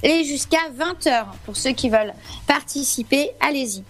et 0.03 0.23
jusqu'à 0.23 0.69
20h. 0.77 1.25
Pour 1.45 1.57
ceux 1.57 1.71
qui 1.71 1.89
veulent 1.89 2.13
participer, 2.47 3.31
allez-y. 3.39 3.83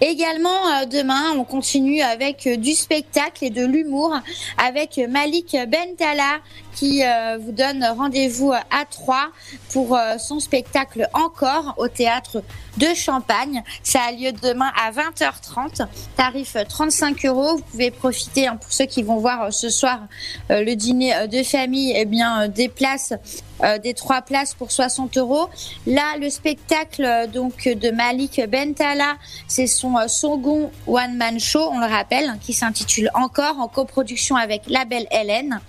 Également 0.00 0.48
euh, 0.50 0.86
demain, 0.86 1.32
on 1.36 1.44
continue 1.44 2.00
avec 2.00 2.46
euh, 2.46 2.56
du 2.56 2.72
spectacle 2.72 3.44
et 3.44 3.50
de 3.50 3.64
l'humour 3.64 4.14
avec 4.58 5.00
Malik 5.08 5.56
Bentala 5.68 6.40
qui 6.74 7.04
euh, 7.04 7.38
vous 7.38 7.52
donne 7.52 7.84
rendez-vous 7.84 8.52
à 8.52 8.84
3 8.88 9.30
pour 9.72 9.98
son 10.18 10.40
spectacle 10.40 11.08
encore 11.12 11.74
au 11.78 11.88
théâtre 11.88 12.42
de 12.78 12.86
Champagne. 12.94 13.62
Ça 13.82 14.00
a 14.08 14.12
lieu 14.12 14.32
demain 14.32 14.70
à 14.80 14.90
20h30, 14.92 15.86
tarif 16.16 16.56
35 16.68 17.24
euros. 17.26 17.56
Vous 17.56 17.62
pouvez 17.62 17.90
profiter 17.90 18.46
hein, 18.46 18.56
pour 18.56 18.72
ceux 18.72 18.86
qui 18.86 19.02
vont 19.02 19.18
voir 19.18 19.52
ce 19.52 19.68
soir 19.68 20.00
le 20.48 20.74
dîner 20.74 21.26
de 21.28 21.42
famille, 21.42 21.92
eh 21.96 22.04
bien 22.04 22.48
des 22.48 22.68
places 22.68 23.12
des 23.82 23.94
trois 23.94 24.22
places 24.22 24.54
pour 24.54 24.70
60 24.70 25.16
euros. 25.18 25.48
Là, 25.86 26.16
le 26.18 26.30
spectacle 26.30 27.04
euh, 27.04 27.26
donc 27.26 27.68
de 27.68 27.90
Malik 27.90 28.40
Bentala, 28.48 29.16
c'est 29.48 29.66
son 29.66 29.96
euh, 29.96 30.08
second 30.08 30.70
one 30.86 31.16
man 31.16 31.38
show, 31.38 31.68
on 31.72 31.78
le 31.78 31.86
rappelle, 31.86 32.28
hein, 32.28 32.38
qui 32.40 32.52
s'intitule 32.52 33.10
Encore 33.14 33.58
en 33.58 33.68
coproduction 33.68 34.36
avec 34.36 34.62
la 34.68 34.84
belle 34.84 35.06
Hélène. 35.10 35.60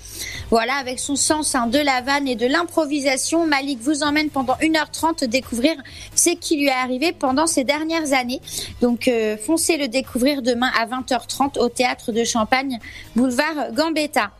Voilà, 0.49 0.75
avec 0.75 0.99
son 0.99 1.15
sens 1.15 1.55
hein, 1.55 1.67
de 1.67 1.79
la 1.79 2.01
vanne 2.01 2.27
et 2.27 2.35
de 2.35 2.45
l'improvisation, 2.45 3.47
Malik 3.47 3.79
vous 3.81 4.03
emmène 4.03 4.29
pendant 4.29 4.55
1h30 4.55 5.25
découvrir 5.25 5.75
ce 6.15 6.31
qui 6.31 6.57
lui 6.57 6.67
est 6.67 6.71
arrivé 6.71 7.11
pendant 7.11 7.47
ces 7.47 7.63
dernières 7.63 8.13
années. 8.13 8.41
Donc 8.81 9.07
euh, 9.07 9.37
foncez 9.37 9.77
le 9.77 9.87
découvrir 9.87 10.41
demain 10.41 10.71
à 10.77 10.85
20h30 10.85 11.59
au 11.59 11.69
théâtre 11.69 12.11
de 12.11 12.23
Champagne, 12.23 12.79
boulevard 13.15 13.71
Gambetta. 13.73 14.31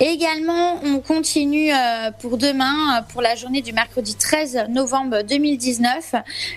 Également, 0.00 0.80
on 0.84 0.98
continue 0.98 1.72
euh, 1.72 2.10
pour 2.18 2.36
demain, 2.36 2.98
euh, 2.98 3.02
pour 3.12 3.22
la 3.22 3.36
journée 3.36 3.62
du 3.62 3.72
mercredi 3.72 4.16
13 4.16 4.66
novembre 4.68 5.22
2019. 5.22 6.14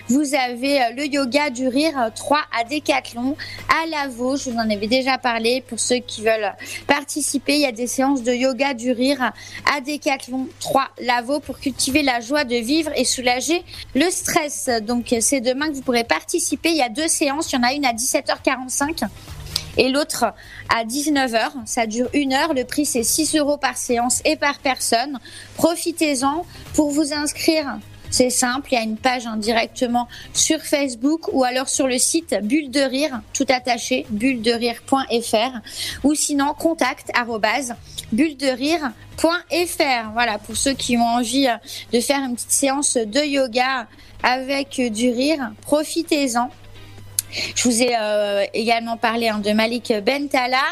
Vous 0.08 0.34
avez 0.34 0.82
euh, 0.82 0.84
le 0.96 1.06
yoga 1.06 1.50
du 1.50 1.68
rire 1.68 2.10
3 2.14 2.40
à 2.58 2.64
Décathlon, 2.64 3.36
à 3.68 3.86
Lavaux. 3.86 4.36
Je 4.36 4.50
vous 4.50 4.56
en 4.56 4.68
avais 4.70 4.88
déjà 4.88 5.18
parlé. 5.18 5.62
Pour 5.66 5.78
ceux 5.78 5.98
qui 5.98 6.22
veulent 6.22 6.52
participer, 6.86 7.54
il 7.54 7.60
y 7.60 7.66
a 7.66 7.72
des 7.72 7.86
séances 7.86 8.22
de 8.22 8.32
yoga 8.32 8.74
du 8.74 8.90
rire 8.90 9.32
à 9.72 9.80
Décathlon 9.80 10.48
3 10.60 10.88
Lavaux 11.00 11.40
pour 11.40 11.60
cultiver 11.60 12.02
la 12.02 12.20
joie 12.20 12.44
de 12.44 12.56
vivre 12.56 12.90
et 12.96 13.04
soulager 13.04 13.62
le 13.94 14.10
stress. 14.10 14.68
Donc, 14.82 15.14
c'est 15.20 15.40
demain 15.40 15.68
que 15.68 15.74
vous 15.74 15.82
pourrez 15.82 16.04
participer. 16.04 16.70
Il 16.70 16.76
y 16.76 16.82
a 16.82 16.88
deux 16.88 17.08
séances. 17.08 17.52
Il 17.52 17.56
y 17.56 17.58
en 17.58 17.62
a 17.62 17.72
une 17.72 17.84
à 17.84 17.92
17h45 17.92 19.06
et 19.76 19.88
l'autre 19.88 20.24
à 20.68 20.84
19h. 20.84 21.50
Ça 21.64 21.86
dure 21.86 22.08
une 22.12 22.32
heure. 22.32 22.54
Le 22.54 22.64
prix, 22.64 22.86
c'est 22.86 23.02
6 23.02 23.36
euros 23.36 23.56
par 23.56 23.76
séance 23.76 24.22
et 24.24 24.36
par 24.36 24.58
personne. 24.58 25.18
Profitez-en 25.56 26.44
pour 26.74 26.90
vous 26.90 27.12
inscrire. 27.12 27.78
C'est 28.10 28.30
simple, 28.30 28.68
il 28.70 28.74
y 28.76 28.78
a 28.78 28.82
une 28.82 28.96
page 28.96 29.26
hein, 29.26 29.36
directement 29.36 30.08
sur 30.32 30.60
Facebook 30.60 31.28
ou 31.32 31.44
alors 31.44 31.68
sur 31.68 31.86
le 31.86 31.98
site 31.98 32.36
Bulle 32.42 32.70
de 32.70 32.80
Rire, 32.80 33.20
tout 33.32 33.46
attaché, 33.48 34.06
bullederire.fr 34.10 35.58
ou 36.04 36.14
sinon 36.14 36.54
contact 36.54 37.10
arrobase 37.14 37.74
bullederire.fr. 38.12 40.10
Voilà, 40.12 40.38
pour 40.38 40.56
ceux 40.56 40.74
qui 40.74 40.96
ont 40.96 41.06
envie 41.06 41.48
euh, 41.48 41.56
de 41.92 42.00
faire 42.00 42.20
une 42.20 42.36
petite 42.36 42.52
séance 42.52 42.96
de 42.96 43.20
yoga 43.20 43.88
avec 44.22 44.80
du 44.92 45.10
rire, 45.10 45.52
profitez-en. 45.62 46.50
Je 47.32 47.62
vous 47.68 47.82
ai 47.82 47.96
euh, 47.98 48.44
également 48.54 48.96
parlé 48.96 49.28
hein, 49.28 49.38
de 49.38 49.50
Malik 49.52 49.92
Bentala. 50.04 50.62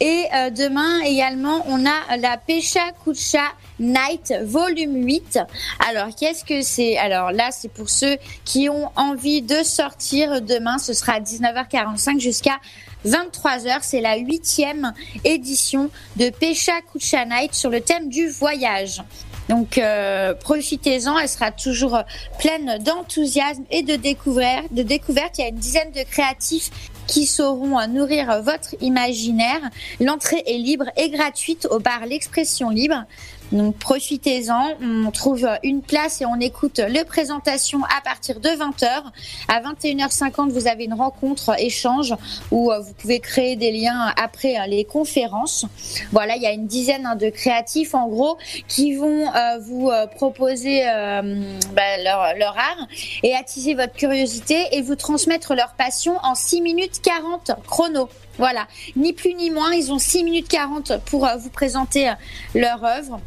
Et 0.00 0.26
euh, 0.32 0.50
demain 0.50 1.00
également, 1.00 1.64
on 1.66 1.84
a 1.84 2.16
la 2.18 2.36
Pesha 2.36 2.92
Kucha 3.02 3.42
Night 3.80 4.32
Volume 4.44 5.04
8. 5.04 5.40
Alors, 5.88 6.14
qu'est-ce 6.14 6.44
que 6.44 6.62
c'est? 6.62 6.96
Alors 6.96 7.32
là, 7.32 7.50
c'est 7.50 7.68
pour 7.68 7.88
ceux 7.90 8.16
qui 8.44 8.68
ont 8.68 8.92
envie 8.94 9.42
de 9.42 9.64
sortir 9.64 10.40
demain. 10.40 10.78
Ce 10.78 10.92
sera 10.92 11.14
à 11.14 11.20
19h45 11.20 12.20
jusqu'à 12.20 12.58
23h. 13.06 13.78
C'est 13.82 14.00
la 14.00 14.16
huitième 14.18 14.92
édition 15.24 15.90
de 16.14 16.30
Pesha 16.30 16.80
Kucha 16.92 17.24
Night 17.24 17.54
sur 17.54 17.70
le 17.70 17.80
thème 17.80 18.08
du 18.08 18.28
voyage. 18.28 19.02
Donc 19.48 19.78
euh, 19.78 20.34
profitez-en, 20.34 21.18
elle 21.18 21.28
sera 21.28 21.50
toujours 21.50 22.02
pleine 22.38 22.78
d'enthousiasme 22.82 23.64
et 23.70 23.82
de 23.82 23.96
découverte. 23.96 24.66
De 24.72 24.82
découverte, 24.82 25.38
il 25.38 25.42
y 25.42 25.44
a 25.44 25.48
une 25.48 25.56
dizaine 25.56 25.90
de 25.92 26.02
créatifs 26.02 26.70
qui 27.06 27.26
sauront 27.26 27.78
euh, 27.78 27.86
nourrir 27.86 28.42
votre 28.42 28.74
imaginaire. 28.80 29.60
L'entrée 30.00 30.42
est 30.46 30.58
libre 30.58 30.86
et 30.96 31.10
gratuite 31.10 31.66
au 31.70 31.78
bar 31.78 32.06
L'Expression 32.06 32.70
Libre. 32.70 33.04
Donc 33.52 33.76
profitez-en, 33.78 34.74
on 34.82 35.10
trouve 35.10 35.48
une 35.62 35.82
place 35.82 36.20
et 36.20 36.26
on 36.26 36.38
écoute 36.38 36.78
les 36.78 37.04
présentations 37.04 37.82
à 37.84 38.00
partir 38.02 38.40
de 38.40 38.48
20h. 38.48 39.02
À 39.48 39.60
21h50, 39.60 40.50
vous 40.50 40.68
avez 40.68 40.84
une 40.84 40.94
rencontre 40.94 41.58
échange 41.58 42.14
où 42.50 42.70
euh, 42.70 42.80
vous 42.80 42.92
pouvez 42.94 43.20
créer 43.20 43.56
des 43.56 43.72
liens 43.72 44.12
après 44.16 44.58
euh, 44.58 44.66
les 44.66 44.84
conférences. 44.84 45.64
Voilà, 46.12 46.36
il 46.36 46.42
y 46.42 46.46
a 46.46 46.52
une 46.52 46.66
dizaine 46.66 47.06
hein, 47.06 47.16
de 47.16 47.30
créatifs 47.30 47.94
en 47.94 48.08
gros 48.08 48.36
qui 48.66 48.94
vont 48.94 49.34
euh, 49.34 49.58
vous 49.60 49.90
proposer 50.14 50.82
bah, 50.84 51.82
leur, 52.02 52.34
leur 52.36 52.56
art 52.56 52.86
et 53.22 53.34
attiser 53.34 53.74
votre 53.74 53.94
curiosité 53.94 54.56
et 54.72 54.82
vous 54.82 54.96
transmettre 54.96 55.54
leur 55.54 55.74
passion 55.74 56.16
en 56.22 56.34
6 56.34 56.60
minutes 56.60 57.00
40 57.02 57.52
chrono. 57.66 58.08
Voilà, 58.38 58.66
ni 58.96 59.12
plus 59.12 59.34
ni 59.34 59.50
moins, 59.50 59.72
ils 59.72 59.92
ont 59.92 59.98
6 59.98 60.24
minutes 60.24 60.48
40 60.48 60.92
pour 61.06 61.26
euh, 61.26 61.36
vous 61.36 61.50
présenter 61.50 62.08
euh, 62.08 62.12
leur 62.54 62.84
œuvre 62.84 63.20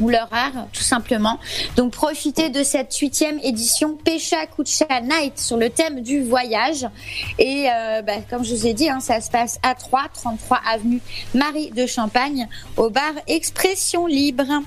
ou 0.00 0.08
leur 0.08 0.28
art, 0.32 0.66
tout 0.72 0.82
simplement. 0.82 1.38
Donc 1.76 1.92
profitez 1.92 2.50
de 2.50 2.62
cette 2.62 2.94
huitième 2.96 3.38
édition 3.40 3.96
Pesha 3.96 4.46
Kucha 4.46 5.00
Night 5.00 5.38
sur 5.38 5.56
le 5.56 5.70
thème 5.70 6.02
du 6.02 6.22
voyage. 6.22 6.86
Et 7.38 7.68
euh, 7.68 8.02
bah, 8.02 8.14
comme 8.28 8.44
je 8.44 8.54
vous 8.54 8.66
ai 8.66 8.74
dit, 8.74 8.88
hein, 8.88 9.00
ça 9.00 9.20
se 9.20 9.30
passe 9.30 9.58
à 9.62 9.74
3, 9.74 10.06
33 10.14 10.60
avenue 10.72 11.00
Marie 11.34 11.70
de 11.70 11.86
Champagne, 11.86 12.48
au 12.76 12.90
bar 12.90 13.12
Expression 13.26 14.06
Libre. 14.06 14.62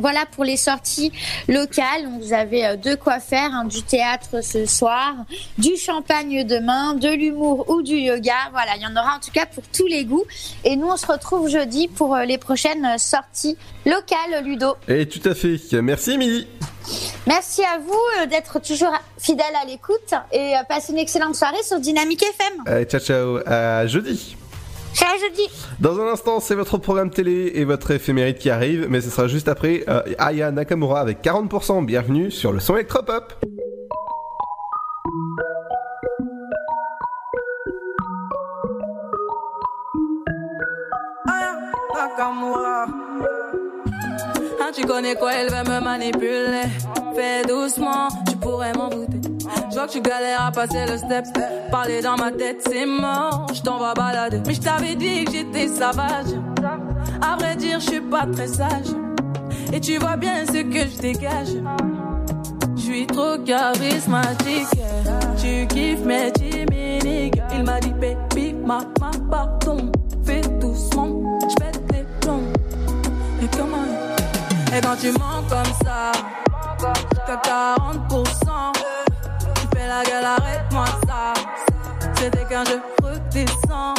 Voilà 0.00 0.24
pour 0.26 0.44
les 0.44 0.56
sorties 0.56 1.12
locales. 1.48 2.04
Donc, 2.04 2.22
vous 2.22 2.32
avez 2.32 2.66
euh, 2.66 2.76
de 2.76 2.94
quoi 2.94 3.20
faire, 3.20 3.50
hein, 3.52 3.64
du 3.64 3.82
théâtre 3.82 4.42
ce 4.42 4.66
soir, 4.66 5.14
du 5.58 5.76
champagne 5.76 6.44
demain, 6.44 6.94
de 6.94 7.08
l'humour 7.08 7.68
ou 7.68 7.82
du 7.82 7.96
yoga. 7.96 8.32
Voilà, 8.52 8.72
il 8.76 8.82
y 8.82 8.86
en 8.86 8.92
aura 8.92 9.16
en 9.16 9.20
tout 9.20 9.30
cas 9.32 9.46
pour 9.46 9.62
tous 9.72 9.86
les 9.86 10.04
goûts. 10.04 10.24
Et 10.64 10.76
nous, 10.76 10.88
on 10.88 10.96
se 10.96 11.06
retrouve 11.06 11.48
jeudi 11.48 11.88
pour 11.88 12.14
euh, 12.14 12.24
les 12.24 12.38
prochaines 12.38 12.84
euh, 12.84 12.98
sorties 12.98 13.56
locales, 13.84 14.44
Ludo. 14.44 14.74
Et 14.88 15.06
tout 15.06 15.26
à 15.28 15.34
fait. 15.34 15.58
Merci, 15.82 16.12
Émilie. 16.12 16.46
Merci 17.26 17.62
à 17.62 17.78
vous 17.78 18.28
d'être 18.28 18.60
toujours 18.60 18.92
fidèle 19.18 19.54
à 19.62 19.66
l'écoute 19.66 20.14
et 20.32 20.54
passez 20.68 20.92
une 20.92 20.98
excellente 20.98 21.36
soirée 21.36 21.62
sur 21.62 21.78
Dynamique 21.78 22.22
FM. 22.22 22.86
Ciao, 22.86 23.00
ciao. 23.00 23.38
À 23.46 23.86
jeudi. 23.86 24.36
Un 24.98 25.18
jeudi. 25.18 25.48
Dans 25.78 25.98
un 26.00 26.08
instant, 26.08 26.40
c'est 26.40 26.54
votre 26.54 26.78
programme 26.78 27.10
télé 27.10 27.52
et 27.54 27.64
votre 27.64 27.90
éphéméride 27.92 28.38
qui 28.38 28.50
arrive, 28.50 28.86
mais 28.88 29.00
ce 29.00 29.08
sera 29.10 29.28
juste 29.28 29.48
après 29.48 29.84
euh, 29.88 30.02
Aya 30.18 30.50
Nakamura 30.50 31.00
avec 31.00 31.22
40%. 31.22 31.84
Bienvenue 31.84 32.30
sur 32.30 32.52
le 32.52 32.60
son 32.60 32.74
électropop. 32.74 33.32
Nakamura. 41.94 42.86
Tu 44.72 44.86
connais 44.86 45.16
quoi, 45.16 45.32
elle 45.34 45.50
va 45.50 45.64
me 45.64 45.80
manipuler. 45.82 46.62
Fais 47.14 47.42
doucement, 47.46 48.08
tu 48.28 48.36
pourrais 48.36 48.72
m'en 48.72 48.88
douter. 48.88 49.20
Je 49.68 49.74
vois 49.74 49.86
que 49.86 49.92
tu 49.92 50.00
galères 50.00 50.46
à 50.46 50.52
passer 50.52 50.86
le 50.86 50.96
step. 50.96 51.24
Parler 51.72 52.00
dans 52.00 52.16
ma 52.16 52.30
tête, 52.30 52.62
c'est 52.64 52.86
mort. 52.86 53.46
Je 53.52 53.62
t'en 53.62 53.78
vais 53.78 53.94
balader. 53.94 54.40
Mais 54.46 54.54
je 54.54 54.60
t'avais 54.60 54.94
dit 54.94 55.24
que 55.24 55.32
j'étais 55.32 55.66
sauvage. 55.66 56.34
À 57.20 57.36
vrai 57.36 57.56
dire, 57.56 57.80
je 57.80 57.90
suis 57.90 58.00
pas 58.00 58.26
très 58.32 58.46
sage. 58.46 58.94
Et 59.72 59.80
tu 59.80 59.98
vois 59.98 60.16
bien 60.16 60.46
ce 60.46 60.62
que 60.62 60.88
je 60.88 61.00
dégage. 61.00 61.48
Je 62.76 62.80
suis 62.80 63.06
trop 63.06 63.38
charismatique. 63.44 64.68
Tu 65.36 65.66
kiffes 65.66 66.04
mes 66.04 66.30
timides. 66.32 67.42
Il 67.54 67.64
m'a 67.64 67.80
dit, 67.80 67.92
baby, 67.92 68.54
maman, 68.54 68.84
pardon. 69.28 69.69
Quand 74.82 74.96
tu 74.96 75.12
mens 75.12 75.42
comme 75.48 75.72
ça, 75.84 76.12
jusqu'à 77.10 77.36
40%, 77.36 78.72
tu 79.54 79.78
fais 79.78 79.86
la 79.86 80.02
gueule, 80.04 80.24
arrête-moi 80.24 80.86
ça. 81.06 81.34
C'était 82.16 82.44
qu'un 82.46 82.64
jeu 82.64 82.80
redescend. 83.02 83.98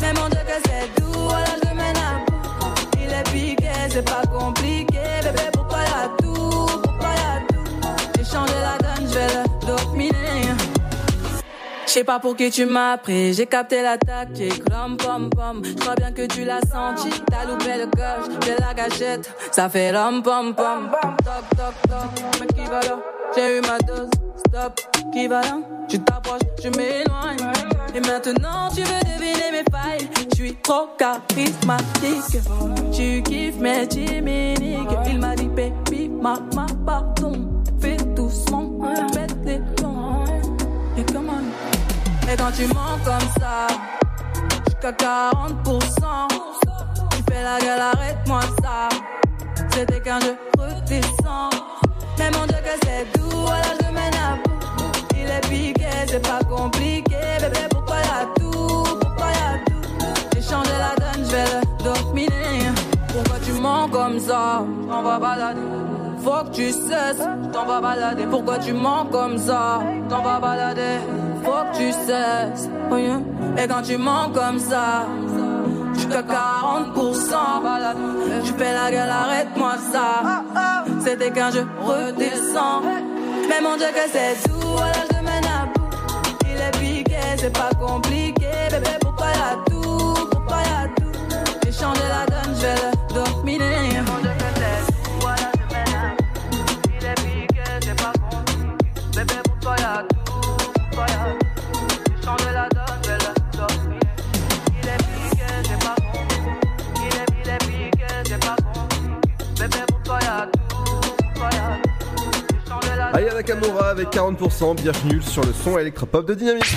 Mais 0.00 0.12
mon 0.14 0.28
Dieu, 0.28 0.40
que 0.46 0.68
c'est 0.68 1.00
doux, 1.00 1.12
voilà, 1.12 1.46
je 1.62 1.68
mène 1.74 1.96
à 1.96 2.18
bout. 2.26 2.98
Il 3.00 3.10
est 3.12 3.30
piqué, 3.32 3.70
c'est 3.90 4.04
pas 4.04 4.22
compliqué. 4.26 4.87
Sais 11.98 12.04
pas 12.04 12.20
pour 12.20 12.36
qui 12.36 12.48
tu 12.50 12.64
m'as 12.64 12.96
pris, 12.96 13.34
j'ai 13.34 13.46
capté 13.46 13.82
la 13.82 13.98
tactique, 13.98 14.62
rom 14.72 14.96
pom 14.96 15.28
pom. 15.30 15.60
Je 15.64 15.74
crois 15.74 15.96
bien 15.96 16.12
que 16.12 16.26
tu 16.26 16.44
l'as 16.44 16.60
senti, 16.60 17.10
t'as 17.28 17.44
loupé 17.44 17.76
le 17.76 17.86
coche, 17.86 18.32
j'ai 18.44 18.54
la 18.54 18.72
gâchette, 18.72 19.28
ça 19.50 19.68
fait 19.68 19.90
rom 19.90 20.22
pom 20.22 20.54
pom. 20.54 20.90
Toc 20.92 21.42
toc 21.56 21.74
toc, 21.88 22.24
mais 22.40 22.46
qui 22.46 22.70
va 22.70 22.80
là? 22.80 22.98
J'ai 23.34 23.58
eu 23.58 23.60
ma 23.62 23.78
dose, 23.78 24.10
stop, 24.46 24.80
qui 25.12 25.26
va 25.26 25.40
là? 25.40 25.58
Tu 25.88 25.98
t'approches, 25.98 26.42
je 26.62 26.68
m'éloigne. 26.68 27.52
Et 27.92 28.00
maintenant 28.00 28.68
tu 28.72 28.82
veux 28.82 29.00
deviner 29.00 29.50
mes 29.50 29.64
failles, 29.72 30.08
je 30.30 30.36
suis 30.36 30.54
trop 30.62 30.90
charismatique. 30.96 32.42
Tu 32.92 33.22
kiffes 33.24 33.58
mes 33.58 33.88
chimiques, 33.90 34.88
il 35.10 35.18
m'a 35.18 35.34
dit 35.34 35.48
baby, 35.48 36.08
maman, 36.08 36.66
pardon. 36.86 37.32
Fais 37.80 37.96
doucement, 38.14 38.70
pète 39.12 39.36
les 39.44 39.60
et 42.30 42.36
quand 42.36 42.52
tu 42.52 42.66
mens 42.66 42.98
comme 43.04 43.28
ça, 43.40 43.66
jusqu'à 44.66 44.92
40%, 44.92 46.28
tu 47.10 47.22
fais 47.28 47.42
la 47.42 47.58
gueule, 47.58 47.80
arrête-moi 47.80 48.40
ça. 48.62 48.88
C'était 49.70 50.00
qu'un 50.00 50.20
jeu 50.20 50.36
redescend. 50.58 51.54
Mais 52.18 52.30
mon 52.32 52.46
Dieu, 52.46 52.56
que 52.56 52.86
c'est 52.86 53.18
doux, 53.18 53.30
voilà, 53.30 53.68
je 53.80 53.86
mène 53.92 54.14
à 54.14 54.36
bout. 54.36 54.92
Il 55.16 55.28
est 55.28 55.48
piqué, 55.48 55.88
c'est 56.06 56.26
pas 56.26 56.40
compliqué. 56.44 57.16
Bébé, 57.40 57.60
pourquoi 57.70 57.96
y'a 57.96 58.26
tout 58.38 58.84
Pourquoi 59.00 59.26
y'a 59.26 59.58
tout? 59.66 60.06
J'ai 60.34 60.42
changé 60.42 60.70
la 60.78 60.94
donne, 60.96 61.24
je 61.24 61.30
vais 61.30 61.44
le 61.44 61.84
dominer. 61.84 62.66
Pourquoi 63.08 63.38
tu 63.44 63.52
mens 63.52 63.88
comme 63.88 64.18
ça? 64.18 64.64
On 64.90 65.02
va 65.02 65.18
balader. 65.18 65.60
Faut 66.28 66.44
que 66.44 66.50
tu 66.50 66.72
cesses, 66.72 67.26
t'en 67.54 67.64
vas 67.64 67.80
balader. 67.80 68.26
Pourquoi 68.26 68.58
tu 68.58 68.74
mens 68.74 69.06
comme 69.10 69.38
ça? 69.38 69.80
T'en 70.10 70.22
vas 70.22 70.38
balader. 70.38 70.98
Faut 71.42 71.52
que 71.72 71.78
tu 71.78 71.90
cesses. 71.90 72.68
Et 73.56 73.66
quand 73.66 73.80
tu 73.80 73.96
mens 73.96 74.28
comme 74.34 74.58
ça, 74.58 75.06
jusqu'à 75.94 76.20
40%, 76.20 77.62
balade. 77.62 77.96
Tu 78.44 78.52
fais 78.52 78.74
la 78.74 78.90
gueule, 78.90 79.08
arrête-moi 79.08 79.72
ça. 79.90 80.44
C'était 81.02 81.30
qu'un 81.30 81.50
jeu 81.50 81.66
redescend. 81.80 82.82
Mais 83.48 83.62
mon 83.62 83.78
Dieu, 83.78 83.86
que 83.86 84.10
c'est 84.12 84.50
doux, 84.50 84.76
voilà, 84.76 84.92
je 85.10 85.24
mène 85.24 85.46
à 85.46 85.64
bout. 85.64 85.88
Il 86.42 86.60
est 86.60 86.78
piqué, 86.78 87.16
c'est 87.38 87.56
pas 87.56 87.70
compliqué. 87.80 88.50
Bébé, 88.70 88.90
pourquoi 89.00 89.28
y'a 89.28 89.56
tout? 89.70 90.14
Pourquoi 90.30 90.58
y'a 90.58 90.88
tout? 90.94 91.10
J'ai 91.64 91.72
changé 91.72 92.02
la 92.10 92.26
donne, 92.26 92.54
je 92.54 92.60
vais 92.60 92.74
le 92.74 92.97
Aya 113.18 113.34
Nakamura 113.34 113.88
avec 113.88 114.10
40%. 114.10 114.80
Bienvenue 114.80 115.20
sur 115.22 115.44
le 115.44 115.52
son 115.52 115.76
électropop 115.76 116.24
de 116.24 116.34
Dynamique. 116.34 116.76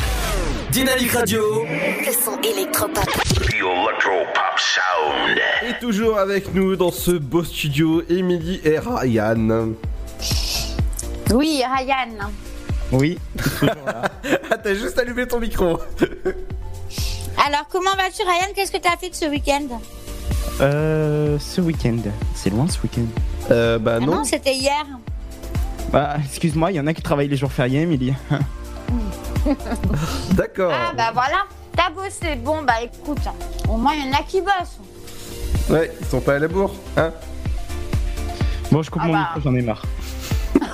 Dynamique 0.72 1.12
Radio. 1.12 1.40
Le 1.64 2.12
son 2.12 2.42
électropop. 2.42 3.08
Et 5.70 5.80
toujours 5.80 6.18
avec 6.18 6.52
nous 6.56 6.76
dans 6.76 6.90
ce 6.90 7.12
beau 7.12 7.44
studio, 7.44 8.02
Emily 8.10 8.60
et 8.64 8.80
Ryan. 8.80 9.74
Oui, 11.32 11.62
Ryan. 11.64 12.32
Oui. 12.92 13.20
ah, 14.50 14.58
t'as 14.58 14.74
juste 14.74 14.98
allumé 14.98 15.28
ton 15.28 15.40
micro. 15.40 15.78
Alors, 17.46 17.68
comment 17.72 17.92
vas-tu, 17.92 18.24
Ryan? 18.24 18.52
Qu'est-ce 18.56 18.72
que 18.72 18.80
tu 18.80 18.88
as 18.92 18.98
fait 18.98 19.12
de 19.12 19.16
ce 19.16 19.26
week-end? 19.26 19.80
Euh, 20.60 21.38
ce 21.38 21.62
week-end. 21.62 22.00
C'est 22.34 22.50
loin 22.50 22.68
ce 22.68 22.80
week-end. 22.82 23.06
Euh, 23.52 23.78
bah 23.78 24.00
Ah 24.02 24.06
non, 24.06 24.24
c'était 24.24 24.56
hier. 24.56 24.88
Bah, 25.92 26.16
excuse-moi, 26.24 26.72
il 26.72 26.76
y 26.76 26.80
en 26.80 26.88
a 26.88 26.94
qui 26.94 27.02
travaillent 27.02 27.28
les 27.28 27.36
jours 27.38 27.52
fériés, 27.52 27.82
Emily. 27.82 28.14
D'accord. 30.34 30.72
Ah 30.74 30.94
bah 30.96 31.12
voilà, 31.14 31.46
t'as 31.76 31.90
bossé. 31.90 32.36
Bon 32.38 32.62
bah 32.64 32.76
écoute, 32.84 33.18
au 33.70 33.78
moins 33.78 33.94
il 33.96 34.06
y 34.06 34.10
en 34.10 34.14
a 34.20 34.24
qui 34.24 34.42
bossent. 34.42 34.80
Ouais, 35.70 35.92
ils 36.00 36.06
sont 36.08 36.22
pas 36.22 36.36
à 36.36 36.40
la 36.40 36.48
bourre, 36.48 36.74
hein 36.98 37.12
Bon, 38.72 38.82
je 38.84 38.90
coupe 38.92 39.02
Ah 39.04 39.08
mon 39.08 39.14
bah. 39.14 39.30
micro, 39.36 39.42
j'en 39.50 39.56
ai 39.56 39.62
marre. 39.62 39.84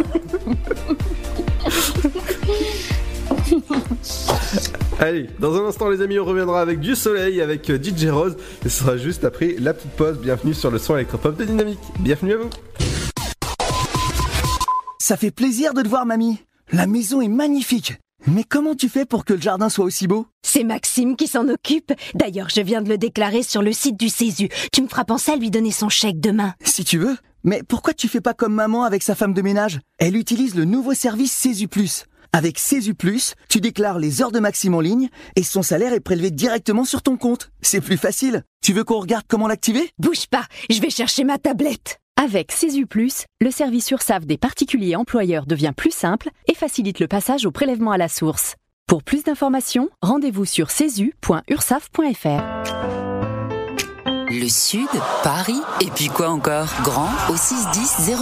Allez, 5.00 5.30
dans 5.40 5.56
un 5.56 5.68
instant 5.68 5.90
les 5.90 6.02
amis, 6.02 6.20
on 6.20 6.26
reviendra 6.26 6.62
avec 6.62 6.80
du 6.80 6.96
soleil, 6.96 7.42
avec 7.42 7.70
euh, 7.70 7.78
DJ 7.82 8.08
Rose, 8.08 8.36
et 8.66 8.70
ce 8.70 8.80
sera 8.84 8.98
juste 8.98 9.24
après 9.24 9.56
la 9.60 9.74
petite 9.74 9.92
pause. 9.92 10.18
Bienvenue 10.20 10.54
sur 10.54 10.72
le 10.72 10.80
son 10.80 10.96
électropop 10.96 11.38
de 11.38 11.46
Dynamique. 11.46 11.80
Bienvenue 12.00 12.34
à 12.34 12.38
vous. 12.38 12.50
Ça 15.08 15.16
fait 15.16 15.32
plaisir 15.32 15.74
de 15.74 15.82
te 15.82 15.88
voir, 15.88 16.06
mamie. 16.06 16.38
La 16.74 16.86
maison 16.86 17.22
est 17.22 17.30
magnifique. 17.30 17.94
Mais 18.26 18.44
comment 18.44 18.76
tu 18.76 18.90
fais 18.90 19.06
pour 19.06 19.24
que 19.24 19.32
le 19.32 19.40
jardin 19.40 19.70
soit 19.70 19.86
aussi 19.86 20.06
beau? 20.06 20.28
C'est 20.46 20.66
Maxime 20.66 21.16
qui 21.16 21.28
s'en 21.28 21.48
occupe. 21.48 21.94
D'ailleurs, 22.14 22.50
je 22.50 22.60
viens 22.60 22.82
de 22.82 22.90
le 22.90 22.98
déclarer 22.98 23.42
sur 23.42 23.62
le 23.62 23.72
site 23.72 23.98
du 23.98 24.10
Césu. 24.10 24.50
Tu 24.74 24.82
me 24.82 24.90
feras 24.90 25.06
penser 25.06 25.32
à 25.32 25.38
lui 25.38 25.50
donner 25.50 25.72
son 25.72 25.88
chèque 25.88 26.20
demain. 26.20 26.56
Si 26.62 26.84
tu 26.84 26.98
veux. 26.98 27.16
Mais 27.46 27.64
pourquoi 27.66 27.94
tu 27.94 28.10
fais 28.10 28.20
pas 28.20 28.34
comme 28.34 28.54
maman 28.54 28.84
avec 28.84 29.02
sa 29.02 29.16
femme 29.16 29.34
de 29.34 29.42
ménage? 29.42 29.80
Elle 29.98 30.18
utilise 30.18 30.56
le 30.56 30.66
nouveau 30.66 30.94
service 30.94 31.32
Césu 31.32 31.70
Plus. 31.70 32.04
Avec 32.34 32.60
Césu 32.60 32.94
Plus, 32.94 33.36
tu 33.48 33.62
déclares 33.62 34.00
les 34.00 34.22
heures 34.22 34.34
de 34.34 34.42
Maxime 34.42 34.76
en 34.76 34.82
ligne 34.82 35.08
et 35.38 35.44
son 35.44 35.62
salaire 35.62 35.94
est 35.94 36.02
prélevé 36.02 36.32
directement 36.32 36.84
sur 36.84 37.02
ton 37.02 37.16
compte. 37.16 37.50
C'est 37.62 37.80
plus 37.80 37.96
facile. 37.96 38.44
Tu 38.62 38.74
veux 38.74 38.84
qu'on 38.84 39.00
regarde 39.00 39.24
comment 39.30 39.48
l'activer? 39.48 39.90
Bouge 40.00 40.28
pas, 40.30 40.44
je 40.70 40.82
vais 40.82 40.90
chercher 40.90 41.24
ma 41.24 41.38
tablette. 41.38 42.02
Avec 42.20 42.52
Plus, 42.90 43.26
le 43.40 43.52
service 43.52 43.92
URSAF 43.92 44.26
des 44.26 44.40
particuliers 44.40 44.96
employeurs 44.96 45.46
devient 45.46 45.72
plus 45.78 45.94
simple 45.94 46.32
et 46.48 46.56
facilite 46.56 47.00
le 47.00 47.08
passage 47.08 47.46
au 47.46 47.52
prélèvement 47.52 47.92
à 47.92 47.98
la 47.98 48.08
source. 48.08 48.56
Pour 48.88 49.04
plus 49.04 49.24
d'informations, 49.24 49.90
rendez-vous 50.02 50.46
sur 50.46 50.72
cesu.ursaf.fr. 50.72 52.97
Le 54.40 54.50
Sud, 54.50 54.88
Paris, 55.24 55.60
et 55.82 55.90
puis 55.90 56.10
quoi 56.10 56.30
encore? 56.30 56.68
Grand 56.84 57.10
au 57.30 57.36
61000. 57.36 58.16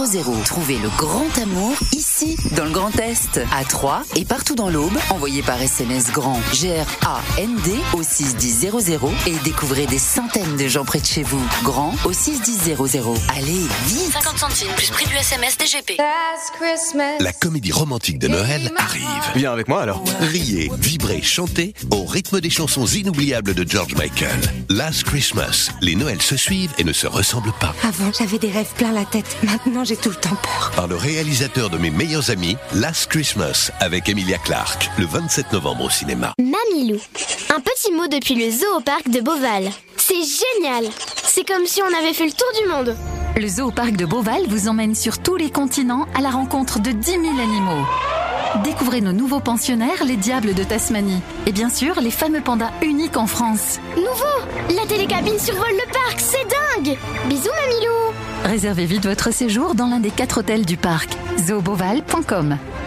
Trouvez 0.46 0.78
le 0.78 0.88
grand 0.96 1.26
amour 1.42 1.74
ici, 1.92 2.38
dans 2.56 2.64
le 2.64 2.70
Grand 2.70 2.98
Est, 2.98 3.38
à 3.54 3.64
Troyes 3.64 4.02
et 4.14 4.24
partout 4.24 4.54
dans 4.54 4.70
l'Aube. 4.70 4.96
Envoyez 5.10 5.42
par 5.42 5.60
SMS 5.60 6.10
GRAND, 6.12 6.40
G-R-A-N-D 6.54 7.70
au 7.92 8.02
61000 8.02 8.70
et 9.26 9.36
découvrez 9.44 9.84
des 9.86 9.98
centaines 9.98 10.56
de 10.56 10.68
gens 10.68 10.86
près 10.86 11.00
de 11.00 11.04
chez 11.04 11.22
vous. 11.22 11.42
Grand 11.62 11.92
au 12.06 12.14
61000. 12.14 12.76
Allez, 13.36 13.66
vite 13.86 14.12
50 14.14 14.38
centimes 14.38 14.72
plus 14.74 14.88
prix 14.88 15.06
du 15.06 15.16
SMS 15.16 15.58
DGP. 15.58 16.00
La 17.20 17.32
comédie 17.34 17.72
romantique 17.72 18.18
de 18.18 18.28
Noël 18.28 18.72
arrive. 18.78 19.02
Viens 19.34 19.52
avec 19.52 19.68
moi 19.68 19.82
alors. 19.82 20.02
Riez, 20.20 20.70
vibrez, 20.78 21.20
chantez 21.20 21.74
au 21.90 22.06
rythme 22.06 22.40
des 22.40 22.50
chansons 22.50 22.86
inoubliables 22.86 23.52
de 23.52 23.68
George 23.68 23.94
Michael. 23.96 24.40
Last 24.70 25.04
Christmas. 25.04 25.70
Les 25.82 25.94
Noëls 26.06 26.22
se 26.22 26.36
suivent 26.36 26.72
et 26.78 26.84
ne 26.84 26.92
se 26.92 27.08
ressemblent 27.08 27.52
pas. 27.58 27.74
Avant, 27.82 28.12
j'avais 28.16 28.38
des 28.38 28.50
rêves 28.50 28.72
plein 28.76 28.92
la 28.92 29.04
tête. 29.04 29.36
Maintenant, 29.42 29.82
j'ai 29.82 29.96
tout 29.96 30.10
le 30.10 30.14
temps 30.14 30.36
peur. 30.40 30.70
Par 30.76 30.86
le 30.86 30.94
réalisateur 30.94 31.68
de 31.68 31.78
mes 31.78 31.90
meilleurs 31.90 32.30
amis, 32.30 32.56
Last 32.74 33.08
Christmas, 33.10 33.72
avec 33.80 34.08
Emilia 34.08 34.38
Clarke, 34.38 34.88
le 34.98 35.06
27 35.06 35.52
novembre 35.52 35.86
au 35.86 35.90
cinéma. 35.90 36.32
Mamilou. 36.38 37.00
Un 37.52 37.60
petit 37.60 37.90
mot 37.90 38.06
depuis 38.06 38.36
le 38.36 38.52
zoo 38.52 38.76
au 38.76 38.80
parc 38.80 39.08
de 39.10 39.20
Beauval. 39.20 39.68
C'est 39.96 40.14
génial. 40.14 40.84
C'est 41.24 41.44
comme 41.44 41.66
si 41.66 41.82
on 41.82 41.98
avait 41.98 42.14
fait 42.14 42.26
le 42.26 42.32
tour 42.32 42.62
du 42.62 42.68
monde. 42.68 42.96
Le 43.36 43.48
zoo 43.48 43.72
parc 43.72 43.96
de 43.96 44.06
Beauval 44.06 44.46
vous 44.46 44.68
emmène 44.68 44.94
sur 44.94 45.18
tous 45.18 45.34
les 45.34 45.50
continents 45.50 46.06
à 46.16 46.20
la 46.20 46.30
rencontre 46.30 46.78
de 46.78 46.92
10 46.92 47.10
000 47.10 47.22
animaux. 47.24 47.84
Découvrez 48.64 49.00
nos 49.00 49.12
nouveaux 49.12 49.40
pensionnaires, 49.40 50.04
les 50.04 50.16
diables 50.16 50.54
de 50.54 50.64
Tasmanie. 50.64 51.20
Et 51.46 51.52
bien 51.52 51.68
sûr, 51.68 52.00
les 52.00 52.10
fameux 52.10 52.40
pandas 52.40 52.70
uniques 52.82 53.16
en 53.16 53.26
France. 53.26 53.78
Nouveau 53.96 54.76
La 54.76 54.86
télécabine 54.86 55.38
survole 55.38 55.64
le 55.72 55.92
parc, 55.92 56.20
c'est 56.20 56.46
dingue 56.84 56.96
Bisous 57.28 57.50
Mamilou 57.50 58.14
Réservez 58.44 58.86
vite 58.86 59.06
votre 59.06 59.32
séjour 59.32 59.74
dans 59.74 59.86
l'un 59.86 60.00
des 60.00 60.10
quatre 60.10 60.38
hôtels 60.38 60.64
du 60.64 60.76
parc. 60.76 61.10
zooboval.com 61.38 62.58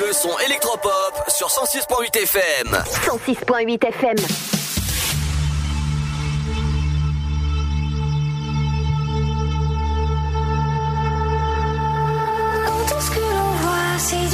Le 0.00 0.12
son 0.12 0.36
électropop 0.44 1.22
sur 1.28 1.46
106.8 1.46 2.16
FM. 2.16 2.82
106.8 3.06 3.86
FM. 3.86 4.16
Tout 12.88 13.00
ce 13.00 13.10
que 13.10 13.20
l'on 13.20 13.52
voit, 13.62 13.98
c'est 13.98 14.33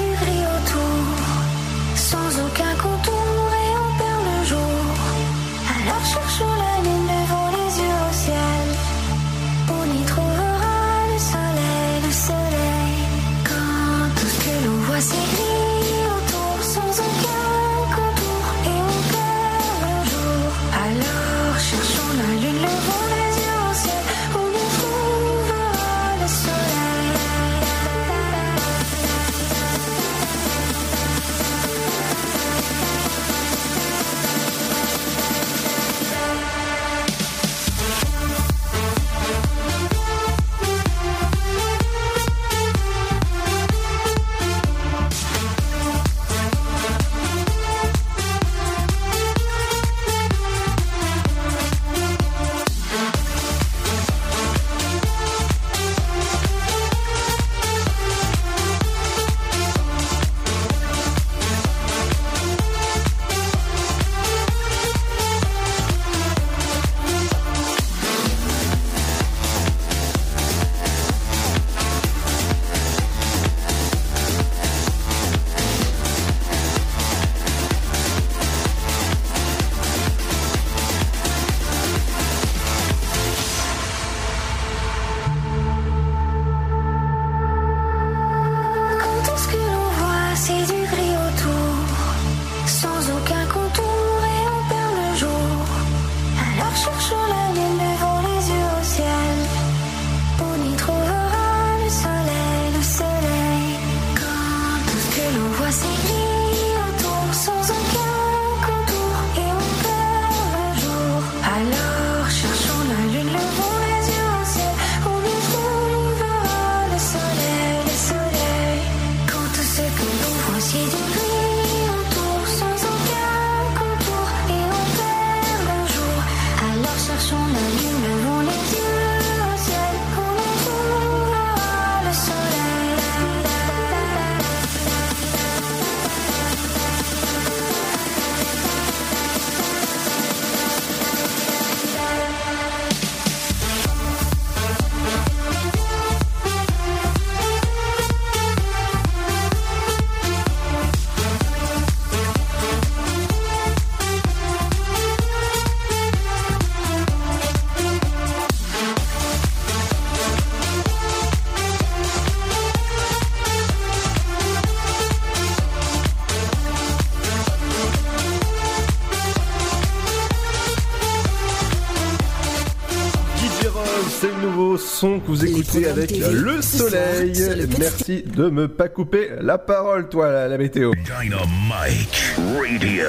son 175.00 175.18
que 175.18 175.28
vous 175.28 175.46
écoutez 175.46 175.88
avec 175.88 176.08
TV, 176.08 176.30
le 176.30 176.60
soir, 176.60 176.90
soleil. 176.90 177.32
le 177.32 177.66
Merci 177.78 178.22
de 178.22 178.50
me 178.50 178.68
pas 178.68 178.90
couper 178.90 179.30
la 179.40 179.56
parole, 179.56 180.10
toi, 180.10 180.30
la, 180.30 180.46
la 180.46 180.58
météo. 180.58 180.92
Dynamite 180.92 182.34
Radio. 182.36 183.08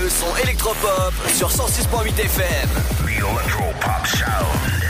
Le 0.00 0.08
son 0.08 0.44
électropop 0.44 1.12
sur 1.34 1.48
106.8 1.48 2.20
FM. 2.20 2.68
The 2.98 3.16
Electropop 3.16 4.06
Sound. 4.06 4.84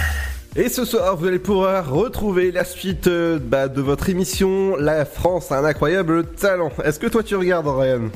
Et 0.55 0.69
ce 0.69 0.85
soir, 0.85 1.17
vous 1.17 1.27
allez 1.29 1.39
pouvoir 1.39 1.91
retrouver 1.91 2.53
la 2.53 2.65
suite 2.67 3.07
euh, 3.07 3.39
bah, 3.43 3.69
de 3.69 3.81
votre 3.81 4.11
émission 4.11 4.77
La 4.77 5.07
France 5.07 5.51
a 5.51 5.61
un 5.61 5.65
incroyable 5.65 6.27
talent. 6.27 6.71
Est-ce 6.85 6.99
que 6.99 7.07
toi 7.07 7.23
tu 7.23 7.37
regardes, 7.37 7.69
Ryan? 7.69 8.11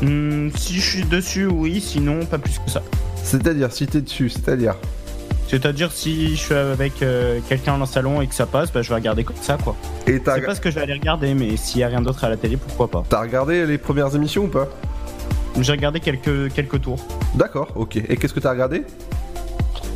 Hmm, 0.00 0.50
si 0.56 0.74
je 0.74 0.90
suis 0.90 1.04
dessus, 1.04 1.46
oui, 1.46 1.80
sinon 1.80 2.24
pas 2.24 2.38
plus 2.38 2.60
que 2.64 2.70
ça. 2.70 2.84
C'est-à-dire, 3.24 3.72
si 3.72 3.88
t'es 3.88 4.00
dessus, 4.00 4.30
c'est-à-dire? 4.30 4.76
C'est-à-dire 5.48 5.92
si 5.92 6.30
je 6.36 6.40
suis 6.42 6.54
avec 6.54 7.02
euh, 7.02 7.38
quelqu'un 7.48 7.74
dans 7.74 7.84
le 7.84 7.86
salon 7.86 8.20
et 8.20 8.26
que 8.26 8.34
ça 8.34 8.46
passe, 8.46 8.72
bah, 8.72 8.82
je 8.82 8.88
vais 8.88 8.94
regarder 8.96 9.22
comme 9.24 9.36
ça 9.40 9.56
quoi. 9.62 9.76
Et 10.06 10.18
t'as 10.20 10.34
C'est 10.36 10.40
pas 10.42 10.54
ce 10.54 10.60
que 10.60 10.70
je 10.70 10.74
vais 10.76 10.82
aller 10.82 10.94
regarder, 10.94 11.34
mais 11.34 11.56
s'il 11.56 11.80
y 11.80 11.84
a 11.84 11.88
rien 11.88 12.02
d'autre 12.02 12.24
à 12.24 12.28
la 12.28 12.36
télé, 12.36 12.56
pourquoi 12.56 12.88
pas. 12.90 13.04
T'as 13.08 13.20
regardé 13.20 13.64
les 13.66 13.78
premières 13.78 14.14
émissions 14.16 14.44
ou 14.44 14.48
pas? 14.48 14.66
J'ai 15.60 15.72
regardé 15.72 16.00
quelques, 16.00 16.52
quelques 16.52 16.80
tours. 16.82 16.98
D'accord, 17.34 17.68
ok. 17.76 17.96
Et 17.96 18.16
qu'est-ce 18.16 18.34
que 18.34 18.40
t'as 18.40 18.50
regardé? 18.50 18.82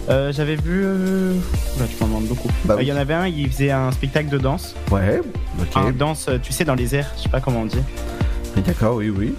Euh, 0.08 0.32
J'avais 0.32 0.56
vu. 0.56 0.82
euh, 0.84 1.34
Oula, 1.76 1.86
tu 1.86 1.96
m'en 2.00 2.06
demandes 2.08 2.24
beaucoup. 2.26 2.48
Bah 2.64 2.74
Euh, 2.74 2.82
Il 2.82 2.84
oui. 2.84 2.88
y 2.88 2.92
en 2.92 2.96
avait 2.96 3.14
un, 3.14 3.26
il 3.26 3.50
faisait 3.50 3.70
un 3.70 3.92
spectacle 3.92 4.28
de 4.30 4.38
danse. 4.38 4.74
Ouais, 4.90 5.20
ok. 5.60 5.66
Un 5.76 5.90
danse, 5.92 6.26
euh, 6.28 6.38
tu 6.42 6.52
sais, 6.52 6.64
dans 6.64 6.74
les 6.74 6.94
airs, 6.94 7.10
je 7.16 7.22
sais 7.24 7.28
pas 7.28 7.40
comment 7.40 7.60
on 7.60 7.66
dit. 7.66 7.82
D'accord, 8.66 8.96
oui, 8.96 9.10
oui. 9.10 9.34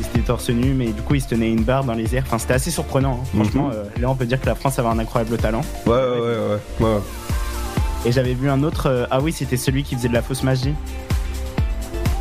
Il 0.00 0.06
était 0.06 0.20
torse 0.26 0.50
nu, 0.50 0.74
mais 0.74 0.86
du 0.86 1.02
coup, 1.02 1.14
il 1.14 1.20
se 1.22 1.28
tenait 1.28 1.50
une 1.50 1.62
barre 1.62 1.84
dans 1.84 1.94
les 1.94 2.14
airs. 2.16 2.24
Enfin, 2.26 2.38
c'était 2.38 2.54
assez 2.54 2.70
surprenant. 2.70 3.20
hein. 3.22 3.26
Franchement, 3.34 3.66
Mhm. 3.68 3.72
euh, 3.74 3.84
là, 4.00 4.10
on 4.10 4.14
peut 4.14 4.26
dire 4.26 4.40
que 4.40 4.46
la 4.46 4.54
France 4.54 4.78
avait 4.78 4.88
un 4.88 4.98
incroyable 4.98 5.36
talent. 5.36 5.62
Ouais, 5.86 5.92
ouais, 5.92 5.98
ouais, 6.20 6.36
ouais. 6.80 6.86
ouais. 6.86 7.00
Et 8.06 8.12
j'avais 8.12 8.34
vu 8.34 8.50
un 8.50 8.62
autre. 8.62 8.88
euh, 8.88 9.06
ah 9.10 9.20
oui, 9.20 9.32
c'était 9.32 9.56
celui 9.56 9.82
qui 9.84 9.94
faisait 9.96 10.08
de 10.08 10.14
la 10.14 10.22
fausse 10.22 10.42
magie. 10.42 10.74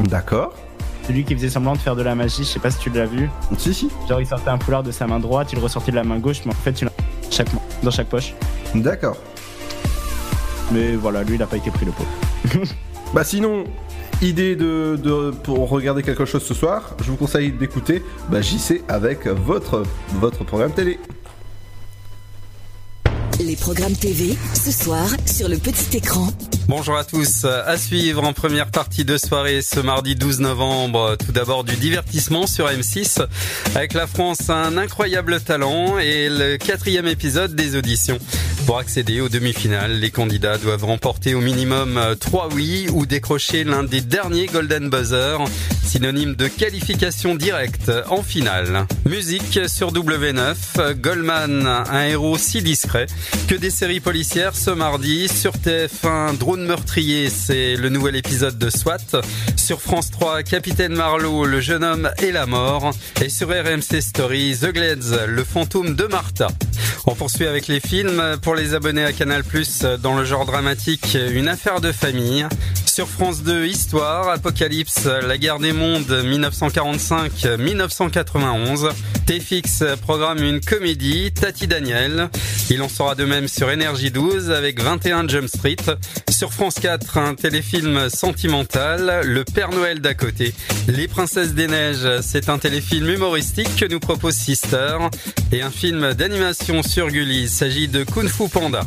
D'accord. 0.02 0.54
Celui 1.08 1.24
qui 1.26 1.36
faisait 1.36 1.50
semblant 1.50 1.74
de 1.74 1.80
faire 1.80 1.96
de 1.96 2.02
la 2.04 2.16
magie. 2.16 2.44
Je 2.44 2.50
sais 2.50 2.60
pas 2.60 2.72
si 2.72 2.80
tu 2.80 2.90
l'as 2.90 3.06
vu. 3.06 3.30
Si, 3.58 3.74
si. 3.74 3.90
Genre, 4.08 4.22
il 4.22 4.28
sortait 4.28 4.50
un 4.50 4.60
foulard 4.60 4.84
de 4.84 4.92
sa 4.92 5.06
main 5.08 5.20
droite, 5.20 5.52
il 5.52 5.58
le 5.58 5.64
ressortait 5.64 5.92
de 5.92 5.98
la 5.98 6.04
main 6.04 6.18
gauche, 6.20 6.42
mais 6.46 6.52
en 6.52 6.56
fait, 6.56 6.80
il 6.82 6.86
l'a 6.86 6.92
chaque 7.30 7.52
main, 7.54 7.60
dans 7.82 7.92
chaque 7.92 8.08
poche. 8.08 8.34
D'accord. 8.76 9.18
Mais 10.72 10.96
voilà, 10.96 11.24
lui, 11.24 11.36
il 11.36 11.44
a 11.44 11.48
pas 11.48 11.58
été 11.58 11.72
pris 11.72 11.86
le 11.86 11.92
pot. 11.92 12.06
Bah 13.14 13.24
sinon, 13.24 13.66
idée 14.24 14.56
de, 14.56 15.32
pour 15.44 15.70
regarder 15.70 16.04
quelque 16.04 16.26
chose 16.26 16.44
ce 16.44 16.54
soir, 16.54 16.96
je 17.04 17.12
vous 17.12 17.18
conseille 17.18 17.52
d'écouter 17.52 18.04
bah, 18.30 18.42
JC 18.42 18.82
avec 18.88 19.28
votre, 19.28 19.84
votre 20.20 20.44
programme 20.44 20.72
télé. 20.72 21.00
Les 23.40 23.56
programmes 23.56 23.96
TV, 23.96 24.38
ce 24.54 24.72
soir, 24.72 25.08
sur 25.26 25.50
le 25.50 25.58
petit 25.58 25.98
écran. 25.98 26.28
Bonjour 26.70 26.96
à 26.96 27.04
tous. 27.04 27.44
À 27.46 27.78
suivre 27.78 28.24
en 28.24 28.32
première 28.32 28.68
partie 28.68 29.04
de 29.04 29.18
soirée 29.18 29.62
ce 29.62 29.82
mardi 29.82 30.16
12 30.16 30.40
novembre. 30.40 31.18
Tout 31.18 31.34
d'abord 31.34 31.66
du 31.66 31.76
divertissement 31.76 32.48
sur 32.48 32.68
M6 32.68 33.26
avec 33.76 33.94
la 33.94 34.08
France 34.08 34.50
un 34.50 34.78
incroyable 34.78 35.42
talent 35.42 36.00
et 36.00 36.30
le 36.30 36.58
quatrième 36.58 37.08
épisode 37.08 37.54
des 37.54 37.76
auditions. 37.76 38.18
Pour 38.66 38.80
accéder 38.80 39.20
aux 39.20 39.28
demi-finales, 39.28 40.00
les 40.00 40.10
candidats 40.10 40.58
doivent 40.58 40.86
remporter 40.86 41.36
au 41.36 41.42
minimum 41.42 42.00
3 42.18 42.50
oui 42.54 42.88
ou 42.94 43.06
décrocher 43.06 43.66
l'un 43.66 43.84
des 43.84 44.00
derniers 44.00 44.46
Golden 44.46 44.90
Buzzer, 44.90 45.40
synonyme 45.84 46.36
de 46.36 46.48
qualification 46.48 47.36
directe 47.36 47.92
en 48.10 48.24
finale. 48.24 48.88
Musique 49.06 49.60
sur 49.68 49.92
W9, 49.92 50.94
Goldman, 50.94 51.68
un 51.68 52.04
héros 52.06 52.38
si 52.38 52.62
discret 52.62 53.08
que 53.50 53.56
des 53.56 53.70
séries 53.70 54.00
policières 54.00 54.56
ce 54.56 54.72
mardi 54.72 55.28
sur 55.28 55.54
TF1 55.58 56.38
Meurtrier, 56.62 57.30
c'est 57.30 57.76
le 57.76 57.90
nouvel 57.90 58.16
épisode 58.16 58.58
de 58.58 58.70
SWAT. 58.70 59.22
Sur 59.58 59.82
France 59.82 60.10
3, 60.12 60.44
Capitaine 60.44 60.94
Marlowe, 60.94 61.46
le 61.46 61.60
jeune 61.62 61.84
homme 61.84 62.10
et 62.22 62.32
la 62.32 62.46
mort. 62.46 62.92
Et 63.22 63.30
sur 63.30 63.50
RMC 63.50 64.02
Story, 64.02 64.56
The 64.60 64.68
Glades, 64.68 65.26
le 65.28 65.44
fantôme 65.44 65.96
de 65.96 66.06
Martha. 66.06 66.48
On 67.06 67.16
poursuit 67.16 67.48
avec 67.48 67.68
les 67.68 67.80
films. 67.80 68.22
Pour 68.42 68.56
les 68.56 68.74
abonnés 68.74 69.04
à 69.04 69.14
Canal+, 69.14 69.44
dans 70.02 70.16
le 70.16 70.26
genre 70.26 70.46
dramatique, 70.46 71.18
une 71.32 71.48
affaire 71.48 71.80
de 71.82 71.92
famille. 71.92 72.48
Sur 72.86 73.08
France 73.10 73.44
2, 73.44 73.66
Histoire, 73.66 74.30
Apocalypse, 74.30 75.06
La 75.06 75.40
guerre 75.40 75.60
des 75.60 75.74
mondes 75.74 76.12
1945-1991. 76.12 78.92
TFX 79.26 79.84
programme 80.02 80.44
une 80.44 80.62
comédie, 80.62 81.32
Tati 81.32 81.68
Daniel. 81.68 82.30
Il 82.70 82.82
en 82.82 82.90
sera 82.90 83.16
de 83.16 83.24
même 83.26 83.48
sur 83.48 83.72
Énergie 83.72 84.12
12 84.12 84.52
avec 84.52 84.82
21 84.82 85.28
Jump 85.28 85.48
Street. 85.48 85.78
Sur 86.44 86.52
France 86.52 86.76
4, 86.82 87.20
un 87.20 87.36
téléfilm 87.36 88.10
sentimental, 88.10 89.22
Le 89.24 89.46
Père 89.46 89.72
Noël 89.72 90.02
d'à 90.02 90.14
côté. 90.14 90.54
Les 90.90 91.08
Princesses 91.08 91.54
des 91.54 91.68
Neiges, 91.68 92.20
c'est 92.20 92.50
un 92.50 92.58
téléfilm 92.58 93.08
humoristique 93.08 93.74
que 93.78 93.86
nous 93.86 94.02
propose 94.02 94.34
Sister. 94.34 94.98
Et 95.54 95.62
un 95.62 95.72
film 95.72 96.14
d'animation 96.14 96.84
sur 96.84 97.08
Gulli, 97.08 97.44
il 97.44 97.50
s'agit 97.50 97.88
de 97.88 98.04
Kung 98.04 98.28
Fu 98.28 98.50
Panda. 98.50 98.82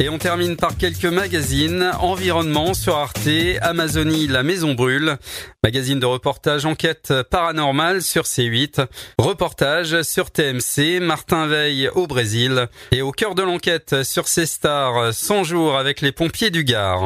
Et 0.00 0.10
on 0.10 0.18
termine 0.18 0.56
par 0.56 0.76
quelques 0.76 1.06
magazines, 1.06 1.90
Environnement 1.98 2.74
sur 2.74 2.96
Arte, 2.96 3.28
Amazonie, 3.62 4.26
La 4.26 4.42
Maison 4.42 4.74
Brûle, 4.74 5.16
magazine 5.64 5.98
de 5.98 6.06
reportage 6.06 6.66
enquête 6.66 7.12
paranormale 7.30 8.02
sur 8.02 8.24
C8, 8.24 8.86
reportage 9.18 10.02
sur 10.02 10.30
TMC, 10.30 11.00
Martin 11.00 11.46
Veil 11.46 11.88
au 11.94 12.06
Brésil, 12.06 12.68
et 12.92 13.02
au 13.02 13.12
cœur 13.12 13.34
de 13.34 13.42
l'enquête 13.42 14.04
sur 14.04 14.28
ces 14.28 14.46
stars, 14.46 15.12
100 15.12 15.44
jours 15.44 15.78
avec 15.78 16.00
les 16.00 16.12
pompiers 16.12 16.50
du 16.50 16.64
Gard. 16.64 16.97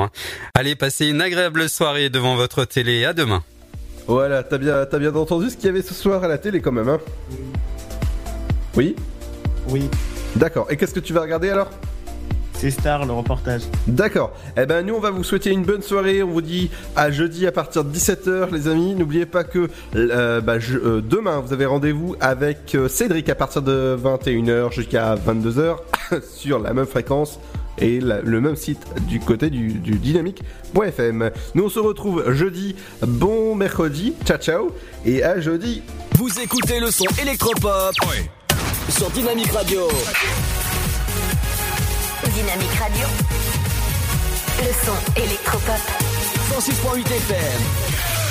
Allez, 0.54 0.74
passez 0.76 1.06
une 1.08 1.20
agréable 1.20 1.68
soirée 1.68 2.10
devant 2.10 2.36
votre 2.36 2.64
télé, 2.64 3.04
à 3.04 3.12
demain. 3.12 3.42
Voilà, 4.06 4.42
t'as 4.42 4.58
bien, 4.58 4.84
t'as 4.84 4.98
bien 4.98 5.14
entendu 5.14 5.48
ce 5.50 5.56
qu'il 5.56 5.66
y 5.66 5.68
avait 5.68 5.82
ce 5.82 5.94
soir 5.94 6.22
à 6.24 6.28
la 6.28 6.38
télé 6.38 6.60
quand 6.60 6.72
même, 6.72 6.88
hein? 6.88 6.98
Oui? 8.76 8.96
Oui. 9.68 9.88
D'accord. 10.36 10.66
Et 10.70 10.76
qu'est-ce 10.76 10.94
que 10.94 11.00
tu 11.00 11.12
vas 11.12 11.20
regarder 11.20 11.50
alors? 11.50 11.70
C'est 12.54 12.70
Star, 12.70 13.04
le 13.04 13.12
reportage. 13.12 13.62
D'accord. 13.88 14.32
Eh 14.56 14.66
ben 14.66 14.86
nous 14.86 14.94
on 14.94 15.00
va 15.00 15.10
vous 15.10 15.24
souhaiter 15.24 15.50
une 15.50 15.64
bonne 15.64 15.82
soirée. 15.82 16.22
On 16.22 16.28
vous 16.30 16.42
dit 16.42 16.70
à 16.94 17.10
jeudi 17.10 17.44
à 17.46 17.50
partir 17.52 17.82
de 17.84 17.92
17h 17.92 18.52
les 18.52 18.68
amis. 18.68 18.94
N'oubliez 18.94 19.26
pas 19.26 19.42
que 19.42 19.68
euh, 19.96 20.40
bah, 20.40 20.60
je- 20.60 20.78
euh, 20.78 21.00
demain 21.02 21.40
vous 21.40 21.52
avez 21.52 21.66
rendez-vous 21.66 22.14
avec 22.20 22.76
euh, 22.76 22.88
Cédric 22.88 23.28
à 23.28 23.34
partir 23.34 23.62
de 23.62 23.98
21h 24.00 24.72
jusqu'à 24.72 25.16
22h 25.16 25.76
sur 26.36 26.60
la 26.60 26.72
même 26.72 26.86
fréquence 26.86 27.40
et 27.78 28.00
la- 28.00 28.20
le 28.20 28.40
même 28.40 28.56
site 28.56 28.80
du 29.08 29.20
côté 29.20 29.50
du, 29.50 29.68
du 29.74 29.92
dynamique.fm. 29.98 31.30
Nous 31.54 31.64
on 31.64 31.68
se 31.68 31.78
retrouve 31.78 32.32
jeudi. 32.32 32.76
Bon 33.06 33.54
mercredi. 33.54 34.14
Ciao 34.24 34.38
ciao. 34.38 34.70
Et 35.04 35.22
à 35.22 35.40
jeudi. 35.40 35.82
Vous 36.18 36.28
écoutez 36.40 36.78
le 36.80 36.90
son 36.90 37.06
électropop 37.20 37.94
sur 38.90 39.10
Dynamique 39.10 39.50
Radio. 39.52 39.88
Dynamique 42.34 42.74
Radio. 42.80 43.06
Le 44.58 44.72
son 44.86 45.20
électropop. 45.22 45.80
106.8 46.58 47.00
FM. 47.06 48.21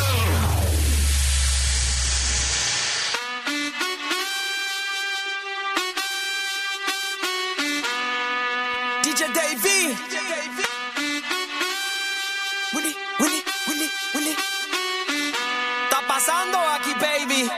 Pasando 16.22 16.60
aquí, 16.76 16.94
baby. 17.00 17.50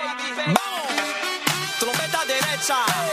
Vamos. 0.45 0.88
Trompeta 1.80 2.26
derecha. 2.26 3.12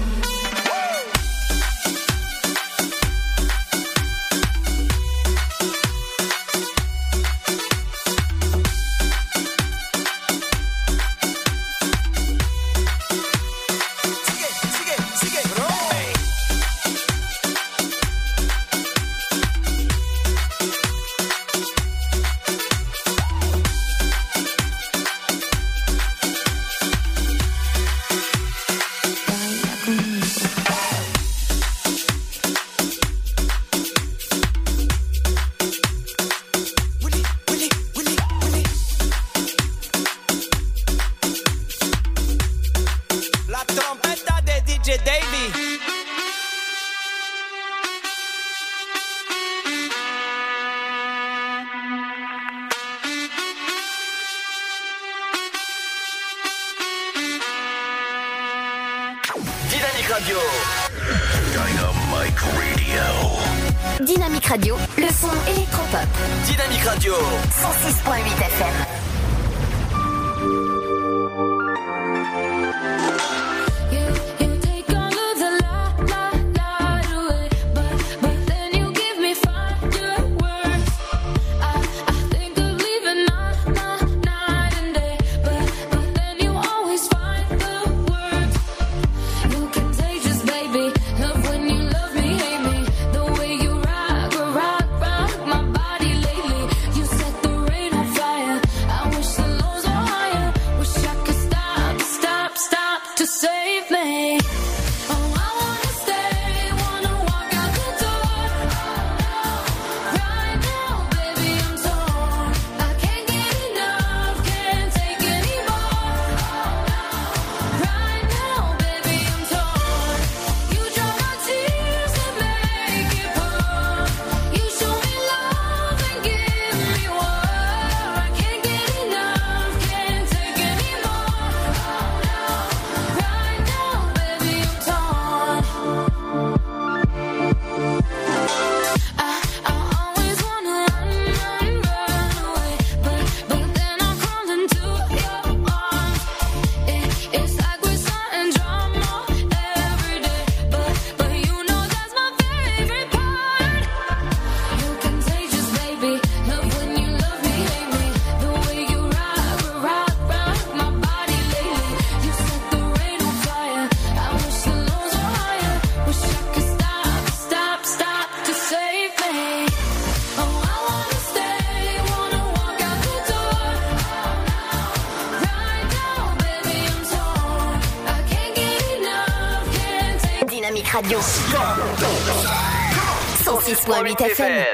106.8 183.91 184.35
FM. 184.35 184.70